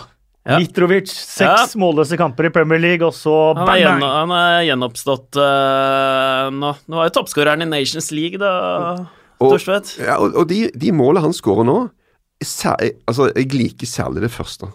Ja. 0.47 0.57
Mitrovic, 0.59 1.11
seks 1.11 1.75
Ja. 1.75 1.79
målløse 1.79 2.17
kamper 2.19 2.49
i 2.49 2.51
Premier 2.51 2.79
League, 2.79 3.07
og 3.07 3.15
så 3.15 3.53
Han 3.55 3.63
er, 3.63 3.83
bang, 3.85 4.01
bang. 4.03 4.15
han 4.19 4.31
er 4.35 4.63
gjenoppstått 4.67 5.39
uh, 5.39 6.47
nå. 6.51 6.71
Nå 6.87 6.99
var 6.99 7.07
jo 7.07 7.15
toppskåreren 7.19 7.63
i 7.63 7.69
Nations 7.69 8.11
League, 8.15 8.39
da, 8.39 8.53
Og-. 9.43 9.59
Ja, 9.99 10.17
og, 10.19 10.35
og 10.39 10.47
de, 10.47 10.69
de 10.71 10.91
målene 10.95 11.23
han 11.25 11.35
skårer 11.35 11.67
nå 11.67 11.77
sær, 12.43 12.75
altså, 13.07 13.29
Jeg 13.35 13.51
liker 13.55 13.87
særlig 13.87 14.23
det 14.25 14.31
første. 14.31 14.67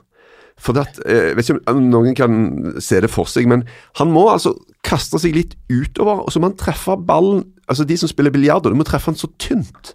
For 0.58 0.74
det 0.74 0.86
at, 0.86 0.98
eh, 1.06 1.28
Jeg 1.30 1.36
vet 1.36 1.50
ikke 1.50 1.74
om 1.74 1.84
noen 1.90 2.16
kan 2.18 2.34
se 2.82 3.00
det 3.00 3.10
for 3.10 3.30
seg, 3.30 3.46
men 3.50 3.64
han 4.00 4.10
må 4.10 4.26
altså 4.32 4.54
kaste 4.86 5.20
seg 5.22 5.36
litt 5.36 5.54
utover, 5.70 6.24
og 6.24 6.32
så 6.32 6.40
må 6.40 6.50
han 6.50 6.58
treffe 6.58 6.96
ballen 6.98 7.46
Altså 7.68 7.84
De 7.84 7.96
som 8.00 8.08
spiller 8.08 8.32
biljard, 8.32 8.64
du 8.64 8.74
må 8.74 8.86
treffe 8.88 9.10
han 9.10 9.18
så 9.18 9.28
tynt. 9.36 9.92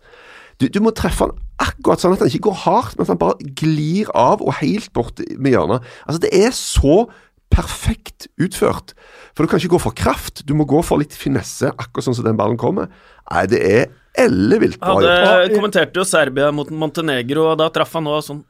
Du, 0.61 0.67
du 0.69 0.77
må 0.85 0.91
treffe 0.93 1.25
han 1.25 1.31
akkurat 1.63 2.01
sånn 2.03 2.13
at 2.13 2.21
han 2.21 2.29
ikke 2.29 2.51
går 2.51 2.59
hardt, 2.67 2.97
men 2.97 3.07
at 3.07 3.13
han 3.15 3.21
bare 3.21 3.53
glir 3.57 4.11
av 4.13 4.43
og 4.45 4.53
helt 4.59 4.91
bort 4.93 5.17
med 5.37 5.55
hjørnet. 5.55 5.81
Altså 6.05 6.21
Det 6.21 6.29
er 6.37 6.53
så 6.53 7.07
perfekt 7.53 8.27
utført. 8.41 8.93
For 9.33 9.43
du 9.45 9.49
kan 9.49 9.61
ikke 9.61 9.73
gå 9.75 9.81
for 9.81 9.97
kraft, 9.97 10.43
du 10.45 10.53
må 10.57 10.67
gå 10.69 10.81
for 10.85 11.01
litt 11.01 11.15
finesse, 11.17 11.69
akkurat 11.73 12.05
sånn 12.05 12.17
som 12.17 12.27
den 12.27 12.37
ballen 12.37 12.59
kommer. 12.61 12.89
Nei, 13.31 13.45
det 13.49 13.61
er 13.65 13.83
ellevilt 14.25 14.79
bra 14.81 14.99
gjort. 15.01 15.25
Hadde 15.29 15.55
kommenterte 15.55 16.01
jo 16.01 16.05
Serbia 16.07 16.51
mot 16.53 16.69
Montenegro, 16.69 17.49
og 17.51 17.59
da 17.61 17.69
traff 17.73 17.93
han 17.97 18.05
nå 18.05 18.19
sånn 18.25 18.43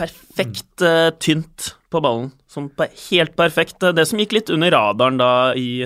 perfekt 0.00 0.86
uh, 0.86 1.10
tynt 1.22 1.74
på 1.90 2.00
ballen. 2.02 2.30
Sånn 2.50 2.70
helt 3.10 3.36
perfekt. 3.38 3.82
Det 3.94 4.06
som 4.08 4.20
gikk 4.20 4.34
litt 4.36 4.50
under 4.54 4.72
radaren 4.74 5.18
da 5.20 5.32
i, 5.58 5.84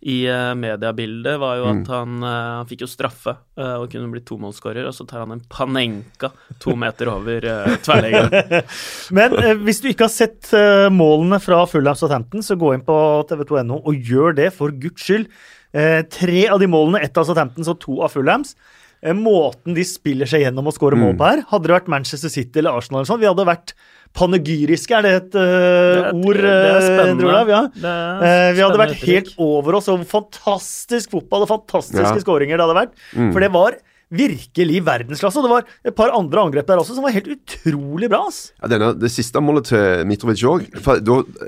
i 0.00 0.16
uh, 0.30 0.54
mediebildet, 0.58 1.40
var 1.40 1.58
jo 1.60 1.66
at 1.72 1.90
han, 1.92 2.16
uh, 2.22 2.30
han 2.60 2.70
fikk 2.70 2.84
jo 2.84 2.90
straffe 2.90 3.34
eh, 3.58 3.74
og 3.74 3.88
kunne 3.92 4.10
blitt 4.12 4.28
tomålsskårer, 4.28 4.86
og 4.88 4.96
så 4.96 5.06
tar 5.08 5.24
han 5.24 5.34
en 5.36 5.44
panenka 5.50 6.30
to 6.62 6.76
meter 6.78 7.10
over 7.12 7.48
tverrleggeren. 7.84 8.64
Men 9.18 9.36
eh, 9.42 9.54
hvis 9.66 9.82
du 9.82 9.90
ikke 9.90 10.06
har 10.06 10.14
sett 10.14 10.52
eh, 10.56 10.88
målene 10.94 11.40
fra 11.42 11.64
Fulham 11.70 11.98
Southampton, 11.98 12.44
så 12.44 12.58
gå 12.60 12.74
inn 12.76 12.86
på 12.86 12.98
tv2.no 13.30 13.82
og 13.82 14.10
gjør 14.12 14.36
det, 14.38 14.52
for 14.56 14.74
guds 14.84 15.08
skyld. 15.08 15.28
Eh, 15.72 16.00
tre 16.08 16.46
av 16.48 16.60
de 16.60 16.68
målene, 16.70 17.02
ett 17.04 17.16
av 17.18 17.26
Southamptons 17.28 17.68
og 17.68 17.80
to 17.82 17.98
av 18.04 18.14
Fulhams. 18.14 18.54
Eh, 19.02 19.14
måten 19.14 19.76
de 19.76 19.84
spiller 19.86 20.26
seg 20.26 20.42
gjennom 20.42 20.66
og 20.66 20.74
skårer 20.74 20.98
mål 20.98 21.12
på 21.20 21.26
her, 21.28 21.44
hadde 21.52 21.68
det 21.68 21.74
vært 21.76 21.90
Manchester 21.92 22.32
City 22.32 22.58
eller 22.58 22.74
Arsenal 22.80 23.00
eller 23.04 23.10
sånn, 23.12 23.20
vi 23.22 23.28
hadde 23.30 23.44
vært 23.46 23.74
panegyriske, 24.18 24.90
er 24.98 25.04
det 25.06 25.12
et 25.18 25.36
eh, 25.38 25.98
Det 25.98 26.14
ord, 26.26 26.38
det 26.40 26.54
er 26.54 26.78
eh, 26.78 26.86
spennende. 26.88 27.28
Olav, 27.28 27.52
Ja. 27.52 27.60
Det 27.74 27.92
er 27.92 28.48
uh, 28.48 28.56
vi 28.56 28.64
hadde 28.64 28.80
vært 28.80 29.04
helt 29.04 29.30
over 29.38 29.78
oss, 29.78 29.88
og 29.92 30.02
fantastisk 30.08 31.12
fotball 31.14 31.44
og 31.46 31.52
fantastiske 31.52 32.16
Ja. 32.16 32.24
skåringer 32.24 32.58
det 32.58 32.66
hadde 32.66 32.78
vært. 32.80 32.98
For 33.14 33.44
det 33.44 33.52
var 33.54 33.76
virkelig 34.08 34.80
verdensklasse, 34.86 35.36
og 35.36 35.44
det 35.44 35.52
var 35.52 35.64
et 35.92 35.94
par 35.94 36.10
andre 36.16 36.40
angrep 36.48 36.66
der 36.66 36.80
også 36.80 36.94
som 36.96 37.04
var 37.04 37.12
helt 37.12 37.28
utrolig 37.28 38.08
bra. 38.08 38.22
ass. 38.26 38.52
Ja, 38.62 38.70
denne, 38.72 38.94
det 38.98 39.10
siste 39.12 39.38
målet 39.44 39.68
til 39.68 40.06
Mitrovic 40.08 40.42
òg. 40.48 40.64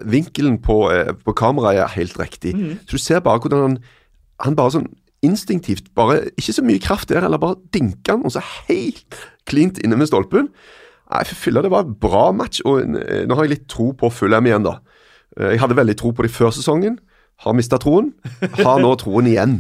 Vinkelen 0.05 0.59
på, 0.63 0.77
på 1.25 1.35
kameraet 1.41 1.81
er 1.87 1.95
helt 1.97 2.19
riktig. 2.21 2.53
Så 2.85 2.99
du 2.99 3.03
ser 3.03 3.25
bare 3.25 3.41
hvordan 3.41 3.65
han 3.65 3.79
Han 4.45 4.55
bare 4.57 4.73
sånn 4.73 4.87
instinktivt 5.27 5.91
bare 5.95 6.31
Ikke 6.39 6.53
så 6.57 6.63
mye 6.65 6.81
kraft 6.83 7.09
der, 7.13 7.25
eller 7.27 7.39
bare 7.43 7.59
dinker 7.75 8.17
han, 8.17 8.25
og 8.25 8.33
så 8.33 8.43
helt 8.69 9.17
klint 9.51 9.79
inne 9.85 9.97
med 10.01 10.09
stolpen. 10.09 10.49
Nei, 11.11 11.25
for 11.27 11.35
fylla, 11.35 11.63
det 11.67 11.71
var 11.73 11.85
en 11.85 11.95
bra 12.01 12.31
match, 12.33 12.61
og 12.65 12.81
eh, 12.85 13.25
nå 13.27 13.35
har 13.37 13.45
jeg 13.49 13.57
litt 13.57 13.69
tro 13.69 13.91
på 13.99 14.11
Fulham 14.15 14.47
igjen, 14.47 14.63
da. 14.65 14.77
Eh, 15.37 15.53
Jeg 15.57 15.61
hadde 15.65 15.77
veldig 15.77 15.97
tro 15.99 16.13
på 16.15 16.23
det 16.23 16.31
før 16.31 16.53
sesongen. 16.55 16.99
Har 17.43 17.57
mista 17.57 17.79
troen. 17.81 18.13
Har 18.61 18.79
nå 18.83 18.93
troen 19.01 19.27
igjen. 19.27 19.59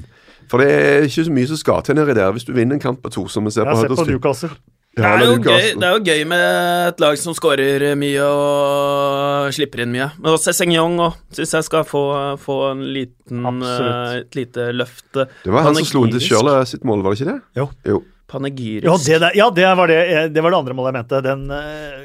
For 0.50 0.58
det 0.62 0.68
er 0.70 1.06
ikke 1.06 1.24
så 1.26 1.32
mye 1.32 1.48
som 1.48 1.56
skal 1.60 1.82
til 1.86 1.96
nedi 1.96 2.14
der 2.18 2.32
hvis 2.34 2.44
du 2.44 2.52
vinner 2.52 2.74
en 2.76 2.82
kamp 2.82 3.00
på 3.02 3.10
to, 3.14 3.26
som 3.30 3.44
vi 3.46 3.52
ser 3.54 3.64
Jeg 3.66 3.72
på 3.72 3.78
har 3.78 3.88
sett 3.88 3.98
på. 4.02 4.06
Newcastle. 4.10 4.50
Det 4.98 5.06
er, 5.06 5.20
jo 5.22 5.36
gøy, 5.38 5.66
det 5.78 5.86
er 5.86 5.92
jo 5.94 6.00
gøy 6.02 6.24
med 6.26 6.44
et 6.90 7.00
lag 7.00 7.18
som 7.20 7.34
skårer 7.36 7.84
mye 7.96 8.24
og 8.26 9.52
slipper 9.54 9.84
inn 9.84 9.92
mye. 9.94 10.08
Men 10.18 10.34
også 10.34 10.52
Sengyon 10.56 10.98
syns 11.30 11.54
jeg 11.54 11.66
skal 11.68 11.84
få, 11.86 12.02
få 12.42 12.56
en 12.72 12.82
liten, 12.96 13.46
eh, 13.62 14.16
et 14.18 14.34
lite 14.36 14.66
løft. 14.74 15.06
Det 15.14 15.54
var 15.54 15.68
han 15.68 15.78
som 15.78 15.86
slo 15.86 16.02
inn 16.08 16.16
til 16.16 16.26
Panegyrisk. 16.26 16.72
Sitt 16.74 16.88
mål, 16.90 17.04
var 17.06 17.14
det 17.14 17.22
ikke 17.22 17.30
det? 17.30 17.38
Jo. 17.60 17.68
jo. 17.86 18.02
Panegyrisk. 18.30 18.88
Ja, 18.90 18.96
det, 19.06 19.20
der, 19.22 19.38
ja 19.38 19.50
det, 19.54 19.68
var 19.78 19.94
det, 19.94 20.00
det 20.34 20.42
var 20.42 20.54
det 20.54 20.60
andre 20.64 20.76
målet 20.78 20.90
jeg 20.90 20.98
mente. 20.98 21.22
Den 21.28 21.46
eh, 21.54 22.00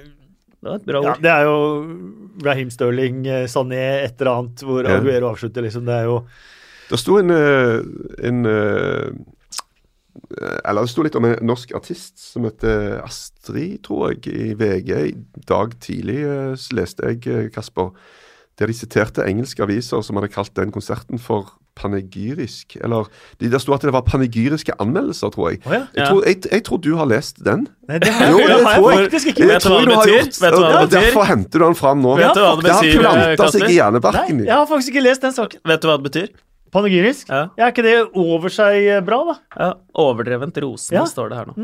Det 0.61 0.69
var 0.69 0.79
et 0.79 0.89
bra 0.89 1.01
ja, 1.01 1.09
ord. 1.09 1.21
Det 1.25 1.33
er 1.33 1.49
jo 1.49 1.59
Raheem 2.45 2.73
Sterling, 2.73 3.21
eh, 3.27 3.45
Sané, 3.51 3.83
et 4.05 4.21
eller 4.21 4.31
annet, 4.37 4.65
hvor 4.65 4.85
Ja. 4.85 4.99
Aguero 4.99 5.33
avslutter, 5.33 5.65
liksom. 5.65 5.85
Det 5.89 5.93
er 5.93 6.09
jo 6.09 6.19
Det 6.89 6.99
sto 7.01 7.17
en, 7.17 7.31
eh, 7.33 7.81
en 8.29 8.45
eh, 8.45 9.09
Eller 10.65 10.85
det 10.85 10.91
sto 10.91 11.03
litt 11.05 11.17
om 11.19 11.27
en 11.27 11.35
norsk 11.45 11.73
artist 11.77 12.19
som 12.21 12.47
heter 12.47 13.01
Astrid, 13.03 13.81
tror 13.85 14.13
jeg, 14.13 14.27
i 14.31 14.53
VG. 14.57 14.93
I 15.11 15.43
dag 15.49 15.75
tidlig 15.83 16.21
eh, 16.23 16.69
leste 16.77 17.11
jeg, 17.11 17.21
eh, 17.27 17.49
Kasper, 17.53 17.91
der 18.59 18.71
de 18.71 18.77
siterte 18.77 19.25
engelske 19.27 19.63
aviser 19.65 20.03
som 20.05 20.19
hadde 20.19 20.31
kalt 20.33 20.55
den 20.55 20.71
konserten 20.75 21.19
for 21.19 21.53
panegyrisk. 21.75 22.77
Eller 22.83 23.09
de, 23.41 23.49
Der 23.51 23.59
sto 23.59 23.73
at 23.75 23.83
det 23.83 23.91
var 23.93 24.05
panegyriske 24.07 24.71
anmeldelser, 24.79 25.29
tror 25.35 25.49
jeg. 25.51 25.59
Oh, 25.65 25.73
ja. 25.73 25.81
Jeg, 25.95 26.07
tror, 26.07 26.23
jeg, 26.23 26.37
jeg 26.51 26.63
tror 26.63 26.77
du 26.77 26.95
har 26.95 27.09
lest 27.11 27.43
den. 27.43 27.67
Nei, 27.89 27.99
det 27.99 28.13
har, 28.15 28.31
Jo, 28.31 28.39
det 28.39 28.47
det 28.47 28.63
har 28.63 28.79
jeg 28.79 29.03
faktisk 29.03 29.31
ikke. 29.33 29.49
Vet 29.51 29.67
du 29.67 29.69
hva 29.69 29.83
det 29.83 29.91
betyr? 29.91 30.55
og? 30.55 30.89
Derfor 30.95 31.29
henter 31.29 31.59
du 31.59 31.65
den 31.67 31.75
fram 31.75 32.03
nå. 32.03 32.15
Vet 32.21 32.31
du 32.31 32.43
hva 32.45 32.55
det 32.55 32.69
det 32.69 32.79
har 32.79 33.03
planta 33.03 33.51
seg 33.51 33.67
i 33.69 33.77
hjernebarken. 33.77 34.41
Nei, 34.41 34.49
jeg 34.49 34.55
har 34.55 34.67
faktisk 34.71 34.95
ikke 34.95 35.07
lest 35.09 35.27
den 35.27 35.35
saken. 35.35 35.63
Vet 35.67 35.83
du 35.83 35.91
hva 35.91 35.99
det 35.99 36.07
betyr? 36.09 36.33
Panegyrisk? 36.75 37.29
Ja. 37.31 37.45
Ja, 37.55 37.67
er 37.69 37.73
ikke 37.73 37.85
det 37.85 37.95
over 38.19 38.51
seg 38.53 38.81
eh, 38.83 39.03
bra, 39.05 39.21
da? 39.31 39.35
Ja, 39.55 39.69
overdrevent 40.05 40.57
rosende 40.63 40.99
Ja. 41.01 41.05
står 41.09 41.31
det 41.31 41.39
her 41.39 41.53
nå. 41.53 41.55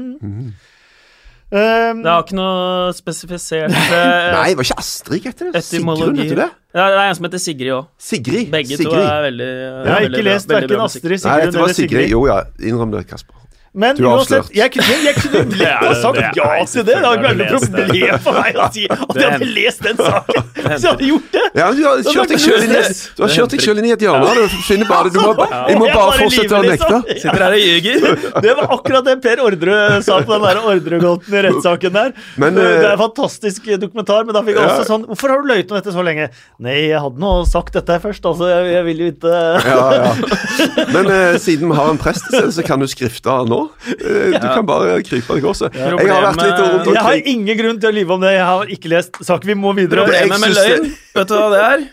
Um, 1.52 1.98
Det 2.00 2.08
har 2.08 2.22
ikke 2.24 2.38
noe 2.38 2.94
spesifisert 2.96 3.74
uh, 3.76 4.28
Nei, 4.38 4.54
var 4.56 4.64
ikke 4.64 4.78
Astrid 4.80 5.26
etter 5.28 5.50
det? 5.52 5.60
Sigrun, 5.68 6.16
heter 6.16 6.40
det? 6.46 6.48
Ja, 6.72 6.86
det 6.88 7.02
er 7.02 7.10
en 7.10 7.18
som 7.18 7.28
heter 7.28 7.42
Sigrid 7.44 7.74
òg. 7.76 7.90
Sigrid. 8.00 8.48
Begge 8.54 8.78
Sigrid. 8.80 8.96
to 8.96 9.02
er 9.04 9.26
veldig 9.28 9.50
jeg 9.52 9.92
har 9.92 10.08
ikke 10.08 10.24
lest 10.30 10.54
verken 10.54 10.84
Astrid, 10.86 11.12
Nei, 11.12 11.20
Sigrun 11.20 11.44
dette 11.44 11.60
var 11.60 11.68
eller 11.68 11.76
Sigrid. 11.76 11.98
Sigrid. 11.98 12.14
Jo 12.16 12.24
ja, 12.30 12.38
innrøm 12.72 12.96
det, 12.96 13.04
Kasper. 13.12 13.41
Men 13.74 13.96
Du 13.96 14.04
uansett, 14.04 14.50
jeg 14.52 14.68
kunne, 14.74 14.96
jeg 15.06 15.16
kunne 15.16 15.56
lett 15.56 15.80
ha 15.80 15.92
sagt 15.96 16.18
ja 16.36 16.48
til 16.68 16.84
det. 16.84 16.92
Det 16.92 16.96
hadde 17.06 17.12
ikke 17.16 17.28
vært 17.30 17.38
noe 17.40 17.68
problem 17.72 18.18
for 18.26 18.40
meg 18.42 18.58
å 18.60 18.66
si 18.76 18.82
at 18.92 19.20
jeg 19.22 19.30
hadde 19.32 19.48
lest 19.56 19.86
den 19.86 20.02
saken. 20.02 20.50
Så 20.58 20.72
jeg 20.76 20.90
hadde 20.90 21.08
gjort 21.08 21.30
det. 21.38 21.44
Ja, 21.56 21.68
du 21.72 21.80
har 21.86 22.02
kjørt 22.04 22.34
deg 22.34 22.42
selv 22.44 22.66
inn 22.66 22.74
i, 22.76 22.82
du 23.16 23.24
har 23.24 23.32
kjørt 23.32 23.56
deg 23.56 23.64
selv 23.64 23.80
inn 23.80 23.88
i 23.88 23.94
et 23.96 24.04
hjørne. 24.04 24.34
Du 24.36 24.58
finner 24.68 24.90
bare, 24.92 25.14
du 25.14 25.20
må, 25.22 25.48
jeg 25.72 25.80
må 25.80 25.88
bare 25.88 26.18
fortsette 26.20 26.58
å 26.58 26.62
nekte. 26.66 27.00
Sitter 27.14 27.46
her 27.46 27.56
og 27.56 27.64
ljuger. 27.64 28.10
Det 28.44 28.56
var 28.58 28.74
akkurat 28.76 29.06
det 29.08 29.16
Per 29.24 29.42
Ordre 29.44 29.78
sa 30.04 30.18
på 30.26 30.34
den 30.34 30.44
der 30.44 30.60
Ordregåten 30.74 31.36
i 31.38 31.44
rettssaken 31.46 31.96
der. 31.96 32.12
Men, 32.42 32.58
det 32.58 32.66
er 32.68 32.86
eh, 32.90 32.92
en 32.92 33.00
fantastisk 33.00 33.68
dokumentar, 33.80 34.26
men 34.28 34.36
da 34.36 34.42
fikk 34.46 34.58
jeg 34.58 34.68
også 34.68 34.88
sånn 34.88 35.04
Hvorfor 35.08 35.32
har 35.32 35.44
du 35.44 35.52
løyet 35.52 35.72
om 35.72 35.78
dette 35.78 35.94
så 35.94 36.04
lenge? 36.06 36.28
Nei, 36.64 36.78
jeg 36.90 37.02
hadde 37.04 37.22
nå 37.22 37.32
sagt 37.50 37.76
dette 37.78 38.00
først, 38.04 38.26
altså. 38.28 38.50
Jeg, 38.52 38.72
jeg 38.76 38.88
vil 38.90 39.04
jo 39.06 39.10
ikke 39.14 39.42
Ja, 39.68 39.86
ja. 39.96 40.12
Men 40.96 41.12
eh, 41.14 41.38
siden 41.42 41.72
vi 41.72 41.80
har 41.80 41.94
en 41.94 42.02
prest 42.02 42.28
så 42.32 42.66
kan 42.66 42.82
du 42.82 42.90
skrifte 42.90 43.36
nå. 43.48 43.61
Eh, 43.92 44.36
du 44.36 44.48
kan 44.48 44.66
bare 44.68 44.98
krype 45.06 45.38
deg 45.38 45.48
også. 45.52 45.70
Jeg 45.76 45.92
har 45.98 46.26
vært 46.28 46.42
litt 46.42 46.62
rundt 46.62 46.90
Jeg 46.92 47.06
har 47.08 47.30
ingen 47.34 47.60
grunn 47.60 47.82
til 47.82 47.92
å 47.92 47.96
lyve 47.96 48.16
om 48.16 48.24
det. 48.24 48.34
Jeg 48.36 48.48
har 48.50 48.74
ikke 48.78 48.92
lest 48.94 49.22
saken. 49.22 49.52
Vi 49.52 49.58
må 49.60 49.74
videre. 49.78 50.06
Problemet 50.06 50.44
med 50.44 50.56
løgn, 50.58 50.90
vet 51.18 51.32
du 51.32 51.36
hva 51.38 51.50
det 51.54 51.62
er? 51.68 51.86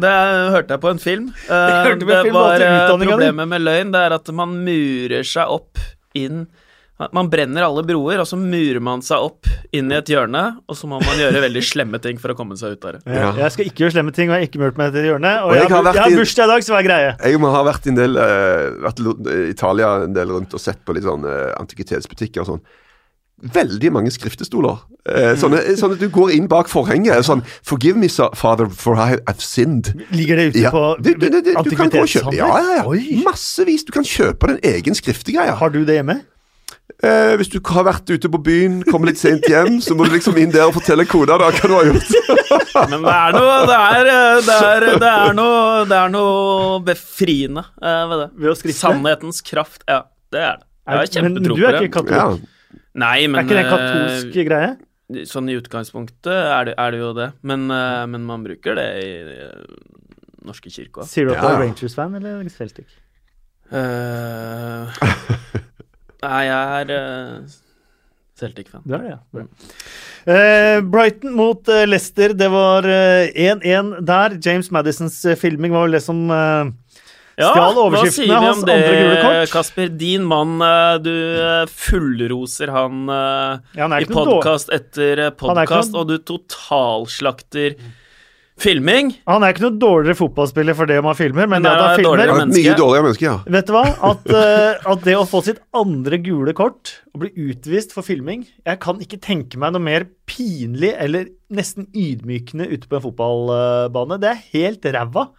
Det 0.00 0.14
hørte 0.54 0.76
jeg 0.76 0.84
på 0.86 0.94
en 0.94 1.02
film. 1.02 1.30
Eh, 1.50 1.96
det 1.98 2.32
var 2.32 2.62
eh. 2.62 2.90
Problemet 3.00 3.48
med 3.48 3.62
løgn 3.64 3.90
det 3.94 4.00
er 4.06 4.14
at 4.14 4.28
man 4.36 4.52
murer 4.64 5.26
seg 5.26 5.50
opp 5.50 5.80
inn 6.16 6.44
Man 7.16 7.30
brenner 7.32 7.64
alle 7.64 7.82
broer, 7.86 8.20
og 8.20 8.26
så 8.28 8.36
murer 8.36 8.80
man 8.84 9.00
seg 9.04 9.22
opp 9.24 9.48
inn 9.72 9.88
i 9.92 9.96
et 9.96 10.10
hjørne, 10.12 10.42
og 10.68 10.76
så 10.76 10.90
må 10.90 10.98
man 11.00 11.20
gjøre 11.20 11.40
veldig 11.46 11.62
slemme 11.64 12.00
ting 12.04 12.20
for 12.20 12.34
å 12.34 12.36
komme 12.36 12.58
seg 12.60 12.76
ut 12.76 12.84
av 12.84 12.98
det. 12.98 13.00
Ja, 13.08 13.30
Jeg 13.38 13.54
skal 13.54 13.70
ikke 13.70 13.86
gjøre 13.86 13.94
slemme 13.96 14.12
ting, 14.16 14.28
og 14.28 14.36
jeg 14.36 14.44
har 14.44 14.50
ikke 14.50 14.62
murt 14.62 14.80
meg 14.80 14.92
til 14.96 15.08
hjørnet. 15.08 15.40
Og, 15.40 15.54
Og 15.54 15.56
jeg, 15.56 15.64
jeg 15.64 15.72
har 15.72 15.86
har, 15.88 15.94
jeg 15.96 16.04
har 16.04 16.18
bursdag 16.20 16.44
i 16.44 16.52
dag, 16.52 16.66
så 16.66 16.74
hva 16.74 16.82
er 16.82 16.88
greie? 16.90 17.14
Jeg 17.30 17.40
må 17.40 17.54
ha 17.54 17.64
vært 17.70 17.88
i 17.88 17.96
del 17.96 18.20
i 18.20 19.40
Italia 19.50 19.94
en 20.04 20.14
del 20.16 20.36
rundt 20.36 20.54
og 20.54 20.60
sett 20.62 20.84
på 20.84 20.96
litt 20.96 21.08
sånn 21.08 21.24
uh, 21.24 21.50
antikvitetsbutikker 21.60 22.44
og 22.44 22.54
sånn. 22.54 22.62
Veldig 23.40 23.88
mange 23.94 24.10
skriftestoler. 24.12 24.82
Eh, 25.08 25.30
sånne, 25.40 25.62
sånn 25.80 25.94
at 25.94 26.02
du 26.02 26.10
går 26.12 26.34
inn 26.34 26.44
bak 26.50 26.68
forhenget. 26.68 27.24
Sånn 27.24 27.40
'Forgive 27.64 27.96
me, 27.96 28.08
father, 28.36 28.68
for 28.68 29.00
I 29.00 29.16
have 29.24 29.40
sinned'. 29.40 29.94
Ligger 30.12 30.36
det 30.36 30.44
ute 30.50 30.60
Ja, 30.60 30.70
på 30.70 30.82
antikvitetshandel? 31.00 32.36
Ja, 32.36 32.50
ja, 32.60 32.74
ja. 32.82 32.84
Oi. 32.84 33.22
Massevis. 33.24 33.84
Du 33.84 33.92
kan 33.92 34.04
kjøpe 34.04 34.52
din 34.52 34.60
egen 34.74 34.94
skriftegreie. 34.94 35.56
Har 35.56 35.70
du 35.70 35.86
det 35.86 35.96
hjemme? 36.02 36.20
Eh, 36.98 37.32
hvis 37.38 37.50
du 37.52 37.58
har 37.70 37.84
vært 37.86 38.10
ute 38.10 38.28
på 38.32 38.38
byen, 38.42 38.80
kommer 38.88 39.06
litt 39.10 39.20
sent 39.20 39.44
hjem, 39.48 39.78
så 39.84 39.94
må 39.96 40.00
du 40.08 40.12
liksom 40.16 40.36
inn 40.40 40.52
der 40.54 40.66
og 40.68 40.74
fortelle 40.78 41.04
koda 41.08 41.34
da, 41.40 41.46
hva 41.54 41.66
du 41.70 41.74
har 41.76 41.84
gjort. 41.90 42.08
Men 42.90 43.00
det 43.04 43.14
er 43.14 43.30
noe 43.36 43.56
Det 43.68 43.76
er, 43.76 44.04
eh, 44.10 44.38
det 44.46 44.56
er, 44.56 44.80
det 45.02 45.10
er, 45.10 45.32
noe, 45.36 45.58
det 45.90 45.96
er 45.98 46.08
noe 46.12 46.80
befriende 46.86 47.62
eh, 47.78 48.04
ved 48.10 48.16
det. 48.24 48.28
Ved 48.42 48.48
å 48.52 48.54
skrifte? 48.58 48.80
Sannhetens 48.82 49.38
kraft. 49.46 49.80
Ja, 49.86 50.00
det 50.34 50.42
er 50.42 50.54
det. 50.60 50.66
Jeg 50.90 50.96
har 50.96 51.02
men 51.28 51.34
du 51.44 51.48
er 51.54 51.58
ikke 51.84 52.00
ikke 52.02 52.16
Ja. 52.16 52.28
Nei, 53.00 53.18
men 53.30 53.36
Er 53.38 53.42
ikke 53.46 53.54
det 53.54 53.60
en 53.60 53.66
eh, 53.66 53.72
katolsk 53.74 54.32
greie? 54.48 54.70
Sånn 55.26 55.48
i 55.50 55.54
utgangspunktet 55.58 56.30
er 56.30 56.64
det, 56.70 56.74
er 56.78 56.88
det 56.94 57.00
jo 57.02 57.10
det, 57.14 57.28
men, 57.46 57.60
eh, 57.74 58.04
men 58.10 58.20
man 58.26 58.44
bruker 58.46 58.72
det 58.78 58.88
i 59.02 59.04
i 59.20 59.22
norske 60.46 60.68
kirke 60.72 61.00
òg. 61.02 61.06
Sier 61.10 61.24
du 61.28 61.32
at 61.34 61.40
du 61.42 61.46
er. 61.50 61.58
Rangers-fan 61.60 62.12
eller 62.18 62.34
Celtic? 62.54 62.90
nei, 66.24 66.42
jeg 66.48 66.80
er 66.80 66.92
uh, 66.94 67.56
Celtic-fan. 68.40 68.84
Det 68.88 68.96
er 68.96 69.04
det, 69.04 69.14
ja. 69.14 69.46
Eh, 70.30 70.78
Brighton 70.84 71.32
mot 71.36 71.68
uh, 71.68 71.84
Leicester, 71.88 72.34
det 72.36 72.50
var 72.52 72.86
eh, 72.88 73.32
1-1 73.32 73.98
der. 74.08 74.36
James 74.44 74.70
Madisons 74.72 75.18
filming 75.40 75.74
var 75.76 75.88
vel 75.88 75.98
det 75.98 76.04
som 76.04 76.26
Stjal 77.40 77.78
overskriftene, 77.80 78.26
vi 78.28 78.48
hans 78.50 78.64
det, 78.68 78.74
andre 78.74 78.96
gule 78.98 79.20
kort? 79.22 79.52
Kasper? 79.54 79.92
Din 80.00 80.26
mann, 80.28 80.58
du 81.00 81.14
fullroser 81.72 82.72
han 82.74 83.08
Ja, 83.08 83.86
han 83.86 83.96
i 83.96 84.08
podkast 84.10 84.68
etter 84.76 85.24
er 85.30 85.32
podkast, 85.32 85.96
og 85.96 86.10
du 86.12 86.18
totalslakter 86.20 87.78
filming. 88.60 89.12
Han 89.30 89.44
er 89.44 89.54
ikke 89.54 89.64
noe 89.66 89.78
dårligere 89.80 90.18
fotballspiller 90.18 90.76
for 90.78 90.90
det 90.90 90.98
om 91.00 91.08
han 91.10 91.18
filmer, 91.18 91.48
men 91.48 91.60
Men 91.60 91.68
det 91.68 91.72
at 91.72 91.84
han 91.84 92.00
filmer 92.02 92.32
menneske? 92.36 92.62
Mye 92.64 92.78
dårligere 92.78 93.06
menneske, 93.06 93.26
ja. 93.26 93.36
Vet 93.56 93.68
du 93.68 93.74
hva? 93.76 93.84
At, 94.10 94.32
uh, 94.32 94.88
at 94.94 95.04
det 95.06 95.16
å 95.18 95.26
få 95.28 95.42
sitt 95.46 95.60
andre 95.76 96.20
gule 96.22 96.54
kort 96.56 96.94
og 97.14 97.24
bli 97.24 97.30
utvist 97.50 97.94
for 97.96 98.06
filming 98.06 98.44
Jeg 98.46 98.78
kan 98.82 99.00
ikke 99.02 99.18
tenke 99.22 99.58
meg 99.60 99.74
noe 99.74 99.82
mer 99.82 100.06
pinlig 100.30 100.92
eller 100.94 101.30
nesten 101.50 101.88
ydmykende 101.90 102.68
ute 102.70 102.86
på 102.86 102.98
en 102.98 103.06
fotballbane. 103.08 104.20
Det 104.22 104.30
er 104.30 104.44
helt 104.54 104.90
ræva. 104.94 105.30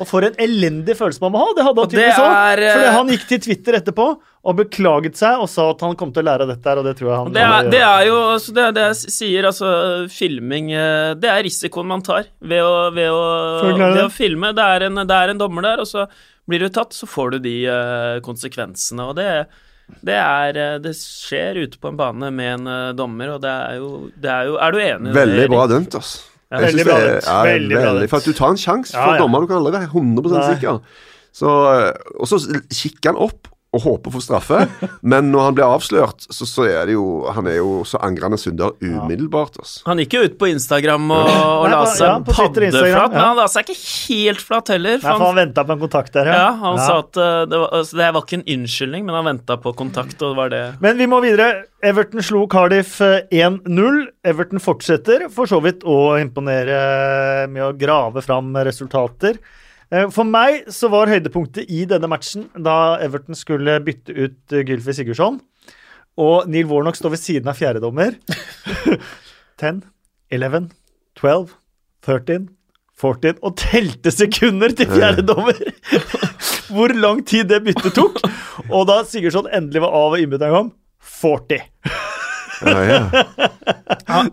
Og 0.00 0.08
for 0.08 0.24
en 0.24 0.36
elendig 0.40 0.94
følelse 0.96 1.20
man 1.20 1.34
må 1.34 1.42
ha. 1.42 1.48
Det 1.56 1.64
hadde 1.66 1.82
han 1.82 1.90
tydeligvis 1.92 2.20
òg. 2.22 2.30
eh, 2.64 2.92
han 2.96 3.10
gikk 3.12 3.24
til 3.28 3.40
Twitter 3.44 3.76
etterpå 3.76 4.06
og 4.40 4.56
beklaget 4.56 5.18
seg 5.20 5.42
og 5.44 5.50
sa 5.52 5.66
at 5.74 5.82
han 5.84 5.96
kom 6.00 6.14
til 6.16 6.22
å 6.24 6.28
lære 6.30 6.46
av 6.46 6.52
dette 6.54 6.70
her, 6.72 6.80
og 6.80 6.86
det 6.88 6.94
tror 6.96 7.10
jeg 7.10 7.18
han 7.18 7.34
Det 7.34 7.42
er, 7.44 7.66
det 7.74 7.82
er 7.84 8.06
jo 8.08 8.14
altså 8.30 8.54
det, 8.56 8.64
er 8.64 8.76
det 8.78 8.84
jeg 8.86 9.12
sier, 9.12 9.48
altså 9.50 9.72
Filming 10.08 10.70
eh, 10.72 11.10
Det 11.20 11.28
er 11.28 11.44
risikoen 11.44 11.90
man 11.90 12.00
tar 12.06 12.30
ved 12.40 12.64
å, 12.64 12.70
ved 12.96 13.10
å, 13.12 13.20
For 13.60 13.82
ved 13.82 14.04
å 14.06 14.12
filme. 14.14 14.54
Det 14.56 14.68
er, 14.76 14.86
en, 14.88 15.02
det 15.04 15.18
er 15.18 15.34
en 15.34 15.42
dommer 15.44 15.68
der, 15.68 15.84
og 15.84 15.90
så 15.90 16.06
blir 16.48 16.64
du 16.64 16.70
tatt, 16.72 16.96
så 16.96 17.04
får 17.06 17.36
du 17.36 17.38
de 17.44 17.54
eh, 17.68 18.16
konsekvensene. 18.24 19.10
Og 19.12 19.20
det, 19.20 19.28
det 20.06 20.16
er 20.16 20.80
Det 20.80 20.94
skjer 20.96 21.60
ute 21.66 21.76
på 21.76 21.92
en 21.92 22.00
bane 22.00 22.32
med 22.32 22.56
en 22.56 22.96
dommer, 22.96 23.36
og 23.36 23.44
det 23.44 23.52
er 23.52 23.76
jo, 23.76 23.92
det 24.16 24.32
er, 24.32 24.48
jo 24.48 24.56
er 24.56 24.72
du 24.72 24.80
enig 24.80 25.10
i 25.10 25.12
det? 25.12 25.18
Veldig 25.20 25.48
bra 25.52 25.68
dømt, 25.76 26.00
ass. 26.00 26.16
Jeg 26.50 26.66
Veldig 26.66 26.84
bra 26.88 26.98
det 26.98 27.10
Ja, 27.22 27.36
Veldig 27.46 27.76
bra 27.76 27.92
dømt. 27.94 28.10
For 28.10 28.18
at 28.18 28.26
du 28.26 28.34
tar 28.34 28.50
en 28.50 28.58
sjanse 28.58 28.96
for 28.96 29.14
ja. 29.14 29.20
dommeren, 29.22 29.46
du 29.46 29.50
kan 29.52 29.60
aldri 29.60 29.74
være 29.76 29.90
100 29.92 30.32
Nei. 30.34 30.42
sikker. 30.54 30.80
Så, 31.30 31.50
eh, 31.70 32.16
og 32.18 32.26
så 32.26 32.40
kikker 32.66 33.12
han 33.12 33.20
opp 33.22 33.50
og 33.70 33.84
håper 33.84 34.14
på 34.14 34.20
straffe, 34.22 34.64
men 35.12 35.30
når 35.30 35.44
han 35.46 35.56
blir 35.58 35.66
avslørt, 35.66 36.24
så, 36.26 36.46
så 36.48 36.66
er 36.66 36.88
det 36.90 36.96
jo 36.96 37.04
Han 37.36 37.46
er 37.46 37.60
jo 37.60 37.82
så 37.86 38.00
angrende 38.02 38.38
synder 38.40 38.74
umiddelbart, 38.82 39.60
Altså. 39.60 39.82
Han 39.86 40.00
gikk 40.02 40.16
jo 40.16 40.22
ut 40.26 40.36
på 40.40 40.48
Instagram 40.50 41.10
og, 41.14 41.28
og 41.28 41.66
Nei, 41.66 41.72
la 41.74 41.80
seg 41.90 42.06
ja, 42.06 42.16
på 42.24 42.34
Twitter, 42.34 42.66
Instagram, 42.70 42.80
paddeflat, 42.80 43.14
men 43.14 43.20
ja. 43.20 43.28
han 43.28 43.38
la 43.38 43.46
seg 43.52 43.70
ikke 43.70 43.78
helt 43.80 44.44
flat 44.44 44.72
heller. 44.74 44.98
Nei, 44.98 45.04
for 45.06 45.26
han 45.26 45.38
venta 45.38 45.64
på 45.66 45.76
en 45.76 45.82
kontakt 45.84 46.16
der, 46.16 46.32
ja, 46.34 46.48
han 46.64 46.80
sa 46.80 46.98
at 47.04 47.20
eh, 47.20 47.36
det 47.50 47.62
var, 47.62 47.74
altså, 47.80 48.00
det 48.00 48.10
var 48.16 48.26
ikke 48.26 48.38
en 48.40 48.46
unnskyldning, 48.56 49.06
men 49.06 49.18
han 49.20 49.28
venta 49.30 49.58
på 49.62 49.74
kontakt, 49.78 50.16
og 50.18 50.34
det 50.34 50.40
var 50.40 50.52
det 50.54 50.64
Men 50.82 50.98
vi 51.00 51.08
må 51.10 51.22
videre. 51.24 51.48
Everton 51.86 52.24
slo 52.24 52.44
Cardiff 52.50 52.98
eh, 53.04 53.22
1-0. 53.30 54.02
Everton 54.26 54.62
fortsetter 54.62 55.28
for 55.32 55.50
så 55.50 55.62
vidt 55.64 55.86
å 55.86 56.18
imponere 56.20 57.46
med 57.52 57.64
å 57.64 57.72
grave 57.78 58.24
fram 58.24 58.52
resultater. 58.66 59.38
Eh, 59.90 60.06
For 60.14 60.26
meg 60.26 60.68
så 60.72 60.90
var 60.92 61.10
høydepunktet 61.10 61.70
i 61.70 61.84
denne 61.90 62.10
matchen 62.10 62.48
da 62.54 62.96
Everton 63.02 63.38
skulle 63.38 63.78
bytte 63.86 64.14
ut 64.14 64.54
eh, 64.54 64.64
Gylfi 64.68 64.94
Sigurdsson. 65.00 65.40
Og 66.20 66.48
Neil 66.50 66.68
Warnock 66.70 66.98
står 66.98 67.14
ved 67.14 67.22
siden 67.22 67.50
av 67.50 67.58
fjerdedommer. 67.58 68.16
10, 69.60 69.82
11, 70.34 70.70
12, 71.20 71.54
13, 72.06 72.48
14 73.00 73.38
Og 73.46 73.54
telte 73.60 74.12
sekunder 74.12 74.74
til 74.76 74.90
fjerdedommer! 74.90 75.56
Hvor 76.74 76.92
lang 76.94 77.24
tid 77.26 77.48
det 77.50 77.62
byttet 77.66 77.96
tok. 77.96 78.20
Og 78.70 78.84
da 78.90 79.00
Sigurdsson 79.08 79.48
endelig 79.50 79.82
var 79.82 79.96
av 79.96 80.14
og 80.14 80.22
innbytteren 80.22 80.54
kom 80.54 80.70
40. 81.20 81.64
Ja, 82.60 82.80
ja. 82.84 83.04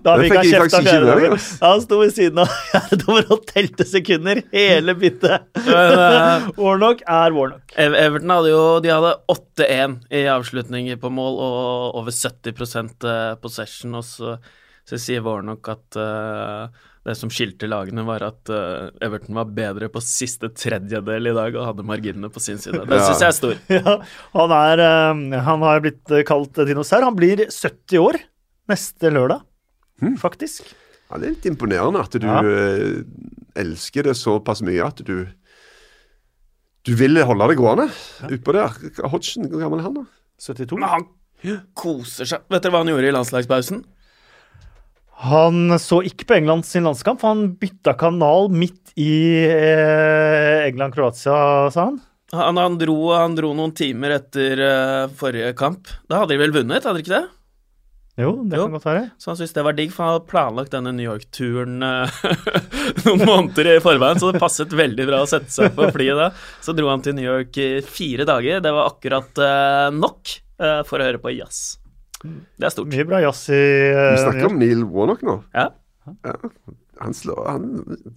Da 0.04 0.16
fikk 0.20 0.36
han 0.36 0.48
kjeft 0.48 0.76
av 0.78 0.88
fjerdedommer. 0.88 1.36
Han 1.62 1.84
sto 1.84 2.00
ved 2.02 2.14
siden 2.16 2.42
av 2.44 2.52
fjerdedommer 2.72 3.32
og 3.36 3.46
telte 3.50 3.88
sekunder 3.88 4.42
hele 4.54 4.96
byttet. 5.00 5.48
Men, 5.68 6.50
Warnock 6.58 7.04
er 7.20 7.36
Warnock. 7.36 7.76
Everton 7.78 8.36
hadde 8.36 8.52
jo 8.54 8.62
De 8.84 8.94
hadde 8.94 9.16
8-1 9.34 9.98
i 10.20 10.26
avslutninger 10.32 11.00
på 11.02 11.12
mål 11.14 11.40
og 11.48 12.02
over 12.02 12.16
70 12.16 12.52
eh, 12.52 13.34
possession, 13.42 13.98
og 14.00 14.06
så, 14.08 14.38
så 14.88 15.02
sier 15.02 15.26
Warnock 15.26 15.72
at 15.74 16.00
eh, 16.02 16.86
det 17.08 17.14
som 17.16 17.30
skilte 17.32 17.70
lagene, 17.72 18.03
var 18.03 18.24
at 18.28 18.49
uh, 18.51 18.89
Everton 19.03 19.38
var 19.38 19.47
bedre 19.55 19.88
på 19.93 20.01
siste 20.03 20.49
tredjedel 20.51 21.30
i 21.32 21.36
dag 21.38 21.55
og 21.55 21.70
hadde 21.70 21.86
marginene 21.88 22.28
på 22.34 22.41
sin 22.43 22.60
side. 22.60 22.82
Det 22.84 22.97
Ja. 22.99 23.05
syns 23.08 23.24
jeg 23.24 23.30
er 23.32 23.38
stor. 23.38 23.55
Ja, 23.78 23.93
han, 24.36 24.53
er, 24.58 24.84
uh, 24.84 25.38
han 25.47 25.64
har 25.64 25.80
blitt 25.86 26.12
eh, 26.12 26.26
kalt 26.28 26.60
dinosaur. 26.68 27.05
Han 27.08 27.16
blir 27.16 27.45
70 27.47 28.01
år 28.03 28.20
neste 28.68 29.14
lørdag, 29.16 29.41
faktisk. 30.20 30.68
ja, 31.08 31.18
det 31.18 31.30
er 31.30 31.36
litt 31.38 31.45
imponerende 31.47 32.01
at 32.03 32.12
du 32.20 32.28
Ja. 32.28 32.41
elsker 33.58 34.03
det 34.10 34.18
såpass 34.20 34.60
mye 34.62 34.84
at 34.86 34.99
du 35.08 35.28
Du 36.86 36.93
vil 36.95 37.18
holde 37.24 37.47
det 37.49 37.58
gående 37.60 37.88
utpå 38.32 38.53
der. 38.55 38.76
Hodgson, 39.12 39.47
hvor 39.51 39.60
gammel 39.64 39.80
er 39.82 39.88
han, 39.89 39.95
da? 39.97 40.03
72. 40.39 40.78
Men 40.80 40.89
han 40.91 41.08
koser 41.76 42.26
seg. 42.30 42.45
Vet 42.51 42.64
dere 42.64 42.72
hva 42.76 42.80
han 42.84 42.91
gjorde 42.93 43.10
i 43.10 43.16
landslagspausen? 43.16 43.82
Han 45.26 45.72
så 45.82 46.03
ikke 46.05 46.28
på 46.30 46.36
England 46.38 46.65
sin 46.68 46.86
landskamp, 46.86 47.22
for 47.24 47.34
han 47.34 47.55
bytta 47.57 47.95
kanal 47.97 48.51
midt 48.53 48.91
i 49.01 49.45
eh, 49.49 50.68
England-Kroatia, 50.68 51.72
sa 51.74 51.88
han. 51.88 51.97
Han, 52.36 52.59
han, 52.59 52.76
dro, 52.78 52.95
han 53.15 53.38
dro 53.38 53.53
noen 53.55 53.72
timer 53.72 54.18
etter 54.18 54.59
uh, 54.59 55.07
forrige 55.15 55.53
kamp. 55.57 55.88
Da 56.11 56.20
hadde 56.22 56.36
de 56.36 56.41
vel 56.41 56.51
vunnet, 56.53 56.84
hadde 56.84 56.99
de 56.99 57.05
ikke 57.05 57.13
det? 57.15 57.24
Jo, 58.20 58.34
det 58.43 58.57
Jo. 58.59 58.65
kan 58.65 58.76
godt 58.76 58.88
være. 58.89 59.03
Så 59.22 59.32
han 59.32 59.38
syntes 59.39 59.55
det 59.55 59.63
var 59.63 59.78
digg, 59.78 59.93
for 59.95 60.03
han 60.03 60.15
hadde 60.18 60.30
planlagt 60.34 60.76
denne 60.76 60.91
New 60.97 61.07
York-turen 61.07 61.80
uh, 61.86 62.20
noen 63.07 63.24
måneder 63.24 63.72
i 63.78 63.80
forveien, 63.82 64.20
så 64.20 64.34
det 64.36 64.43
passet 64.43 64.76
veldig 64.76 65.07
bra 65.07 65.24
å 65.24 65.30
sette 65.30 65.53
seg 65.55 65.72
på 65.78 65.88
flyet 65.95 66.20
da. 66.20 66.30
Så 66.65 66.76
dro 66.78 66.91
han 66.91 67.05
til 67.05 67.15
New 67.18 67.26
York 67.26 67.57
i 67.63 67.70
fire 67.88 68.28
dager. 68.28 68.59
Det 68.65 68.76
var 68.76 68.91
akkurat 68.91 69.41
uh, 69.41 69.88
nok 69.95 70.36
for 70.89 70.97
å 70.97 71.05
høre 71.05 71.20
på 71.22 71.30
jazz. 71.38 71.78
Det 72.24 72.65
er 72.65 72.74
stort. 72.74 72.89
Mye 72.89 73.05
bra 73.07 73.22
jazz 73.22 73.43
i 73.53 73.57
Vi 73.57 73.93
eh, 73.93 74.18
snakker 74.24 74.49
om 74.49 74.57
Neil 74.57 74.84
Warnock 74.89 75.22
nå. 75.28 75.38
Ja. 75.53 75.70
Han 76.97 77.13
slår, 77.13 77.41
han 77.45 77.65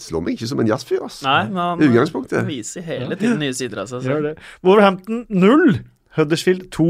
slår 0.01 0.22
meg 0.24 0.38
ikke 0.38 0.48
som 0.48 0.62
en 0.62 0.70
jazzfyr, 0.70 1.03
ass. 1.05 1.18
Nei, 1.26 1.42
men 1.51 1.61
han 1.61 1.82
utgangspunktet. 1.84 2.46
viser 2.48 2.84
hele 2.86 3.18
tiden 3.18 3.40
nye 3.42 3.53
sider 3.57 3.82
av 3.82 3.90
seg 3.90 4.07
selv. 4.07 4.38
Wolverhampton 4.64 5.26
0, 5.28 5.74
Huddersfield 6.16 6.70
2. 6.72 6.86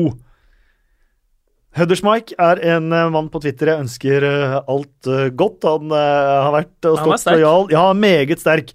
Huddersmike 1.80 2.38
er 2.38 2.62
en 2.76 2.92
eh, 2.94 3.10
mann 3.14 3.30
på 3.32 3.42
Twitter 3.42 3.72
jeg 3.72 3.86
ønsker 3.86 4.26
eh, 4.28 4.56
alt 4.60 5.10
godt. 5.38 5.66
Han 5.66 5.90
har 5.96 6.54
vært 6.60 6.90
og 6.90 7.02
stått 7.02 7.34
lojal. 7.34 7.68
Ja, 7.74 7.88
meget 7.96 8.42
sterk. 8.42 8.70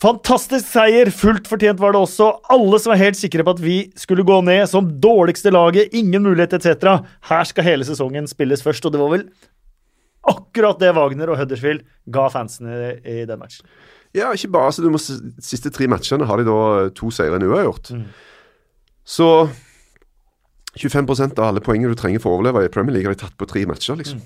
Fantastisk 0.00 0.64
seier, 0.64 1.10
fullt 1.12 1.48
fortjent 1.50 1.80
var 1.80 1.92
det 1.92 2.00
også. 2.00 2.30
Alle 2.52 2.78
som 2.80 2.94
var 2.94 3.02
helt 3.02 3.18
sikre 3.18 3.44
på 3.44 3.52
at 3.52 3.60
vi 3.60 3.76
skulle 4.00 4.24
gå 4.24 4.38
ned 4.46 4.64
som 4.70 4.88
dårligste 5.02 5.52
laget, 5.52 5.92
ingen 5.92 6.24
mulighet 6.24 6.56
etc. 6.56 7.04
Her 7.28 7.48
skal 7.48 7.66
hele 7.66 7.84
sesongen 7.84 8.28
spilles 8.30 8.64
først, 8.64 8.86
og 8.88 8.94
det 8.94 9.02
var 9.02 9.12
vel 9.12 9.26
akkurat 10.30 10.80
det 10.80 10.94
Wagner 10.96 11.32
og 11.32 11.40
Huddersfield 11.40 11.84
ga 12.12 12.26
fansene 12.32 12.94
i 13.04 13.22
den 13.28 13.40
matchen. 13.40 13.68
Ja, 14.16 14.32
ikke 14.32 14.50
bare. 14.56 14.72
Så 14.72 14.82
du 14.82 14.88
må, 14.92 14.98
siste 15.00 15.72
tre 15.72 15.86
matchene 15.90 16.26
har 16.26 16.40
de 16.40 16.48
da 16.48 16.58
eh, 16.80 16.90
to 16.96 17.12
seire 17.14 17.36
enn 17.36 17.46
uavgjort. 17.46 17.92
Mm. 17.94 18.06
Så 19.06 19.28
25% 20.80 21.38
av 21.38 21.50
alle 21.50 21.62
poengene 21.64 21.92
du 21.92 21.98
trenger 21.98 22.22
for 22.22 22.32
å 22.32 22.40
overleve 22.40 22.64
i 22.66 22.72
Premier 22.72 22.96
League, 22.96 23.10
har 23.10 23.16
de 23.16 23.22
tatt 23.26 23.36
på 23.38 23.48
tre 23.50 23.66
matcher, 23.68 24.00
liksom. 24.00 24.24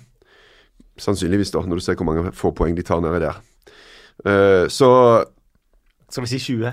Sannsynligvis, 1.02 1.50
da, 1.50 1.64
når 1.66 1.80
du 1.80 1.84
ser 1.84 1.98
hvor 1.98 2.06
mange 2.08 2.30
få 2.36 2.54
poeng 2.54 2.78
de 2.78 2.86
tar 2.86 3.02
nedi 3.02 3.24
der. 3.26 3.42
Uh, 4.22 4.70
så 4.70 4.88
Skal 6.14 6.22
vi 6.22 6.30
si 6.30 6.38
20? 6.38 6.70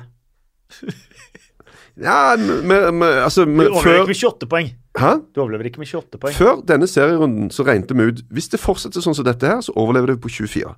Ja, 1.98 2.36
men, 2.38 2.68
men 2.96 3.04
altså 3.04 3.44
Du 3.46 3.50
overlever 3.50 3.82
før, 3.82 3.94
ikke 3.94 4.08
med 4.08 4.16
28 4.16 4.50
poeng. 4.50 4.70
Hæ? 5.00 5.10
Du 5.36 5.42
overlever 5.42 5.64
ikke 5.66 5.82
med 5.82 5.88
28 5.88 6.20
poeng. 6.22 6.36
før 6.36 6.62
denne 6.68 6.88
serierunden 6.88 7.50
så 7.52 7.66
regnet 7.68 7.92
vi 7.92 8.06
ut 8.12 8.22
Hvis 8.32 8.48
det 8.54 8.60
fortsetter 8.62 9.04
sånn 9.04 9.18
som 9.18 9.26
dette 9.26 9.50
her, 9.50 9.60
så 9.66 9.74
overlever 9.76 10.14
du 10.14 10.22
på 10.22 10.30
24. 10.30 10.76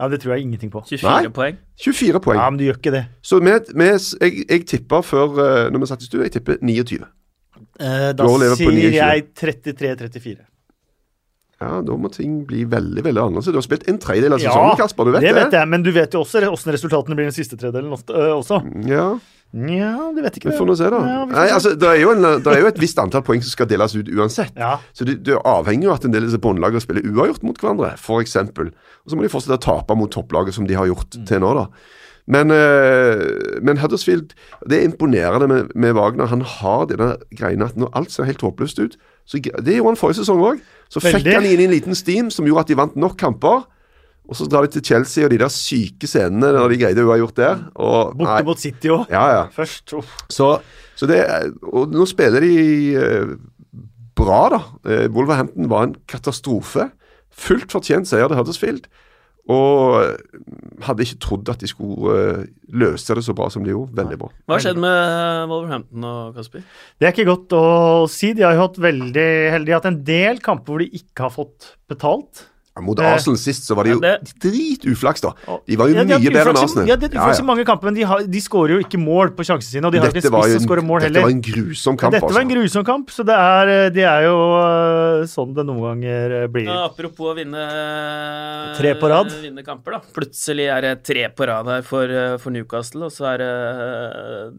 Ja, 0.00 0.08
Det 0.08 0.20
tror 0.20 0.34
jeg 0.34 0.44
ingenting 0.44 0.70
på. 0.70 0.84
24 0.88 1.08
Nei. 1.08 1.32
poeng. 1.32 1.58
24 1.80 2.20
poeng. 2.20 2.38
Ja, 2.38 2.50
men 2.50 2.58
du 2.60 2.64
gjør 2.68 2.78
ikke 2.78 2.94
det. 2.94 3.04
Så 3.22 3.40
med, 3.40 3.72
med, 3.74 3.98
jeg, 4.20 4.44
jeg 4.50 4.66
tippa 4.66 5.00
før 5.00 5.38
eh, 5.38 5.70
Når 5.72 5.78
vi 5.78 5.86
satt 5.86 6.02
i 6.02 6.08
studio, 6.10 6.22
jeg 6.28 6.36
tipper 6.36 6.56
29. 6.62 7.00
Eh, 7.80 8.08
da 8.18 8.28
sier 8.58 8.92
jeg 8.92 9.28
33-34. 9.38 10.51
Ja, 11.62 11.80
da 11.86 11.96
må 11.98 12.10
ting 12.12 12.40
bli 12.48 12.64
veldig 12.68 13.04
veldig 13.06 13.22
annerledes. 13.22 13.52
Du 13.54 13.60
har 13.60 13.66
spilt 13.66 13.86
en 13.90 14.00
tredjedel 14.02 14.34
av 14.36 14.42
Ja, 14.42 14.74
Kasper. 14.80 15.06
Du 15.06 15.14
vet 15.14 15.22
det 15.22 15.30
det? 15.34 15.44
vet 15.46 15.56
jeg, 15.60 15.68
men 15.70 15.84
du 15.86 15.92
vet 15.94 16.16
jo 16.16 16.24
også 16.26 16.42
åssen 16.50 16.74
resultatene 16.74 17.14
blir 17.18 17.28
den 17.30 17.36
siste 17.36 17.58
tredelen 17.60 17.92
også. 17.94 18.58
Ja, 18.90 19.12
Nja, 19.52 19.88
du 20.16 20.22
vet 20.24 20.38
ikke 20.38 20.48
vi 20.48 20.52
det. 20.54 20.58
får 20.62 20.68
nå 20.70 20.74
se, 20.80 20.86
da. 20.88 20.98
Ja, 21.04 21.24
vi 21.28 21.34
Nei, 21.36 21.42
altså, 21.52 21.74
det 21.76 21.84
er, 21.90 22.02
en, 22.08 22.22
det 22.40 22.52
er 22.54 22.62
jo 22.62 22.68
et 22.70 22.78
visst 22.80 22.96
antall 23.02 23.20
poeng 23.26 23.42
som 23.44 23.52
skal 23.52 23.68
deles 23.68 23.92
ut 23.98 24.08
uansett. 24.08 24.54
Ja, 24.56 24.78
Så 24.96 25.04
det, 25.04 25.18
du 25.28 25.34
avhenger 25.44 25.90
jo 25.90 25.90
av 25.92 25.98
at 26.00 26.06
en 26.08 26.14
del 26.14 26.24
av 26.24 26.30
disse 26.30 26.40
båndlagene 26.40 26.80
spiller 26.80 27.04
uavgjort 27.04 27.44
mot 27.44 27.60
hverandre, 27.60 27.90
f.eks. 28.00 28.36
Og 28.40 29.12
så 29.12 29.18
må 29.18 29.26
de 29.26 29.28
fortsette 29.34 29.58
å 29.58 29.64
tape 29.66 29.98
mot 30.00 30.08
topplaget, 30.14 30.56
som 30.56 30.64
de 30.64 30.78
har 30.80 30.88
gjort 30.88 31.18
Mm. 31.20 31.26
til 31.28 31.44
nå, 31.44 31.52
da. 31.60 31.66
Men, 32.32 32.48
men 33.66 33.80
Huddersfield 33.82 34.32
Det 34.64 34.78
er 34.78 34.84
imponerende 34.88 35.48
med, 35.50 35.72
med 35.74 35.96
Wagner. 35.98 36.30
Han 36.32 36.40
har 36.46 36.86
denne 36.88 37.16
greiene 37.36 37.66
at 37.68 37.76
når 37.76 37.90
alt 37.98 38.12
ser 38.14 38.28
helt 38.30 38.40
håpløst 38.46 38.78
ut 38.80 38.96
så, 39.24 39.38
Det 39.38 39.76
gjorde 39.76 39.92
han 39.92 40.00
forrige 40.00 40.22
sesong 40.22 40.42
òg. 40.44 40.62
Så 40.92 41.00
fikk 41.00 41.28
han 41.30 41.46
inn 41.48 41.62
i 41.62 41.66
en 41.68 41.72
liten 41.72 41.96
steam 41.96 42.28
som 42.32 42.46
gjorde 42.48 42.66
at 42.66 42.72
de 42.72 42.78
vant 42.82 42.96
nok 43.00 43.16
kamper. 43.20 43.62
Og 44.28 44.36
så 44.38 44.46
drar 44.46 44.66
de 44.66 44.70
til 44.76 44.84
Chelsea 44.86 45.24
og 45.26 45.32
de 45.32 45.38
der 45.40 45.50
syke 45.50 46.06
scenene 46.06 46.52
når 46.54 46.70
de 46.72 46.78
greide 46.78 47.04
uavgjort 47.04 47.38
der. 47.40 47.62
Og, 47.74 48.12
Borte 48.18 48.28
nei, 48.28 48.42
mot 48.46 48.60
City 48.60 48.92
òg. 48.94 49.06
ja, 49.10 49.24
ja. 49.34 49.44
Først. 49.54 49.94
Uff. 49.98 50.12
Så, 50.30 50.52
så 50.94 51.08
det 51.10 51.22
Og 51.72 51.90
nå 51.90 52.06
spiller 52.06 52.44
de 52.44 52.52
eh, 53.00 53.32
bra, 54.18 54.42
da. 54.52 54.60
Eh, 54.86 55.06
Wolverhampton 55.12 55.70
var 55.72 55.88
en 55.88 55.96
katastrofe. 56.10 56.90
Fullt 57.32 57.72
fortjent 57.72 58.06
seier 58.08 58.28
til 58.30 58.38
Huddersfield. 58.38 58.86
Og 59.50 60.84
hadde 60.86 61.02
ikke 61.02 61.18
trodd 61.24 61.50
at 61.50 61.62
de 61.62 61.70
skulle 61.70 62.12
eh, 62.14 62.44
løse 62.78 63.16
det 63.18 63.24
så 63.26 63.34
bra 63.34 63.48
som 63.50 63.64
de 63.66 63.72
gjorde. 63.72 63.96
Veldig 63.98 64.18
bra. 64.20 64.30
Hva 64.46 64.58
har 64.58 64.62
skjedd 64.62 64.78
med 64.82 65.50
Wolverhampton 65.50 66.06
og 66.06 66.38
Kasper? 66.38 66.62
Det 67.00 67.08
er 67.08 67.14
ikke 67.14 67.26
godt 67.26 67.56
å 67.58 67.64
si. 68.10 68.30
De 68.38 68.46
har 68.46 68.54
jo 68.54 68.62
hatt 68.68 68.78
veldig 68.82 69.28
heldige 69.56 69.80
hatt 69.80 69.90
en 69.90 70.00
del 70.06 70.38
kamper 70.44 70.74
hvor 70.74 70.84
de 70.84 71.02
ikke 71.02 71.26
har 71.26 71.34
fått 71.34 71.72
betalt. 71.90 72.46
Ja, 72.72 72.80
mot 72.80 72.96
Det- 72.96 73.04
Arsenal 73.04 73.36
sist 73.36 73.66
så 73.68 73.74
var 73.76 73.84
de 73.84 73.90
jo 73.90 74.00
Ja, 74.00 74.16
det- 74.16 74.32
drituflaks, 74.40 75.20
da. 75.20 75.32
De 75.68 75.76
var 75.76 75.88
jo 75.88 75.94
Ja, 75.94 76.04
de 76.04 76.14
mye 76.16 76.30
bedre 76.32 76.52
enn 76.54 76.56
Arsenal. 76.56 76.86
Ja, 76.88 76.96
de 76.96 77.06
har 77.06 77.12
uflaks 77.28 77.40
i 77.40 77.44
mange 77.44 77.64
kamper, 77.68 77.84
men 77.84 77.94
de, 77.94 78.02
har, 78.02 78.22
de 78.24 78.40
skårer 78.40 78.72
jo 78.72 78.78
ikke 78.80 78.96
mål 78.98 79.34
på 79.36 79.44
sjansene 79.44 79.68
sine. 79.76 79.84
Og 79.84 79.92
de 79.92 79.98
har 79.98 80.06
Dette 80.08 80.22
ikke 80.24 80.32
var 80.32 80.42
spiss 80.48 80.56
som 80.56 80.64
skårer 80.68 80.80
mål 80.82 81.02
en, 81.02 81.12
dette 81.12 81.20
heller. 81.20 81.26
var 81.28 81.34
en 81.36 81.42
grusom 81.42 81.98
kamp, 82.00 82.12
dette 82.16 82.22
var 82.32 82.40
en 82.40 82.48
altså. 82.48 82.56
grusom 82.56 82.84
kamp, 82.88 83.10
så 83.12 83.26
det 83.28 83.36
er, 83.36 83.90
det 83.92 84.04
er 84.08 84.22
jo 84.24 84.38
øh, 84.56 85.26
sånn 85.28 85.52
det 85.54 85.66
noen 85.68 85.82
ganger 86.00 86.30
øh, 86.44 86.48
blir. 86.48 86.64
Ja, 86.64 86.86
apropos 86.88 87.28
å 87.28 87.36
vinne 87.36 87.60
Tre 88.78 88.94
på 88.96 89.08
rad. 89.12 89.28
Vinne 89.42 89.62
kamper, 89.66 89.98
da. 89.98 90.00
Plutselig 90.16 90.66
er 90.72 90.80
det 90.80 90.94
tre 91.04 91.28
på 91.28 91.46
rad 91.46 91.66
her 91.66 91.82
for, 91.82 92.04
eh, 92.08 92.38
for 92.38 92.50
Newcastle, 92.50 93.04
og 93.04 93.12
så 93.12 93.34
er 93.34 93.38
det 93.44 93.52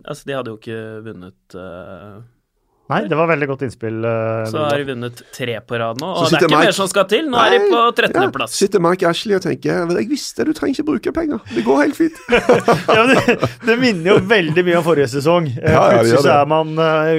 Altså, 0.06 0.26
de 0.30 0.34
hadde 0.38 0.52
jo 0.54 0.58
ikke 0.58 1.04
vunnet 1.04 1.58
eh, 1.58 2.22
Nei, 2.94 3.02
det 3.10 3.18
var 3.20 3.28
veldig 3.34 3.48
godt 3.50 3.66
innspill. 3.68 4.00
Uh, 4.06 4.46
Så 4.54 4.62
har 4.64 4.78
de 4.80 4.88
vunnet 4.94 5.22
tre 5.34 5.58
på 5.66 5.80
rad 5.82 6.00
nå, 6.02 6.10
og 6.14 6.28
det 6.30 6.38
er 6.38 6.46
ikke 6.46 6.52
Mike- 6.54 6.70
mer 6.70 6.78
som 6.78 6.90
skal 6.92 7.08
til. 7.10 7.28
Nå 7.34 7.40
er 7.42 7.56
de 7.58 7.62
på 7.74 7.82
13.-plass. 7.98 8.54
Ja, 8.54 8.62
sitter 8.64 8.84
Mike 8.86 9.08
Ashley 9.10 9.36
og 9.40 9.44
tenker 9.46 9.84
Jeg 9.98 10.10
visste 10.12 10.46
du 10.48 10.54
trenger 10.54 10.78
ikke 10.80 10.88
bruke 10.92 11.14
penger. 11.16 11.42
Det 11.54 11.66
går 11.66 11.82
helt 11.84 11.98
fint. 12.00 12.20
ja, 12.30 13.00
men 13.04 13.14
det, 13.16 13.50
det 13.68 13.78
minner 13.82 14.14
jo 14.14 14.20
veldig 14.30 14.66
mye 14.70 14.78
om 14.82 14.86
forrige 14.86 15.10
sesong. 15.18 15.50
Eh, 15.58 15.72
Ja, 15.74 15.88
Plutselig 15.98 16.22
så 16.28 16.36
er 16.40 16.46
man 16.54 16.76
eh, 16.78 17.16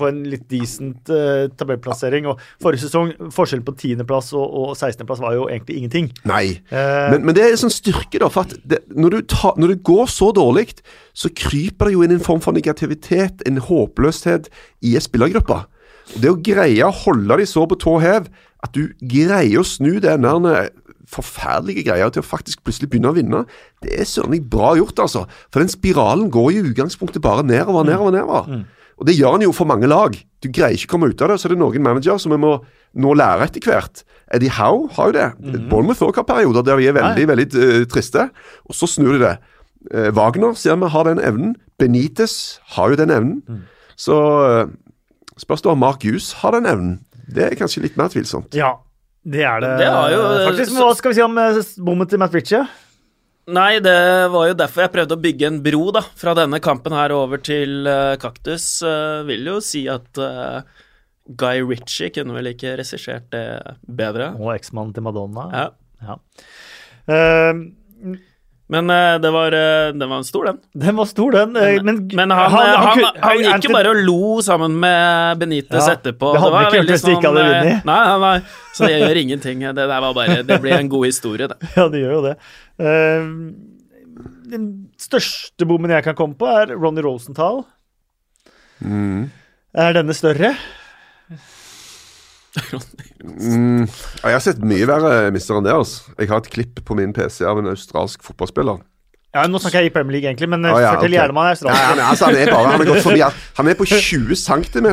på 0.00 0.08
en 0.08 0.20
litt 0.32 0.46
decent 0.50 1.12
uh, 1.12 1.46
tabellplassering. 1.60 2.28
Og 2.30 2.40
forrige 2.62 2.86
sesong, 2.86 3.12
forskjellen 3.34 3.66
på 3.66 3.76
10.-plass 3.76 4.32
og, 4.38 4.44
og 4.44 4.72
16.-plass 4.74 5.22
var 5.22 5.36
jo 5.36 5.46
egentlig 5.50 5.80
ingenting. 5.80 6.10
Nei. 6.28 6.44
uh, 6.72 7.12
Men, 7.14 7.26
men 7.28 7.36
det 7.36 7.46
er 7.46 7.54
en 7.54 7.64
sånn 7.66 7.74
styrke, 7.74 8.20
da. 8.22 8.30
For 8.32 8.48
at 8.48 8.56
det, 8.64 8.82
når, 8.96 9.16
du 9.18 9.30
ta, 9.36 9.54
når 9.60 9.74
det 9.74 9.80
går 9.86 10.10
så 10.12 10.32
dårlig, 10.36 10.70
så 11.16 11.30
kryper 11.32 11.88
det 11.88 11.96
jo 11.96 12.04
inn 12.06 12.16
en 12.16 12.24
form 12.24 12.42
for 12.44 12.56
negativitet, 12.56 13.44
en 13.48 13.60
håpløshet, 13.68 14.50
i 14.86 14.96
en 14.96 15.04
spillergruppe. 15.04 15.62
Og 16.10 16.22
Det 16.22 16.30
å 16.32 16.38
greie 16.42 16.86
å 16.86 16.94
holde 17.04 17.40
de 17.40 17.48
så 17.48 17.66
på 17.70 17.78
tå 17.80 17.98
hev, 18.02 18.30
at 18.60 18.76
du 18.76 18.90
greier 19.00 19.62
å 19.62 19.66
snu 19.66 19.98
den 20.02 20.26
der 20.26 20.70
forferdelige 21.10 21.86
greia 21.88 22.10
til 22.12 22.22
å 22.22 22.26
faktisk 22.26 22.62
plutselig 22.66 22.90
begynne 22.92 23.10
å 23.10 23.16
vinne, 23.16 23.40
det 23.82 23.94
er 23.98 24.08
søren 24.08 24.36
bra 24.50 24.74
gjort, 24.78 25.00
altså. 25.02 25.24
For 25.50 25.62
den 25.62 25.72
spiralen 25.72 26.30
går 26.30 26.50
i 26.52 26.60
utgangspunktet 26.70 27.24
bare 27.24 27.46
nedover, 27.46 27.86
nedover, 27.88 28.14
nedover. 28.14 28.62
Og 29.00 29.06
det 29.08 29.16
gjør 29.16 29.38
han 29.38 29.44
jo 29.46 29.52
for 29.56 29.68
mange 29.68 29.88
lag. 29.88 30.16
Du 30.44 30.50
greier 30.52 30.76
ikke 30.76 30.90
å 30.90 30.94
komme 30.94 31.08
ut 31.08 31.22
av 31.24 31.32
det. 31.32 31.38
Så 31.40 31.48
er 31.48 31.54
det 31.54 31.62
noen 31.62 31.84
manager 31.84 32.18
som 32.20 32.34
vi 32.34 32.38
må 32.40 32.58
nå 33.00 33.14
lære 33.16 33.46
etter 33.48 33.64
hvert. 33.64 34.02
Eddie 34.34 34.52
Howe 34.58 34.90
har 34.96 35.08
jo 35.10 35.14
det. 35.16 35.28
Bournemouth 35.70 36.02
også 36.04 36.20
har 36.20 36.28
perioder 36.28 36.66
der 36.66 36.78
vi 36.78 36.88
er 36.90 36.96
veldig, 36.96 37.24
veldig 37.30 37.46
uh, 37.56 37.86
triste, 37.90 38.28
og 38.66 38.76
så 38.76 38.88
snur 38.90 39.16
de 39.16 39.22
det. 39.24 39.32
Uh, 39.88 40.10
Wagner 40.14 40.52
ser 40.58 40.76
vi 40.78 40.90
har 40.92 41.08
den 41.08 41.22
evnen. 41.24 41.56
Benitez 41.80 42.60
har 42.76 42.92
jo 42.92 43.00
den 43.00 43.14
evnen. 43.14 43.64
Så 43.96 44.18
uh, 44.20 44.68
spørs 45.40 45.64
det 45.64 45.72
om 45.72 45.80
Mark 45.80 46.04
Hughes 46.04 46.32
har 46.44 46.54
den 46.58 46.68
evnen. 46.68 47.00
Det 47.30 47.46
er 47.46 47.58
kanskje 47.58 47.86
litt 47.86 47.98
mer 48.00 48.12
tvilsomt. 48.12 48.54
ja. 48.54 48.76
Det 49.20 49.42
er 49.44 49.60
det, 49.60 49.68
Det 49.76 49.84
er 49.84 50.12
jo- 50.14 50.48
faktisk. 50.48 50.72
Men 50.72 50.80
hva 50.80 50.94
skal 50.96 51.10
vi 51.10 51.14
si 51.18 51.20
om 51.20 51.34
bommen 51.84 52.08
til 52.08 52.18
Matt 52.18 52.32
Ritchie? 52.32 52.62
Nei, 53.50 53.80
det 53.82 53.96
var 54.30 54.50
jo 54.50 54.58
derfor 54.58 54.84
jeg 54.84 54.92
prøvde 54.94 55.16
å 55.16 55.22
bygge 55.24 55.48
en 55.48 55.58
bro 55.64 55.90
da, 55.96 56.04
fra 56.18 56.36
denne 56.38 56.60
kampen 56.62 56.94
her 56.94 57.14
over 57.16 57.40
til 57.42 57.88
uh, 57.88 58.14
Kaktus. 58.20 58.66
Uh, 58.84 59.26
vil 59.28 59.48
jo 59.50 59.58
si 59.64 59.84
at 59.90 60.20
uh, 60.22 60.62
Guy 61.40 61.62
Ritchie 61.64 62.10
kunne 62.14 62.34
vel 62.36 62.52
ikke 62.52 62.76
regissert 62.80 63.28
det 63.34 63.44
bedre. 63.86 64.32
Og 64.38 64.54
eksmannen 64.54 64.94
til 64.96 65.06
Madonna. 65.06 65.46
Ja. 65.54 65.68
Ja. 66.00 66.16
Eh, 67.10 67.52
Men 68.70 68.90
eh, 68.94 69.16
det, 69.18 69.30
var, 69.34 69.54
eh, 69.56 69.88
det 69.98 70.06
var 70.06 70.20
en 70.20 70.26
stor, 70.26 70.44
den. 70.46 70.58
den 70.78 70.98
var 71.00 71.08
stor, 71.10 71.32
den. 71.34 71.56
eh, 71.58 71.82
Men, 71.82 71.96
Men 72.14 72.30
han, 72.30 72.52
han, 72.52 72.68
han, 72.84 73.00
han, 73.18 73.40
gikk 73.42 73.66
jo 73.66 73.72
bare 73.74 73.90
og 73.90 74.02
lo 74.06 74.36
sammen 74.46 74.76
med 74.78 75.40
Benitez 75.40 75.88
Ja, 75.88 75.96
etterpå. 75.96 76.30
det 76.36 76.42
hadde 76.44 76.54
var 76.54 76.68
ikke 76.68 76.78
gjort 76.78 76.92
hvis 76.94 77.06
de 77.08 77.16
ikke 77.16 77.32
hadde 77.32 77.46
vunnet. 77.48 77.88
Nei, 77.90 77.98
nei, 78.06 78.20
nei. 78.22 78.36
Så 78.76 78.86
det 78.86 79.00
gjør 79.00 79.20
ingenting. 79.24 79.64
Det, 79.66 79.74
der 79.90 80.04
var 80.06 80.14
bare, 80.14 80.38
det 80.46 80.60
blir 80.62 80.76
en 80.78 80.92
god 80.92 81.08
historie, 81.10 81.50
det. 81.50 81.58
Ja, 81.80 81.88
det 81.90 82.04
gjør 82.04 82.14
jo 82.20 82.22
det. 82.28 82.36
Uh, 82.78 84.30
den 84.54 84.70
største 85.00 85.66
bommen 85.66 85.90
jeg 85.94 86.06
kan 86.06 86.18
komme 86.18 86.38
på, 86.38 86.46
er 86.46 86.70
Ronny 86.76 87.02
Rosenthal. 87.02 87.64
Mm. 88.78 89.30
Er 89.74 89.98
denne 89.98 90.14
større? 90.16 90.54
Mm. 93.20 93.84
Jeg 94.24 94.32
har 94.34 94.40
sett 94.42 94.62
mye 94.64 94.86
verre 94.88 95.30
mister 95.34 95.58
enn 95.58 95.66
det. 95.66 95.74
altså. 95.76 96.10
Jeg 96.18 96.30
har 96.32 96.40
et 96.42 96.48
klipp 96.50 96.80
på 96.86 96.96
min 96.98 97.12
PC 97.16 97.44
av 97.46 97.60
en 97.60 97.68
australsk 97.72 98.22
fotballspiller. 98.26 98.80
Ja, 99.34 99.44
Nå 99.46 99.60
snakker 99.62 99.84
jeg 99.84 99.92
i 99.92 99.94
Premier 99.94 100.16
League, 100.16 100.26
egentlig, 100.32 100.48
men 100.50 100.64
ah, 100.66 100.78
ja, 100.82 100.94
fortell 100.96 101.12
ok. 101.12 101.16
gjerne 101.20 101.34
om 101.36 101.38
han 101.38 101.50
er 101.50 101.54
australsk. 101.54 101.82
han, 101.86 101.98
er- 102.00 102.08
altså, 102.10 102.24
han 102.30 102.38
er 102.40 102.50
bare, 102.50 102.70
han 102.72 102.80
er 102.82 102.88
gått 102.90 103.04
forbi. 103.04 103.20
Han 103.60 103.68
er 103.70 103.76
på 103.78 103.86
20 103.86 104.40
cm 104.40 104.88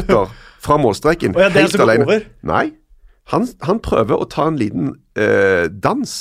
fra 0.67 0.77
målstreken. 0.81 1.33
Oh, 1.37 1.41
ja, 1.41 1.49
det 1.49 1.63
er 1.63 1.65
helt 1.71 1.85
alene. 1.87 2.05
over? 2.05 2.27
Nei. 2.51 2.65
Han, 3.33 3.47
han 3.65 3.79
prøver 3.83 4.21
å 4.21 4.27
ta 4.29 4.45
en 4.51 4.59
liten 4.61 4.91
eh, 5.17 5.65
dans. 5.83 6.13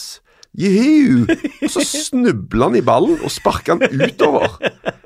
Juhu! 0.56 1.26
Og 1.66 1.70
så 1.70 1.82
snubler 1.84 2.70
han 2.70 2.78
i 2.78 2.84
ballen 2.84 3.18
og 3.20 3.32
sparker 3.32 3.76
han 3.76 4.00
utover. 4.06 4.56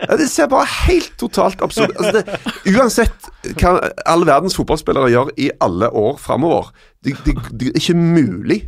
Ja, 0.04 0.16
det 0.18 0.28
ser 0.30 0.50
bare 0.50 0.68
helt 0.86 1.12
totalt 1.20 1.62
absurd 1.62 1.92
altså 1.98 2.20
det, 2.20 2.24
Uansett 2.70 3.28
hva 3.60 3.76
all 4.08 4.24
verdens 4.28 4.56
fotballspillere 4.58 5.10
gjør 5.12 5.32
i 5.40 5.50
alle 5.62 5.90
år 5.96 6.16
framover, 6.22 6.70
det, 7.04 7.16
det, 7.26 7.34
det 7.50 7.70
er 7.70 7.80
ikke 7.80 7.98
mulig 7.98 8.60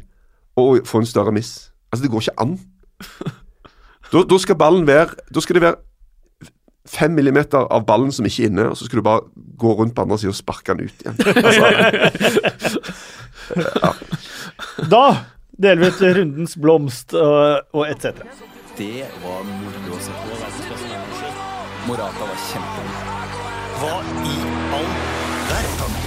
å 0.59 0.67
få 0.87 1.03
en 1.03 1.09
større 1.09 1.33
miss. 1.35 1.71
Altså, 1.93 2.03
det 2.07 2.13
går 2.13 2.27
ikke 2.27 2.41
an. 2.45 2.59
Da, 4.13 4.23
da 4.29 4.37
skal 4.39 4.59
ballen 4.61 4.85
være 4.87 5.17
Da 5.33 5.41
skal 5.41 5.57
det 5.57 5.63
være 5.65 5.81
fem 6.93 7.15
millimeter 7.15 7.63
av 7.73 7.85
ballen 7.87 8.11
som 8.13 8.27
ikke 8.27 8.43
er 8.43 8.51
inne, 8.51 8.65
og 8.73 8.77
så 8.77 8.85
skal 8.89 8.99
du 9.01 9.05
bare 9.07 9.23
gå 9.59 9.71
rundt 9.79 9.95
på 9.97 10.03
andre 10.03 10.19
sida 10.19 10.33
og 10.33 10.37
sparke 10.37 10.75
den 10.75 10.89
ut 10.91 11.05
igjen. 11.05 11.17
Altså, 11.47 11.65
Da 14.91 15.05
deler 15.63 15.93
ut 15.93 16.03
rundens 16.19 16.57
blomst 16.59 17.15
og, 17.15 17.69
og 17.73 17.87
etc. 17.89 18.25
Det 18.79 19.07
var 19.23 19.43
moro 19.47 19.97
å 19.97 20.03
se 20.03 20.15
på. 20.17 20.33
Morata 21.83 22.27
var 22.29 22.39
kjempegod. 22.49 23.21
Hva 23.81 23.95
i 24.23 24.37
all 24.77 24.91
verden? 25.51 25.99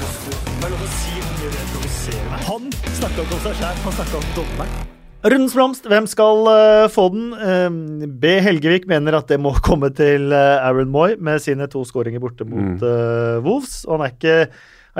Er. 2.05 2.43
Han 2.45 2.67
snakka 2.95 3.23
ikke 3.23 3.35
om 3.35 3.41
seg 3.43 3.55
sjæl, 3.59 3.79
han 3.83 3.95
snakka 3.97 4.19
om 4.19 4.27
dommeren. 4.37 4.85
Rundens 5.25 5.55
blomst, 5.57 5.87
hvem 5.89 6.05
skal 6.09 6.45
uh, 6.45 6.85
få 6.93 7.07
den? 7.15 7.31
Uh, 7.33 8.05
B. 8.05 8.35
Helgevik 8.45 8.85
mener 8.89 9.17
at 9.17 9.29
det 9.31 9.39
må 9.41 9.55
komme 9.67 9.89
til 9.97 10.29
uh, 10.33 10.61
Aaron 10.61 10.91
Moy 10.93 11.17
med 11.17 11.41
sine 11.41 11.67
to 11.71 11.81
skåringer 11.87 12.21
borte 12.21 12.45
mot 12.45 12.83
eh, 12.85 13.37
Wolves. 13.45 13.81
Og 13.89 13.97
han 13.97 14.05
er 14.05 14.13
ikke 14.13 14.37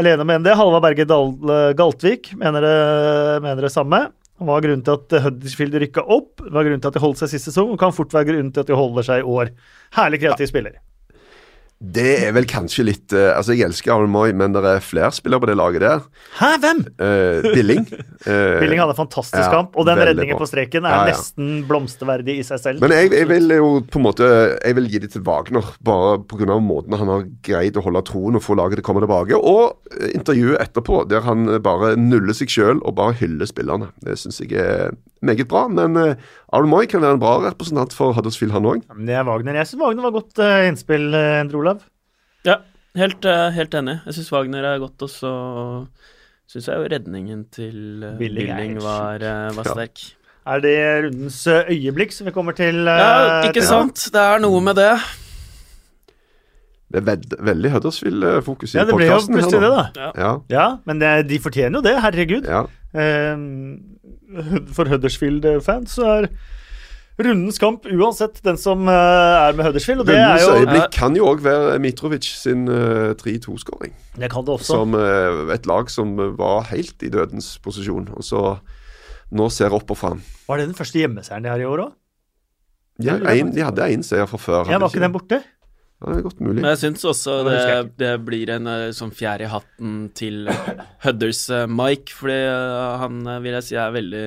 alene 0.01 0.25
med 0.27 0.45
det. 0.47 0.57
Halvard 0.57 0.83
Berge 0.85 1.05
Dal 1.09 1.33
Galtvik 1.77 2.33
mener 2.41 2.65
det, 2.65 2.77
mener 3.45 3.67
det 3.67 3.73
samme. 3.73 4.07
Hva 4.35 4.57
er 4.57 4.65
grunnen 4.65 4.83
til 4.83 4.97
at 4.97 5.13
Huddersfield 5.23 5.77
rykka 5.79 6.03
opp? 6.11 6.43
Hva 6.43 6.59
er 6.59 6.67
grunnen 6.67 6.83
til 6.83 6.91
at 6.91 6.97
de 6.97 7.03
holdt 7.03 7.21
seg 7.21 7.31
sist 7.31 7.47
sesong? 7.47 7.71
Og 7.71 7.79
kan 7.79 7.95
fort 7.95 8.11
være 8.15 8.33
grunnen 8.33 8.51
til 8.51 8.65
at 8.65 8.71
de 8.71 8.75
holder 8.75 9.07
seg 9.07 9.23
i 9.23 9.29
år. 9.37 9.53
Herlig 9.95 10.19
kreativ 10.25 10.51
spiller. 10.51 10.75
Det 11.83 12.07
er 12.23 12.31
vel 12.31 12.45
kanskje 12.47 12.85
litt 12.87 13.11
uh, 13.11 13.33
Altså, 13.35 13.51
jeg 13.51 13.67
elsker 13.67 13.91
Aaron 13.91 14.11
Moy, 14.11 14.31
men 14.37 14.53
det 14.55 14.61
er 14.63 14.83
flere 14.83 15.11
spillere 15.13 15.43
på 15.43 15.49
det 15.49 15.57
laget 15.59 15.83
der. 15.83 16.05
Hæ, 16.39 16.51
hvem? 16.63 16.79
Uh, 16.95 17.49
Billing. 17.51 17.83
Uh, 18.23 18.55
Billing 18.63 18.79
hadde 18.79 18.95
en 18.95 19.01
fantastisk 19.01 19.43
ja, 19.43 19.49
kamp, 19.51 19.75
og 19.75 19.87
den 19.89 19.99
redningen 19.99 20.37
bra. 20.37 20.45
på 20.45 20.47
streken 20.49 20.87
er 20.87 20.95
Ja, 20.95 21.01
ja. 21.03 21.15
nesten 21.17 21.65
blomsterverdig 21.67 22.37
i 22.39 22.45
seg 22.47 22.61
selv. 22.63 22.85
Men 22.85 22.95
jeg, 22.95 23.11
jeg 23.11 23.27
vil 23.29 23.51
jo 23.57 23.67
på 23.91 23.99
en 23.99 24.05
måte 24.07 24.29
Jeg 24.55 24.77
vil 24.79 24.87
gi 24.93 25.01
det 25.03 25.11
til 25.17 25.25
Wagner, 25.27 25.73
bare 25.85 26.15
pga. 26.23 26.57
måten 26.63 26.95
han 26.95 27.11
har 27.11 27.27
greid 27.45 27.75
å 27.75 27.83
holde 27.83 28.05
troen 28.07 28.39
og 28.39 28.45
få 28.45 28.55
laget 28.55 28.79
til 28.79 28.85
å 28.85 28.87
komme 28.87 29.03
tilbake. 29.03 29.35
Og 29.35 29.75
eh, 29.99 30.15
intervjuet 30.15 30.61
etterpå, 30.63 31.03
der 31.11 31.27
han 31.27 31.57
bare 31.65 31.95
nuller 31.99 32.37
seg 32.37 32.55
sjøl 32.55 32.79
og 32.79 32.95
bare 32.97 33.17
hyller 33.19 33.51
spillerne. 33.51 33.91
Det 34.05 34.15
syns 34.21 34.39
jeg 34.45 34.55
er 34.63 34.95
meget 35.25 35.47
bra. 35.51 35.67
Men 35.67 35.97
uh, 35.97 36.15
Aaron 36.53 36.69
Moy 36.71 36.85
kan 36.91 37.01
være 37.03 37.17
en 37.17 37.23
bra 37.23 37.35
representant 37.47 37.93
for 37.93 38.13
Huddersfield, 38.17 38.53
han 38.55 38.65
òg. 38.69 38.83
Men 38.95 39.05
det 39.09 39.15
er 39.19 39.23
Wagner. 39.27 39.53
Jeg 39.59 39.67
syns 39.71 39.81
Wagner 39.83 40.05
var 40.07 40.15
godt 40.19 40.39
uh, 40.39 40.67
innspill, 40.69 41.09
uh, 41.13 41.39
Endre 41.41 41.57
Olav. 41.61 41.81
Ja, 42.45 42.59
helt, 42.95 43.25
uh, 43.25 43.49
helt 43.55 43.73
enig. 43.81 43.99
Jeg 44.05 44.13
syns 44.19 44.31
Wagner 44.35 44.63
er 44.73 44.79
godt, 44.83 45.01
og 45.01 45.09
så 45.09 45.33
syns 46.47 46.67
jeg 46.69 46.77
jo 46.77 46.89
redningen 46.93 47.45
til 47.51 48.03
uh, 48.05 48.13
Billing 48.19 48.51
Billing 48.53 48.77
var, 48.85 49.15
eh, 49.25 49.49
var 49.57 49.71
Ja. 49.75 49.87
Er 50.45 50.59
det 50.61 50.73
rundens 51.07 51.39
eh, 51.49 51.71
øyeblikk 51.73 52.11
som 52.13 52.27
vi 52.27 52.31
kommer 52.35 52.53
til? 52.53 52.83
eh, 52.87 52.99
Ja, 53.01 53.39
ikke 53.47 53.53
til- 53.63 53.63
sant? 53.65 54.03
Det 54.13 54.21
er 54.21 54.37
noe 54.43 54.59
med 54.61 54.75
det. 54.77 54.91
Det 56.93 56.99
er 57.01 57.05
veld, 57.07 57.33
veldig 57.47 57.71
Huddersfield-fokus 57.73 58.75
i 58.75 58.77
Ja, 58.77 58.83
det 58.85 58.93
ble 58.95 59.07
jo 59.07 59.15
podkasten. 59.15 59.35
plutselig 59.39 59.61
det, 59.63 59.71
da. 59.73 60.11
Ja, 60.21 60.31
Ja, 60.53 60.65
men 60.85 60.99
det, 61.01 61.27
de 61.31 61.39
fortjener 61.41 61.79
jo 61.79 61.81
det, 61.81 61.95
herregud. 62.03 62.45
ja. 62.45 62.61
Eh, 62.93 63.35
for 64.75 64.91
Huddersfield-fans 64.91 65.97
så 65.97 66.11
er 66.19 66.29
rundens 67.21 67.59
kamp 67.61 67.85
uansett 67.87 68.41
den 68.43 68.57
som 68.59 68.87
eh, 68.91 69.47
er 69.47 69.55
med 69.55 69.69
Huddersfield, 69.69 70.03
og 70.03 70.09
det 70.09 70.17
er 70.19 70.41
jo 70.43 70.55
øyeblikk 70.59 70.89
kan 70.95 71.15
jo 71.15 71.29
òg 71.31 71.43
være 71.45 71.77
Mitrovic 71.83 72.27
sin 72.41 72.67
eh, 72.67 73.13
3-2-skåring. 73.21 73.93
Det 74.19 74.31
kan 74.31 74.47
det 74.47 74.57
også. 74.57 74.81
Som 74.81 74.97
eh, 74.99 75.53
et 75.55 75.69
lag 75.69 75.91
som 75.91 76.15
var 76.39 76.67
helt 76.73 77.05
i 77.05 77.11
dødens 77.13 77.55
posisjon, 77.63 78.09
og 78.11 78.25
så 78.25 78.57
nå 79.35 79.47
ser 79.53 79.73
opp 79.75 79.95
og 79.95 79.99
fram. 79.99 80.25
Var 80.49 80.61
det 80.61 80.67
den 80.69 80.77
første 80.77 80.99
hjemmeseieren 81.01 81.47
de 81.47 81.53
har 81.53 81.63
i 81.63 81.69
år 81.69 81.87
òg? 81.87 81.95
Ja, 83.03 83.17
de 83.19 83.63
hadde 83.63 83.87
én 83.91 84.03
seier 84.07 84.27
fra 84.29 84.39
før. 84.39 84.69
Ja, 84.71 84.79
var 84.79 84.91
ikke 84.91 85.03
den 85.03 85.15
borte? 85.15 85.41
Ja, 86.01 86.11
det 86.11 86.17
er 86.17 86.25
godt 86.25 86.41
mulig. 86.43 86.59
Men 86.59 86.73
jeg 86.73 86.81
syns 86.81 87.05
også 87.07 87.37
Det 87.47 87.55
det, 87.55 87.77
det 88.01 88.11
blir 88.27 88.51
en 88.51 88.67
eh, 88.67 88.89
sånn 88.95 89.13
fjær 89.15 89.43
i 89.45 89.51
hatten 89.51 89.93
til 90.17 90.49
Hudders 91.05 91.45
eh, 91.53 91.69
Mike, 91.71 92.11
fordi 92.17 92.41
eh, 92.49 92.97
han 93.01 93.21
vil 93.45 93.55
jeg 93.55 93.67
si 93.69 93.79
er 93.79 93.95
veldig 93.95 94.25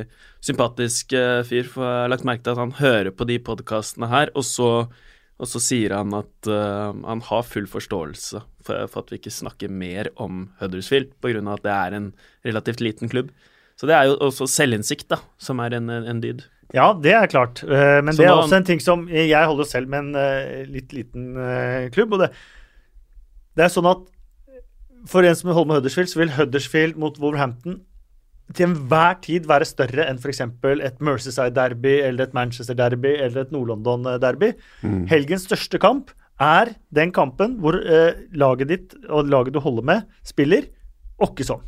sympatisk 0.48 1.12
fyr. 1.48 1.68
For 1.68 1.84
jeg 1.84 2.06
har 2.06 2.14
lagt 2.14 2.26
merke 2.28 2.46
til 2.46 2.56
at 2.56 2.62
han 2.62 2.74
hører 2.78 3.12
på 3.12 3.28
de 3.28 3.36
podkastene 3.44 4.08
her, 4.08 4.32
og 4.38 4.46
så, 4.48 4.70
og 5.36 5.50
så 5.50 5.60
sier 5.62 5.96
han 5.98 6.14
at 6.16 6.48
uh, 6.50 6.94
han 6.94 7.20
har 7.26 7.44
full 7.46 7.66
forståelse 7.70 8.40
for, 8.64 8.86
for 8.86 9.02
at 9.02 9.10
vi 9.10 9.18
ikke 9.18 9.34
snakker 9.34 9.70
mer 9.70 10.12
om 10.22 10.46
Huddersfield, 10.62 11.10
pga. 11.20 11.42
at 11.52 11.66
det 11.66 11.74
er 11.74 11.98
en 11.98 12.12
relativt 12.46 12.84
liten 12.86 13.10
klubb. 13.10 13.34
Så 13.78 13.90
det 13.90 13.98
er 13.98 14.08
jo 14.08 14.16
også 14.30 14.46
selvinnsikt, 14.50 15.08
da, 15.10 15.20
som 15.42 15.60
er 15.62 15.76
en, 15.76 15.90
en 15.90 16.22
dyd. 16.22 16.46
Ja, 16.74 16.90
det 16.92 17.12
er 17.16 17.26
klart. 17.32 17.62
Eh, 17.64 18.02
Men 18.04 18.12
Så 18.12 18.18
det 18.22 18.26
er 18.26 18.34
da- 18.34 18.42
også 18.42 18.56
en 18.58 18.64
ting 18.68 18.80
som 18.84 19.06
Jeg 19.08 19.46
holder 19.48 19.64
selv 19.64 19.88
med 19.88 19.98
en 19.98 20.14
eh, 20.16 20.64
litt 20.68 20.92
liten 20.92 21.36
eh, 21.36 21.88
klubb, 21.94 22.12
og 22.12 22.20
det, 22.26 22.30
det 23.56 23.64
er 23.64 23.72
sånn 23.72 23.88
at 23.90 24.04
for 25.08 25.24
en 25.24 25.34
som 25.38 25.50
holder 25.54 25.68
med 25.70 25.76
Huddersfield, 25.78 26.08
så 26.10 26.18
vil 26.20 26.32
Huddersfield 26.36 26.96
mot 27.00 27.16
Wolverhampton 27.22 27.80
til 28.56 28.66
enhver 28.66 29.18
tid 29.24 29.46
være 29.46 29.64
større 29.68 30.04
enn 30.08 30.18
f.eks. 30.18 30.40
et 30.40 30.98
Merceside-derby 31.04 31.98
eller 32.02 32.24
et 32.26 32.34
Manchester-derby 32.36 33.14
eller 33.20 33.42
et 33.44 33.50
Nord-London-derby. 33.52 34.54
Helgens 35.08 35.44
største 35.48 35.78
kamp 35.80 36.10
er 36.40 36.74
den 36.94 37.12
kampen 37.12 37.58
hvor 37.62 37.76
eh, 37.80 38.14
laget 38.32 38.68
ditt 38.68 38.94
og 39.08 39.28
laget 39.28 39.52
du 39.56 39.60
holder 39.60 39.82
med, 39.84 40.02
spiller 40.24 40.64
åkke 41.20 41.44
sånn. 41.44 41.62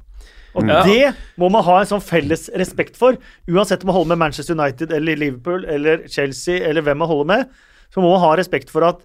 Og 0.55 0.67
Ja. 0.67 0.83
det 0.83 1.15
må 1.39 1.51
man 1.51 1.63
ha 1.65 1.81
en 1.81 1.87
sånn 1.87 2.03
felles 2.03 2.49
respekt 2.59 2.97
for. 2.99 3.17
Uansett 3.49 3.85
om 3.85 3.91
man 3.93 3.97
holder 4.01 4.09
med 4.15 4.19
Manchester 4.25 4.55
United 4.59 4.93
eller 4.93 5.17
Liverpool 5.17 5.65
eller 5.65 6.07
Chelsea 6.09 6.59
eller 6.67 6.83
hvem 6.83 6.99
man 6.99 7.09
holder 7.09 7.29
med, 7.31 7.47
så 7.95 8.03
må 8.03 8.11
man 8.15 8.21
ha 8.25 8.33
respekt 8.37 8.71
for 8.71 8.83
at 8.87 9.05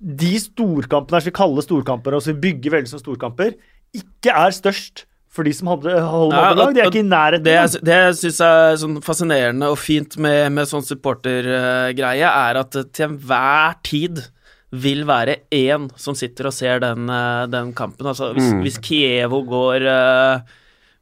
de 0.00 0.32
storkampene 0.40 1.20
som 1.20 1.28
vi 1.28 1.36
kaller 1.36 1.62
storkamper, 1.62 2.14
og 2.16 2.22
som 2.24 2.34
vi 2.34 2.48
bygger 2.52 2.70
veldig 2.78 2.88
som 2.88 3.02
storkamper, 3.02 3.54
ikke 3.94 4.32
er 4.32 4.50
størst 4.56 5.04
for 5.30 5.46
de 5.46 5.52
som 5.54 5.68
hadde, 5.70 5.92
holder 6.02 6.34
med 6.34 6.40
Ja, 6.40 6.50
andre 6.50 6.64
lag. 6.64 6.74
De 6.74 6.80
er 6.80 6.90
ikke 6.90 7.02
i 7.04 7.06
nærheten. 7.06 7.44
Det, 7.44 7.84
det 7.86 7.98
jeg 8.00 8.14
syns 8.18 8.40
er 8.42 8.78
sånn 8.82 8.96
fascinerende 9.06 9.68
og 9.70 9.78
fint 9.78 10.16
med, 10.18 10.50
med 10.56 10.66
sånn 10.66 10.82
supportergreie, 10.86 12.26
er 12.26 12.58
at 12.64 12.70
til 12.92 13.06
enhver 13.06 13.76
tid 13.86 14.22
vil 14.70 15.02
være 15.08 15.42
én 15.50 15.88
som 15.98 16.14
sitter 16.14 16.50
og 16.50 16.54
ser 16.54 16.82
den, 16.82 17.10
eh, 17.10 17.46
den 17.50 17.74
kampen. 17.74 18.06
Altså 18.06 18.32
hvis, 18.36 18.52
hvis 18.62 18.78
Kievo 18.84 19.42
går, 19.48 19.86
eh, 19.90 20.58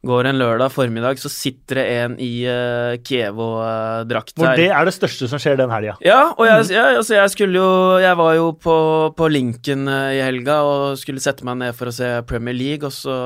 går 0.07 0.29
en 0.31 0.39
lørdag 0.39 0.71
formiddag, 0.73 1.19
så 1.19 1.29
sitter 1.29 1.81
det 1.81 1.85
en 1.99 2.15
i 2.23 2.47
uh, 2.47 2.95
Kievo-drakt 3.03 4.37
Hvor 4.39 4.53
her. 4.53 4.61
det 4.61 4.69
er 4.71 4.87
det 4.87 4.95
største 4.95 5.27
som 5.31 5.43
skjer 5.43 5.59
den 5.59 5.73
helga. 5.75 5.97
Ja, 6.07 6.33
og 6.37 6.47
jeg, 6.47 6.69
jeg, 6.71 7.01
altså 7.01 7.17
jeg 7.17 7.33
skulle 7.35 7.59
jo 7.59 7.99
Jeg 7.99 8.15
var 8.21 8.37
jo 8.39 8.53
på, 8.55 8.77
på 9.19 9.29
Lincoln 9.29 9.89
eh, 9.91 10.21
i 10.21 10.23
helga 10.23 10.61
og 10.63 11.01
skulle 11.03 11.23
sette 11.23 11.47
meg 11.49 11.59
ned 11.65 11.75
for 11.75 11.91
å 11.91 11.95
se 11.95 12.13
Premier 12.31 12.55
League, 12.55 12.87
og 12.87 12.95
så 12.95 13.19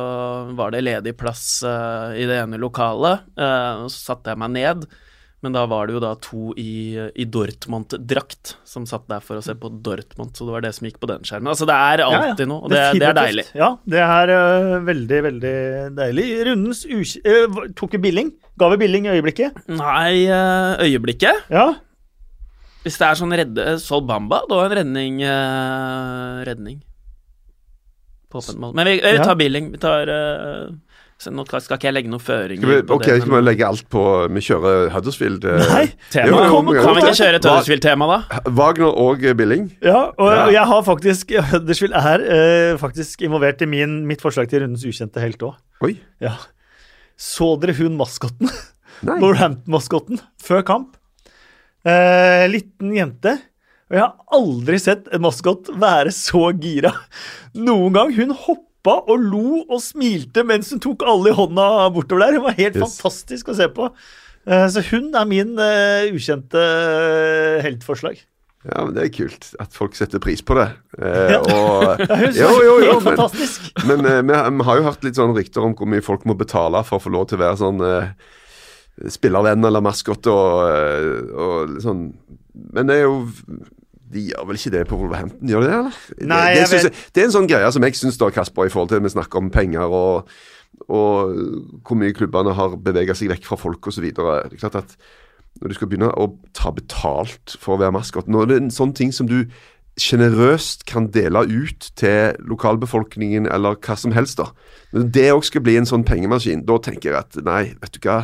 var 0.56 0.72
det 0.72 0.84
ledig 0.86 1.14
plass 1.20 1.60
uh, 1.60 2.16
i 2.16 2.26
det 2.28 2.40
ene 2.40 2.60
lokalet, 2.60 3.28
Uh, 3.36 3.84
og 3.84 3.90
så 3.92 4.12
satte 4.12 4.32
jeg 4.32 4.40
meg 4.40 4.52
ned. 4.54 4.84
Men 5.42 5.56
da 5.56 5.64
var 5.66 5.88
det 5.88 5.96
jo 5.96 6.00
da 6.02 6.12
to 6.22 6.52
i, 6.54 6.94
i 7.18 7.24
Dortmund-drakt 7.26 8.52
som 8.68 8.84
satt 8.86 9.08
der 9.10 9.22
for 9.24 9.40
å 9.40 9.42
se 9.42 9.56
på 9.58 9.72
Dortmund, 9.82 10.36
så 10.38 10.46
det 10.46 10.54
var 10.54 10.62
det 10.62 10.70
som 10.76 10.86
gikk 10.86 11.00
på 11.02 11.08
den 11.10 11.24
skjermen. 11.26 11.50
Altså, 11.50 11.66
det 11.66 11.74
er 11.74 12.02
alltid 12.06 12.46
noe, 12.46 12.60
og 12.62 12.70
det, 12.70 12.82
det 13.02 13.08
er 13.08 13.16
deilig. 13.18 13.44
Ja, 13.58 13.72
det 13.90 14.04
er 14.06 14.30
uh, 14.30 14.76
veldig, 14.86 15.18
veldig 15.26 15.54
deilig. 15.98 16.26
Rundens 16.46 16.84
øh, 16.86 17.58
tok 17.74 17.96
vi 17.98 18.02
Billing? 18.06 18.30
Ga 18.62 18.68
vi 18.70 18.78
Billing 18.84 19.08
i 19.10 19.16
øyeblikket? 19.16 19.58
Nei, 19.74 20.28
uh, 20.30 20.78
øyeblikket 20.86 21.50
Ja. 21.50 21.72
Hvis 22.86 22.96
det 22.98 23.06
er 23.08 23.18
sånn 23.18 23.34
redde 23.38 23.66
Sol 23.82 24.00
Bamba, 24.06 24.40
da 24.50 24.62
er 24.62 24.72
en 24.72 24.78
redning 24.78 25.20
Redning. 26.46 26.80
På 28.30 28.40
åpent 28.40 28.58
mål. 28.62 28.72
Men 28.78 28.88
vi, 28.88 28.96
vi 29.02 29.12
Ja. 29.18 29.26
tar 29.26 29.36
billing. 29.38 29.72
Vi 29.74 29.78
tar 29.82 30.08
så 31.22 31.30
Nå 31.30 31.44
skal 31.46 31.62
skal 31.62 31.78
ikke 31.78 31.86
jeg 31.88 31.94
legge 31.96 32.10
noen 32.10 32.22
føringer 32.22 32.66
vi, 32.66 32.76
på 32.88 32.96
okay, 32.98 33.14
det. 33.16 33.22
skal 33.22 33.34
vi 33.36 33.40
legge 33.46 33.66
alt 33.68 33.84
på 33.94 34.02
Vi 34.34 34.42
kjører 34.42 34.88
Huddersfield. 34.94 35.44
eh, 35.46 35.66
Nei. 35.72 35.84
tema. 36.10 36.30
Jo, 36.32 36.40
Kom- 36.50 36.70
Kan 36.74 36.96
vi 36.96 37.04
ikke 37.04 37.14
kjøre 37.20 37.38
et 37.38 37.46
Huddersfield-tema, 37.46 38.08
da? 38.10 38.40
Wagner 38.58 38.90
og 39.06 39.22
eh, 39.24 39.36
Billing. 39.38 39.68
Ja, 39.84 40.00
og, 40.16 40.32
Ja. 40.32 40.40
og 40.48 40.52
jeg 40.56 40.66
har 40.72 40.82
faktisk 40.88 41.30
Huddersfield 41.52 41.94
er 41.94 42.24
øh, 42.26 42.78
faktisk 42.82 43.22
involvert 43.22 43.62
i 43.62 43.70
min, 43.70 44.00
mitt 44.10 44.20
forslag 44.24 44.50
til 44.50 44.64
rundens 44.66 44.84
ukjente 44.88 45.22
helt 45.22 45.38
òg. 45.46 45.54
Oi. 45.86 45.94
Ja. 46.20 46.34
Så 47.18 47.54
dere 47.62 47.74
hun 47.78 47.94
maskotten? 48.00 48.50
Northampton-maskotten 49.06 50.20
før 50.42 50.62
kamp? 50.66 50.96
Eh, 51.86 52.44
liten 52.50 52.92
jente. 52.94 53.36
Og 53.92 53.96
jeg 53.98 54.02
har 54.06 54.14
aldri 54.38 54.78
sett 54.80 55.08
en 55.12 55.20
maskot 55.24 55.68
være 55.76 56.12
så 56.14 56.46
gira 56.56 56.92
noen 57.58 57.92
gang. 57.92 58.12
Hun 58.16 58.30
hoppa 58.82 59.12
og 59.12 59.20
lo 59.22 59.62
og 59.70 59.80
smilte 59.82 60.42
mens 60.46 60.70
hun 60.72 60.80
tok 60.82 61.02
alle 61.06 61.30
i 61.30 61.36
hånda 61.36 61.88
bortover 61.94 62.26
der. 62.26 62.38
Hun 62.38 62.44
var 62.48 62.56
helt 62.58 62.76
Yes. 62.76 62.98
fantastisk 63.00 63.48
å 63.48 63.54
se 63.56 63.68
på. 63.68 63.90
Eh, 64.46 64.68
så 64.68 64.82
hun 64.90 65.14
er 65.14 65.24
min 65.26 65.54
uh, 65.58 66.10
ukjente 66.12 66.58
eh, 66.58 67.62
heltforslag. 67.62 68.18
Ja, 68.64 68.84
men 68.84 68.94
Det 68.94 69.04
er 69.04 69.08
kult 69.14 69.54
at 69.58 69.72
folk 69.74 69.94
setter 69.94 70.18
pris 70.22 70.42
på 70.42 70.54
det. 70.54 70.68
Eh, 70.98 71.38
og, 71.38 71.98
jo, 72.34 72.50
jo, 72.62 72.74
jo, 72.86 73.00
men, 73.02 73.18
men 73.86 74.06
eh, 74.06 74.20
vi, 74.22 74.36
vi 74.58 74.66
har 74.66 74.76
jo 74.78 74.86
hørt 74.86 75.02
litt 75.06 75.18
sånn 75.18 75.34
rykter 75.34 75.62
om 75.66 75.74
hvor 75.74 75.86
mye 75.90 76.02
folk 76.02 76.24
må 76.26 76.34
betale 76.38 76.82
for 76.86 76.98
å 76.98 77.02
få 77.02 77.10
lov 77.10 77.26
til 77.30 77.38
å 77.38 77.42
være 77.42 77.58
sånn 77.58 77.82
eh, 77.86 78.12
spillervenn 79.10 79.64
eller 79.66 79.82
maskot 79.82 80.26
og, 80.30 81.32
og 81.34 81.78
sånn. 81.82 82.04
Men 82.74 82.86
det 82.90 83.00
er 83.00 83.06
jo 83.08 83.16
De 84.12 84.22
gjør 84.28 84.46
vel 84.48 84.58
ikke 84.60 84.72
det 84.74 84.82
på 84.90 84.98
Wolverhampton, 85.00 85.48
gjør 85.48 85.64
de 85.64 85.70
det? 85.70 85.76
eller? 85.78 86.00
Nei, 86.32 86.40
det, 86.54 86.64
det, 86.70 86.80
jeg 86.82 86.92
det 87.14 87.22
er 87.22 87.28
en 87.30 87.36
sånn 87.38 87.50
greie 87.50 87.72
som 87.72 87.86
jeg 87.86 87.98
syns, 87.98 88.20
Kasper, 88.34 88.68
i 88.68 88.72
forhold 88.74 88.92
til 88.92 89.02
vi 89.04 89.12
snakker 89.14 89.40
om 89.40 89.50
penger 89.54 89.88
og, 89.88 90.30
og 90.88 91.34
hvor 91.86 91.98
mye 92.00 92.14
klubbene 92.16 92.54
har 92.58 92.76
beveget 92.76 93.16
seg 93.18 93.32
vekk 93.32 93.48
fra 93.48 93.60
folk 93.60 93.88
osv. 93.92 94.08
Er 94.12 94.52
at 94.72 94.96
når 95.60 95.68
du 95.68 95.76
skal 95.76 95.88
begynne 95.90 96.10
å 96.16 96.30
ta 96.56 96.72
betalt 96.74 97.56
for 97.60 97.76
å 97.76 97.80
være 97.82 97.92
maskot 97.94 98.28
Nå 98.32 98.40
er 98.42 98.48
det 98.50 98.56
en 98.62 98.70
sånn 98.72 98.94
ting 98.96 99.12
som 99.14 99.28
du 99.28 99.42
sjenerøst 100.00 100.86
kan 100.88 101.10
dele 101.12 101.42
ut 101.44 101.90
til 102.00 102.38
lokalbefolkningen 102.48 103.44
eller 103.52 103.76
hva 103.76 103.96
som 104.00 104.14
helst. 104.16 104.38
da. 104.40 104.48
Når 104.96 105.08
det 105.12 105.26
òg 105.34 105.44
skal 105.44 105.64
bli 105.66 105.76
en 105.76 105.88
sånn 105.88 106.06
pengemaskin, 106.08 106.64
da 106.68 106.78
tenker 106.80 107.10
jeg 107.12 107.18
at 107.20 107.36
nei, 107.44 107.74
vet 107.82 107.98
du 107.98 108.08
hva, 108.08 108.22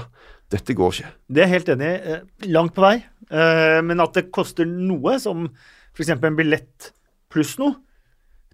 dette 0.52 0.77
går 0.77 0.94
ikke. 0.94 1.10
Det 1.28 1.43
er 1.43 1.47
jeg 1.51 1.55
helt 1.59 1.73
enig 1.74 1.90
i. 1.90 1.98
eh, 2.15 2.48
Langt 2.55 2.73
på 2.77 2.81
vei. 2.86 2.94
Eh, 3.28 3.82
Men 3.85 4.01
at 4.01 4.15
det 4.16 4.31
koster 4.32 4.65
noe, 4.65 5.19
som 5.20 5.51
f.eks. 5.99 6.11
en 6.15 6.37
billett 6.39 6.93
pluss 7.33 7.57
noe, 7.59 7.75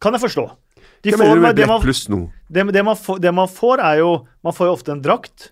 kan 0.01 0.17
jeg 0.17 0.25
forstå. 0.25 0.45
De 1.05 1.13
Hva 1.13 1.19
får- 1.19 1.25
mener 1.25 1.35
du 1.37 1.41
med 1.45 1.57
billett 1.61 1.83
pluss 1.85 2.07
noe? 2.09 2.31
det, 2.51 2.65
det, 2.73 2.85
man 2.85 2.97
får, 2.97 3.21
det 3.21 3.33
man 3.37 3.49
får, 3.49 3.79
er 3.85 3.99
jo 4.01 4.27
Man 4.45 4.53
får 4.57 4.67
jo 4.67 4.73
ofte 4.79 4.93
en 4.93 5.03
drakt. 5.05 5.51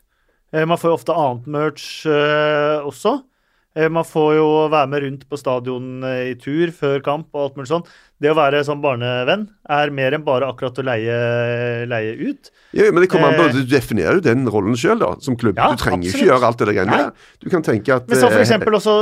Eh, 0.52 0.64
Man 0.68 0.76
får 0.78 0.90
jo 0.90 0.96
ofte 0.98 1.14
annet 1.16 1.46
merch 1.48 1.84
eh, 2.06 2.80
også. 2.84 3.22
Eh, 3.76 3.88
Man 3.88 4.04
får 4.04 4.34
jo 4.36 4.48
være 4.68 4.88
med 4.88 5.02
rundt 5.02 5.22
på 5.28 5.38
stadion 5.40 6.02
i 6.04 6.34
tur 6.40 6.72
før 6.76 7.00
kamp 7.04 7.28
og 7.32 7.42
alt 7.46 7.56
mulig 7.56 7.68
sånn. 7.70 7.86
Det 8.22 8.30
å 8.30 8.36
være 8.38 8.60
sånn 8.62 8.78
barnevenn 8.82 9.48
er 9.74 9.90
mer 9.90 10.14
enn 10.14 10.22
bare 10.22 10.46
akkurat 10.46 10.76
å 10.78 10.84
leie, 10.86 11.16
leie 11.90 12.12
ut. 12.30 12.50
Ja, 12.76 12.86
men 12.94 13.02
det 13.02 13.08
kommer 13.10 13.32
an 13.32 13.40
på, 13.40 13.48
Eh, 13.50 13.56
Du 13.58 13.64
definerer 13.72 14.20
jo 14.20 14.22
den 14.24 14.44
rollen 14.46 14.76
sjøl, 14.78 15.02
som 15.20 15.34
klubb. 15.36 15.58
Ja, 15.58 15.72
du 15.72 15.80
trenger 15.82 16.06
absolutt. 16.06 16.20
ikke 16.22 16.28
gjøre 16.30 16.46
alt 16.46 16.58
det 16.62 16.68
der 16.70 16.76
greiene 16.78 17.00
der. 17.00 17.10
Du 17.42 17.50
kan 17.50 17.62
tenke 17.66 17.96
at 17.96 18.06
Men 18.08 18.18
så 18.22 18.30
for 18.30 18.38
eh, 18.38 18.44
eksempel 18.46 18.78
også 18.78 18.94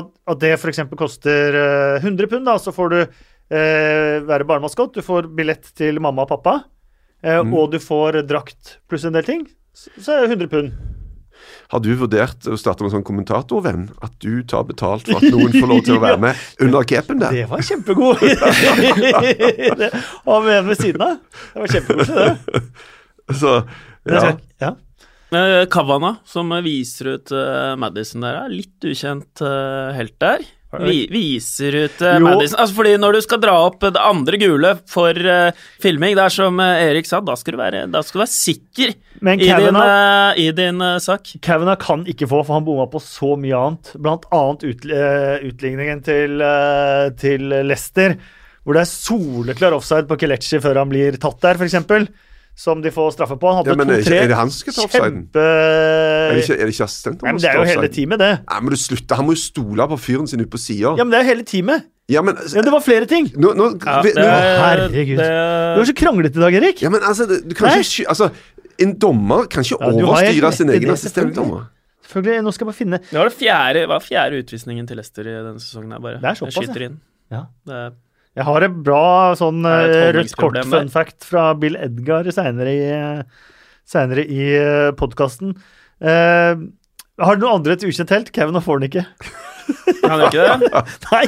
at, 0.00 0.10
at 0.34 0.38
det 0.42 0.52
eksempel 0.58 0.98
koster 0.98 1.60
eh, 1.62 2.00
100 2.02 2.26
pund, 2.34 2.44
da, 2.50 2.56
så 2.58 2.74
får 2.74 2.90
du 2.90 2.98
eh, 3.02 4.18
være 4.26 4.44
barnemaskot, 4.50 4.94
du 4.98 5.02
får 5.06 5.30
billett 5.38 5.70
til 5.78 6.00
mamma 6.02 6.26
og 6.26 6.32
pappa, 6.34 6.56
eh, 7.22 7.38
Mm. 7.42 7.54
og 7.54 7.70
du 7.70 7.78
får 7.78 8.22
drakt 8.26 8.78
pluss 8.88 9.04
en 9.06 9.12
del 9.14 9.22
ting, 9.22 9.46
så, 9.72 9.90
så 10.00 10.12
er 10.18 10.26
det 10.26 10.30
100 10.40 10.48
pund. 10.50 10.72
Har 11.72 11.82
du 11.82 11.90
vurdert 11.98 12.46
å 12.46 12.56
starte 12.60 12.86
med 12.86 12.92
sånn 12.94 13.04
kommentatorvenn? 13.06 13.88
At 14.04 14.14
du 14.22 14.42
tar 14.46 14.66
betalt 14.68 15.08
for 15.08 15.18
at 15.18 15.34
noen 15.34 15.54
får 15.54 15.70
lov 15.70 15.82
til 15.86 15.98
å 15.98 16.02
være 16.04 16.20
med 16.22 16.42
under 16.66 16.86
capen 16.86 17.22
der? 17.22 17.34
Det 17.34 17.46
var 17.50 17.64
kjempegod! 17.66 18.22
idé! 18.22 19.90
Og 20.30 20.46
med 20.46 20.60
en 20.60 20.70
ved 20.70 20.80
siden 20.80 21.06
av. 21.06 21.16
Det 21.52 21.64
var 21.64 21.74
kjempekoselig, 21.74 22.26
det. 22.26 22.64
Så, 23.36 23.54
ja. 24.06 24.36
ja. 24.62 24.74
Eh, 25.34 25.64
Kavana, 25.72 26.16
som 26.28 26.54
viser 26.62 27.16
ut 27.16 27.32
uh, 27.34 27.74
Madison 27.80 28.22
der, 28.22 28.44
er 28.44 28.52
litt 28.52 28.86
ukjent 28.86 29.42
eh, 29.42 29.96
helt 29.96 30.14
der. 30.22 30.46
Vi, 30.84 31.06
viser 31.10 31.76
ut 31.86 32.02
uh, 32.04 32.16
Madison 32.22 32.58
Altså 32.60 32.76
fordi 32.76 32.94
når 33.00 33.16
du 33.16 33.20
skal 33.24 33.40
dra 33.42 33.54
opp 33.66 33.80
det 33.84 34.02
andre 34.02 34.40
gule 34.40 34.72
for 34.90 35.16
uh, 35.16 35.64
filming, 35.82 36.16
det 36.18 36.24
er 36.26 36.34
som 36.34 36.60
uh, 36.62 36.82
Erik 36.82 37.08
sa, 37.08 37.22
da 37.24 37.36
skal 37.38 37.56
du 37.56 37.60
være, 37.60 37.82
skal 37.96 38.18
du 38.18 38.22
være 38.22 38.32
sikker 38.34 38.94
Men 39.26 39.40
i 39.40 39.48
din, 39.48 39.80
i 40.44 40.46
din 40.56 40.86
sak. 41.02 41.32
Kavanagh 41.44 41.80
kan 41.82 42.04
ikke 42.10 42.28
få, 42.28 42.42
for 42.44 42.58
han 42.58 42.66
bomma 42.66 42.84
på 42.92 43.00
så 43.02 43.32
mye 43.40 43.56
annet. 43.56 43.92
Blant 43.96 44.26
annet 44.34 44.66
ut, 44.66 44.84
utligningen 45.48 46.02
til, 46.04 46.42
til 47.20 47.54
Lester, 47.64 48.18
hvor 48.66 48.76
det 48.76 48.82
er 48.84 48.90
soleklar 48.90 49.76
offside 49.78 50.04
på 50.10 50.18
Kelechi 50.20 50.60
før 50.60 50.82
han 50.82 50.92
blir 50.92 51.16
tatt 51.22 51.40
der, 51.46 51.56
f.eks. 51.56 51.78
Som 52.56 52.80
de 52.80 52.88
får 52.90 53.10
straffe 53.12 53.36
på. 53.36 53.48
Han 53.52 53.58
hadde 53.60 53.68
Ja, 53.68 53.76
men 53.76 53.90
to-tre 53.90 54.16
er 54.24 54.28
det 54.30 54.36
han 54.38 54.48
som 54.50 54.62
skal 54.64 54.72
ta 54.72 54.84
offsiden? 54.88 55.16
kjempe... 55.28 55.42
Er 55.44 56.32
det 56.32 56.44
ikke, 56.46 56.54
er 56.56 56.64
det 56.64 56.72
ikke 56.74 56.86
assistent? 56.88 57.20
Nei, 57.22 57.32
men 57.36 57.42
det 57.42 57.50
er 57.50 57.58
jo 57.60 57.64
hele 57.68 57.88
teamet, 57.92 58.18
det. 58.22 58.30
Nei, 58.48 58.60
men 58.64 58.70
du 58.72 58.76
slutter. 58.80 59.18
Han 59.20 59.26
må 59.28 59.34
jo 59.36 59.40
stole 59.42 59.86
på 59.92 59.98
fyren 60.00 60.26
sin 60.30 60.40
ute 60.40 60.48
på 60.54 60.60
sida. 60.62 60.94
Ja, 60.96 61.04
men 61.04 61.12
det 61.12 61.18
er 61.20 61.26
jo 61.26 61.30
hele 61.34 61.44
teamet. 61.50 61.84
Ja, 62.08 62.22
men, 62.22 62.38
Ja, 62.54 62.62
det 62.62 62.72
var 62.72 62.80
flere 62.80 63.04
ting. 63.10 63.26
nå, 63.36 63.52
nå, 63.58 63.66
Ja, 63.84 64.00
vi- 64.02 64.12
det, 64.14 64.24
nå- 64.24 64.40
herregud. 64.62 65.16
det- 65.20 65.76
Du 65.76 65.80
er 65.82 65.84
så 65.84 65.96
kranglete 66.00 66.36
i 66.38 66.40
dag, 66.46 66.54
Erik. 66.54 66.80
ja, 66.82 66.88
men 66.88 67.00
altså, 67.02 67.26
du 67.26 67.54
kan 67.54 67.68
Nei. 67.68 67.80
ikke 67.84 68.08
altså, 68.08 68.30
En 68.78 68.92
dommer 68.98 69.46
kan 69.48 69.62
ikke 69.64 69.76
Ja, 69.80 69.90
overstyre 69.92 70.52
sin 70.52 70.68
egen 70.70 70.90
assistentdommer. 70.90 71.68
Selvfølgelig. 72.06 72.42
Nå 72.44 72.52
skal 72.52 72.66
jeg 72.66 72.72
bare 72.72 72.78
finne 72.78 72.98
Det 73.00 73.18
var 73.18 73.28
det 73.28 73.38
fjerde, 73.38 73.88
var 73.88 74.00
fjerde 74.00 74.42
utvisningen 74.44 74.86
til 74.86 74.96
Lester 74.96 75.22
i 75.26 75.32
denne 75.44 75.58
sesongen. 75.60 75.92
her 75.92 75.98
bare. 75.98 76.20
Det 76.20 76.24
er 76.24 76.34
såpass, 76.34 76.54
Jeg 76.54 76.68
skyter 76.68 76.82
inn. 76.84 77.00
Ja. 77.32 77.42
Det 77.66 77.74
er, 77.74 77.90
Jeg 78.36 78.44
har 78.44 78.66
et 78.66 78.78
bra 78.84 79.32
sånn 79.38 79.64
Er 79.64 79.88
eh, 79.88 80.10
rødt 80.18 80.34
kort-fun 80.36 80.90
fact 80.92 81.24
fra 81.24 81.48
Bill 81.56 81.78
Edgar 81.80 82.28
seinere 82.34 82.74
i, 82.74 82.86
senere 83.88 84.26
i 84.28 84.50
podkasten. 84.98 85.56
har 86.04 87.36
du 87.38 87.46
noen 87.46 87.62
andre 87.62 87.76
et 87.78 87.86
ukjent 87.88 88.12
helt? 88.12 88.32
Kevin 88.36 88.58
og 88.60 88.66
Fornicke. 88.66 89.06
kan 90.02 90.20
du 90.20 90.26
ikke 90.28 90.44
det? 90.44 90.84
Nei! 91.10 91.24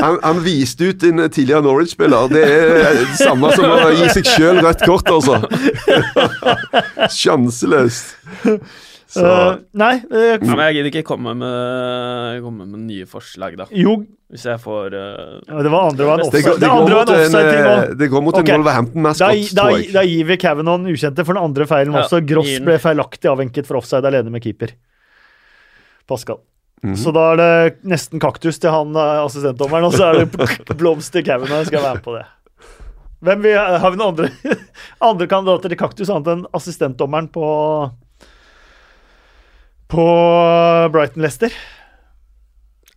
Han, 0.00 0.18
han 0.22 0.40
viste 0.44 0.90
ut 0.90 1.04
en 1.06 1.26
tidligere 1.28 1.62
Norwich-spiller. 1.64 2.32
Det 2.32 2.44
er 2.48 2.98
det 2.98 3.18
samme 3.20 3.52
som 3.54 3.68
å 3.68 3.92
gi 3.94 4.08
seg 4.16 4.30
sjøl 4.32 4.60
rødt 4.64 4.82
kort, 4.88 5.12
altså. 5.12 5.40
Sjanseløst. 7.20 8.16
Så 9.14 9.24
Eh, 9.24 9.56
nei. 9.78 9.92
jeg, 10.02 10.40
Ja, 10.42 10.54
men 10.56 10.62
jeg 10.66 10.74
gidder 10.78 10.90
ikke 10.90 11.04
komme 11.06 11.34
med, 11.38 12.42
komme 12.42 12.66
med 12.66 12.80
nye 12.88 13.06
forslag, 13.06 13.54
da. 13.60 13.66
jo, 13.70 13.92
Hvis 14.34 14.46
jeg 14.48 14.58
får 14.58 14.96
uh, 14.96 15.36
ja, 15.46 15.60
det 15.62 15.70
var 15.70 15.84
andre 15.92 16.08
var 16.08 16.22
en 16.24 16.30
det, 16.32 16.40
det, 16.42 16.54
Det 16.58 16.70
går 16.72 16.80
mot 16.82 16.90
en 16.90 16.98
en, 16.98 17.12
offside-ting 17.14 17.60
eh, 17.60 17.68
òg. 17.74 17.92
det 18.00 18.08
går 18.10 18.24
mot 18.26 18.38
en 18.40 18.48
Wolverhampton-maskot, 18.50 19.22
Da, 19.22 19.28
da, 19.62 19.68
tror 19.68 19.78
jeg. 19.78 19.92
da 19.94 20.02
gir 20.08 20.24
vi 20.32 20.36
Kevin 20.42 20.72
ukjente 20.90 21.24
for 21.28 21.38
den 21.38 21.44
andre 21.46 21.66
feilen 21.70 21.94
Ja, 21.94 22.02
også. 22.02 22.20
Gross 22.26 22.50
gir 22.50 22.64
ble 22.66 22.78
feilaktig 22.82 23.30
avvenket 23.30 23.68
for 23.70 23.78
offside 23.78 24.04
alene 24.10 24.34
med 24.34 24.42
keeper. 24.42 24.74
Pascal. 26.10 26.40
Mhm. 26.82 26.96
Så 27.00 27.12
da 27.16 27.28
er 27.32 27.36
det 27.40 27.76
nesten 27.88 28.20
kaktus 28.20 28.58
til 28.60 28.70
han 28.74 28.90
eh, 28.98 29.20
assistentdommeren, 29.24 29.86
og 29.88 29.94
så 29.94 30.10
er 30.10 30.24
det 30.24 30.76
blomst 30.80 31.12
til 31.14 31.22
Kevin. 31.24 31.48
Skal 31.64 31.80
være 31.84 32.00
med 32.00 32.04
på 32.04 32.16
det. 32.18 32.24
Hvem 33.24 33.40
vi, 33.46 33.52
har 33.56 33.90
vi 33.90 33.96
noen 33.96 34.10
andre, 34.12 34.28
andre 35.00 35.26
kandidater 35.30 35.72
til 35.72 35.78
kaktus 35.80 36.10
annet 36.12 36.28
enn 36.34 36.42
assistentdommeren 36.58 37.30
på 37.32 37.46
på 39.90 40.04
Brighton-Lester? 40.94 41.52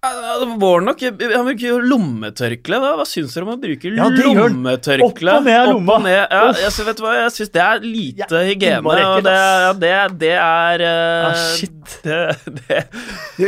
Ja, 0.08 0.38
det 0.40 0.46
var 0.62 0.84
nok 0.86 1.02
Han 1.02 1.48
bruker 1.48 1.64
jo 1.68 1.78
lommetørkle. 1.84 2.78
Da. 2.80 2.92
Hva 3.00 3.06
syns 3.10 3.34
dere 3.34 3.48
om 3.48 3.56
å 3.56 3.58
bruke 3.60 3.90
Ja, 3.98 4.06
lommetørkle? 4.14 5.02
Opp 5.08 5.42
og 5.42 5.48
ned 5.48 5.58
av 5.58 5.72
lomma. 5.72 5.96
Opp 5.98 5.98
og 5.98 6.06
ned. 6.06 6.20
Ja, 6.22 6.42
jeg, 6.54 6.72
synes 6.76 6.88
vet 6.88 7.00
du 7.00 7.04
hva, 7.04 7.14
jeg 7.18 7.34
syns 7.34 7.52
det 7.56 7.64
er 7.66 7.82
lite 7.84 8.28
Ja, 8.30 8.44
hygiene. 8.48 8.94
Og 8.94 9.26
det, 9.26 9.34
ja, 9.34 9.72
det, 9.82 9.94
det 10.22 10.32
er 10.38 10.84
uh, 10.86 11.28
Ah, 11.32 11.42
shit. 11.58 11.74
Det, 12.06 12.20
det, 12.46 12.80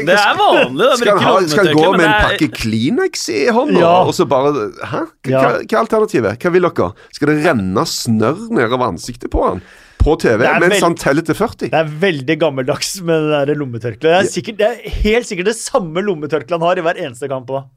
det 0.09 0.15
er 0.17 0.39
vanlig 0.41 0.89
å 0.89 0.97
bruke 0.97 1.15
lommetørkle. 1.21 1.51
skal 1.53 1.69
han 1.69 1.77
gå 1.79 1.91
med 1.93 2.07
en 2.09 2.15
pakke 2.25 2.49
Kleenex 2.57 3.27
i 3.35 3.43
hånda, 3.55 3.83
Ja. 3.85 3.93
og 4.09 4.15
så 4.17 4.25
bare 4.29 4.55
Hæ? 4.81 5.03
Hva, 5.29 5.35
hva, 5.35 5.53
hva 5.53 5.61
er 5.63 5.83
alternativet? 5.85 6.41
Hva 6.43 6.55
vil 6.57 6.65
dere? 6.67 6.89
Skal 7.15 7.31
det 7.33 7.37
renne 7.45 7.85
snørr 7.93 8.49
nedover 8.57 8.89
ansiktet 8.89 9.31
på 9.31 9.45
han? 9.51 9.61
På 9.99 10.15
TV, 10.19 10.45
mens 10.63 10.79
han 10.83 10.95
teller 10.99 11.25
til 11.27 11.35
40? 11.35 11.71
Det 11.73 11.75
er 11.75 11.89
veldig 12.01 12.37
gammeldags 12.39 12.93
med 13.03 13.27
det 13.27 13.41
der 13.49 13.59
lommetørkleet. 13.59 14.31
Det, 14.31 14.55
det 14.61 14.69
er 14.69 15.01
helt 15.03 15.27
sikkert 15.27 15.51
det 15.51 15.57
samme 15.59 16.03
lommetørkleet 16.05 16.55
han 16.55 16.67
har 16.69 16.79
i 16.79 16.85
hver 16.85 17.01
eneste 17.03 17.27
kamp 17.31 17.51
òg. 17.51 17.67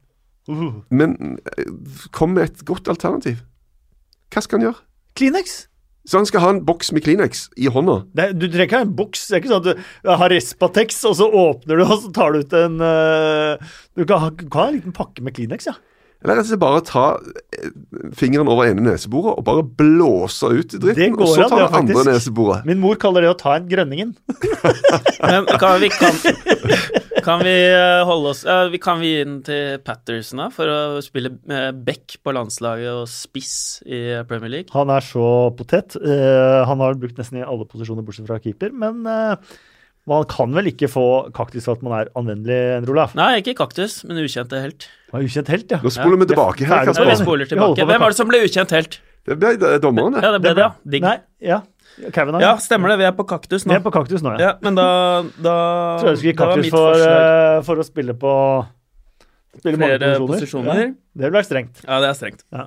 Uh. 0.47 0.81
Men 0.91 1.37
eh, 1.43 1.67
kom 2.15 2.35
med 2.37 2.49
et 2.49 2.65
godt 2.67 2.87
alternativ. 2.91 3.43
Hva 4.33 4.43
skal 4.43 4.59
han 4.59 4.69
gjøre? 4.69 4.81
Kleenex. 5.19 5.53
Så 6.03 6.19
han 6.19 6.27
skal 6.27 6.43
ha 6.43 6.49
en 6.51 6.63
boks 6.67 6.91
med 6.91 7.05
Kleenex 7.05 7.45
i 7.55 7.69
hånda? 7.71 8.01
Det 8.11 8.25
du 8.35 8.49
trenger 8.49 8.67
ikke 8.67 8.81
ha 8.81 8.87
en 8.87 8.95
boks. 8.97 9.27
Det 9.29 9.37
er 9.37 9.43
ikke 9.43 9.51
sånn 9.53 9.63
at 9.63 9.83
du 10.03 10.11
har 10.23 10.33
Respatex, 10.33 10.99
og 11.07 11.15
så 11.19 11.29
åpner 11.43 11.79
du, 11.79 11.85
og 11.85 11.95
så 12.03 12.11
tar 12.15 12.33
du 12.33 12.43
ut 12.43 12.55
en 12.59 12.75
uh, 12.83 13.75
Du 13.95 14.03
kan 14.09 14.19
ha, 14.25 14.31
kan 14.41 14.59
ha 14.59 14.67
en 14.67 14.77
liten 14.81 14.95
pakke 14.95 15.23
med 15.23 15.35
Kleenex, 15.37 15.69
ja. 15.71 15.77
Eller 16.23 16.37
rett 16.39 16.45
og 16.45 16.51
slett 16.53 16.61
bare 16.61 16.83
ta 16.87 17.05
eh, 17.19 17.71
fingeren 18.15 18.47
over 18.47 18.69
ene 18.69 18.83
neseboret 18.85 19.35
og 19.35 19.43
bare 19.47 19.65
blåse 19.67 20.47
ut 20.47 20.71
Det 20.71 20.79
dritten, 20.79 21.17
og 21.19 21.33
så 21.33 21.49
ta 21.49 21.57
det, 21.59 21.65
andre 21.67 21.97
faktisk. 21.97 22.09
neseboret. 22.09 22.67
Min 22.69 22.79
mor 22.79 22.95
kaller 23.01 23.25
det 23.25 23.33
å 23.33 23.39
ta 23.39 23.57
en 23.59 23.67
grønningen. 23.67 24.13
Men 25.29 25.49
kan 25.59 25.81
vi, 25.83 25.89
kan, 25.91 26.15
kan 27.27 27.43
vi 27.43 27.55
eh, 27.73 28.03
holde 28.07 28.31
oss 28.31 28.43
ja, 28.47 28.61
Kan 28.83 29.01
vi 29.03 29.11
gi 29.11 29.19
den 29.25 29.35
til 29.47 29.83
Patterson 29.83 30.45
da, 30.45 30.47
for 30.53 30.71
å 30.71 30.79
spille 31.03 31.33
eh, 31.51 31.69
back 31.75 32.17
på 32.23 32.35
landslaget 32.35 33.03
og 33.03 33.11
spiss 33.11 33.55
i 33.83 34.01
Premier 34.29 34.57
League? 34.57 34.71
Han 34.75 34.93
er 34.95 35.03
så 35.03 35.27
potet. 35.59 35.99
Eh, 35.99 36.63
han 36.69 36.83
har 36.83 36.95
brukt 36.99 37.19
nesten 37.19 37.41
i 37.41 37.45
alle 37.45 37.67
posisjoner 37.67 38.05
bortsett 38.07 38.31
fra 38.31 38.39
keeper, 38.43 38.71
men 38.71 39.03
eh, 39.11 39.53
man 40.09 40.25
kan 40.27 40.51
vel 40.55 40.67
ikke 40.71 40.89
få 40.91 41.03
kaktus 41.35 41.63
for 41.67 41.77
at 41.77 41.83
man 41.85 41.93
er 42.01 42.09
anvendelig, 42.19 42.57
Endre 42.79 42.91
Olaf? 42.95 43.13
Nei, 43.15 43.37
ikke 43.39 43.53
kaktus, 43.61 44.01
men 44.07 44.19
ukjente 44.19 44.59
helt. 44.59 44.87
Ja, 45.13 45.21
ukjent 45.23 45.51
helt, 45.53 45.71
ja. 45.71 45.79
Nå 45.83 45.91
spoler 45.95 46.19
vi 46.23 46.27
tilbake 46.33 46.67
her. 46.67 46.89
Ja, 46.89 47.05
vi 47.07 47.15
spoler 47.21 47.47
tilbake. 47.49 47.85
Hvem 47.87 48.03
var 48.03 48.11
det 48.15 48.19
som 48.19 48.27
ble 48.31 48.41
ukjent 48.43 48.73
helt? 48.75 48.99
Det 49.23 49.37
ble 49.39 49.53
er 49.55 49.79
dommeren, 49.79 50.17
det. 50.17 50.23
Ja, 50.25 50.33
det 50.35 50.41
ble 50.43 50.51
det, 50.57 50.65
ja. 50.65 50.71
Digg. 50.95 51.05
Nei, 51.07 51.15
ja. 51.39 51.61
Kevin 52.11 52.39
Ja, 52.41 52.55
stemmer 52.57 52.89
det. 52.91 52.97
Vi 52.99 53.05
er 53.07 53.13
på 53.15 53.23
kaktus 53.29 53.63
nå. 53.67 53.71
Vi 53.71 53.77
er 53.77 53.83
på 53.85 53.91
kaktus 53.93 54.23
nå, 54.25 54.33
ja. 54.35 54.49
Ja, 54.49 54.53
men 54.65 54.75
da, 54.75 54.87
da 55.37 55.53
Tror 56.01 56.09
jeg 56.09 56.17
du 56.17 56.21
skulle 56.23 56.33
gi 56.33 56.37
kaktus 56.41 56.69
for, 56.73 57.03
eh, 57.07 57.57
for 57.67 57.79
å 57.79 57.85
spille 57.87 58.15
på 58.17 58.33
Spille 59.61 59.77
mange 59.77 59.99
flere 59.99 60.15
posisjoner. 60.17 60.33
posisjoner. 60.33 60.79
Ja, 60.81 60.87
det 61.13 61.27
ville 61.27 61.37
vært 61.37 61.47
strengt. 61.51 61.83
Ja, 61.85 61.99
det 62.01 62.09
er 62.09 62.17
strengt. 62.17 62.41
Ja, 62.51 62.65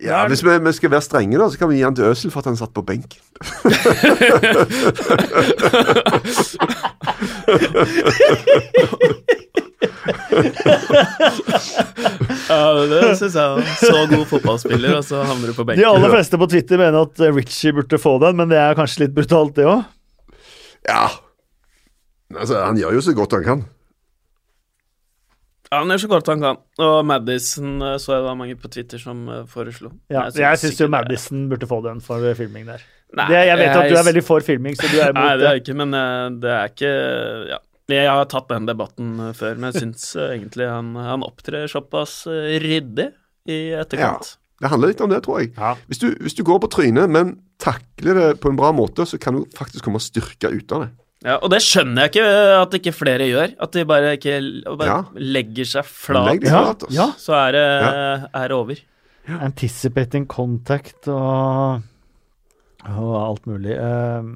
Hvis 0.00 0.42
vi, 0.44 0.58
vi 0.64 0.72
skal 0.72 0.90
være 0.94 1.04
strenge, 1.04 1.38
da, 1.38 1.48
så 1.52 1.60
kan 1.60 1.68
vi 1.68 1.76
gi 1.76 1.84
han 1.84 1.96
til 1.96 2.08
Øsel 2.08 2.32
for 2.32 2.40
at 2.40 2.48
han 2.48 2.56
satt 2.56 2.72
på 2.72 2.84
benk. 2.88 3.18
Ja, 12.50 12.60
det 12.90 13.16
syns 13.18 13.36
jeg. 13.36 13.64
Så 13.80 14.06
god 14.10 14.24
fotballspiller, 14.30 14.96
og 14.98 15.04
så 15.06 15.22
havner 15.26 15.50
du 15.50 15.56
på 15.56 15.64
benken. 15.66 15.82
De 15.82 15.88
aller 15.88 16.14
fleste 16.14 16.40
på 16.40 16.48
Twitter 16.50 16.80
mener 16.80 17.04
at 17.04 17.24
Richie 17.36 17.74
burde 17.76 18.00
få 18.00 18.16
den, 18.24 18.38
men 18.40 18.50
det 18.52 18.58
er 18.60 18.78
kanskje 18.78 19.04
litt 19.04 19.16
brutalt, 19.16 19.54
det 19.58 19.68
òg. 19.68 19.84
Ja. 20.88 21.04
Altså, 22.36 22.62
han 22.62 22.78
gjør 22.80 22.96
jo 22.96 23.04
så 23.04 23.14
godt 23.16 23.36
han 23.36 23.46
kan. 23.46 23.62
Ja, 25.70 25.78
han 25.84 25.92
gjør 25.94 26.00
så 26.02 26.08
godt 26.10 26.26
han 26.32 26.40
kan. 26.42 26.56
Og 26.82 26.96
Madison 27.06 27.76
eh, 27.86 27.96
så 28.02 28.16
jeg 28.16 28.22
det 28.24 28.26
var 28.28 28.38
mange 28.40 28.56
på 28.58 28.70
Twitter 28.74 28.98
som 28.98 29.20
eh, 29.30 29.44
foreslo. 29.50 29.92
Ja, 30.10 30.24
Men 30.26 30.40
jeg 30.42 30.58
syns 30.64 30.80
jo 30.82 30.88
Madison 30.90 31.44
burde 31.50 31.68
få 31.70 31.78
den 31.86 32.00
for 32.02 32.24
filming 32.38 32.66
der. 32.66 32.82
Nei, 33.14 33.26
Det, 33.30 33.38
jeg 33.48 33.58
vet 33.58 33.74
at 33.74 33.88
du 33.90 33.96
er 33.98 34.06
veldig 34.06 34.22
for 34.26 34.44
filming, 34.46 34.76
så 34.78 34.90
du 34.90 34.98
er 35.02 35.12
Nei, 35.16 35.22
imot 35.22 35.22
det 35.22 35.30
er 35.30 35.38
det. 35.42 35.50
jeg 35.54 35.62
ikke, 35.64 35.76
men 35.82 35.94
eh, 36.00 36.28
det 36.42 36.54
er 36.58 36.72
ikke 36.74 36.94
Ja. 37.54 37.60
Jeg 37.90 38.06
har 38.06 38.26
tatt 38.30 38.46
den 38.52 38.68
debatten 38.68 39.16
eh, 39.18 39.32
før, 39.34 39.56
men 39.58 39.72
jeg 39.72 39.82
syns 39.82 40.04
eh, 40.14 40.34
egentlig 40.36 40.68
han, 40.70 40.92
han 40.94 41.24
opptrer 41.26 41.66
såpass 41.70 42.20
eh, 42.30 42.52
ryddig 42.62 43.08
i 43.50 43.56
etterkant. 43.74 44.28
Ja, 44.36 44.58
Det 44.62 44.70
handler 44.70 44.92
litt 44.92 45.00
om 45.02 45.10
det, 45.10 45.22
tror 45.26 45.40
jeg. 45.40 45.50
Ja. 45.56 45.72
Hvis, 45.88 45.98
du, 46.02 46.10
hvis 46.22 46.36
du 46.38 46.44
går 46.46 46.60
på 46.62 46.70
trynet, 46.70 47.10
men 47.10 47.32
takler 47.62 48.14
det 48.20 48.28
på 48.42 48.50
en 48.52 48.58
bra 48.60 48.70
måte, 48.76 49.06
så 49.10 49.18
kan 49.18 49.38
du 49.38 49.42
faktisk 49.58 49.86
komme 49.88 49.98
styrka 50.02 50.52
ut 50.54 50.70
av 50.76 50.84
det. 50.84 50.90
Ja, 51.20 51.34
og 51.44 51.50
det 51.52 51.58
skjønner 51.60 52.06
jeg 52.06 52.12
ikke 52.14 52.28
eh, 52.28 52.54
at 52.62 52.76
ikke 52.78 52.92
flere 52.96 53.26
gjør. 53.28 53.50
At 53.60 53.74
de 53.76 53.82
bare 53.88 54.14
ikke 54.16 54.38
bare 54.78 54.86
Ja. 54.88 55.00
legger 55.20 55.68
seg 55.68 55.84
flat, 55.84 56.30
Legg 56.30 56.46
flat, 56.48 56.86
ja. 56.96 57.10
så 57.20 57.34
er 57.36 57.52
det, 57.58 57.64
er 58.40 58.48
det 58.48 58.56
over. 58.56 58.80
Anticipating 59.40 60.24
contact 60.26 61.06
og, 61.12 61.82
og 62.88 63.12
alt 63.20 63.44
mulig. 63.50 63.76
Eh, 63.76 64.30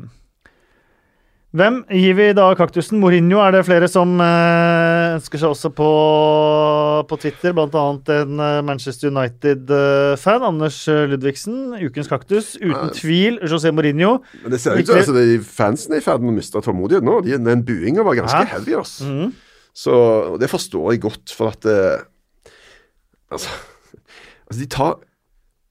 hvem 1.54 1.76
gir 1.94 2.16
vi 2.18 2.24
da 2.34 2.48
kaktusen? 2.58 2.98
Mourinho 2.98 3.38
er 3.38 3.54
det 3.54 3.60
flere 3.68 3.86
som 3.90 4.16
eh, 4.22 5.14
ønsker 5.14 5.38
seg 5.38 5.52
også 5.54 5.70
på, 5.76 5.90
på 7.06 7.18
Twitter, 7.22 7.54
annet 7.54 8.10
en 8.10 8.40
eh, 8.42 8.56
Manchester 8.66 9.12
United-fan, 9.12 10.42
Anders 10.48 10.80
eh, 10.90 11.04
Ludvigsen. 11.12 11.76
Ukens 11.78 12.10
kaktus, 12.10 12.56
uten 12.58 12.90
tvil 12.98 13.38
José 13.46 13.70
Mourinho. 13.70 14.16
Men 14.42 14.56
det 14.56 14.60
ser 14.64 14.80
ut 14.80 14.90
som 14.90 14.98
altså, 14.98 15.14
de 15.14 15.38
fansen 15.46 15.94
er 15.94 16.02
i 16.02 16.04
ferd 16.04 16.24
med 16.24 16.34
å 16.34 16.36
miste 16.40 16.62
tålmodigheten 16.66 17.06
nå. 17.06 17.20
De, 17.22 17.38
den 17.38 17.62
buinga 17.68 18.02
var 18.06 18.18
ganske 18.18 18.42
Ja. 18.42 18.50
heavy, 18.56 18.74
Altså. 18.80 19.06
Mm. 19.06 19.30
Så 19.74 19.94
og 20.34 20.40
det 20.42 20.50
forstår 20.50 20.92
jeg 20.92 21.02
godt, 21.02 21.32
for 21.34 21.50
at 21.50 21.66
altså, 23.30 23.50
altså, 24.46 24.58
de 24.58 24.68
tar 24.70 24.98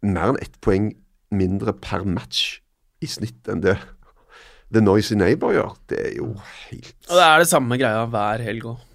mer 0.03 0.31
enn 0.31 0.39
ett 0.43 0.55
poeng 0.64 0.93
mindre 1.31 1.76
per 1.76 2.03
match 2.07 2.61
i 3.03 3.07
snitt 3.11 3.51
enn 3.51 3.64
det 3.64 3.77
The 4.74 4.82
Noisy 4.82 5.18
Neighbor 5.20 5.54
gjør. 5.54 5.76
Det 5.90 6.00
er 6.00 6.16
jo 6.18 6.32
helt 6.70 6.95
Og 7.10 7.14
det 7.20 7.28
er 7.28 7.44
det 7.44 7.50
samme 7.52 7.78
greia 7.78 8.08
hver 8.10 8.44
helg 8.45 8.66
òg. 8.72 8.90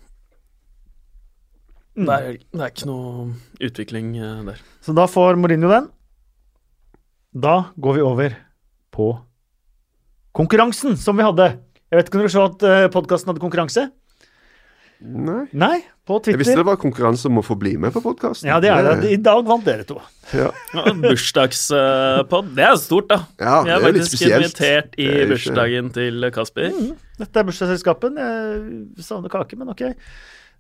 Mm. 1.99 2.07
Det. 2.07 2.19
Det 2.55 2.63
er 2.63 2.73
ikke 2.73 2.91
noe 2.91 3.29
utvikling 3.69 4.11
eh, 4.19 4.43
der. 4.51 4.61
Så 4.85 4.95
da 4.95 5.07
får 5.11 5.39
Mourinho 5.39 5.71
den. 5.71 5.89
Da 7.35 7.57
går 7.79 7.99
vi 7.99 8.05
over 8.07 8.37
på 8.95 9.09
konkurransen 10.35 10.97
som 10.99 11.19
vi 11.19 11.27
hadde. 11.27 11.51
Jeg 11.89 11.99
vet 11.99 12.11
ikke 12.11 12.19
om 12.19 12.25
dere 12.25 12.35
så 12.35 12.45
at 12.47 12.93
podkasten 12.95 13.31
hadde 13.31 13.43
konkurranse? 13.43 13.89
Nei. 14.99 15.45
Nei, 15.55 15.77
på 16.09 16.17
Jeg 16.27 16.41
visste 16.41 16.57
det 16.59 16.65
var 16.67 16.79
konkurranse 16.83 17.29
om 17.31 17.39
å 17.39 17.43
få 17.47 17.55
bli 17.59 17.77
med 17.79 17.93
på 17.95 18.01
podkasten. 18.03 18.49
Ja, 18.51 18.57
det 18.63 18.73
er 18.73 18.87
det. 18.89 19.13
I 19.15 19.19
dag 19.23 19.45
vant 19.47 19.63
dere 19.67 19.85
to. 19.87 20.01
Ja, 20.35 20.49
Bursdagspod, 21.05 22.49
det 22.57 22.65
er 22.67 22.75
stort, 22.83 23.07
da. 23.13 23.21
ja 23.39 23.61
det 23.63 23.71
Jeg 23.71 23.77
er 23.77 23.87
er 23.87 23.95
litt 23.95 24.09
faktisk 24.09 24.25
invitert 24.27 24.99
i 24.99 25.07
bursdagen 25.31 25.93
til 25.95 26.27
Kasper. 26.35 26.75
Dette 27.21 27.41
er 27.41 27.47
bursdagsselskapen. 27.47 28.19
Jeg 28.19 29.07
savner 29.07 29.31
kake, 29.33 29.59
men 29.61 29.71
ok. 29.71 29.85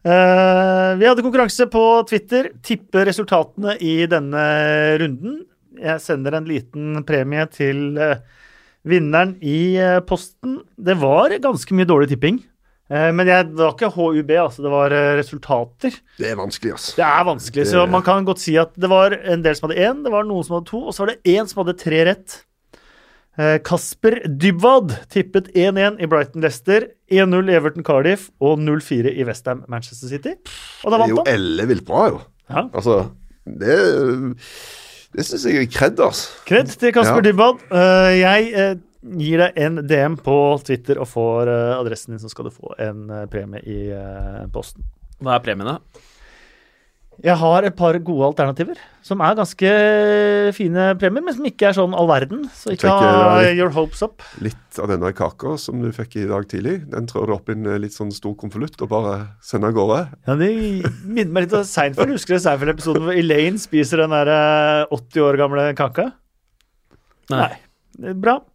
Uh, 0.06 0.94
vi 1.00 1.08
hadde 1.08 1.24
konkurranse 1.26 1.66
på 1.72 1.82
Twitter. 2.06 2.52
Tippe 2.62 3.02
resultatene 3.08 3.74
i 3.82 4.04
denne 4.10 4.44
runden. 5.02 5.40
Jeg 5.82 6.02
sender 6.04 6.38
en 6.38 6.46
liten 6.46 7.02
premie 7.06 7.42
til 7.50 7.98
uh, 7.98 8.22
vinneren 8.86 9.34
i 9.42 9.74
uh, 9.82 9.98
posten. 10.06 10.60
Det 10.78 10.94
var 11.02 11.34
ganske 11.42 11.74
mye 11.74 11.90
dårlig 11.90 12.12
tipping. 12.14 12.38
Eh, 12.88 13.10
men 13.12 13.28
jeg, 13.28 13.50
det 13.52 13.60
var 13.60 13.74
ikke 13.74 13.90
HUB, 13.92 14.30
altså. 14.40 14.64
Det 14.64 14.70
var 14.72 14.94
eh, 14.96 15.10
resultater. 15.18 15.96
Det 16.16 16.30
er 16.30 16.38
vanskelig, 16.40 16.72
altså. 16.78 16.94
Det 16.96 17.04
er 17.04 17.24
vanskelig, 17.28 17.66
så 17.68 17.86
man 17.92 18.04
kan 18.06 18.24
godt 18.28 18.40
si 18.40 18.54
at 18.60 18.72
det 18.80 18.88
var 18.88 19.12
en 19.18 19.42
del 19.44 19.56
som 19.58 19.68
hadde 19.68 19.82
én, 19.84 20.04
det 20.06 20.12
var 20.14 20.24
noen 20.28 20.46
som 20.46 20.56
hadde 20.56 20.70
to, 20.70 20.80
og 20.88 20.96
så 20.96 21.04
var 21.04 21.12
det 21.12 21.34
én 21.36 21.50
som 21.50 21.60
hadde 21.60 21.76
tre 21.82 22.00
rett. 22.08 22.38
Eh, 23.38 23.58
Kasper 23.62 24.16
Dybwad 24.26 24.96
tippet 25.12 25.52
1-1 25.54 26.00
i 26.02 26.08
Brighton 26.10 26.42
Leicester, 26.42 26.88
1-0 27.12 27.52
i 27.52 27.54
Everton 27.60 27.84
Cardiff 27.86 28.30
og 28.42 28.56
0-4 28.64 29.12
i 29.12 29.28
Westham 29.28 29.62
Manchester 29.70 30.10
City. 30.10 30.34
Og 30.82 30.90
da 30.90 30.98
vant 31.04 31.12
han. 31.12 31.20
Det 31.20 31.36
er 31.36 31.38
jo 31.38 31.44
ellevilt 31.44 31.86
bra, 31.86 32.08
jo. 32.14 32.24
Ja. 32.48 32.64
Altså, 32.72 33.02
det 33.44 33.76
Det 35.14 35.24
syns 35.24 35.44
jeg 35.46 35.62
er 35.62 35.70
kred, 35.72 36.00
altså. 36.00 36.40
Kred 36.48 36.72
til 36.72 36.92
Kasper 36.92 37.20
Ja. 37.20 37.28
Dybwad. 37.28 37.62
Jeg 38.18 38.78
gir 39.02 39.42
deg 39.44 39.58
en 39.62 39.80
DM 39.86 40.18
på 40.24 40.36
Twitter 40.66 40.98
og 41.00 41.10
får 41.10 41.50
eh, 41.52 41.74
adressen 41.78 42.14
din, 42.14 42.22
så 42.22 42.30
skal 42.32 42.48
du 42.48 42.54
få 42.54 42.74
en 42.82 43.08
eh, 43.14 43.26
premie 43.30 43.62
i 43.62 43.80
eh, 43.94 44.46
posten. 44.54 44.86
Hva 45.22 45.36
er 45.36 45.44
premien, 45.44 45.68
da? 45.68 46.06
Jeg 47.18 47.34
har 47.34 47.64
et 47.66 47.74
par 47.74 47.96
gode 48.06 48.28
alternativer, 48.28 48.78
som 49.02 49.18
er 49.26 49.34
ganske 49.34 49.70
fine 50.54 50.84
premier, 51.00 51.24
men 51.26 51.34
som 51.34 51.48
ikke 51.48 51.66
er 51.66 51.74
sånn 51.74 51.96
all 51.98 52.06
verden. 52.06 52.44
Så 52.54 52.76
ikke 52.76 52.92
ha 52.94 53.40
your 53.48 53.72
hopes 53.74 54.04
up. 54.06 54.22
Litt 54.38 54.78
av 54.78 54.86
denne 54.92 55.10
kaka 55.18 55.56
som 55.58 55.82
du 55.82 55.88
fikk 55.96 56.14
i 56.20 56.28
dag 56.30 56.46
tidlig, 56.46 56.76
den 56.92 57.10
trår 57.10 57.26
du 57.26 57.34
opp 57.34 57.50
i 57.50 57.56
en 57.56 57.66
litt 57.82 57.96
sånn 57.96 58.14
stor 58.14 58.36
konvolutt 58.38 58.78
og 58.86 58.92
bare 58.94 59.16
sender 59.42 59.74
av 59.74 59.78
gårde. 59.80 60.00
Ja, 60.30 60.38
Det 60.38 60.52
minner 61.02 61.32
meg 61.34 61.48
litt 61.48 61.58
om 61.58 61.66
Seinfeld. 61.66 62.14
Husker 62.14 62.38
du 62.38 62.44
Seinfeld-episoden 62.46 63.08
hvor 63.08 63.18
Elaine 63.18 63.58
spiser 63.58 64.04
den 64.04 64.14
der 64.14 64.30
eh, 64.38 64.94
80 64.94 65.26
år 65.26 65.42
gamle 65.42 65.66
kaka? 65.74 66.12
Nei. 67.34 67.48
Er 67.50 67.67
Bra. 67.98 68.38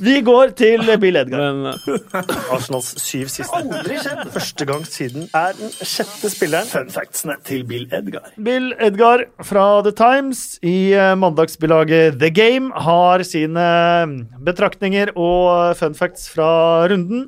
Vi 0.00 0.14
går 0.24 0.54
til 0.56 0.80
Bill 1.02 1.18
Edgar. 1.20 1.42
Men 1.52 1.74
eh, 1.74 2.22
Arsenals 2.54 2.86
syv 3.04 3.26
siste. 3.28 3.52
Aldri 3.58 3.98
skjedd. 4.00 4.22
Første 4.32 4.66
gang 4.70 4.86
siden 4.88 5.26
er 5.36 5.52
den 5.58 5.74
sjette 5.76 6.30
spilleren. 6.32 6.70
Fun 6.70 6.88
factsene 6.94 7.36
til 7.44 7.66
Bill 7.68 7.84
Edgar. 7.92 8.30
Bill 8.40 8.70
Edgar 8.80 9.26
fra 9.44 9.66
The 9.84 9.92
Times 9.98 10.40
i 10.64 10.94
eh, 10.96 11.12
mandagsbilaget 11.20 12.16
The 12.22 12.30
Game 12.32 12.72
har 12.86 13.20
sine 13.28 13.66
eh, 14.06 14.16
betraktninger 14.48 15.12
og 15.20 15.76
fun 15.82 15.94
facts 15.98 16.30
fra 16.32 16.48
runden. 16.88 17.26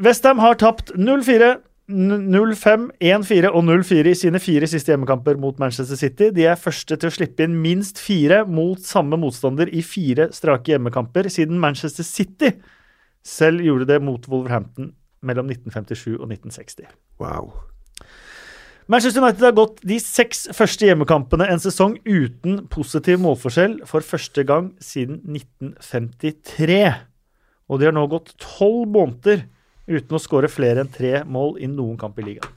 Westham 0.00 0.40
har 0.40 0.56
tapt 0.60 0.90
0-4, 0.96 1.52
n- 1.52 1.60
0-5, 1.86 2.88
1-4 2.98 3.50
og 3.54 3.62
0-4 3.62 4.10
i 4.10 4.16
sine 4.18 4.40
fire 4.42 4.66
siste 4.66 4.90
hjemmekamper 4.90 5.38
mot 5.38 5.58
Manchester 5.62 5.98
City. 5.98 6.32
De 6.34 6.48
er 6.50 6.58
første 6.58 6.98
til 6.98 7.10
å 7.10 7.14
slippe 7.14 7.46
inn 7.46 7.54
minst 7.62 8.00
fire 8.02 8.40
mot 8.50 8.80
samme 8.82 9.18
motstander 9.22 9.70
i 9.70 9.84
fire 9.86 10.32
strake 10.34 10.74
hjemmekamper 10.74 11.30
siden 11.30 11.60
Manchester 11.62 12.06
City 12.06 12.56
selv 13.26 13.62
gjorde 13.62 13.86
det 13.92 14.00
mot 14.02 14.26
Wolverhampton 14.30 14.92
mellom 15.26 15.46
1957 15.50 16.18
og 16.18 16.26
1960. 16.26 16.90
Wow. 17.22 17.54
Manchester 18.90 19.22
United 19.22 19.42
har 19.42 19.54
gått 19.54 19.80
de 19.86 19.98
seks 20.02 20.44
første 20.54 20.86
hjemmekampene 20.86 21.46
en 21.50 21.62
sesong 21.62 21.96
uten 22.06 22.64
positiv 22.70 23.18
målforskjell 23.22 23.80
for 23.86 24.02
første 24.06 24.42
gang 24.46 24.72
siden 24.82 25.22
1953. 25.26 26.82
Og 27.66 27.78
de 27.78 27.88
har 27.88 27.94
nå 27.94 28.06
gått 28.10 28.34
tolv 28.42 28.86
måneder 28.94 29.46
uten 29.86 30.16
å 30.18 30.22
skåre 30.22 30.50
flere 30.50 30.82
enn 30.82 30.92
tre 30.92 31.20
mål 31.24 31.56
i 31.62 31.68
noen 31.70 31.98
kamp 32.00 32.18
i 32.20 32.26
ligaen. 32.26 32.54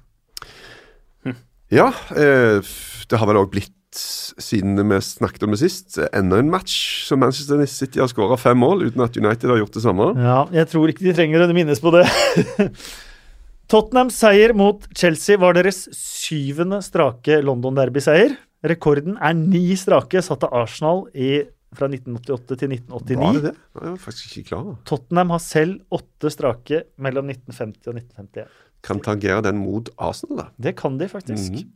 Ja, 1.69 1.91
eh, 2.17 2.65
det 3.09 3.17
har 3.21 3.29
vel 3.29 3.37
òg 3.43 3.51
blitt, 3.53 3.75
siden 3.93 4.77
vi 4.77 4.97
snakket 5.05 5.43
om 5.45 5.53
det 5.53 5.59
sist, 5.61 5.99
enda 6.13 6.39
en 6.41 6.49
match 6.49 7.05
som 7.05 7.21
Manchester 7.21 7.61
City 7.69 8.01
har 8.01 8.09
skåra 8.09 8.37
fem 8.41 8.57
mål, 8.57 8.87
uten 8.89 9.03
at 9.05 9.17
United 9.17 9.49
har 9.49 9.61
gjort 9.61 9.77
det 9.77 9.83
samme. 9.85 10.09
Ja, 10.17 10.39
jeg 10.53 10.69
tror 10.71 10.89
ikke 10.89 11.05
de 11.05 11.13
trenger 11.17 11.45
å 11.45 11.53
minnes 11.53 11.81
på 11.81 11.93
det. 11.93 12.07
Tottenhams 13.69 14.17
seier 14.17 14.55
mot 14.57 14.85
Chelsea 14.97 15.37
var 15.37 15.53
deres 15.57 15.83
syvende 15.93 16.81
strake 16.85 17.37
London-derbyseier. 17.45 18.33
Rekorden 18.65 19.19
er 19.21 19.37
ni 19.37 19.77
strake, 19.77 20.23
satt 20.25 20.47
av 20.47 20.55
Arsenal 20.63 21.05
i, 21.13 21.43
fra 21.75 21.89
1988 21.89 22.57
til 22.57 22.71
1989. 22.73 23.19
Var 23.19 23.37
det 23.37 23.43
det? 23.49 23.55
Jeg 23.75 23.85
var 23.85 23.99
faktisk 24.01 24.37
ikke 24.37 24.49
klar 24.49 24.63
over. 24.63 24.77
Tottenham 24.89 25.33
har 25.35 25.41
selv 25.43 25.99
åtte 25.99 26.31
strake 26.33 26.83
mellom 26.97 27.29
1950 27.29 27.91
og 27.91 27.99
1951. 27.99 28.63
Kan 28.87 29.01
tangere 29.03 29.43
den 29.45 29.59
mot 29.61 29.91
Arsenal, 29.99 30.39
da. 30.39 30.47
Det 30.57 30.75
kan 30.79 30.97
de 30.97 31.09
faktisk. 31.11 31.59
Mhm. 31.59 31.75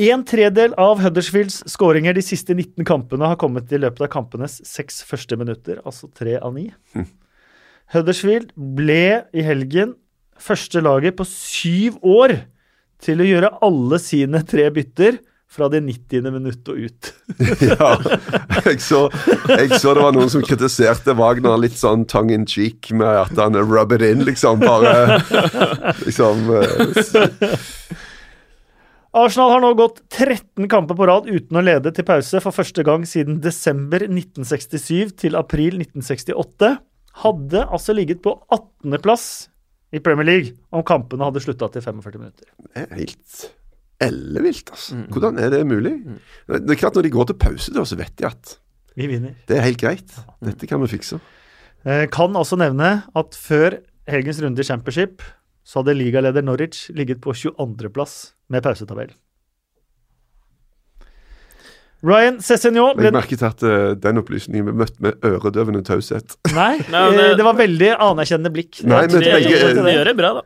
En 0.00 0.22
tredel 0.24 0.72
av 0.80 1.02
Huddersfields 1.04 1.58
skåringer 1.68 2.14
de 2.16 2.22
siste 2.24 2.54
19 2.54 2.86
kampene 2.88 3.28
har 3.28 3.36
kommet 3.36 3.68
i 3.68 3.80
løpet 3.80 4.06
av 4.06 4.08
kampenes 4.14 4.54
seks 4.64 5.02
første 5.04 5.36
minutter, 5.36 5.82
altså 5.84 6.08
tre 6.16 6.38
av 6.38 6.54
ni. 6.56 6.70
Hm. 6.94 7.04
Huddersfield 7.92 8.54
ble 8.56 9.26
i 9.36 9.44
helgen 9.44 9.92
første 10.40 10.80
laget 10.80 11.18
på 11.18 11.26
syv 11.28 11.98
år 12.00 12.38
til 13.04 13.20
å 13.20 13.26
gjøre 13.26 13.52
alle 13.68 13.98
sine 14.00 14.40
tre 14.48 14.64
bytter 14.72 15.20
fra 15.52 15.68
det 15.68 15.82
90. 15.84 16.30
minutt 16.32 16.68
og 16.72 16.78
ut. 16.80 17.10
ja, 17.70 17.90
jeg 18.64 18.80
så, 18.80 19.02
jeg 19.52 19.68
så 19.76 19.92
det 19.92 20.04
var 20.04 20.14
noen 20.16 20.32
som 20.32 20.44
kritiserte 20.44 21.14
Wagner 21.18 21.60
litt 21.60 21.76
sånn 21.76 22.06
tongue 22.08 22.34
in 22.36 22.46
cheek 22.48 22.88
med 22.96 23.26
at 23.26 23.36
han 23.40 23.58
rub 23.60 23.92
it 23.92 24.04
in, 24.06 24.24
liksom. 24.28 24.62
Bare 24.64 25.20
liksom 26.06 26.48
eh, 26.56 27.92
Arsenal 29.12 29.52
har 29.52 29.60
nå 29.60 29.74
gått 29.76 30.00
13 30.16 30.70
kamper 30.72 30.96
på 30.96 31.06
rad 31.08 31.28
uten 31.28 31.60
å 31.60 31.64
lede 31.64 31.92
til 31.92 32.06
pause 32.08 32.40
for 32.40 32.56
første 32.56 32.84
gang 32.86 33.04
siden 33.08 33.42
desember 33.44 34.06
1967 34.08 35.12
til 35.20 35.36
april 35.36 35.82
1968. 35.82 36.76
Hadde 37.22 37.66
altså 37.68 37.92
ligget 37.92 38.22
på 38.24 38.38
18.-plass 38.48 39.26
i 39.92 40.00
Premier 40.00 40.24
League 40.24 40.56
om 40.72 40.84
kampene 40.88 41.28
hadde 41.28 41.44
slutta 41.44 41.68
til 41.74 41.84
45 41.84 42.22
minutter. 42.22 42.48
Det 42.56 42.86
er 42.86 43.02
helt 43.02 43.50
ellevilt, 44.06 44.70
altså. 44.74 44.98
Hvordan 45.12 45.38
er 45.38 45.50
det 45.54 45.62
mulig? 45.66 45.92
Det 46.48 46.70
er 46.74 46.80
klart 46.80 46.94
Når 46.98 47.02
de 47.06 47.10
går 47.14 47.26
til 47.30 47.38
pause, 47.42 47.72
da, 47.74 47.84
så 47.88 47.96
vet 47.98 48.14
de 48.18 48.26
at 48.28 48.56
Vi 48.96 49.06
vinner. 49.08 49.34
det 49.48 49.56
er 49.58 49.62
helt 49.66 49.80
greit. 49.80 50.12
Dette 50.44 50.66
kan 50.68 50.80
vi 50.82 50.90
fikse. 50.92 51.20
Jeg 51.84 52.10
kan 52.14 52.34
også 52.38 52.56
nevne 52.60 53.02
at 53.16 53.34
før 53.34 53.78
helgens 54.08 54.42
runde 54.42 54.60
i 54.60 54.66
Championship 54.68 55.22
så 55.64 55.80
hadde 55.80 55.94
ligaleder 55.98 56.42
Norwich 56.42 56.90
ligget 56.94 57.20
på 57.22 57.32
22.-plass 57.34 58.32
med 58.50 58.62
pausetabell. 58.62 59.10
Ryan 62.02 62.40
Cessignon 62.42 62.96
ble 62.98 63.06
Jeg 63.10 63.14
merket 63.14 63.42
at 63.46 63.60
uh, 63.62 63.92
den 63.94 64.18
opplysningen 64.18 64.66
ble 64.66 64.74
møtt 64.80 64.96
med 65.04 65.22
øredøvende 65.22 65.84
taushet. 65.86 66.34
Nei, 66.50 66.80
Nei, 66.90 67.02
eh, 67.06 67.18
det- 67.18 67.36
det 67.38 67.44
var 67.46 67.54
veldig 67.54 67.90
anerkjennende 67.94 68.50
blikk. 68.56 68.80
Nei, 68.82 69.06
men 69.06 69.22
Jeg 69.22 69.22
jeg, 69.22 69.44
de, 69.44 69.74
det 69.78 69.84
de 69.86 69.92
gjør 69.94 70.04
det 70.10 70.16
bra, 70.18 70.32
da. 70.34 70.42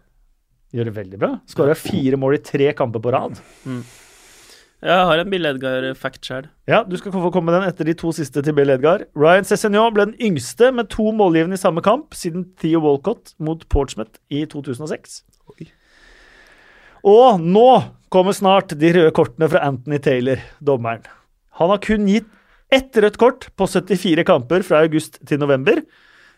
Gjør 0.74 0.88
det 0.90 0.96
veldig 0.96 1.18
bra. 1.20 1.30
Skåra 1.50 1.76
fire 1.78 2.18
mål 2.18 2.38
i 2.38 2.42
tre 2.44 2.72
kamper 2.76 3.02
på 3.02 3.12
rad. 3.14 3.38
Jeg 4.86 5.06
har 5.08 5.18
en 5.22 5.30
Bill 5.32 5.46
Edgar-fact 5.48 6.26
sjøl. 6.28 6.48
Ja, 6.68 6.82
Du 6.84 6.96
skal 7.00 7.14
få 7.14 7.30
komme 7.32 7.50
med 7.50 7.56
den 7.60 7.68
etter 7.70 7.88
de 7.88 7.94
to 7.96 8.10
siste 8.12 8.42
til 8.44 8.54
Bill 8.54 8.70
Edgar. 8.74 9.06
Ryan 9.16 9.46
Cessignon 9.48 9.94
ble 9.94 10.08
den 10.10 10.18
yngste 10.20 10.68
med 10.74 10.90
to 10.92 11.08
målgivende 11.16 11.56
i 11.56 11.62
samme 11.62 11.82
kamp 11.82 12.14
siden 12.14 12.44
Theo 12.60 12.82
Walcott 12.84 13.32
mot 13.38 13.64
Portsmouth 13.72 14.18
i 14.28 14.44
2006. 14.52 15.22
Oi. 15.54 15.68
Og 17.06 17.40
nå 17.40 17.68
kommer 18.12 18.36
snart 18.36 18.74
de 18.78 18.92
røde 18.92 19.14
kortene 19.16 19.48
fra 19.50 19.64
Anthony 19.64 19.98
Taylor, 20.02 20.42
dommeren. 20.60 21.06
Han 21.56 21.72
har 21.72 21.80
kun 21.82 22.06
gitt 22.10 22.28
ett 22.74 22.96
rødt 22.98 23.16
kort 23.22 23.48
på 23.56 23.68
74 23.70 24.26
kamper 24.26 24.64
fra 24.66 24.82
august 24.84 25.20
til 25.26 25.38
november, 25.40 25.80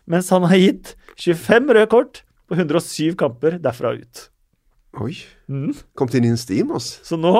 mens 0.08 0.28
han 0.30 0.44
har 0.46 0.60
gitt 0.60 0.94
25 1.18 1.72
røde 1.74 1.90
kort 1.90 2.22
på 2.48 2.56
107 2.58 3.16
kamper 3.20 3.58
derfra 3.62 3.94
ut. 3.98 4.28
Oi. 5.04 5.14
Mm. 5.52 5.72
Kom 5.98 6.10
til 6.10 6.24
din 6.24 6.38
steam, 6.40 6.72
altså. 6.74 7.02
Så 7.06 7.18
nå, 7.20 7.34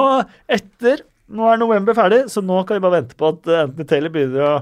etter 0.49 1.07
Nå 1.29 1.45
er 1.45 1.59
november 1.61 1.93
ferdig, 1.93 2.23
så 2.33 2.41
nå 2.41 2.63
kan 2.65 2.79
vi 2.79 2.81
bare 2.87 3.03
vente 3.03 3.17
på 3.19 3.29
at 3.29 3.49
eh, 3.53 3.67
Anthony 3.67 3.85
Taylor 3.85 4.13
begynner 4.15 4.45
å 4.47 4.53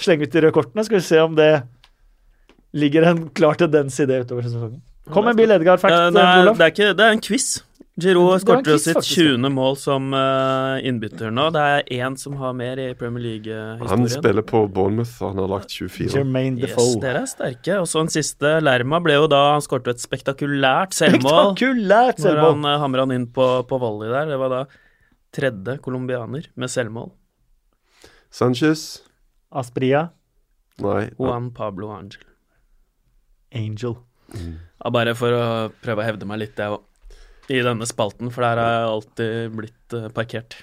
slenge 0.00 0.24
ut 0.24 0.32
de 0.32 0.40
røde 0.40 0.54
kortene. 0.56 0.84
Skal 0.86 0.96
vi 0.96 1.04
se 1.04 1.18
om 1.20 1.34
det 1.36 1.50
ligger 2.72 3.04
en 3.10 3.26
klar 3.36 3.58
tendens 3.60 3.98
i 4.00 4.06
det 4.08 4.22
utover 4.24 4.46
sesongen. 4.46 4.80
Kom 5.12 5.28
med 5.28 5.36
Bill 5.36 5.52
Edgar-fact, 5.52 5.92
Ja, 5.92 6.06
det, 6.08 6.22
er, 6.24 6.48
det, 6.48 6.70
er 6.80 6.96
det 6.96 7.04
er 7.04 7.12
en 7.12 7.20
quiz. 7.20 7.58
Giroud 7.94 8.40
skåret 8.42 8.66
jo 8.66 8.74
sitt 8.82 9.06
20. 9.06 9.44
mål 9.54 9.76
som 9.78 10.08
uh, 10.10 10.82
innbytter 10.82 11.30
nå. 11.30 11.44
Det 11.54 11.62
er 11.62 11.90
én 12.02 12.16
som 12.18 12.34
har 12.40 12.54
mer 12.58 12.80
i 12.82 12.88
Premier 12.98 13.22
League-historien. 13.22 13.90
Han 13.92 14.08
spiller 14.10 14.42
på 14.42 14.64
Bournemouth, 14.66 15.12
og 15.22 15.28
han 15.30 15.42
har 15.44 15.52
lagt 15.52 15.70
24. 15.70 16.08
Jermaine 16.16 16.58
Yes, 16.58 16.72
Defoe. 16.72 16.96
dere 17.04 17.20
er 17.22 17.28
sterke. 17.30 17.76
Og 17.78 17.86
så 17.86 18.02
en 18.02 18.10
siste. 18.10 18.50
Lerma 18.66 18.98
ble 19.04 19.14
jo 19.14 19.28
da 19.30 19.44
Han 19.52 19.62
skåret 19.62 19.92
et 19.92 20.02
spektakulært 20.02 20.96
selvmål. 20.98 21.52
Spektakulært 21.52 22.18
selvmål! 22.24 22.56
Når 22.64 22.66
han 22.66 22.66
uh, 22.66 22.82
hamra 22.82 23.04
han 23.06 23.14
inn 23.14 23.28
på, 23.36 23.46
på 23.70 23.78
volley 23.84 24.10
der. 24.10 24.32
Det 24.32 24.38
var 24.42 24.50
da 24.50 24.62
tredje 25.34 25.76
colombianer 25.84 26.48
med 26.58 26.72
selvmål. 26.74 27.12
Sanchez? 28.34 29.04
Aspria. 29.54 30.08
Nei. 30.82 31.12
Juan 31.14 31.52
Pablo 31.54 31.92
Angel. 31.94 32.26
Angel. 33.54 33.94
Ja, 34.34 34.90
bare 34.90 35.14
for 35.14 35.30
å 35.30 35.46
prøve 35.78 36.02
å 36.02 36.08
hevde 36.08 36.26
meg 36.26 36.42
litt, 36.42 36.58
jeg 36.58 36.74
òg. 36.74 36.82
I 37.52 37.64
denne 37.64 37.88
spalten, 37.88 38.30
for 38.32 38.46
der 38.46 38.60
har 38.60 38.70
jeg 38.72 38.92
alltid 38.92 39.58
blitt 39.58 39.96
eh, 39.96 40.08
parkert. 40.14 40.62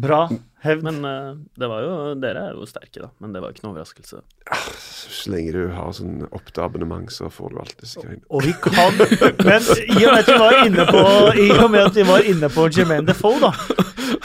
Bra. 0.00 0.24
Hevd. 0.64 0.82
Men 0.82 1.04
eh, 1.06 1.34
det 1.60 1.68
var 1.70 1.84
jo 1.84 1.92
Dere 2.18 2.48
er 2.48 2.56
jo 2.56 2.66
sterke, 2.66 3.02
da. 3.04 3.10
Men 3.22 3.34
det 3.34 3.42
var 3.44 3.52
ikke 3.52 3.66
noe 3.66 3.74
overraskelse. 3.74 4.22
Så 4.80 5.30
lenge 5.30 5.52
du 5.54 5.68
har 5.76 5.92
sånn 5.94 6.24
opptil-abonnement, 6.30 7.12
så 7.12 7.28
får 7.32 7.52
du 7.52 7.60
alltid 7.62 7.84
disse 7.84 8.02
greiene. 8.02 8.24
Og 8.32 8.42
vi 8.46 8.54
kan 8.64 8.98
Men 9.44 9.70
i 9.84 10.00
og 10.02 10.10
med 10.10 10.24
at 10.24 10.32
vi 10.32 10.40
var 10.40 10.58
inne 10.64 10.88
på 10.88 11.04
I 11.44 11.48
og 11.58 11.68
med 11.70 11.80
at 11.84 12.00
vi 12.00 12.08
var 12.08 12.28
inne 12.32 12.50
på 12.56 12.66
Jermaine 12.72 13.06
Defoe, 13.08 13.38
da, 13.44 13.52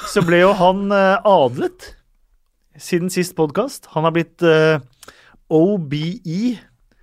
så 0.10 0.24
ble 0.26 0.42
jo 0.42 0.54
han 0.58 0.88
eh, 0.96 1.30
adlet 1.30 1.94
siden 2.80 3.12
sist 3.14 3.36
podkast. 3.36 3.90
Han 3.94 4.08
har 4.08 4.16
blitt 4.16 4.44
uh, 4.46 4.80
OBE. 5.52 6.56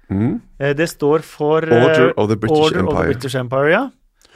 Mm. 0.09 0.41
Eh, 0.59 0.73
det 0.77 0.89
står 0.89 1.25
for 1.27 1.67
uh, 1.67 1.85
Order 1.85 2.13
of 2.17 2.31
the 2.31 2.37
British 2.37 2.65
Order 2.65 2.87
of 2.87 2.97
the 2.97 3.13
British 3.13 3.37
Empire, 3.37 3.71
ja. 3.71 3.85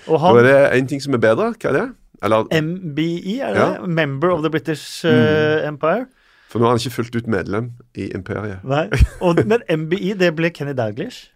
Og 0.09 0.21
han, 0.23 0.39
det 0.45 0.55
er 0.55 0.77
én 0.79 0.89
ting 0.89 1.03
som 1.03 1.17
er 1.17 1.23
bedre. 1.23 1.51
Hva 1.61 1.73
er 1.73 1.77
det? 1.77 1.89
Eller, 2.23 2.49
MBE, 2.53 3.41
er 3.41 3.55
det 3.55 3.61
Ja. 3.61 3.87
Member 3.87 4.31
of 4.35 4.43
the 4.45 4.51
British 4.51 5.05
eh, 5.09 5.67
Empire. 5.69 6.07
for 6.51 6.59
nå 6.61 6.67
er 6.67 6.75
han 6.75 6.81
ikke 6.83 6.91
fullt 6.91 7.17
ut 7.17 7.29
medlem 7.31 7.71
i 7.95 8.11
imperiet. 8.15 8.65
Nei. 8.65 8.89
Og, 9.25 9.39
men 9.47 9.63
MBE, 9.71 10.17
det 10.19 10.35
ble 10.37 10.51
Kenny 10.51 10.75
Daglish 10.77 11.31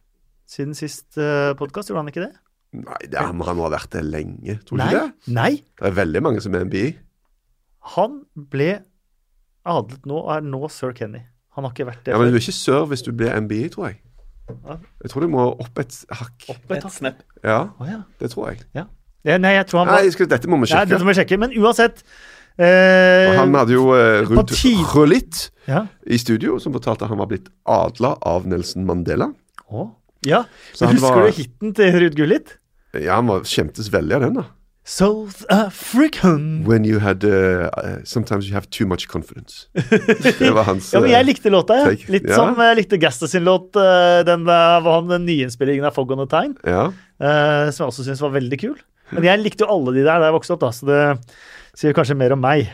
siden 0.50 0.74
sist 0.76 1.16
uh, 1.16 1.54
podkast, 1.56 1.88
gjorde 1.88 2.02
han 2.02 2.10
ikke 2.12 2.24
det? 2.26 2.32
Nei, 2.74 2.98
det 3.06 3.16
er, 3.16 3.30
han 3.30 3.40
har 3.62 3.70
vært 3.72 3.92
det 3.94 4.02
lenge. 4.04 4.58
Tror 4.66 4.80
du 4.80 4.84
ikke 4.84 5.04
det? 5.06 5.34
Nei. 5.36 5.52
Det 5.78 5.88
er 5.88 5.96
veldig 5.96 6.22
mange 6.26 6.42
som 6.44 6.56
er 6.58 6.66
MBI. 6.66 6.88
Han 7.94 8.18
ble 8.50 8.70
adlet 9.64 10.08
nå 10.08 10.18
og 10.20 10.32
er 10.36 10.44
nå 10.44 10.68
sir 10.72 10.92
Kenny. 10.96 11.22
Han 11.54 11.64
har 11.64 11.72
ikke 11.72 11.86
vært 11.86 12.02
det 12.04 12.12
Ja, 12.12 12.18
men 12.18 12.32
du 12.32 12.36
er 12.36 12.42
ikke 12.42 12.56
sir 12.56 12.88
hvis 12.90 13.04
du 13.06 13.12
blir 13.14 13.32
MBI, 13.40 13.68
tror 13.72 13.92
jeg. 13.92 14.00
Jeg 14.48 15.10
tror 15.10 15.24
du 15.24 15.28
må 15.32 15.46
opp 15.52 15.78
et 15.80 15.96
hakk. 16.10 16.46
Opp 16.52 16.70
et 16.74 16.78
Et 16.78 16.84
hakk. 16.84 17.24
Ja, 17.42 17.60
oh, 17.80 17.88
ja. 17.88 18.02
det 18.20 18.30
tror 18.34 18.50
jeg. 18.52 18.64
Ja, 18.76 19.38
nei, 19.40 19.54
jeg 19.56 19.66
tror 19.70 19.84
han 19.86 19.94
Nei, 19.94 20.10
skal, 20.12 20.28
dette 20.28 20.48
må 20.52 20.58
vi 20.60 20.68
ja, 20.68 20.82
sjekke. 20.82 20.90
Dette 20.92 21.04
må 21.06 21.14
vi 21.14 21.18
sjekke. 21.22 21.38
Men 21.40 21.54
uansett, 21.56 22.02
Eh, 22.54 23.32
Og 23.32 23.38
han 23.40 23.54
hadde 23.58 23.74
jo 23.74 23.88
eh, 23.98 24.20
rundt 24.28 24.52
Rølitt 24.94 25.48
ja. 25.66 25.86
i 26.06 26.18
studio, 26.22 26.60
som 26.62 26.74
fortalte 26.76 27.02
at 27.02 27.10
han 27.10 27.18
var 27.18 27.26
blitt 27.32 27.48
adla 27.66 28.12
av 28.22 28.46
Nelson 28.46 28.84
Mandela. 28.86 29.32
Oh. 29.66 29.88
ja. 30.22 30.44
Så 30.72 30.86
han 30.86 30.94
Husker 30.94 31.16
var- 31.18 31.26
du 31.32 31.40
hiten 31.40 31.74
til 31.74 31.90
Ruud 31.98 32.14
Gullit? 32.14 32.58
Ja, 32.94 33.16
han 33.18 33.26
var, 33.26 33.42
kjentes 33.42 33.90
veldig 33.90 34.14
av 34.14 34.22
den, 34.28 34.38
da. 34.38 34.44
South 34.84 35.44
African. 35.48 36.64
When 36.68 36.84
you 36.84 36.98
had 37.00 37.24
uh, 37.24 37.70
uh, 37.72 38.04
Sometimes 38.04 38.48
you 38.48 38.54
have 38.54 38.68
too 38.68 38.86
much 38.86 39.08
confidence. 39.08 39.68
Det 40.38 40.50
var 40.52 40.64
hans 40.68 40.92
Ja, 40.92 41.00
men 41.00 41.10
jeg 41.10 41.24
likte 41.24 41.48
låta, 41.52 41.78
ja. 41.80 41.94
Litt 42.12 42.28
ja. 42.28 42.36
som 42.36 42.60
jeg 42.60 42.76
likte 42.82 42.98
Gaster 43.00 43.30
sin 43.32 43.46
låt. 43.48 43.72
Den 44.28 44.44
var 44.44 44.84
han 44.84 45.08
den 45.08 45.24
nyinnspillingen 45.24 45.88
av 45.88 45.96
Fog 45.96 46.12
on 46.12 46.20
a 46.26 46.28
Time, 46.28 46.54
Ja. 46.68 46.90
eh, 47.16 47.70
som 47.72 47.86
jeg 47.86 47.94
også 47.94 48.04
syns 48.10 48.20
var 48.20 48.34
veldig 48.36 48.60
kul. 48.60 48.76
Men 49.14 49.24
jeg 49.24 49.40
likte 49.40 49.64
jo 49.64 49.72
alle 49.72 49.96
de 49.96 50.04
der 50.04 50.20
da 50.20 50.28
jeg 50.28 50.36
vokste 50.36 50.56
opp, 50.56 50.62
da, 50.66 50.70
så 50.76 50.88
det 50.88 51.00
sier 51.80 51.96
kanskje 51.96 52.16
mer 52.20 52.36
om 52.36 52.44
meg. 52.44 52.68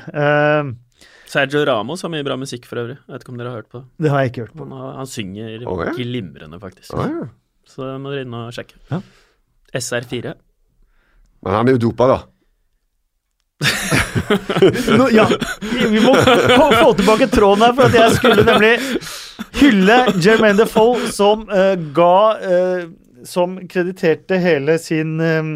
Sergio 1.30 1.62
Ramos 1.66 2.02
har 2.02 2.10
mye 2.10 2.26
bra 2.26 2.34
musikk 2.40 2.66
for 2.66 2.82
øvrig. 2.82 2.98
Jeg 3.06 3.14
vet 3.14 3.22
ikke 3.22 3.34
om 3.36 3.38
dere 3.38 3.54
har 3.54 3.62
hørt 3.62 3.70
på 3.70 3.84
det. 3.84 3.86
det 4.02 4.10
har 4.10 4.24
jeg 4.24 4.32
ikke 4.32 4.44
hørt 4.48 4.56
på. 4.58 4.66
Han, 4.66 4.94
han 4.98 5.10
synger 5.10 5.66
oh, 5.70 5.82
ja. 5.86 5.94
glimrende, 5.94 6.58
faktisk. 6.62 6.90
Oh, 6.98 7.06
ja. 7.06 7.26
Så 7.70 7.86
må 8.02 8.10
dere 8.10 8.26
inn 8.26 8.34
og 8.34 8.50
sjekke. 8.56 8.80
Ja. 8.90 8.98
SR4. 9.78 10.34
Men 11.44 11.56
han 11.56 11.68
er 11.68 11.76
jo 11.76 11.86
dopa, 11.88 12.08
da. 12.10 12.20
Nå, 14.98 15.08
ja, 15.12 15.26
vi 15.60 16.00
må 16.00 16.14
få, 16.16 16.66
få 16.72 16.92
tilbake 16.96 17.28
tråden 17.32 17.64
her, 17.66 17.74
for 17.76 17.88
at 17.88 17.96
jeg 17.98 18.16
skulle 18.16 18.44
nemlig 18.46 18.72
hylle 19.60 19.98
Jermaine 20.20 20.58
Defoe, 20.60 21.10
som 21.12 21.44
uh, 21.50 21.74
ga 21.96 22.16
uh, 22.40 22.84
Som 23.28 23.58
krediterte 23.68 24.38
hele 24.40 24.78
sin 24.80 25.18
eh, 25.20 25.48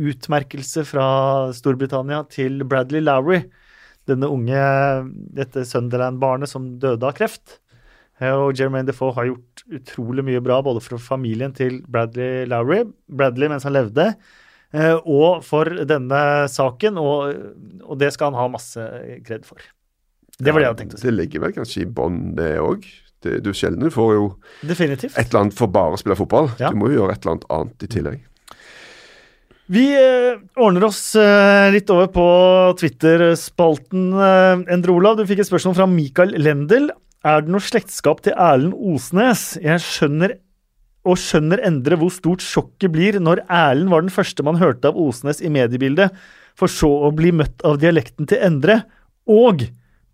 utmerkelse 0.00 0.80
fra 0.88 1.08
Storbritannia 1.52 2.22
til 2.32 2.62
Bradley 2.64 3.02
Lowry. 3.04 3.42
Denne 4.08 4.30
unge, 4.32 4.62
dette 5.36 5.66
Sunderland-barnet 5.68 6.48
som 6.48 6.70
døde 6.80 7.04
av 7.04 7.12
kreft. 7.18 7.58
Og 8.24 8.56
Jermaine 8.56 8.88
Defoe 8.88 9.12
har 9.18 9.28
gjort 9.28 9.66
utrolig 9.76 10.24
mye 10.24 10.40
bra, 10.40 10.62
både 10.64 10.80
for 10.80 10.96
familien 10.96 11.52
til 11.52 11.82
Bradley 11.84 12.48
Lowry, 12.48 12.80
Bradley 13.12 13.52
mens 13.52 13.68
han 13.68 13.76
levde, 13.76 14.14
og 14.74 15.44
for 15.46 15.70
denne 15.86 16.20
saken, 16.50 16.98
og, 16.98 17.34
og 17.84 17.98
det 18.00 18.10
skal 18.14 18.32
han 18.32 18.40
ha 18.40 18.48
masse 18.50 18.82
kred 19.26 19.46
for. 19.46 19.62
Det 20.34 20.50
var 20.50 20.58
det 20.60 20.66
jeg 20.66 20.72
hadde 20.72 20.82
tenkt 20.82 20.96
å 20.96 20.98
si. 20.98 21.06
Det 21.06 21.14
ligger 21.14 21.44
vel 21.44 21.54
kanskje 21.54 21.82
i 21.84 21.90
bånn, 21.94 22.20
det 22.38 22.52
òg. 22.58 22.86
Du 23.44 23.52
sjelden 23.56 23.88
får 23.94 24.10
jo 24.16 24.24
Definitivt. 24.66 25.14
et 25.16 25.30
eller 25.30 25.46
annet 25.46 25.56
for 25.56 25.70
bare 25.72 25.96
å 25.96 26.00
spille 26.00 26.16
fotball. 26.18 26.50
Ja. 26.60 26.72
Du 26.74 26.76
må 26.80 26.90
jo 26.90 26.98
gjøre 26.98 27.14
et 27.14 27.22
eller 27.22 27.36
annet 27.36 27.46
annet 27.56 27.86
i 27.86 27.90
tillegg. 27.94 28.24
Vi 29.72 29.84
eh, 29.96 30.42
ordner 30.60 30.84
oss 30.90 31.14
eh, 31.16 31.70
litt 31.72 31.88
over 31.88 32.10
på 32.12 32.26
Twitter-spalten. 32.82 34.10
Eh, 34.12 34.74
Endre 34.74 34.92
Olav, 34.92 35.16
du 35.16 35.24
fikk 35.28 35.40
et 35.40 35.48
spørsmål 35.48 35.78
fra 35.78 35.86
Mikael 35.88 36.34
Lendel. 36.36 36.90
Er 37.24 37.40
det 37.46 37.54
noe 37.54 37.64
slektskap 37.64 38.20
til 38.26 38.36
Erlend 38.36 38.76
Osnes? 38.76 39.54
Jeg 39.64 39.80
skjønner 39.80 40.36
og 41.04 41.18
skjønner 41.20 41.60
Endre 41.66 41.98
hvor 42.00 42.12
stort 42.12 42.44
sjokket 42.44 42.92
blir 42.94 43.18
når 43.20 43.44
Erlend 43.44 43.92
var 43.92 44.04
den 44.04 44.12
første 44.12 44.44
man 44.46 44.60
hørte 44.60 44.90
av 44.90 44.98
Osnes 45.00 45.42
i 45.44 45.52
mediebildet, 45.52 46.14
for 46.56 46.70
så 46.70 46.88
å 47.06 47.10
bli 47.14 47.32
møtt 47.34 47.64
av 47.66 47.80
dialekten 47.82 48.28
til 48.30 48.40
Endre. 48.46 48.82
Og 49.28 49.66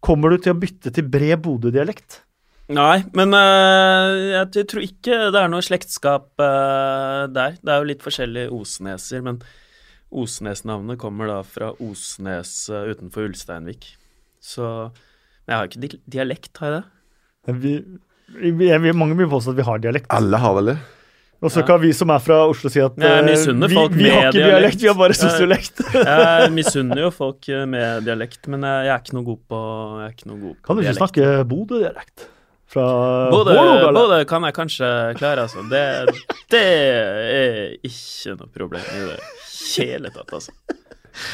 kommer 0.03 0.33
du 0.33 0.41
til 0.43 0.55
å 0.55 0.61
bytte 0.61 0.93
til 0.97 1.07
bred 1.11 1.43
Bodø-dialekt? 1.45 2.23
Nei, 2.71 3.03
men 3.19 3.35
eh, 3.35 4.17
jeg 4.37 4.67
tror 4.71 4.85
ikke 4.85 5.17
det 5.35 5.41
er 5.41 5.51
noe 5.51 5.65
slektskap 5.65 6.43
eh, 6.43 7.25
der. 7.35 7.57
Det 7.59 7.73
er 7.73 7.83
jo 7.83 7.89
litt 7.89 8.05
forskjellige 8.05 8.53
Osneser, 8.55 9.25
men 9.27 9.41
Osnes-navnet 10.11 10.99
kommer 11.03 11.31
da 11.31 11.41
fra 11.47 11.73
Osnes 11.83 12.55
eh, 12.71 12.93
utenfor 12.95 13.27
Ulsteinvik. 13.27 13.93
Så 14.41 14.65
Men 15.45 15.53
jeg 15.53 15.59
har 15.59 15.69
ikke 15.69 16.01
dialekt, 16.15 16.53
har 16.63 16.71
jeg 16.71 16.79
det? 16.79 17.57
Vi, 17.61 17.75
vi, 18.39 18.71
vi, 18.79 18.93
mange 18.97 19.19
vil 19.19 19.29
påstå 19.31 19.55
at 19.55 19.61
vi 19.61 19.67
har 19.67 19.83
dialekt. 19.83 20.11
Alle 20.15 20.41
har 20.41 20.57
vel 20.61 20.73
det. 20.73 20.79
Og 21.41 21.49
så 21.49 21.63
kan 21.65 21.81
vi 21.81 21.89
som 21.97 22.11
er 22.13 22.21
fra 22.21 22.43
Oslo 22.51 22.69
si 22.69 22.83
at 22.85 22.99
uh, 23.01 23.05
vi, 23.25 23.33
vi 23.33 23.71
har 23.73 23.87
ikke 23.89 23.95
dialekt. 23.97 24.35
dialekt, 24.37 24.83
vi 24.83 24.91
har 24.91 24.99
bare 24.99 25.17
sosiolekt. 25.17 25.81
Jeg 25.97 26.51
misunner 26.53 27.07
jo 27.07 27.09
folk 27.15 27.49
eh, 27.49 27.65
med 27.65 28.05
dialekt, 28.05 28.45
men 28.53 28.67
jeg, 28.67 28.85
jeg 28.87 28.93
er 28.93 29.01
ikke 29.01 29.17
noe 29.17 29.27
god 29.31 29.41
på, 29.49 29.61
jeg 30.03 30.11
er 30.11 30.29
noe 30.29 30.43
god 30.43 30.59
på 30.59 30.67
Kan 30.67 30.77
du 30.77 30.83
ikke 30.83 30.91
dialekt. 30.91 31.01
snakke 31.01 31.49
Bodø-dialekt? 31.49 32.27
Fra 32.71 32.85
Bodø, 33.33 34.21
kan 34.31 34.45
jeg 34.47 34.55
kanskje 34.55 34.91
klare, 35.19 35.49
altså. 35.49 35.65
Det, 35.73 35.81
det 36.53 36.61
er 36.61 37.73
ikke 37.89 38.37
noe 38.37 38.53
problem 38.61 38.85
i 38.85 39.01
det 39.09 39.19
hele 39.81 40.13
tatt, 40.15 40.37
altså. 40.37 40.55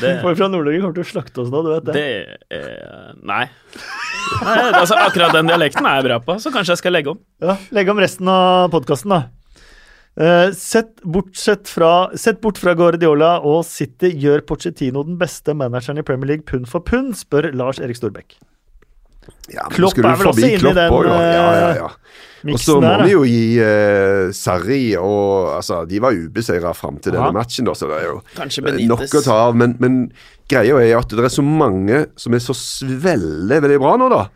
Det, 0.00 0.12
Folk 0.24 0.38
fra 0.38 0.48
Nord-Norge 0.50 0.82
kommer 0.82 0.96
til 0.98 1.04
å 1.06 1.08
slakte 1.08 1.42
oss 1.42 1.52
nå, 1.52 1.62
du 1.64 1.70
vet 1.72 1.86
det. 1.88 1.94
det 1.96 2.58
er 2.58 3.14
Nei. 3.26 3.44
nei 4.42 4.56
altså, 4.70 4.98
akkurat 4.98 5.34
den 5.36 5.48
dialekten 5.50 5.86
er 5.88 6.00
jeg 6.00 6.08
bra 6.08 6.20
på, 6.24 6.36
så 6.42 6.52
kanskje 6.54 6.74
jeg 6.74 6.82
skal 6.82 6.96
legge 6.96 7.14
om. 7.14 7.20
Ja, 7.42 7.56
Legge 7.76 7.94
om 7.94 8.02
resten 8.02 8.30
av 8.32 8.70
podkasten, 8.74 9.14
da. 9.14 9.22
Eh, 10.16 10.50
sett, 10.56 11.02
fra, 11.68 11.92
sett 12.16 12.40
bort 12.40 12.58
fra 12.58 12.72
Guardiola 12.78 13.36
og 13.44 13.64
City, 13.68 14.14
gjør 14.16 14.44
Pochettino 14.48 15.04
den 15.04 15.18
beste 15.20 15.52
manageren 15.56 16.00
i 16.00 16.06
Premier 16.06 16.34
League 16.34 16.48
pund 16.48 16.68
for 16.70 16.80
pund, 16.80 17.12
spør 17.18 17.50
Lars 17.52 17.80
Erik 17.82 18.00
Storbekk. 18.00 18.38
Ja, 19.52 19.66
men 19.68 19.76
Klopp 19.76 19.94
skulle 19.94 20.12
er 20.12 20.20
vel 20.20 20.30
også 20.32 20.48
inne 20.48 20.72
i 20.72 20.76
den, 20.76 20.92
også, 20.92 21.06
jo. 21.06 21.14
Ja, 21.14 21.34
ja, 21.36 21.68
eh, 21.70 21.80
ja. 21.82 21.90
Og 22.52 22.60
så 22.62 22.76
må 22.78 22.86
der, 22.86 23.02
vi 23.06 23.12
jo 23.14 23.22
gi 23.26 23.44
uh, 23.58 24.32
Sarri 24.36 24.80
og 25.00 25.52
Altså, 25.56 25.80
de 25.88 26.00
var 26.02 26.14
ubeseira 26.14 26.72
fram 26.76 27.00
til 27.02 27.14
Aha. 27.14 27.28
denne 27.28 27.40
matchen, 27.40 27.66
da, 27.66 27.74
så 27.74 27.88
det 27.90 28.00
er 28.00 28.08
jo 28.10 28.18
eh, 28.20 28.82
nok 28.86 29.06
å 29.06 29.22
ta 29.24 29.38
av. 29.48 29.56
Men, 29.58 29.76
men 29.82 30.00
greia 30.50 30.80
er 30.82 30.98
at 31.00 31.14
det 31.14 31.24
er 31.26 31.32
så 31.32 31.44
mange 31.46 32.04
som 32.20 32.36
er 32.36 32.44
så 32.44 32.54
veldig, 32.86 33.62
veldig 33.64 33.78
bra 33.82 33.94
nå, 34.00 34.10
da. 34.12 34.26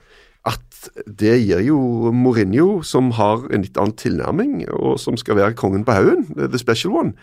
At 0.51 0.89
det 1.21 1.37
gir 1.43 1.61
jo 1.67 2.11
Mourinho, 2.17 2.81
som 2.87 3.13
har 3.19 3.45
en 3.53 3.67
litt 3.67 3.77
annen 3.79 3.99
tilnærming, 4.01 4.65
og 4.73 4.97
som 5.03 5.19
skal 5.21 5.39
være 5.39 5.59
kongen 5.59 5.85
på 5.87 5.99
haugen, 5.99 6.25
the 6.41 6.59
special 6.61 6.97
one, 7.03 7.15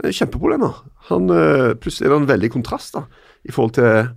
kjempeproblemer. 0.00 0.80
Han, 1.10 1.28
uh, 1.28 1.74
plutselig 1.78 2.08
er 2.08 2.16
det 2.16 2.20
en 2.22 2.32
veldig 2.32 2.52
kontrast 2.56 2.96
da, 2.96 3.06
i 3.44 3.52
forhold 3.52 3.76
til 3.78 4.10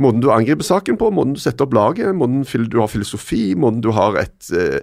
Måten 0.00 0.22
du 0.24 0.30
angriper 0.32 0.64
saken 0.64 0.96
på, 0.96 1.10
måten 1.12 1.34
du 1.36 1.40
setter 1.42 1.66
opp 1.66 1.74
laget, 1.76 2.14
måten 2.16 2.46
du 2.72 2.78
har 2.80 2.88
filosofi, 2.88 3.52
måten 3.54 3.82
du 3.84 3.90
har 3.92 4.16
et 4.22 4.52
eh, 4.56 4.80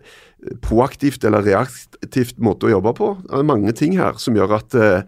proaktivt 0.61 1.25
eller 1.25 1.45
reaktivt 1.47 2.37
måte 2.37 2.69
å 2.69 2.75
jobbe 2.75 2.93
på. 2.99 3.15
Det 3.25 3.39
er 3.39 3.47
mange 3.49 3.73
ting 3.73 3.97
her 3.97 4.19
som 4.21 4.37
gjør 4.37 4.59
at 4.59 4.77
eh, 4.77 5.07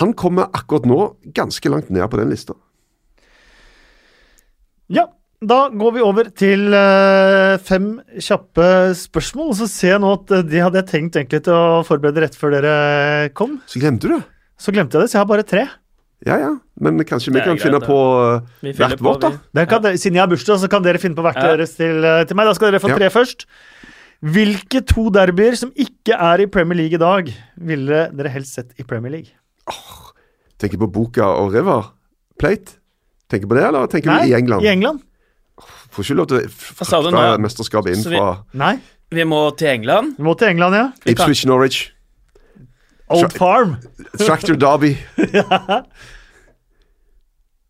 han 0.00 0.16
kommer 0.18 0.50
akkurat 0.52 0.88
nå 0.88 0.98
ganske 1.36 1.70
langt 1.70 1.92
ned 1.94 2.10
på 2.10 2.18
den 2.20 2.34
lista. 2.34 2.58
Ja, 4.88 5.06
da 5.38 5.68
går 5.70 5.92
vi 5.94 6.02
over 6.02 6.28
til 6.34 6.74
eh, 6.74 7.54
fem 7.62 7.92
kjappe 8.18 8.94
spørsmål. 8.98 9.52
Så 9.54 9.68
ser 9.70 9.94
jeg 9.94 10.02
nå 10.02 10.16
at 10.18 10.32
eh, 10.34 10.46
de 10.50 10.64
hadde 10.64 10.82
jeg 10.82 10.90
tenkt 10.90 11.18
egentlig 11.20 11.44
til 11.46 11.54
å 11.54 11.84
forberede 11.86 12.24
rett 12.24 12.38
før 12.38 12.56
dere 12.56 12.72
kom. 13.38 13.60
Så 13.70 13.78
glemte 13.78 14.10
du 14.10 14.16
det. 14.16 14.24
Så 14.58 14.74
glemte 14.74 14.98
jeg 14.98 15.06
det, 15.06 15.12
så 15.12 15.20
jeg 15.20 15.22
har 15.22 15.30
bare 15.30 15.46
tre. 15.46 15.68
Ja 16.26 16.36
ja, 16.40 16.50
men 16.80 16.98
kanskje 17.06 17.30
vi 17.32 17.40
kan 17.40 17.54
greit, 17.54 17.62
finne 17.62 17.78
da. 17.78 17.86
på 17.86 17.98
eh, 18.64 18.72
hvert 18.74 18.98
vårt, 19.00 19.20
da. 19.22 19.30
Dere 19.54 19.66
kan, 19.70 19.82
Siden 19.96 20.14
jeg 20.18 20.22
har 20.24 20.30
bursdag, 20.32 20.58
så 20.58 20.68
kan 20.70 20.82
dere 20.82 20.98
finne 20.98 21.14
på 21.14 21.22
hvert 21.22 21.36
Ja. 21.38 21.52
deres 21.56 21.76
til, 21.76 22.04
eh, 22.04 22.24
til 22.24 22.34
meg. 22.36 22.46
Da 22.46 22.54
skal 22.54 22.72
dere 22.72 22.80
få 22.82 22.88
Ja. 22.90 22.96
tre 22.98 23.10
først. 23.10 23.46
Hvilke 24.20 24.80
to 24.84 25.10
derbyer 25.14 25.54
som 25.56 25.70
ikke 25.78 26.16
er 26.18 26.40
i 26.42 26.46
Premier 26.46 26.74
League 26.74 26.94
i 26.94 26.98
dag, 26.98 27.30
ville 27.56 28.10
dere 28.12 28.28
helst 28.34 28.54
sett 28.54 28.72
i 28.78 28.82
Premier 28.82 29.12
League? 29.12 29.30
Tenker 30.58 30.78
på 30.78 30.90
Boka 30.90 31.22
og 31.38 31.52
River 31.54 31.92
Plate. 32.38 32.78
Tenker 33.30 33.46
på 33.46 33.54
det, 33.54 33.64
eller 33.68 33.86
tenker 33.86 34.10
Nei, 34.10 34.26
du 34.26 34.32
i 34.32 34.38
England? 34.38 34.64
I 34.64 34.72
England? 34.72 35.02
Får 35.92 36.02
ikke 36.04 36.16
lov 36.18 36.26
til 36.30 36.38
å 36.40 36.48
frakte 36.50 37.38
mesterskapet 37.42 37.94
inn 37.94 38.02
vi- 38.10 38.16
fra 38.16 38.44
Nei. 38.54 38.78
Vi 39.10 39.22
må 39.24 39.56
til 39.56 39.68
England. 39.68 40.16
Vi 40.18 40.22
må 40.24 40.36
til 40.36 40.48
England, 40.48 40.74
ja. 40.74 40.92
Ipswich 41.06 41.46
Norwich. 41.46 41.92
Old 43.10 43.32
Farm. 43.32 43.76
Tractor 44.26 44.56
Derby. 44.60 44.96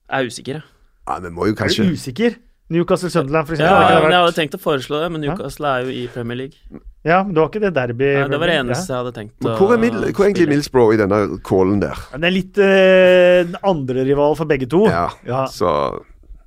Jeg 0.08 0.22
er 0.24 0.28
usikker, 0.30 0.52
jeg. 0.58 0.62
Ja, 1.08 1.18
men 1.20 1.34
må 1.36 1.46
jo 1.50 1.54
Er 1.56 1.68
du 1.68 1.92
usikker? 1.92 2.36
Newcastle 2.72 3.08
Sunderland, 3.12 3.46
for 3.48 3.56
eksempel. 3.56 3.80
Ja, 3.92 4.00
men 4.04 4.12
jeg 4.12 4.20
hadde 4.20 4.36
tenkt 4.36 4.54
å 4.56 4.60
foreslå 4.60 4.98
det, 5.02 5.06
men 5.14 5.22
Newcastle 5.24 5.68
er 5.70 5.84
jo 5.86 5.92
i 5.92 6.02
Premier 6.12 6.36
League. 6.36 6.80
Ja, 7.04 7.22
men 7.24 7.32
det 7.32 7.40
var 7.40 7.48
ikke 7.48 7.62
det 7.62 7.70
derby 7.76 8.08
Nei, 8.12 8.24
det 8.28 8.40
var 8.42 8.50
det 8.50 8.56
Ja. 8.58 8.62
eneste 8.64 8.92
jeg 8.92 8.98
hadde 8.98 9.12
tenkt 9.16 9.44
Men 9.46 9.54
hvor, 9.56 9.72
er 9.72 9.78
Mil 9.80 9.94
hvor 10.12 10.24
er 10.24 10.28
egentlig 10.28 10.48
Millsbrough 10.50 10.92
i 10.92 10.98
denne 11.00 11.20
callen 11.46 11.78
der? 11.80 11.96
Den 12.12 12.20
Det 12.20 12.28
er 12.28 12.34
litt 12.34 12.58
eh, 12.60 13.44
den 13.48 13.56
andre 13.70 14.04
rival 14.04 14.36
for 14.36 14.44
begge 14.50 14.68
to. 14.68 14.82
Ja, 14.90 15.06
Ja. 15.24 15.46
Så, 15.48 15.70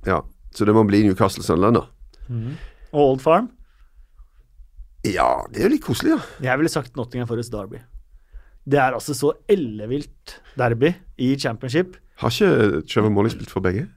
ja. 0.06 0.20
så 0.54 0.64
det 0.68 0.74
må 0.76 0.84
bli 0.86 1.02
Newcastle 1.08 1.42
Sunderland, 1.42 1.80
da. 1.80 1.86
Og 2.92 3.02
Old 3.14 3.20
Farm. 3.24 3.50
Ja, 5.02 5.42
det 5.50 5.58
er 5.58 5.66
jo 5.66 5.74
litt 5.74 5.82
koselig, 5.86 6.14
da. 6.18 6.46
Jeg 6.46 6.58
ville 6.60 6.70
sagt 6.70 6.94
Nottingham 6.96 7.26
Forest 7.26 7.50
Derby. 7.50 7.82
Det 8.68 8.78
er 8.78 8.94
altså 8.94 9.14
så 9.16 9.32
ellevilt 9.50 10.36
derby 10.58 10.92
i 11.18 11.34
championship. 11.36 11.96
Har 12.22 12.30
ikke 12.30 12.82
Trevor 12.86 13.10
Molly 13.10 13.32
spilt 13.32 13.50
for 13.50 13.64
begge? 13.64 13.88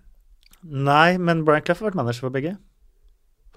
Nei, 0.66 1.18
men 1.22 1.44
Brian 1.46 1.62
Clough 1.62 1.84
har 1.84 1.92
vært 1.92 2.00
manager 2.00 2.26
for 2.26 2.34
begge 2.34 2.56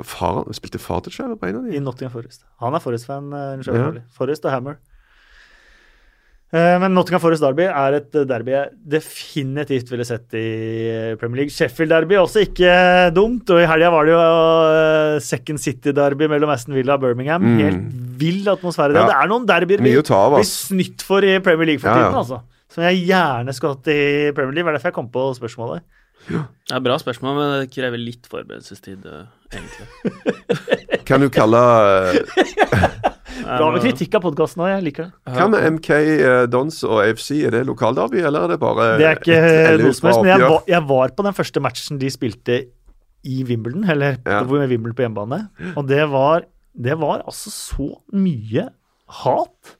Far, 0.04 0.44
spilte 0.54 0.78
far 0.78 1.00
til 1.02 1.14
Trevor 1.14 1.38
på 1.40 1.48
en 1.48 1.56
av 1.58 1.70
i? 1.72 1.80
Nottingham 1.82 2.12
Forest. 2.12 2.44
Han 2.62 2.76
er 2.76 2.82
Forest-fan. 2.84 3.32
Uh, 3.32 3.64
Ja. 3.66 3.88
Forest 4.14 4.44
og 4.46 4.52
Hammer. 4.52 4.76
Eh, 6.48 6.78
Men 6.80 6.94
Nottingham 6.96 7.20
Forest 7.20 7.42
Derby 7.44 7.66
er 7.68 7.96
et 7.98 8.14
eh, 8.16 8.24
derby 8.24 8.54
jeg 8.54 8.70
definitivt 8.96 9.90
ville 9.92 10.06
sett 10.08 10.32
i 10.38 10.44
eh, 10.88 11.16
Premier 11.20 11.42
League. 11.42 11.52
Sheffield 11.52 11.92
Derby 11.92 12.16
er 12.16 12.22
også 12.24 12.40
ikke 12.46 12.70
dumt, 13.12 13.50
og 13.52 13.60
i 13.60 13.66
helga 13.68 13.90
var 13.92 14.08
det 14.08 14.14
jo 14.14 14.22
eh, 14.22 15.18
Second 15.26 15.60
City 15.60 15.92
Derby 15.92 16.24
mellom 16.32 16.54
Aston 16.54 16.72
Villa 16.78 16.96
og 16.96 17.04
Birmingham. 17.04 17.44
Mm. 17.44 17.58
Helt 17.60 17.84
vill 18.22 18.48
atmosfære. 18.48 18.96
Ja. 18.96 19.04
Det 19.10 19.18
er 19.20 19.28
noen 19.34 19.44
derbyer 19.50 19.84
vi 19.84 19.92
blir 20.00 20.48
snytt 20.48 21.04
for 21.04 21.20
i 21.28 21.36
Premier 21.44 21.74
League 21.74 21.84
for 21.84 21.92
Ja, 21.92 22.00
ja. 22.00 22.08
tiden, 22.08 22.22
altså. 22.24 22.40
Som 22.72 22.84
jeg 22.88 23.04
gjerne 23.08 23.52
skulle 23.56 23.76
hatt 23.76 23.92
i 23.92 24.00
Premier 24.36 24.56
League. 24.56 24.64
Det 24.64 24.72
er 24.72 24.78
derfor 24.80 24.92
jeg 24.92 24.96
kom 25.02 25.12
på 25.12 25.28
spørsmålet. 25.36 25.84
Ja, 26.28 26.80
bra 26.84 26.96
spørsmål, 27.00 27.36
men 27.38 27.52
det 27.62 27.70
krever 27.72 28.00
litt 28.00 28.26
forberedelsestid, 28.28 29.04
eh, 29.04 29.28
egentlig. 29.54 29.86
Kan 31.08 31.22
du 31.24 31.28
kalle 31.32 31.60
eh, 32.08 33.12
Bra 33.44 33.68
med 33.74 33.82
kritikk 33.84 34.16
av 34.18 34.24
podkasten 34.24 34.62
òg, 34.64 34.70
jeg 34.72 34.84
liker 34.88 35.08
det. 35.08 35.34
Hva 35.36 35.46
med 35.52 35.66
MK 35.78 35.88
Dons 36.52 36.80
og 36.88 37.00
AFC? 37.04 37.30
Er 37.48 37.54
det 37.58 37.62
lokalderby, 37.68 38.20
eller 38.24 38.46
er 38.46 38.54
det 38.54 38.60
bare 38.62 38.88
Det 39.00 39.06
er 39.08 39.20
ikke 39.20 39.40
noe 39.82 39.94
som 39.96 40.08
helst, 40.10 40.22
men 40.24 40.32
jeg 40.32 40.44
var, 40.44 40.62
jeg 40.74 40.86
var 40.90 41.14
på 41.18 41.26
den 41.28 41.36
første 41.38 41.62
matchen 41.64 42.00
de 42.02 42.10
spilte 42.14 42.58
i 43.28 43.42
Wimbledon, 43.44 43.84
eller 43.90 44.18
Ja. 44.24 44.42
med 44.44 44.68
Wimbledon 44.70 44.94
på 44.98 45.04
hjemmebane, 45.06 45.40
og 45.76 45.86
det 45.90 46.04
var, 46.10 46.46
det 46.78 46.96
var 46.98 47.22
altså 47.26 47.50
så 47.52 47.88
mye 48.14 48.68
hat. 49.22 49.74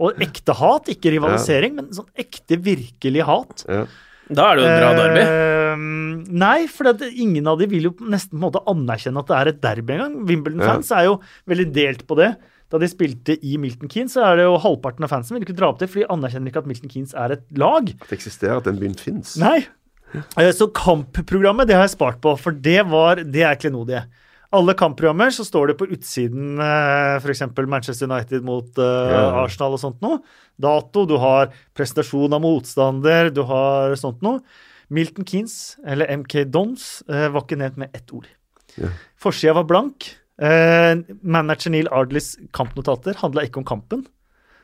Og 0.00 0.16
ekte 0.24 0.54
hat, 0.56 0.88
ikke 0.88 1.12
rivalisering, 1.12 1.74
men 1.76 1.90
sånn 1.92 2.08
ekte, 2.18 2.56
virkelig 2.56 3.22
hat. 3.28 3.64
Ja. 3.68 3.84
Da 4.30 4.52
er 4.52 4.56
det 4.56 4.62
jo 4.64 4.70
et 4.70 4.80
bra 4.80 4.90
derby. 4.96 5.22
Eh, 5.26 5.80
nei, 6.40 6.66
for 6.70 6.92
det, 6.94 7.10
ingen 7.18 7.46
av 7.50 7.58
de 7.60 7.66
vil 7.66 7.88
jo 7.88 7.92
nesten 8.00 8.36
på 8.36 8.38
en 8.38 8.44
måte 8.46 8.62
anerkjenne 8.70 9.18
at 9.24 9.26
det 9.30 9.36
er 9.40 9.50
et 9.50 9.60
derby 9.60 9.96
engang. 9.96 10.14
Wimbledon-fans 10.28 10.90
er 10.94 11.04
jo 11.08 11.16
veldig 11.50 11.66
delt 11.74 12.06
på 12.06 12.16
det. 12.20 12.30
Da 12.70 12.78
de 12.78 12.86
spilte 12.90 13.34
i 13.42 13.56
Milton 13.58 13.90
Keynes, 13.90 14.14
så 14.14 14.22
er 14.28 14.38
det 14.38 14.46
jo 14.46 14.54
halvparten 14.62 15.06
av 15.06 15.10
fansen 15.10 15.36
vil 15.36 15.44
ikke 15.46 15.58
dra 15.58 15.72
opp 15.72 15.80
det, 15.82 15.88
for 15.90 16.02
de 16.02 16.08
anerkjenner 16.14 16.52
ikke 16.52 16.62
at 16.62 16.70
Milton 16.70 16.92
Keynes 16.92 17.14
er 17.18 17.34
et 17.34 17.44
lag. 17.58 17.90
At 17.98 18.08
det 18.12 18.18
eksisterer, 18.20 18.60
at 18.60 18.68
den 18.70 18.78
byen 18.80 18.94
fins. 18.98 19.34
Nei. 19.42 19.64
Eh, 20.14 20.50
Så 20.54 20.70
kampprogrammet 20.74 21.70
det 21.70 21.76
har 21.78 21.86
jeg 21.86 21.96
spart 21.96 22.20
på, 22.22 22.34
for 22.38 22.54
det 22.54 22.82
var 22.90 23.22
det 23.22 23.42
er 23.46 23.58
klenodie. 23.58 24.04
Alle 24.50 24.74
kampprogrammer 24.74 25.30
så 25.30 25.44
står 25.46 25.70
det 25.70 25.76
på 25.78 25.86
utsiden 25.94 26.58
f.eks. 27.22 27.44
Manchester 27.70 28.08
United 28.10 28.42
mot 28.42 28.80
uh. 28.82 29.44
Arsenal 29.44 29.76
og 29.76 29.82
sånt 29.82 30.00
noe. 30.02 30.18
Dato, 30.60 31.04
du 31.06 31.14
har 31.22 31.52
presentasjon 31.78 32.34
av 32.34 32.42
motstander, 32.42 33.30
du 33.30 33.44
har 33.46 33.94
sånt 33.98 34.24
noe. 34.26 34.42
Milton 34.90 35.26
Keynes, 35.26 35.76
eller 35.86 36.10
MK 36.18 36.48
Dons, 36.50 36.88
eh, 37.06 37.28
var 37.30 37.46
ikke 37.46 37.60
nevnt 37.60 37.78
med 37.78 37.94
ett 37.94 38.10
ord. 38.10 38.26
Ja. 38.74 38.90
Forsida 39.22 39.54
var 39.54 39.68
blank. 39.70 40.08
Eh, 40.40 41.02
manager 41.20 41.74
Neil 41.74 41.90
Ardleys 41.92 42.34
kampnotater 42.56 43.18
handla 43.20 43.44
ikke 43.44 43.60
om 43.60 43.68
kampen. 43.68 44.06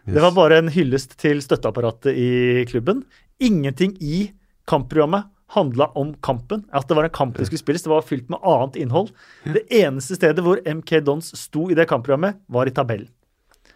Det 0.06 0.22
var 0.22 0.34
bare 0.36 0.60
en 0.60 0.70
hyllest 0.70 1.16
til 1.18 1.40
støtteapparatet 1.42 2.14
i 2.14 2.64
klubben. 2.70 3.02
Ingenting 3.42 3.96
i 3.98 4.28
kampprogrammet 4.70 5.26
handla 5.54 5.90
om 5.98 6.12
kampen. 6.22 6.62
At 6.72 6.86
det 6.88 6.96
var 6.98 7.08
en 7.08 7.14
kamp 7.14 7.36
det 7.38 7.48
skulle 7.48 7.62
spilles. 7.62 7.82
Det 7.82 7.90
var 7.90 8.06
fylt 8.06 8.30
med 8.30 8.42
annet 8.46 8.78
innhold. 8.78 9.10
Det 9.44 9.64
eneste 9.82 10.18
stedet 10.18 10.44
hvor 10.46 10.62
MK 10.62 11.00
Dons 11.06 11.32
sto 11.38 11.66
i 11.70 11.76
det 11.78 11.88
kampprogrammet, 11.90 12.38
var 12.46 12.70
i 12.70 12.74
tabellen. 12.74 13.10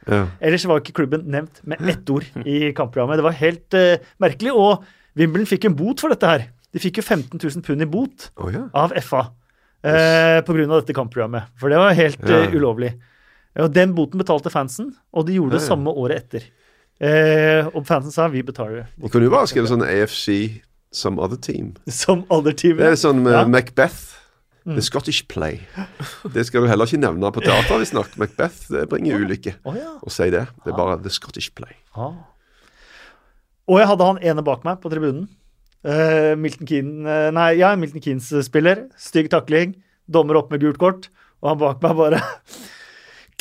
Ja. 0.07 0.29
Ellers 0.41 0.65
var 0.65 0.81
ikke 0.81 0.97
klubben 1.03 1.27
nevnt 1.29 1.61
med 1.69 1.83
ett 1.91 2.09
ord 2.11 2.25
i 2.47 2.71
kampprogrammet. 2.79 3.21
Det 3.21 3.27
var 3.27 3.37
helt 3.43 3.77
uh, 3.77 4.15
merkelig. 4.23 4.55
Og 4.55 4.87
Wimbledon 5.19 5.51
fikk 5.51 5.67
en 5.67 5.77
bot 5.77 6.01
for 6.01 6.15
dette 6.15 6.31
her. 6.31 6.47
De 6.71 6.83
fikk 6.83 7.03
jo 7.03 7.07
15 7.07 7.35
000 7.43 7.67
pund 7.67 7.83
i 7.83 7.91
bot 7.91 8.31
oh, 8.39 8.51
ja. 8.55 8.69
av 8.79 8.95
FA 9.03 9.27
eh, 9.85 10.41
pga. 10.47 10.67
dette 10.81 10.95
kampprogrammet. 10.97 11.43
For 11.57 11.69
det 11.69 11.79
var 11.79 11.93
helt 11.95 12.21
Ja. 12.29 12.45
uh, 12.47 12.55
ulovlig. 12.55 12.95
Og 13.59 13.73
den 13.75 13.95
boten 13.95 14.19
betalte 14.19 14.51
fansen, 14.51 14.95
og 15.13 15.27
de 15.27 15.35
gjorde 15.35 15.51
det 15.57 15.61
Ja, 15.63 15.67
ja. 15.67 15.69
samme 15.75 15.91
året 15.91 16.17
etter. 16.25 16.45
Eh, 17.01 17.67
og 17.75 17.87
fansen 17.87 18.13
sa 18.13 18.29
vi 18.29 18.43
betaler 18.43 18.87
De 19.01 19.09
kunne 19.09 19.25
jo 19.25 19.31
bare 19.31 19.47
skrevet 19.49 19.71
sånn 19.71 19.83
AFC 19.83 20.61
some 20.93 21.19
other 21.19 21.37
team. 21.37 21.75
som 21.89 22.25
alle 22.31 22.53
Det 22.53 22.81
er 22.81 22.97
sånn 22.97 23.23
med 23.23 23.33
Ja. 23.33 23.45
Mm. 23.45 23.51
Macbeth. 23.51 24.17
The 24.67 24.83
Scottish 24.83 25.27
Play. 25.27 25.61
Det 26.35 26.45
skal 26.47 26.63
du 26.63 26.69
heller 26.69 26.85
ikke 26.85 27.01
nevne 27.01 27.33
på 27.33 27.41
teater, 27.43 27.79
visstnok. 27.81 28.17
Macbeth 28.19 28.69
det 28.71 28.89
bringer 28.91 29.17
ulykke 29.19 29.55
Å 29.65 29.75
ja. 29.75 29.99
å 30.05 30.11
si 30.13 30.29
det. 30.31 30.47
Det 30.65 30.73
er 30.73 30.77
bare 30.77 31.03
The 31.03 31.09
Scottish 31.11 31.55
Play. 31.55 31.73
Ah. 31.97 32.13
Og 33.67 33.79
jeg 33.81 33.89
hadde 33.89 34.05
han 34.05 34.19
ene 34.23 34.43
bak 34.45 34.63
meg 34.67 34.81
på 34.83 34.91
tribunen. 34.93 35.29
Eh, 35.81 36.35
Milton 36.37 36.67
Keen, 36.69 37.07
eh, 37.09 37.31
nei, 37.33 37.55
ja, 37.61 37.73
Milton 37.77 38.03
Keanes 38.05 38.29
spiller. 38.45 38.85
Stygg 39.01 39.31
takling. 39.33 39.75
Dommer 40.11 40.37
opp 40.41 40.51
med 40.53 40.61
gult 40.61 40.79
kort. 40.81 41.09
Og 41.41 41.49
han 41.55 41.59
bak 41.63 41.81
meg 41.85 41.97
bare 41.97 42.21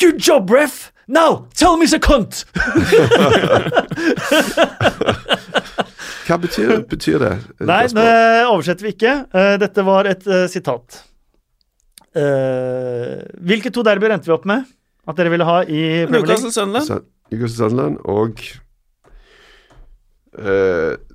Good 0.00 0.22
job, 0.24 0.48
ref! 0.48 0.92
Now, 1.10 1.48
tell 1.54 1.76
me 1.76 1.84
he's 1.84 1.92
a 1.92 1.98
cunt! 2.00 2.44
Hva 6.24 6.36
betyr, 6.38 6.78
betyr 6.88 7.18
det? 7.20 7.32
Nei, 7.68 7.82
det 7.92 8.06
oversetter 8.46 8.86
vi 8.86 8.92
ikke. 8.94 9.14
Eh, 9.34 9.56
dette 9.60 9.84
var 9.84 10.08
et 10.08 10.24
sitat. 10.52 11.02
Eh, 12.16 13.20
hvilke 13.44 13.70
to 13.74 13.84
derbyer 13.86 14.14
endte 14.16 14.30
vi 14.30 14.34
opp 14.34 14.46
med 14.48 14.64
at 15.10 15.18
dere 15.18 15.30
ville 15.34 15.46
ha 15.46 15.60
i 15.66 16.06
Newcastle 16.08 16.54
Sunderland. 16.54 17.04
Newcastle 17.34 17.66
Sunderland 17.66 18.00
og 18.08 18.40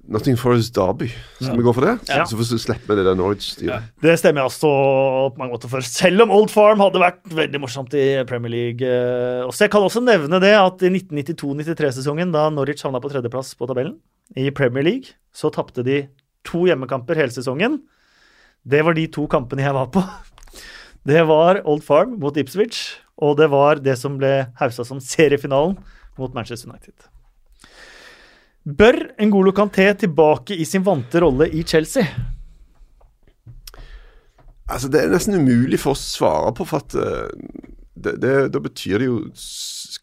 Nottingham 0.07 0.38
Forest 0.38 0.73
Derby. 0.76 1.07
Skal 1.40 1.57
vi 1.57 1.64
gå 1.65 1.72
for 1.73 1.82
det? 1.88 1.94
Ja. 2.11 2.26
Så 2.30 2.38
får 2.38 2.52
vi 2.53 2.60
slippe 2.61 2.90
vi 2.91 2.98
det 2.99 3.06
der 3.07 3.15
Norwich-styret. 3.18 3.88
Det 4.03 4.14
stemmer 4.22 4.44
jeg 4.44 4.52
også 4.52 4.69
på 5.34 5.40
mange 5.41 5.56
måter 5.56 5.72
for. 5.72 5.82
Selv 5.88 6.22
om 6.26 6.34
Old 6.36 6.52
Farm 6.53 6.84
hadde 6.84 7.02
vært 7.02 7.23
veldig 7.34 7.61
morsomt 7.64 7.95
i 7.98 8.03
Premier 8.30 8.53
League. 8.53 8.86
eh, 8.86 9.41
Også 9.48 9.65
jeg 9.65 9.72
kan 9.73 9.82
også 9.88 10.03
nevne 10.06 10.40
det 10.44 10.53
at 10.60 10.86
i 10.86 10.91
1992-93-sesongen, 10.94 12.32
da 12.36 12.49
Norwich 12.53 12.84
havna 12.86 13.02
på 13.02 13.10
tredjeplass 13.11 13.56
på 13.57 13.68
tabellen 13.69 13.98
i 14.38 14.52
Premier 14.53 14.86
League, 14.86 15.15
så 15.34 15.49
tapte 15.53 15.84
de 15.86 16.03
to 16.45 16.65
hjemmekamper 16.69 17.18
hele 17.18 17.34
sesongen. 17.34 17.80
Det 18.65 18.84
var 18.86 18.94
de 18.98 19.07
to 19.14 19.26
kampene 19.32 19.65
jeg 19.65 19.73
var 19.73 19.90
på. 19.94 20.03
Det 21.06 21.22
var 21.30 21.60
Old 21.69 21.84
Farm 21.86 22.15
mot 22.18 22.34
Ipswich, 22.38 22.95
og 23.22 23.38
det 23.38 23.45
var 23.53 23.77
det 23.77 23.94
som 24.02 24.15
ble 24.18 24.48
hausa 24.57 24.82
som 24.84 24.98
seriefinalen 24.98 25.76
mot 26.18 26.34
Manchester 26.34 26.72
United. 26.72 26.95
Bør 28.66 28.98
Ngolo 29.22 29.54
Kanté 29.54 29.92
tilbake 29.94 30.56
i 30.58 30.66
sin 30.66 30.86
vante 30.86 31.22
rolle 31.22 31.48
i 31.54 31.62
Chelsea? 31.64 32.06
Altså, 34.66 34.90
det 34.90 35.04
er 35.04 35.12
nesten 35.14 35.38
umulig 35.38 35.78
for 35.84 35.94
oss 35.94 36.08
å 36.08 36.16
svare 36.16 36.54
på, 36.58 36.66
for 36.66 36.82
at 36.82 36.96
eh, 36.98 37.62
det, 37.94 38.16
det, 38.24 38.34
da 38.56 38.62
betyr 38.62 39.02
det 39.02 39.10
jo 39.12 39.20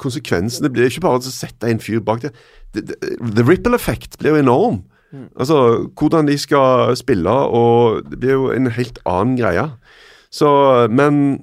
Konsekvensene 0.02 0.70
blir 0.72 0.88
ikke 0.88 1.02
bare 1.04 1.20
å 1.20 1.30
sette 1.30 1.68
en 1.68 1.82
fyr 1.82 2.00
bak 2.02 2.22
det. 2.22 2.30
det, 2.74 2.86
det 2.88 3.10
the 3.36 3.44
ripple 3.44 3.76
effect 3.76 4.16
blir 4.18 4.32
jo 4.32 4.40
enorm. 4.40 4.78
Altså, 5.36 5.90
hvordan 5.98 6.30
de 6.30 6.38
skal 6.40 6.94
spille, 6.96 7.30
og 7.30 8.06
det 8.08 8.18
blir 8.22 8.32
jo 8.32 8.46
en 8.54 8.70
helt 8.72 8.98
annen 9.04 9.36
greie. 9.36 9.66
Så, 10.32 10.48
men 10.88 11.42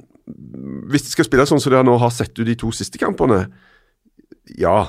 hvis 0.90 1.06
de 1.06 1.14
skal 1.14 1.28
spille 1.28 1.46
sånn 1.48 1.62
som 1.62 1.76
de 1.76 1.84
nå 1.86 2.00
har 2.02 2.12
sett 2.16 2.34
ut 2.40 2.48
de 2.48 2.58
to 2.58 2.72
siste 2.76 3.00
kampene, 3.02 3.44
ja 4.58 4.88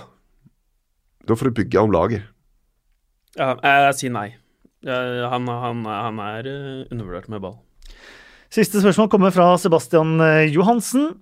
Da 1.29 1.37
får 1.37 1.51
du 1.51 1.59
bygge 1.61 1.83
om 1.83 1.93
laget. 1.95 2.29
Ja, 3.39 3.55
jeg 3.63 3.97
sier 3.99 4.15
nei. 4.15 4.29
Han, 4.87 5.49
han, 5.49 5.83
han 5.85 6.21
er 6.25 6.47
eh, 6.49 6.87
undervurdert 6.91 7.29
med 7.29 7.43
ball. 7.45 7.59
Siste 8.51 8.81
spørsmål 8.83 9.11
kommer 9.13 9.35
fra 9.35 9.53
Sebastian 9.61 10.17
eh, 10.25 10.49
Johansen. 10.51 11.13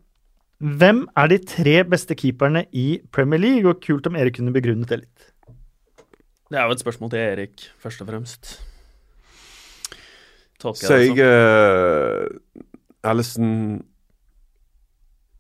Hvem 0.58 1.04
er 1.18 1.30
de 1.30 1.38
tre 1.44 1.74
beste 1.86 2.16
keeperne 2.18 2.64
i 2.72 3.00
Premier 3.14 3.42
League? 3.42 3.66
Og 3.68 3.82
kult 3.84 4.06
om 4.10 4.16
Erik 4.18 4.38
kunne 4.38 4.54
begrunnet 4.54 4.90
det 4.90 5.02
litt. 5.02 5.28
Det 6.48 6.56
er 6.56 6.64
jo 6.64 6.78
et 6.78 6.82
spørsmål 6.82 7.12
til 7.12 7.20
Erik, 7.20 7.66
først 7.82 8.00
og 8.02 8.08
fremst. 8.08 8.54
Tolker 10.58 10.88
Så 10.88 10.96
jeg 10.98 11.18
jeg 11.18 11.22
uh, 11.22 12.26
Alison 13.06 13.82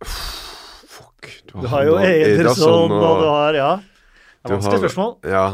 Fuck. 0.04 1.30
Du 1.48 1.64
har 1.66 1.88
jo 1.88 1.96
han 1.96 2.04
og 2.04 2.28
Ederson, 2.28 2.92
og 2.92 3.22
du 3.22 3.28
har 3.32 3.56
Ja. 3.56 3.70
Det 4.44 4.50
er 4.50 4.54
vanskelig 4.56 4.78
har- 4.78 4.84
spørsmål. 4.88 5.12
Ja. 5.24 5.46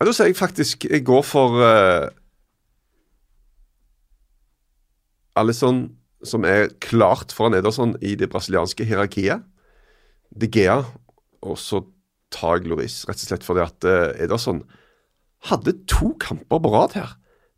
ja 0.00 0.06
da 0.06 0.12
sier 0.16 0.30
jeg 0.30 0.36
faktisk 0.38 0.84
Jeg 0.88 1.04
går 1.04 1.22
for 1.26 1.58
uh, 1.60 2.08
Alison, 5.36 5.96
som 6.26 6.44
er 6.44 6.68
klart 6.84 7.32
foran 7.32 7.54
Ederson 7.56 7.94
i 8.04 8.14
det 8.18 8.28
brasilianske 8.32 8.84
hierarkiet. 8.84 9.44
De 10.36 10.48
Gea, 10.52 10.82
og 11.42 11.56
så 11.58 11.82
tar 12.30 12.60
jeg 12.60 12.68
Loris, 12.70 13.00
rett 13.08 13.18
og 13.18 13.26
slett 13.30 13.46
fordi 13.46 13.64
at 13.64 13.86
uh, 13.88 14.12
Ederson 14.22 14.62
hadde 15.48 15.72
to 15.88 16.12
kamper 16.20 16.60
på 16.60 16.72
rad 16.74 16.94
her, 16.98 17.14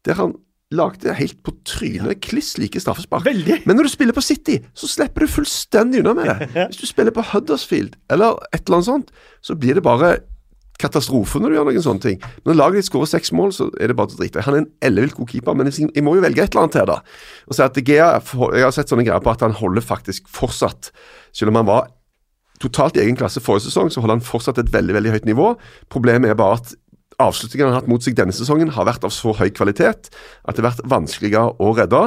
der 0.06 0.14
han 0.20 0.36
lagde 0.72 1.14
helt 1.16 1.38
på 1.44 1.54
trynet 1.68 2.22
kliss 2.24 2.56
like 2.60 2.80
straffespark. 2.80 3.24
Veldig. 3.26 3.62
Men 3.68 3.78
når 3.78 3.88
du 3.88 3.92
spiller 3.92 4.16
på 4.16 4.24
City, 4.24 4.58
så 4.74 4.88
slipper 4.90 5.24
du 5.24 5.30
fullstendig 5.30 6.02
unna 6.02 6.16
med 6.18 6.28
det. 6.30 6.50
Hvis 6.72 6.82
du 6.82 6.88
spiller 6.90 7.14
på 7.14 7.24
Huddersfield 7.32 7.96
eller 8.12 8.40
et 8.52 8.64
eller 8.64 8.80
annet 8.80 8.90
sånt, 8.90 9.16
så 9.44 9.56
blir 9.58 9.78
det 9.78 9.86
bare 9.86 10.18
katastrofe 10.82 11.38
når 11.38 11.52
du 11.52 11.56
gjør 11.56 11.68
noen 11.68 11.84
sånne 11.84 12.02
ting. 12.02 12.20
Når 12.48 12.58
laget 12.58 12.80
ditt 12.80 12.88
skårer 12.88 13.10
seks 13.10 13.32
mål, 13.36 13.52
så 13.54 13.68
er 13.78 13.92
det 13.92 13.96
bare 13.98 14.10
til 14.10 14.18
å 14.18 14.22
drite. 14.22 14.44
Han 14.46 14.56
er 14.56 14.62
en 14.64 14.70
ellevilt 14.88 15.16
god 15.18 15.30
keeper, 15.30 15.56
men 15.58 15.70
jeg 15.70 16.04
må 16.04 16.16
jo 16.16 16.24
velge 16.24 16.44
et 16.44 16.54
eller 16.54 16.66
annet 16.66 16.78
her, 16.80 16.88
da. 16.90 16.98
Og 17.46 17.56
si 17.56 17.64
at 17.64 17.82
Gea, 17.82 18.08
Jeg 18.18 18.64
har 18.64 18.74
sett 18.74 18.92
sånne 18.92 19.06
greier 19.06 19.22
på 19.22 19.32
at 19.32 19.44
han 19.44 19.56
holder 19.58 19.84
faktisk 19.84 20.30
fortsatt, 20.32 20.90
selv 21.32 21.52
om 21.52 21.60
han 21.60 21.68
var 21.68 21.90
totalt 22.62 22.96
i 22.96 23.02
egen 23.04 23.18
klasse 23.18 23.42
forrige 23.42 23.68
sesong, 23.68 23.90
så 23.90 24.02
holder 24.02 24.20
han 24.20 24.26
fortsatt 24.26 24.60
et 24.62 24.72
veldig 24.72 24.94
veldig 24.94 25.14
høyt 25.16 25.28
nivå. 25.28 25.52
Problemet 25.92 26.30
er 26.30 26.38
bare 26.38 26.60
at 26.60 26.74
avslutningene 27.20 27.70
han 27.70 27.76
har 27.76 27.82
hatt 27.82 27.90
mot 27.90 28.04
seg 28.04 28.16
denne 28.18 28.34
sesongen, 28.36 28.72
har 28.72 28.88
vært 28.88 29.04
av 29.04 29.12
så 29.14 29.34
høy 29.36 29.50
kvalitet 29.54 30.08
at 30.12 30.54
det 30.54 30.62
har 30.62 30.70
vært 30.70 30.86
vanskeligere 30.92 31.56
å 31.60 31.72
redde. 31.76 32.06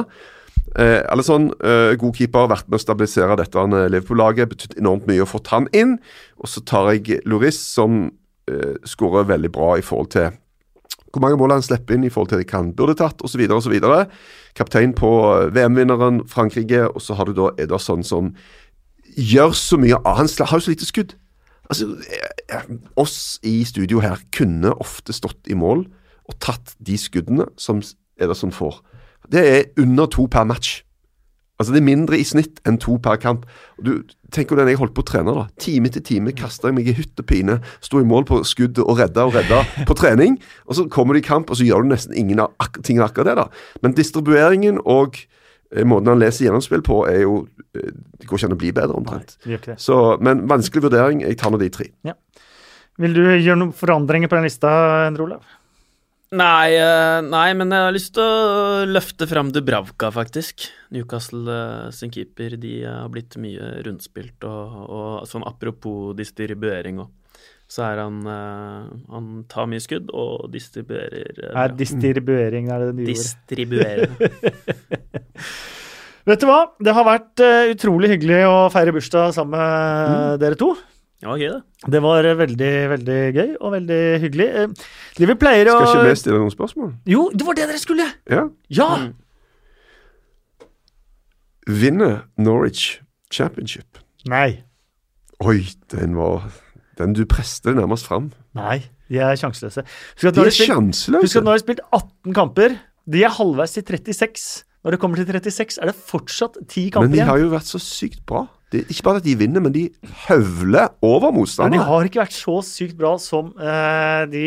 Eh, 0.76 1.02
Alisson, 1.12 1.50
eh, 1.64 1.94
god 1.96 2.16
keeper, 2.16 2.48
vært 2.50 2.68
med 2.68 2.80
å 2.80 2.82
stabilisere 2.82 3.36
dette 3.38 3.58
eh, 3.58 3.88
Liverpool-laget. 3.92 4.50
Betydd 4.50 4.78
enormt 4.80 5.06
mye 5.08 5.22
å 5.24 5.28
få 5.28 5.40
han 5.52 5.68
inn. 5.72 5.96
Og 6.42 6.50
så 6.50 6.64
tar 6.64 6.90
jeg 6.92 7.22
Loris, 7.24 7.58
som 7.60 8.10
eh, 8.50 8.74
skårer 8.84 9.30
veldig 9.30 9.52
bra 9.52 9.76
i 9.78 9.86
forhold 9.86 10.10
til 10.16 10.34
hvor 11.16 11.22
mange 11.24 11.38
mål 11.40 11.54
han 11.54 11.64
slipper 11.64 11.96
inn 11.96 12.04
i 12.04 12.12
forhold 12.12 12.34
til 12.34 12.42
hva 12.42 12.58
han 12.58 12.74
burde 12.76 12.96
tatt, 12.98 13.22
osv. 13.24 13.40
osv. 13.48 13.76
Kaptein 14.58 14.92
på 14.96 15.10
eh, 15.32 15.48
VM-vinneren 15.54 16.24
Frankrike, 16.28 16.88
og 16.90 17.00
så 17.02 17.16
har 17.16 17.28
du 17.28 17.36
da 17.36 17.52
Ederson 17.62 18.04
som 18.04 18.34
gjør 19.16 19.54
så 19.56 19.78
mye 19.80 19.96
annet. 20.04 20.36
Han 20.42 20.50
har 20.50 20.60
jo 20.60 20.66
så 20.66 20.74
lite 20.74 20.88
skudd. 20.88 21.16
Altså, 21.66 21.90
Oss 22.96 23.38
i 23.42 23.64
studio 23.64 24.00
her 24.04 24.20
kunne 24.34 24.74
ofte 24.80 25.14
stått 25.16 25.50
i 25.50 25.58
mål 25.58 25.86
og 26.26 26.38
tatt 26.42 26.74
de 26.82 26.98
skuddene 26.98 27.48
som 27.60 27.82
Ederson 28.20 28.54
får. 28.54 28.80
Det 29.30 29.42
er 29.42 29.64
under 29.82 30.06
to 30.10 30.26
per 30.30 30.44
match. 30.44 30.82
Altså 31.58 31.72
Det 31.72 31.80
er 31.80 31.88
mindre 31.88 32.18
i 32.18 32.24
snitt 32.24 32.60
enn 32.68 32.76
to 32.80 32.98
per 33.00 33.16
kamp. 33.20 33.46
Du 33.82 34.02
Tenk 34.34 34.50
hvordan 34.50 34.66
jeg 34.68 34.80
holdt 34.80 34.92
på 34.96 35.04
å 35.04 35.06
trene. 35.06 35.32
da 35.32 35.46
Time 35.62 35.88
etter 35.88 36.02
time 36.02 36.32
kasta 36.36 36.68
jeg 36.68 36.74
meg 36.76 36.88
i 36.90 36.96
hytt 36.96 37.20
og 37.22 37.26
pine. 37.30 37.60
Sto 37.80 38.00
i 38.02 38.04
mål 38.04 38.26
på 38.26 38.40
skudd 38.44 38.80
og 38.82 38.98
redda 38.98 39.24
og 39.28 39.36
redda 39.38 39.62
på 39.86 39.94
trening. 39.96 40.36
Og 40.66 40.76
så 40.76 40.88
kommer 40.90 41.14
du 41.14 41.22
i 41.22 41.24
kamp, 41.24 41.50
og 41.50 41.56
så 41.56 41.64
gjør 41.64 41.86
du 41.86 41.92
nesten 41.94 42.16
ingen 42.18 42.42
av 42.42 42.52
ak 42.60 42.82
tingene 42.82 43.06
akkurat 43.06 43.30
det. 43.30 43.36
da 43.36 43.46
Men 43.82 43.94
distribueringen 43.94 44.80
og 44.84 45.16
eh, 45.72 45.84
måten 45.86 46.10
han 46.10 46.18
leser 46.18 46.48
gjennomspill 46.48 46.82
på, 46.82 47.06
er 47.06 47.22
jo 47.22 47.46
Det 47.76 48.28
går 48.28 48.40
ikke 48.40 48.50
an 48.50 48.56
å 48.56 48.60
bli 48.60 48.72
bedre, 48.76 48.96
omtrent. 48.98 49.36
Nei, 49.42 49.52
gjør 49.52 49.62
ikke 49.62 49.74
det. 49.74 49.78
Så, 49.82 50.00
Men 50.24 50.46
vanskelig 50.50 50.86
vurdering. 50.88 51.22
Jeg 51.26 51.38
tar 51.40 51.54
nå 51.54 51.60
de 51.62 51.70
tre. 51.74 51.90
Vil 52.96 53.16
du 53.16 53.22
gjøre 53.26 53.60
noen 53.60 53.76
forandringer 53.76 54.30
på 54.32 54.38
den 54.38 54.48
lista, 54.48 54.72
Endre 55.06 55.26
Olav? 55.26 55.54
Nei, 56.36 56.74
eh, 56.74 57.20
nei, 57.22 57.52
men 57.54 57.70
jeg 57.70 57.84
har 57.86 57.94
lyst 57.94 58.14
til 58.16 58.24
å 58.24 58.86
løfte 58.88 59.28
fram 59.30 59.52
Dubravka, 59.54 60.08
faktisk. 60.10 60.64
Newcastle 60.90 61.46
eh, 61.46 61.92
sin 61.94 62.10
keeper. 62.10 62.56
De 62.58 62.80
har 62.82 63.12
blitt 63.14 63.36
mye 63.38 63.76
rundspilt, 63.86 64.42
og, 64.48 64.80
og 64.90 65.28
sånn 65.30 65.46
apropos 65.46 66.16
distribuering 66.18 66.98
òg. 67.04 67.12
Så 67.66 67.82
er 67.82 67.98
han 67.98 68.20
eh, 68.30 68.82
Han 69.10 69.30
tar 69.50 69.66
mye 69.66 69.82
skudd 69.82 70.12
og 70.14 70.44
distribuerer 70.54 71.40
Er 71.50 71.72
distribuering 71.74 72.68
er 72.70 72.84
det 72.84 72.92
det 72.92 72.98
nye 73.00 73.08
ordet? 73.10 73.16
Distribuere. 73.16 74.06
Vet 76.26 76.42
du 76.42 76.46
hva? 76.48 76.58
Det 76.82 76.92
har 76.96 77.06
vært 77.06 77.42
uh, 77.44 77.70
utrolig 77.70 78.08
hyggelig 78.16 78.40
å 78.50 78.54
feire 78.74 78.92
bursdag 78.96 79.34
sammen 79.36 79.54
med 79.54 80.40
dere 80.42 80.58
to. 80.58 80.72
Det 81.16 81.28
var 81.30 81.38
gøy, 81.40 81.52
det. 81.54 81.90
Det 81.94 82.00
var 82.04 82.26
eh, 82.28 82.34
veldig, 82.36 82.70
veldig 82.92 83.18
gøy 83.32 83.52
og 83.56 83.70
veldig 83.72 84.00
hyggelig. 84.20 84.48
Eh, 84.60 84.88
Det 85.16 85.28
vi 85.30 85.36
pleier 85.40 85.70
å 85.72 85.76
Skal 85.78 85.94
ikke 86.02 86.10
vi 86.10 86.18
stille 86.20 86.40
noen 86.42 86.52
spørsmål? 86.52 86.90
Jo, 87.08 87.22
det 87.32 87.46
var 87.46 87.56
det 87.56 87.68
dere 87.70 87.80
skulle! 87.80 88.04
Ja. 88.28 88.42
Ja! 88.68 88.88
Mm. 89.00 89.14
Vinner 91.66 92.18
Norwich 92.36 93.00
Championship? 93.32 93.98
Nei. 94.28 94.62
Oi, 95.40 95.62
den 95.92 96.14
var 96.18 96.50
Den 97.00 97.12
du 97.16 97.24
preste 97.28 97.72
nærmest 97.76 98.06
fram. 98.08 98.30
Nei, 98.56 98.82
de 99.12 99.18
er 99.20 99.36
sjanseløse. 99.40 99.82
Husk 100.16 100.28
at 100.30 100.36
De 100.36 100.40
har 100.40 100.48
er 100.48 100.54
spilt, 100.54 100.70
sjanseløse. 100.70 101.24
husk 101.26 101.40
at 101.40 101.44
nå 101.44 101.52
har 101.52 101.58
de 101.58 101.64
spilt 101.66 101.82
18 101.92 102.36
kamper. 102.36 102.76
De 103.06 103.24
er 103.24 103.34
halvveis 103.36 103.74
til 103.76 103.84
36. 103.84 104.64
Når 104.86 104.94
det 104.94 104.98
kommer 105.02 105.18
til 105.18 105.26
36, 105.26 105.80
er 105.82 105.88
det 105.90 105.96
fortsatt 105.98 106.60
10 106.62 106.82
Men 107.02 107.10
de 107.10 107.16
igjen. 107.18 107.26
har 107.26 107.40
jo 107.42 107.48
vært 107.50 107.66
så 107.66 107.80
sykt 107.82 108.20
bra. 108.22 108.44
Det 108.70 108.84
er 108.84 108.92
ikke 108.94 109.02
bare 109.02 109.18
at 109.18 109.24
de 109.24 109.32
vinner, 109.38 109.62
men 109.62 109.72
de 109.74 109.82
høvler 110.28 110.92
over 111.02 111.32
Men 111.34 111.74
de 111.74 111.80
har 111.82 112.06
ikke 112.06 112.20
vært 112.22 112.36
så 112.36 112.54
sykt 112.62 112.94
bra 112.98 113.16
som 113.18 113.48
eh, 113.58 114.26
de, 114.30 114.44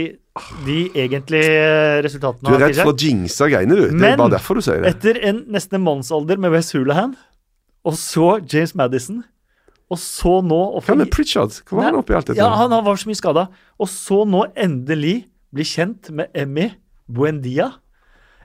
de 0.63 0.77
egentlige 0.95 2.03
resultatene 2.07 2.47
Du 2.47 2.55
er 2.55 2.63
redd 2.69 2.79
for 2.79 2.93
å 2.93 2.95
jinxe 2.95 3.49
greiene, 3.51 3.75
du. 3.75 3.99
Det 3.99 4.13
er 4.13 4.15
bare 4.19 4.37
derfor 4.37 4.59
du 4.59 4.63
sier 4.63 4.79
det. 4.79 4.93
Etter 4.95 5.19
en 5.27 5.43
nesten 5.51 5.81
en 5.81 5.83
mannsalder 5.89 6.39
med 6.39 6.55
West 6.55 6.71
Hulahan, 6.75 7.17
og 7.83 7.99
så 7.99 8.37
James 8.39 8.75
Madison, 8.79 9.19
og 9.91 9.99
så 9.99 10.37
nå 10.45 10.61
Hva 10.85 10.95
med 10.95 11.11
Pritchard? 11.11 11.59
Hvor 11.67 11.81
var 11.81 11.89
han 11.89 11.99
oppi 11.99 12.15
alt 12.15 12.31
dette? 12.31 12.39
Ja, 12.39 12.47
han 12.61 12.71
var 12.71 12.95
så 13.01 13.09
mye 13.09 13.19
skada. 13.19 13.47
Og 13.75 13.91
så 13.91 14.21
nå 14.23 14.45
endelig 14.55 15.25
bli 15.51 15.65
kjent 15.65 16.11
med 16.15 16.31
Emmy 16.37 16.69
Buendia. 17.09 17.73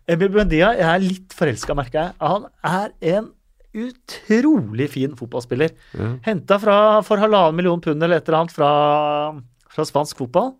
Emmy 0.05 0.29
Buendia, 0.29 0.75
jeg 0.77 0.85
er 0.85 1.01
litt 1.01 1.33
forelska, 1.37 1.75
merker 1.77 2.01
jeg. 2.01 2.13
Han 2.21 2.45
er 2.69 2.93
en 3.15 3.31
utrolig 3.75 4.89
fin 4.93 5.15
fotballspiller. 5.19 5.73
Ja. 5.97 6.11
Henta 6.27 6.59
for 6.61 7.23
halvannen 7.23 7.57
million 7.57 7.81
pund 7.83 8.05
eller 8.05 8.21
et 8.21 8.29
eller 8.29 8.43
annet 8.43 8.55
fra, 8.55 8.71
fra 9.73 9.87
spansk 9.89 10.21
fotball. 10.21 10.53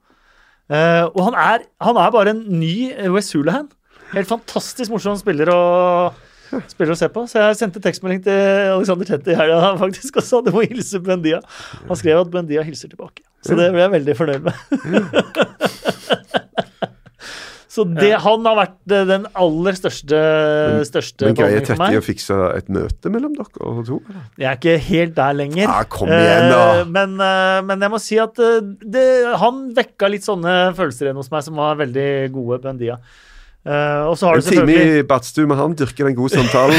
Uh, 0.73 1.13
og 1.13 1.21
han 1.27 1.37
er, 1.37 1.67
han 1.85 1.99
er 2.01 2.15
bare 2.15 2.33
en 2.33 2.41
ny 2.57 2.89
West 3.13 3.37
Hulahan. 3.37 3.69
Helt 4.15 4.31
fantastisk 4.31 4.93
morsom 4.93 5.19
spiller 5.21 5.51
å, 5.53 5.61
spiller 6.73 6.95
å 6.95 6.99
se 6.99 7.11
på. 7.13 7.27
Så 7.29 7.43
jeg 7.43 7.61
sendte 7.61 7.85
tekstmelding 7.85 8.25
til 8.25 8.41
Alexander 8.73 9.13
Tette 9.13 9.35
i 9.35 9.39
helga 9.39 9.75
faktisk 9.85 10.23
og 10.23 10.27
sa 10.27 10.41
du 10.41 10.53
må 10.57 10.65
hilse 10.65 11.03
Buendia. 11.05 11.45
Han 11.85 12.01
skrev 12.01 12.25
at 12.25 12.33
Buendia 12.33 12.65
hilser 12.65 12.89
tilbake. 12.95 13.27
Så 13.45 13.61
det 13.61 13.69
ble 13.75 13.85
jeg 13.85 13.97
veldig 13.99 14.17
fornøyd 14.17 14.49
med. 14.49 14.57
Så 17.75 17.83
det, 17.91 18.13
han 18.23 18.45
har 18.47 18.55
vært 18.55 18.77
den 18.87 19.25
aller 19.35 19.75
største, 19.75 20.19
største 20.87 21.27
Men 21.27 21.39
greier 21.41 21.81
meg. 21.81 21.97
å 21.99 22.05
fikse 22.05 22.37
et 22.55 22.69
møte 22.71 23.11
mellom 23.11 23.35
dere 23.35 23.67
og 23.67 23.81
to? 23.89 23.99
Jeg 24.39 24.47
er 24.47 24.61
ikke 24.61 24.77
helt 24.87 25.17
der 25.17 25.35
lenger. 25.41 25.65
Ja, 25.65 25.81
kom 25.91 26.13
igjen, 26.13 26.47
da. 26.53 26.61
Eh, 26.77 26.85
men, 26.95 27.17
eh, 27.19 27.59
men 27.67 27.83
jeg 27.83 27.95
må 27.97 28.01
si 28.03 28.21
at 28.23 28.39
eh, 28.39 28.61
det, 28.95 29.05
han 29.43 29.65
vekka 29.75 30.13
litt 30.13 30.27
sånne 30.27 30.55
følelser 30.79 31.11
igjen 31.11 31.19
hos 31.19 31.33
meg 31.35 31.43
som 31.49 31.59
var 31.59 31.83
veldig 31.83 32.09
gode 32.37 32.63
på 32.63 32.71
en 32.71 32.83
dia. 32.85 33.01
Uh, 33.65 34.11
og 34.11 34.19
så 34.21 34.29
har 34.29 34.37
En 34.37 34.45
du 34.45 34.51
time 34.53 34.73
i 34.77 35.03
badstue 35.09 35.49
med 35.49 35.57
han, 35.57 35.73
dyrker 35.73 36.11
den 36.11 36.19
gode 36.19 36.37
samtalen. 36.37 36.77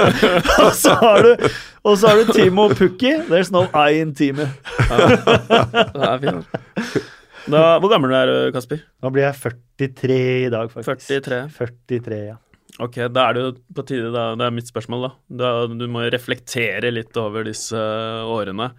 og, 0.64 0.70
så 0.72 0.96
har 0.98 1.26
du, 1.26 1.48
og 1.84 1.98
så 2.00 2.10
har 2.10 2.22
du 2.24 2.32
Timo 2.32 2.70
Pukki. 2.72 3.12
There's 3.28 3.52
no 3.52 3.68
I 3.70 4.00
in 4.00 4.14
Timo. 4.16 4.48
Det 4.88 6.08
er 6.08 6.24
fint. 6.24 7.12
Da, 7.50 7.60
hvor 7.82 7.90
gammel 7.92 8.14
er 8.16 8.30
du, 8.30 8.36
Kasper? 8.54 8.80
Nå 9.04 9.10
blir 9.12 9.26
jeg 9.26 9.36
43 9.76 10.16
i 10.46 10.50
dag, 10.52 10.70
faktisk. 10.72 11.10
43. 11.28 11.42
43, 11.90 12.20
ja. 12.30 12.38
Ok, 12.82 12.96
da 13.14 13.28
er 13.28 13.36
det 13.36 13.42
jo 13.44 13.50
på 13.76 13.84
tide, 13.86 14.08
da. 14.14 14.24
Det 14.38 14.46
er 14.48 14.54
mitt 14.56 14.70
spørsmål, 14.70 15.04
da. 15.06 15.12
da 15.42 15.50
du 15.70 15.84
må 15.92 16.06
reflektere 16.10 16.90
litt 16.94 17.14
over 17.20 17.44
disse 17.46 17.78
årene. 18.26 18.70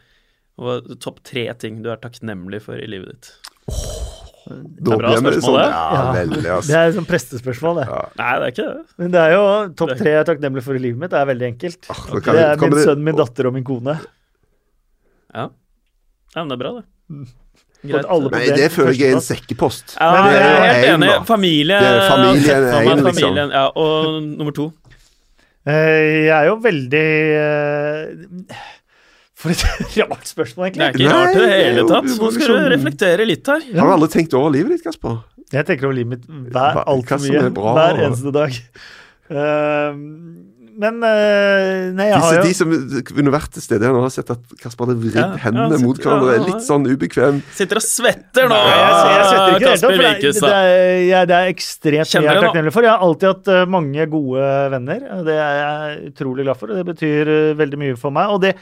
Og 0.60 0.90
topp 1.04 1.22
tre 1.28 1.46
ting 1.60 1.82
du 1.84 1.92
er 1.94 2.02
takknemlig 2.04 2.62
for 2.66 2.80
i 2.80 2.90
livet 2.90 3.14
ditt. 3.14 3.30
Oh. 3.72 3.78
bra 4.46 4.98
er 4.98 5.02
bra 5.02 5.14
spørsmål, 5.20 5.56
det. 5.60 5.70
Ja, 5.70 5.86
Ja. 5.96 6.02
veldig, 6.18 6.42
Det 6.44 6.52
altså. 6.58 6.76
er 6.80 6.90
et 6.90 6.98
sånt 6.98 7.10
prestespørsmål, 7.10 7.80
det. 7.82 7.88
Ja. 7.92 8.02
Nei, 8.20 8.34
det 8.40 8.46
er 8.50 8.52
ikke 8.56 8.68
det. 8.74 8.84
Men 8.98 9.12
det 9.16 9.22
er 9.22 9.32
jo 9.36 9.46
topp 9.84 9.96
tre 10.02 10.12
jeg 10.12 10.20
er 10.24 10.28
takknemlig 10.32 10.64
for 10.66 10.76
i 10.76 10.84
livet 10.84 11.00
mitt. 11.06 11.14
Det 11.16 11.22
er 11.22 11.32
veldig 11.32 11.48
enkelt. 11.54 11.90
Ah, 11.90 12.04
da 12.12 12.20
Det 12.20 12.46
er 12.50 12.62
min 12.66 12.84
sønn, 12.90 13.04
min 13.04 13.16
datter 13.22 13.48
og 13.48 13.54
min 13.54 13.64
kone. 13.68 13.96
Ja. 15.36 15.50
ja, 16.36 16.44
men 16.44 16.50
det 16.52 16.60
er 16.60 16.64
bra, 16.64 16.74
det. 16.82 17.28
Alle 17.94 18.30
Nei, 18.34 18.46
det 18.58 18.70
føler 18.74 18.94
jeg 18.98 19.12
er 19.12 19.18
en 19.20 19.24
sekkepost. 19.26 19.96
Ja, 20.00 20.10
det 20.26 20.40
er 20.40 20.46
er 20.46 20.66
helt 20.66 20.88
en, 20.94 21.04
enig. 21.04 21.26
Familie, 21.30 21.80
Det 21.80 21.92
er 21.92 22.10
familien 22.10 22.50
er 22.50 22.78
en, 22.80 23.04
liksom. 23.04 23.20
familien, 23.20 23.54
Ja, 23.56 23.66
og 23.76 24.24
nummer 24.24 24.56
to. 24.56 24.68
Eh, 25.66 26.26
Jeg 26.26 26.34
er 26.36 26.46
jo 26.52 26.56
veldig 26.62 27.06
eh, 27.42 28.60
For 29.36 29.50
et 29.54 29.64
rart 30.10 30.28
spørsmål, 30.30 30.74
Det 30.76 30.82
er 30.82 30.92
ikke 30.94 31.06
Nei, 31.06 31.14
rart 31.14 31.36
i 31.36 31.40
det 31.46 31.56
hele 31.56 31.86
tatt. 31.90 32.10
du 32.10 32.18
Nå 32.22 32.32
skal 32.36 32.48
du 32.54 32.70
reflektere 32.76 33.26
litt 33.30 33.48
her. 33.54 33.64
Har 33.80 33.88
du 33.90 33.96
aldri 34.00 34.12
tenkt 34.20 34.34
over 34.38 34.54
livet 34.54 34.76
ditt, 34.78 34.84
Kasper? 34.86 35.24
Jeg 35.54 35.66
tenker 35.68 35.86
over 35.90 35.96
livet 35.98 36.26
mitt 36.26 36.52
hver, 36.54 36.80
altfor 36.90 37.22
mye. 37.22 37.42
er 37.46 37.52
bra, 37.54 37.74
hver 37.78 38.00
eneste 38.08 38.32
dag. 38.34 38.56
Eh, 39.30 40.00
men 40.82 40.98
eh, 41.08 41.92
Nei, 41.96 42.06
jeg 42.12 42.20
har 42.24 42.36
jo 42.38 42.44
de 42.46 42.54
som 42.58 42.72
kunne 43.08 43.32
vært 43.34 43.52
til 43.56 43.64
stede 43.64 43.88
her 43.88 43.94
nå, 43.96 44.02
har 44.06 44.12
sett 44.14 44.30
at 44.34 44.56
Kasper 44.62 44.86
hadde 44.90 44.96
vridd 45.02 45.16
Ja, 45.18 45.26
hendene 45.44 45.78
sitter- 45.78 45.86
mot 45.88 46.00
hverandre. 46.04 46.32
ja, 46.34 46.40
er 46.42 46.46
Litt 46.50 46.66
sånn 46.68 46.86
ubekvem. 46.90 47.42
Sitter 47.58 47.80
og 47.82 47.86
svetter 47.86 48.50
nå, 48.52 48.58
Nei, 48.60 48.72
jeg, 48.72 48.86
jeg 48.86 49.28
svetter 49.30 49.50
ikke 49.50 49.60
det 49.60 49.70
Kasper 49.72 49.88
for 49.88 50.04
det, 50.06 50.34
det, 50.36 50.52
er, 50.52 50.96
jeg, 51.10 51.30
det 51.32 51.38
er 51.40 51.52
ekstremt 51.54 52.16
mye 52.16 52.26
jeg 52.26 52.32
er 52.36 52.42
takknemlig 52.48 52.74
for. 52.76 52.88
Jeg 52.88 52.94
har 52.96 53.06
alltid 53.08 53.30
hatt 53.32 53.52
eh, 53.56 53.66
mange 53.78 54.08
gode 54.16 54.50
venner. 54.76 55.08
og 55.18 55.26
Det 55.30 55.38
er 55.46 55.60
jeg 55.62 56.12
utrolig 56.12 56.46
glad 56.50 56.60
for, 56.62 56.74
og 56.76 56.82
det 56.82 56.86
betyr 56.94 57.34
eh, 57.36 57.54
veldig 57.64 57.82
mye 57.86 57.96
for 58.02 58.16
meg. 58.16 58.36
Og 58.36 58.42
det 58.46 58.54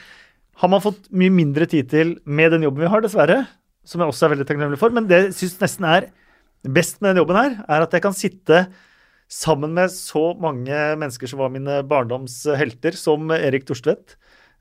har 0.62 0.70
man 0.70 0.82
fått 0.84 1.08
mye 1.10 1.34
mindre 1.34 1.66
tid 1.70 1.88
til 1.90 2.16
med 2.24 2.54
den 2.54 2.62
jobben 2.68 2.84
vi 2.86 2.90
har, 2.94 3.02
dessverre. 3.04 3.42
Som 3.84 4.00
jeg 4.00 4.08
også 4.14 4.28
er 4.28 4.34
veldig 4.36 4.46
takknemlig 4.48 4.78
for. 4.80 4.94
Men 4.94 5.08
det 5.10 5.18
jeg 5.26 5.34
syns 5.42 5.58
nesten 5.60 5.84
er 5.90 6.06
best 6.64 7.00
med 7.02 7.12
den 7.12 7.20
jobben 7.24 7.36
her, 7.36 7.56
er 7.68 7.84
at 7.84 7.92
jeg 7.92 8.00
kan 8.06 8.14
sitte 8.16 8.62
sammen 9.34 9.74
med 9.76 9.90
så 9.92 10.28
mange 10.38 10.80
mennesker 11.00 11.30
som 11.30 11.42
var 11.42 11.52
mine 11.54 11.80
barndomshelter, 11.90 12.96
som 12.98 13.32
Erik 13.34 13.66
Torstvedt, 13.68 14.14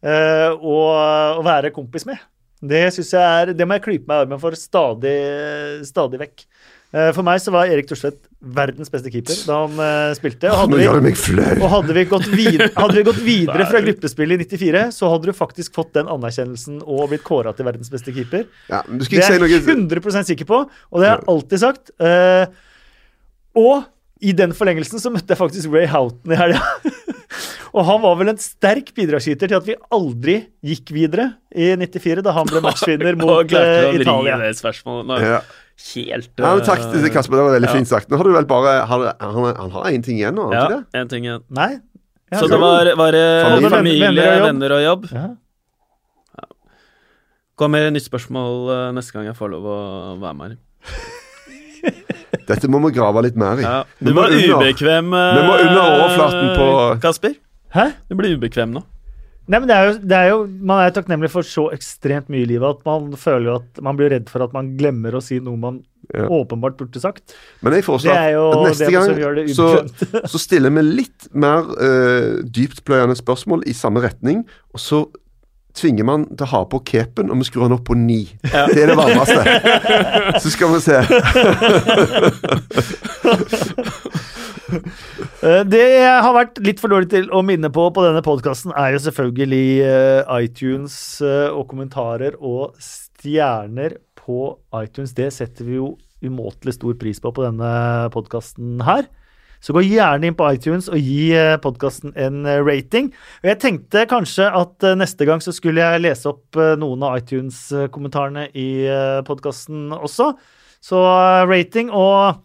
å, 0.04 0.14
og, 0.58 0.94
og 1.40 1.44
være 1.46 1.72
kompis 1.76 2.08
med. 2.10 2.20
Det 2.64 2.86
synes 2.96 3.12
jeg 3.14 3.42
er, 3.44 3.52
det 3.56 3.68
må 3.68 3.78
jeg 3.78 3.86
klype 3.90 4.08
meg 4.10 4.22
i 4.22 4.26
armen 4.26 4.40
for 4.42 4.56
stadig, 4.58 5.18
stadig 5.88 6.20
vekk. 6.22 6.46
Eh, 6.94 7.10
For 7.16 7.26
meg 7.26 7.42
så 7.42 7.52
var 7.54 7.72
Erik 7.74 7.88
Torstvedt 7.90 8.22
verdens 8.56 8.92
beste 8.94 9.10
keeper 9.12 9.40
da 9.48 9.60
han 9.64 9.80
eh, 9.82 10.12
spilte. 10.18 10.52
Og 10.52 10.60
hadde, 10.62 10.80
vi, 10.80 10.88
og 11.58 11.68
hadde, 11.74 11.96
vi 11.98 12.04
gått 12.12 12.28
videre, 12.32 12.70
hadde 12.78 12.98
vi 13.00 13.06
gått 13.08 13.22
videre 13.26 13.68
fra 13.70 13.82
gruppespillet 13.84 14.46
i 14.46 14.48
94, 14.54 14.84
så 14.96 15.10
hadde 15.12 15.32
du 15.32 15.36
faktisk 15.38 15.76
fått 15.76 15.96
den 15.98 16.12
anerkjennelsen 16.12 16.84
og 16.84 17.08
blitt 17.12 17.26
kåra 17.28 17.56
til 17.58 17.68
verdens 17.68 17.92
beste 17.92 18.14
keeper. 18.16 18.46
Ja, 18.70 18.84
du 18.88 19.04
skal 19.08 19.24
Det 19.24 19.42
er 19.42 19.48
jeg 19.56 19.66
100% 19.66 20.30
sikker 20.32 20.50
på, 20.54 20.62
og 20.70 21.02
det 21.02 21.10
har 21.10 21.18
jeg 21.20 21.30
alltid 21.34 21.64
sagt. 21.66 21.94
Eh, 21.98 22.46
og 23.60 23.90
i 24.24 24.34
den 24.36 24.54
forlengelsen 24.56 25.02
så 25.02 25.12
møtte 25.12 25.34
jeg 25.34 25.40
faktisk 25.40 25.74
Ray 25.74 25.88
Houghton 25.92 26.34
i 26.34 26.38
helga. 26.40 26.62
og 27.76 27.86
han 27.90 28.00
var 28.04 28.16
vel 28.20 28.32
en 28.32 28.40
sterk 28.42 28.94
bidragsyter 28.96 29.52
til 29.52 29.58
at 29.58 29.68
vi 29.68 29.76
aldri 29.94 30.38
gikk 30.64 30.94
videre 30.96 31.32
i 31.52 31.74
94, 31.82 32.24
da 32.26 32.36
han 32.38 32.48
ble 32.50 32.62
matchvinner 32.68 33.18
mot 33.20 33.44
uh, 33.52 33.60
eh, 33.60 34.00
Italia. 34.00 34.40
det 34.42 34.54
spørsmålet. 34.62 35.28
Ja. 35.28 35.42
Helt 35.84 36.30
Ja, 36.38 36.52
men 36.54 36.62
takk 36.62 36.84
til 36.86 37.02
øh, 37.02 37.10
Kasper, 37.10 37.40
det 37.40 37.46
var 37.48 37.56
veldig 37.56 37.70
ja. 37.72 37.76
fint 37.80 37.90
sagt. 37.90 38.12
Nå 38.12 38.20
har 38.20 38.28
du 38.28 38.36
vel 38.36 38.46
bare 38.46 38.74
Han, 38.92 39.08
han, 39.18 39.48
han 39.58 39.72
har 39.74 39.88
én 39.90 40.04
ting 40.06 40.20
igjen 40.20 40.38
nå, 40.38 40.46
har 40.52 40.54
Ja, 40.54 40.60
han 40.62 40.76
ikke 40.76 40.84
det? 40.94 41.00
en 41.02 41.10
ting 41.10 41.26
igjen. 41.26 41.46
Nei? 41.50 41.72
Ja, 42.30 42.44
Så 42.44 42.50
det 42.52 42.60
var, 42.62 42.92
var 42.98 43.16
det 43.18 43.24
Familie. 43.42 43.72
familie, 43.74 44.28
venner 44.46 44.78
og 44.78 44.84
jobb. 44.86 45.10
ja. 45.14 45.32
Kom 47.58 47.74
med 47.74 47.92
nytt 47.94 48.06
spørsmål 48.06 48.94
neste 48.98 49.14
gang 49.14 49.28
jeg 49.30 49.38
får 49.38 49.52
lov 49.54 49.68
å 49.70 49.78
være 50.22 50.38
med. 50.40 50.56
her. 51.84 52.04
Dette 52.48 52.70
må 52.72 52.80
vi 52.88 52.94
grave 52.96 53.22
litt 53.28 53.36
mer 53.40 53.60
i. 53.62 53.66
Ja. 53.66 53.84
Du 54.02 54.14
var 54.14 54.32
under- 54.34 54.58
ubekvem, 54.60 55.12
vi 55.14 55.44
må 55.48 55.60
under 55.60 55.84
overflaten 55.84 56.56
på- 56.58 57.02
Kasper. 57.04 57.36
Hæ? 57.74 57.92
Du 58.10 58.16
blir 58.20 58.36
ubekvem 58.38 58.74
nå. 58.74 58.84
Nei, 59.44 59.60
men 59.60 59.68
det 59.68 59.76
er, 59.76 59.88
jo, 59.90 59.94
det 60.08 60.16
er 60.16 60.28
jo 60.30 60.36
Man 60.48 60.80
er 60.80 60.86
jo 60.88 60.94
takknemlig 61.02 61.30
for 61.30 61.44
så 61.44 61.66
ekstremt 61.76 62.30
mye 62.32 62.46
i 62.46 62.48
livet 62.48 62.78
at 62.78 62.86
man 62.88 63.10
føler 63.20 63.50
jo 63.50 63.56
at 63.60 63.82
man 63.84 63.98
blir 64.00 64.10
redd 64.14 64.30
for 64.32 64.40
at 64.46 64.54
man 64.56 64.70
glemmer 64.80 65.18
å 65.18 65.22
si 65.22 65.40
noe 65.44 65.58
man 65.60 65.82
Ja. 66.14 66.28
åpenbart 66.32 66.78
burde 66.78 67.00
sagt. 67.00 67.34
Men 67.62 67.74
jeg 67.74 67.82
Det 67.84 67.88
foreslår 67.90 68.16
at 68.16 68.64
neste 68.70 68.92
gang 68.92 69.48
så, 69.56 69.68
så 70.28 70.40
stiller 70.40 70.70
vi 70.70 70.82
litt 70.84 71.28
mer 71.34 71.64
uh, 71.76 72.42
dyptpløyende 72.44 73.16
spørsmål 73.20 73.64
i 73.68 73.74
samme 73.74 74.02
retning, 74.04 74.46
og 74.74 74.80
så 74.80 75.06
tvinger 75.74 76.06
man 76.06 76.26
til 76.30 76.46
å 76.46 76.52
ha 76.52 76.62
på 76.70 76.80
capen, 76.86 77.32
og 77.34 77.40
vi 77.42 77.48
skrur 77.48 77.66
den 77.66 77.76
opp 77.78 77.86
på 77.90 77.96
ni. 77.98 78.22
Det 78.44 78.84
er 78.84 78.92
det 78.92 78.98
varmeste. 79.00 79.42
Så 80.44 80.54
skal 80.54 80.74
vi 80.76 80.80
se. 80.86 80.98
Eh, 85.44 85.62
Det 85.68 85.82
jeg 85.84 86.22
har 86.24 86.34
vært 86.34 86.58
litt 86.64 86.80
for 86.82 86.90
dårlig 86.94 87.10
til 87.12 87.28
å 87.36 87.42
minne 87.46 87.70
på 87.74 87.84
på 87.94 88.04
denne 88.06 88.24
podkasten, 88.26 88.72
er 88.80 88.96
jo 88.96 89.02
selvfølgelig 89.04 89.68
eh, 89.86 90.32
iTunes 90.46 90.96
eh, 91.22 91.50
og 91.52 91.68
kommentarer 91.70 92.38
og 92.40 92.74
stjerner 92.82 93.98
på 94.18 94.56
iTunes. 94.80 95.14
Det 95.18 95.30
setter 95.36 95.68
vi 95.68 95.78
jo 95.78 95.92
umåtelig 96.24 96.78
stor 96.78 96.96
pris 96.98 97.20
på 97.22 97.34
på 97.36 97.44
denne 97.44 97.74
podkasten 98.16 98.80
her. 98.88 99.06
Så 99.64 99.72
gå 99.76 99.86
gjerne 99.86 100.28
inn 100.28 100.36
på 100.36 100.48
iTunes 100.52 100.90
og 100.92 101.00
gi 101.00 101.30
podkasten 101.64 102.12
en 102.20 102.44
eh, 102.44 102.60
rating. 102.60 103.14
Og 103.44 103.48
jeg 103.48 103.62
tenkte 103.64 104.04
kanskje 104.12 104.50
at 104.52 104.84
eh, 104.84 104.98
neste 105.00 105.28
gang 105.30 105.44
så 105.44 105.54
skulle 105.56 105.86
jeg 105.86 106.04
lese 106.04 106.28
opp 106.34 106.60
eh, 106.60 106.74
noen 106.80 107.06
av 107.08 107.22
iTunes-kommentarene 107.22 108.50
i 108.60 108.68
podkasten 109.28 109.94
også. 109.96 110.34
Så 110.84 111.00
eh, 111.00 111.46
rating 111.48 111.94
og 111.96 112.44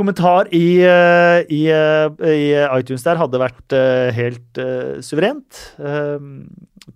kommentar 0.00 0.48
i, 0.56 0.80
eh, 0.80 1.44
i, 1.52 1.60
eh, 1.68 2.26
i 2.32 2.48
iTunes 2.78 3.04
der 3.04 3.20
hadde 3.20 3.40
vært 3.42 3.76
eh, 3.76 4.08
helt 4.16 4.60
eh, 4.60 4.98
suverent. 5.04 5.60
Eh, 5.78 6.24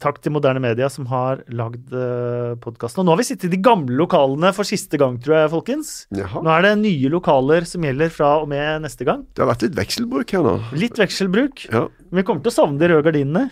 takk 0.00 0.18
til 0.24 0.32
Moderne 0.34 0.62
Media 0.64 0.88
som 0.90 1.06
har 1.10 1.44
lagd 1.54 1.92
podkasten. 2.64 3.02
Og 3.02 3.06
nå 3.06 3.12
har 3.14 3.20
vi 3.20 3.26
sittet 3.28 3.46
i 3.46 3.52
de 3.52 3.60
gamle 3.62 3.94
lokalene 4.00 4.50
for 4.56 4.66
siste 4.66 4.98
gang, 4.98 5.20
tror 5.22 5.36
jeg, 5.38 5.52
folkens. 5.52 5.92
Jaha. 6.16 6.42
Nå 6.42 6.50
er 6.50 6.66
det 6.66 6.72
nye 6.80 7.12
lokaler 7.12 7.68
som 7.68 7.84
gjelder 7.86 8.10
fra 8.12 8.32
og 8.42 8.48
med 8.50 8.82
neste 8.86 9.06
gang. 9.06 9.22
Det 9.30 9.44
har 9.44 9.52
vært 9.52 9.66
litt 9.68 9.76
vekselbruk 9.78 10.34
her 10.34 10.46
nå. 10.48 10.56
Litt 10.80 10.98
vekselbruk. 10.98 11.66
Ja. 11.70 11.84
Men 12.08 12.22
vi 12.22 12.26
kommer 12.26 12.42
til 12.42 12.50
å 12.54 12.56
savne 12.56 12.80
de 12.80 12.90
røde 12.90 13.06
gardinene. 13.06 13.44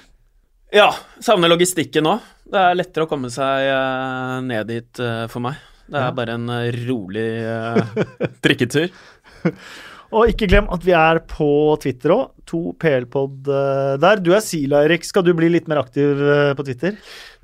Ja, 0.75 0.89
savner 1.23 1.53
logistikken 1.53 2.09
nå. 2.09 2.17
Det 2.53 2.59
er 2.59 2.81
lettere 2.81 3.07
å 3.07 3.11
komme 3.11 3.31
seg 3.33 3.69
eh, 3.69 4.39
ned 4.49 4.73
dit 4.73 5.05
eh, 5.05 5.27
for 5.31 5.45
meg. 5.45 5.61
Det 5.93 6.01
er 6.01 6.15
bare 6.17 6.37
en 6.39 6.49
eh, 6.53 6.71
rolig 6.87 7.27
eh, 7.45 8.05
trikketur. 8.45 8.89
Og 10.13 10.29
ikke 10.29 10.49
glem 10.51 10.67
at 10.73 10.83
vi 10.85 10.93
er 10.93 11.23
på 11.25 11.49
Twitter 11.81 12.13
òg. 12.13 12.33
To 12.51 12.75
PL-pod 12.81 13.49
eh, 13.49 13.95
der. 14.03 14.21
Du 14.21 14.35
er 14.37 14.43
Sila, 14.45 14.83
Erik. 14.85 15.07
Skal 15.09 15.25
du 15.25 15.33
bli 15.37 15.49
litt 15.55 15.71
mer 15.73 15.81
aktiv 15.81 16.21
eh, 16.21 16.51
på 16.59 16.67
Twitter? 16.67 16.99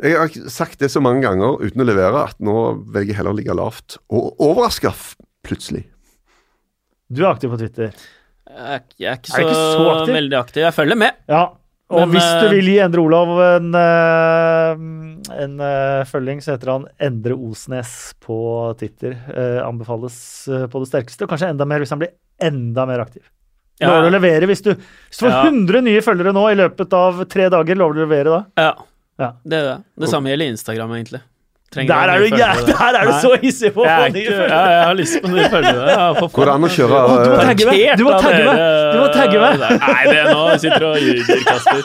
Jeg 0.04 0.18
har 0.20 0.50
sagt 0.52 0.76
det 0.82 0.90
så 0.92 1.00
mange 1.04 1.24
ganger 1.24 1.62
uten 1.64 1.80
å 1.80 1.88
levere 1.88 2.26
at 2.28 2.36
nå 2.44 2.58
velger 2.84 3.14
jeg 3.14 3.20
heller 3.22 3.32
å 3.32 3.38
ligge 3.38 3.56
lavt. 3.56 3.96
Og 4.12 4.36
overraske 4.44 4.92
plutselig. 5.46 5.86
Du 7.08 7.22
er 7.24 7.30
aktiv 7.30 7.54
på 7.54 7.60
Twitter. 7.62 7.96
Jeg 8.48 8.84
er, 9.00 9.16
ikke 9.16 9.30
så, 9.30 9.38
er 9.38 9.46
ikke 9.46 9.56
så 9.56 9.88
aktiv? 9.94 10.14
veldig 10.18 10.38
aktiv. 10.42 10.62
Jeg 10.66 10.76
følger 10.76 11.00
med. 11.06 11.16
Ja, 11.32 11.42
og 11.88 12.02
Men, 12.02 12.10
hvis 12.12 12.26
du 12.40 12.46
eh, 12.46 12.52
vil 12.52 12.66
gi 12.68 12.76
Endre 12.84 13.00
Olav 13.00 13.30
en, 13.46 13.68
eh, 13.80 15.40
en 15.44 15.54
eh, 15.64 16.02
følging, 16.10 16.42
så 16.44 16.52
heter 16.54 16.72
han 16.74 16.84
Endre 17.00 17.36
Osnes 17.36 17.94
på 18.24 18.36
Twitter. 18.80 19.14
Eh, 19.32 19.60
anbefales 19.64 20.18
på 20.68 20.82
det 20.84 20.90
sterkeste, 20.90 21.24
og 21.24 21.32
kanskje 21.32 21.48
enda 21.54 21.64
mer 21.68 21.80
hvis 21.80 21.94
han 21.94 22.02
blir 22.02 22.12
enda 22.44 22.84
mer 22.88 23.00
aktiv. 23.06 23.24
Ja. 23.80 23.88
Lover 23.92 24.04
du 24.04 24.10
å 24.10 24.14
levere 24.18 24.46
hvis 24.50 24.62
du 24.66 24.72
Hvis 24.74 25.20
du 25.20 25.24
får 25.24 25.30
Ja. 25.32 25.42
100 25.46 25.80
nye 25.86 26.00
følgere 26.02 26.32
nå 26.34 26.44
i 26.50 26.56
løpet 26.58 26.92
av 26.98 27.24
tre 27.30 27.48
dager, 27.48 27.78
lover 27.78 27.94
du 27.94 28.00
å 28.02 28.06
levere 28.08 28.30
da? 28.36 28.40
Ja, 28.58 28.72
Ja. 29.18 29.32
det 29.46 29.60
gjør 29.62 29.68
jeg. 29.72 29.84
Det 30.02 30.08
samme 30.10 30.30
gjelder 30.32 30.52
Instagram, 30.52 30.90
egentlig. 30.98 31.20
Trenger 31.68 31.90
Der 31.92 32.08
er 32.08 32.18
du, 32.18 32.24
ja, 32.32 32.52
der. 32.66 32.96
er 32.96 33.04
du 33.04 33.12
så 33.20 33.30
hissig 33.42 33.70
på 33.74 33.82
å 33.82 33.84
få 33.84 34.04
nye 34.08 34.22
ikke, 34.22 34.32
ja, 34.32 34.36
følgere! 34.38 34.68
jeg 34.72 34.84
har 34.88 34.94
lyst 34.96 35.16
på 35.20 35.32
nye 35.34 35.48
følgere. 35.52 35.96
Går 36.38 36.48
det 36.48 36.52
an 36.54 36.64
å 36.64 36.70
kjøre 36.72 37.00
Å, 37.00 37.16
du 37.18 37.28
må 37.28 37.34
eh, 37.34 37.42
tagge 37.50 37.66
meg! 37.68 37.82
Du 38.00 38.04
må 38.06 38.12
tagge 38.14 38.44
meg! 38.46 38.62
Du 38.88 38.96
må 39.02 39.08
tagge 39.12 39.42
meg! 39.42 39.64
Nei, 39.82 39.98
det 40.08 40.14
er 40.22 40.30
nå 40.32 40.46
sitter 40.62 40.86
og 40.88 40.96
ljuger, 41.04 41.42
Kasper. 41.44 41.82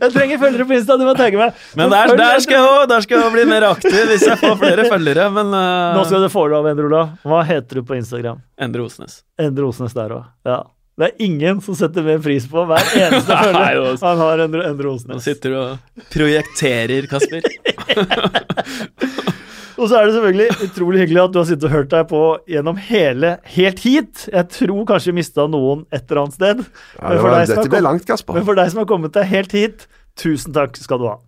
Jeg 0.00 0.10
trenger 0.14 0.40
følgere 0.46 0.68
på 0.70 0.76
Insta, 0.78 0.96
du 0.96 1.04
må 1.04 1.12
tagge 1.20 1.42
meg! 1.42 1.66
Men 1.76 1.92
der, 1.92 2.14
der, 2.16 2.40
skal 2.46 2.64
jeg, 2.64 2.88
der 2.94 3.04
skal 3.04 3.26
jeg 3.26 3.34
bli 3.36 3.44
mer 3.52 3.68
aktiv 3.74 3.98
hvis 4.08 4.24
jeg 4.24 4.40
får 4.40 4.56
flere 4.62 4.88
følgere. 4.88 5.28
Men 5.36 5.52
uh, 5.52 5.98
Nå 5.98 6.06
skal 6.08 6.24
du 6.24 6.30
få 6.32 6.46
det 6.48 6.56
av 6.62 6.70
Endre 6.72 6.88
Olav. 6.88 7.12
Hva 7.28 7.42
heter 7.44 7.82
du 7.82 7.84
på 7.84 7.98
Instagram? 7.98 8.40
Endre 8.56 8.88
Osnes. 8.88 9.20
Endre 9.36 9.68
Osnes 9.68 9.92
der 9.96 10.16
òg. 10.16 10.24
Ja. 10.48 10.62
Det 10.96 11.10
er 11.10 11.24
ingen 11.26 11.58
som 11.60 11.76
setter 11.76 12.04
mer 12.06 12.20
pris 12.24 12.46
på 12.48 12.62
hver 12.68 12.86
eneste 12.96 13.36
følger. 13.44 13.98
Han 14.00 14.20
har 14.22 14.42
Endre, 14.46 14.62
Endre 14.70 14.94
Nå 15.10 15.18
sitter 15.20 15.52
du 15.52 15.56
og 15.60 16.04
projekterer, 16.14 17.08
Kasper. 17.10 17.44
Og 19.76 19.90
så 19.90 19.98
er 19.98 20.06
det 20.08 20.14
selvfølgelig 20.14 20.70
utrolig 20.70 21.02
hyggelig 21.02 21.20
at 21.20 21.32
du 21.34 21.38
har 21.42 21.48
sittet 21.50 21.66
og 21.68 21.74
hørt 21.74 21.90
deg 21.92 22.06
på 22.08 22.20
gjennom 22.48 22.78
hele 22.80 23.34
helt 23.58 23.82
hit. 23.84 24.22
Jeg 24.32 24.48
tror 24.54 24.86
kanskje 24.88 25.12
vi 25.12 25.18
mista 25.18 25.44
noen 25.52 25.82
et 25.92 26.06
eller 26.06 26.22
annet 26.22 26.38
sted. 26.38 26.62
ja, 26.96 27.10
det 27.12 27.20
var, 27.20 27.36
Dette 27.50 27.72
ble 27.74 27.82
langt, 27.84 28.06
Kasper. 28.08 28.38
Men 28.38 28.46
for 28.48 28.56
deg 28.56 28.72
som 28.72 28.80
har 28.80 28.88
kommet 28.88 29.12
deg 29.16 29.28
helt 29.28 29.52
hit, 29.52 29.84
tusen 30.16 30.56
takk 30.56 30.80
skal 30.80 31.02
du 31.02 31.10
ha. 31.10 31.18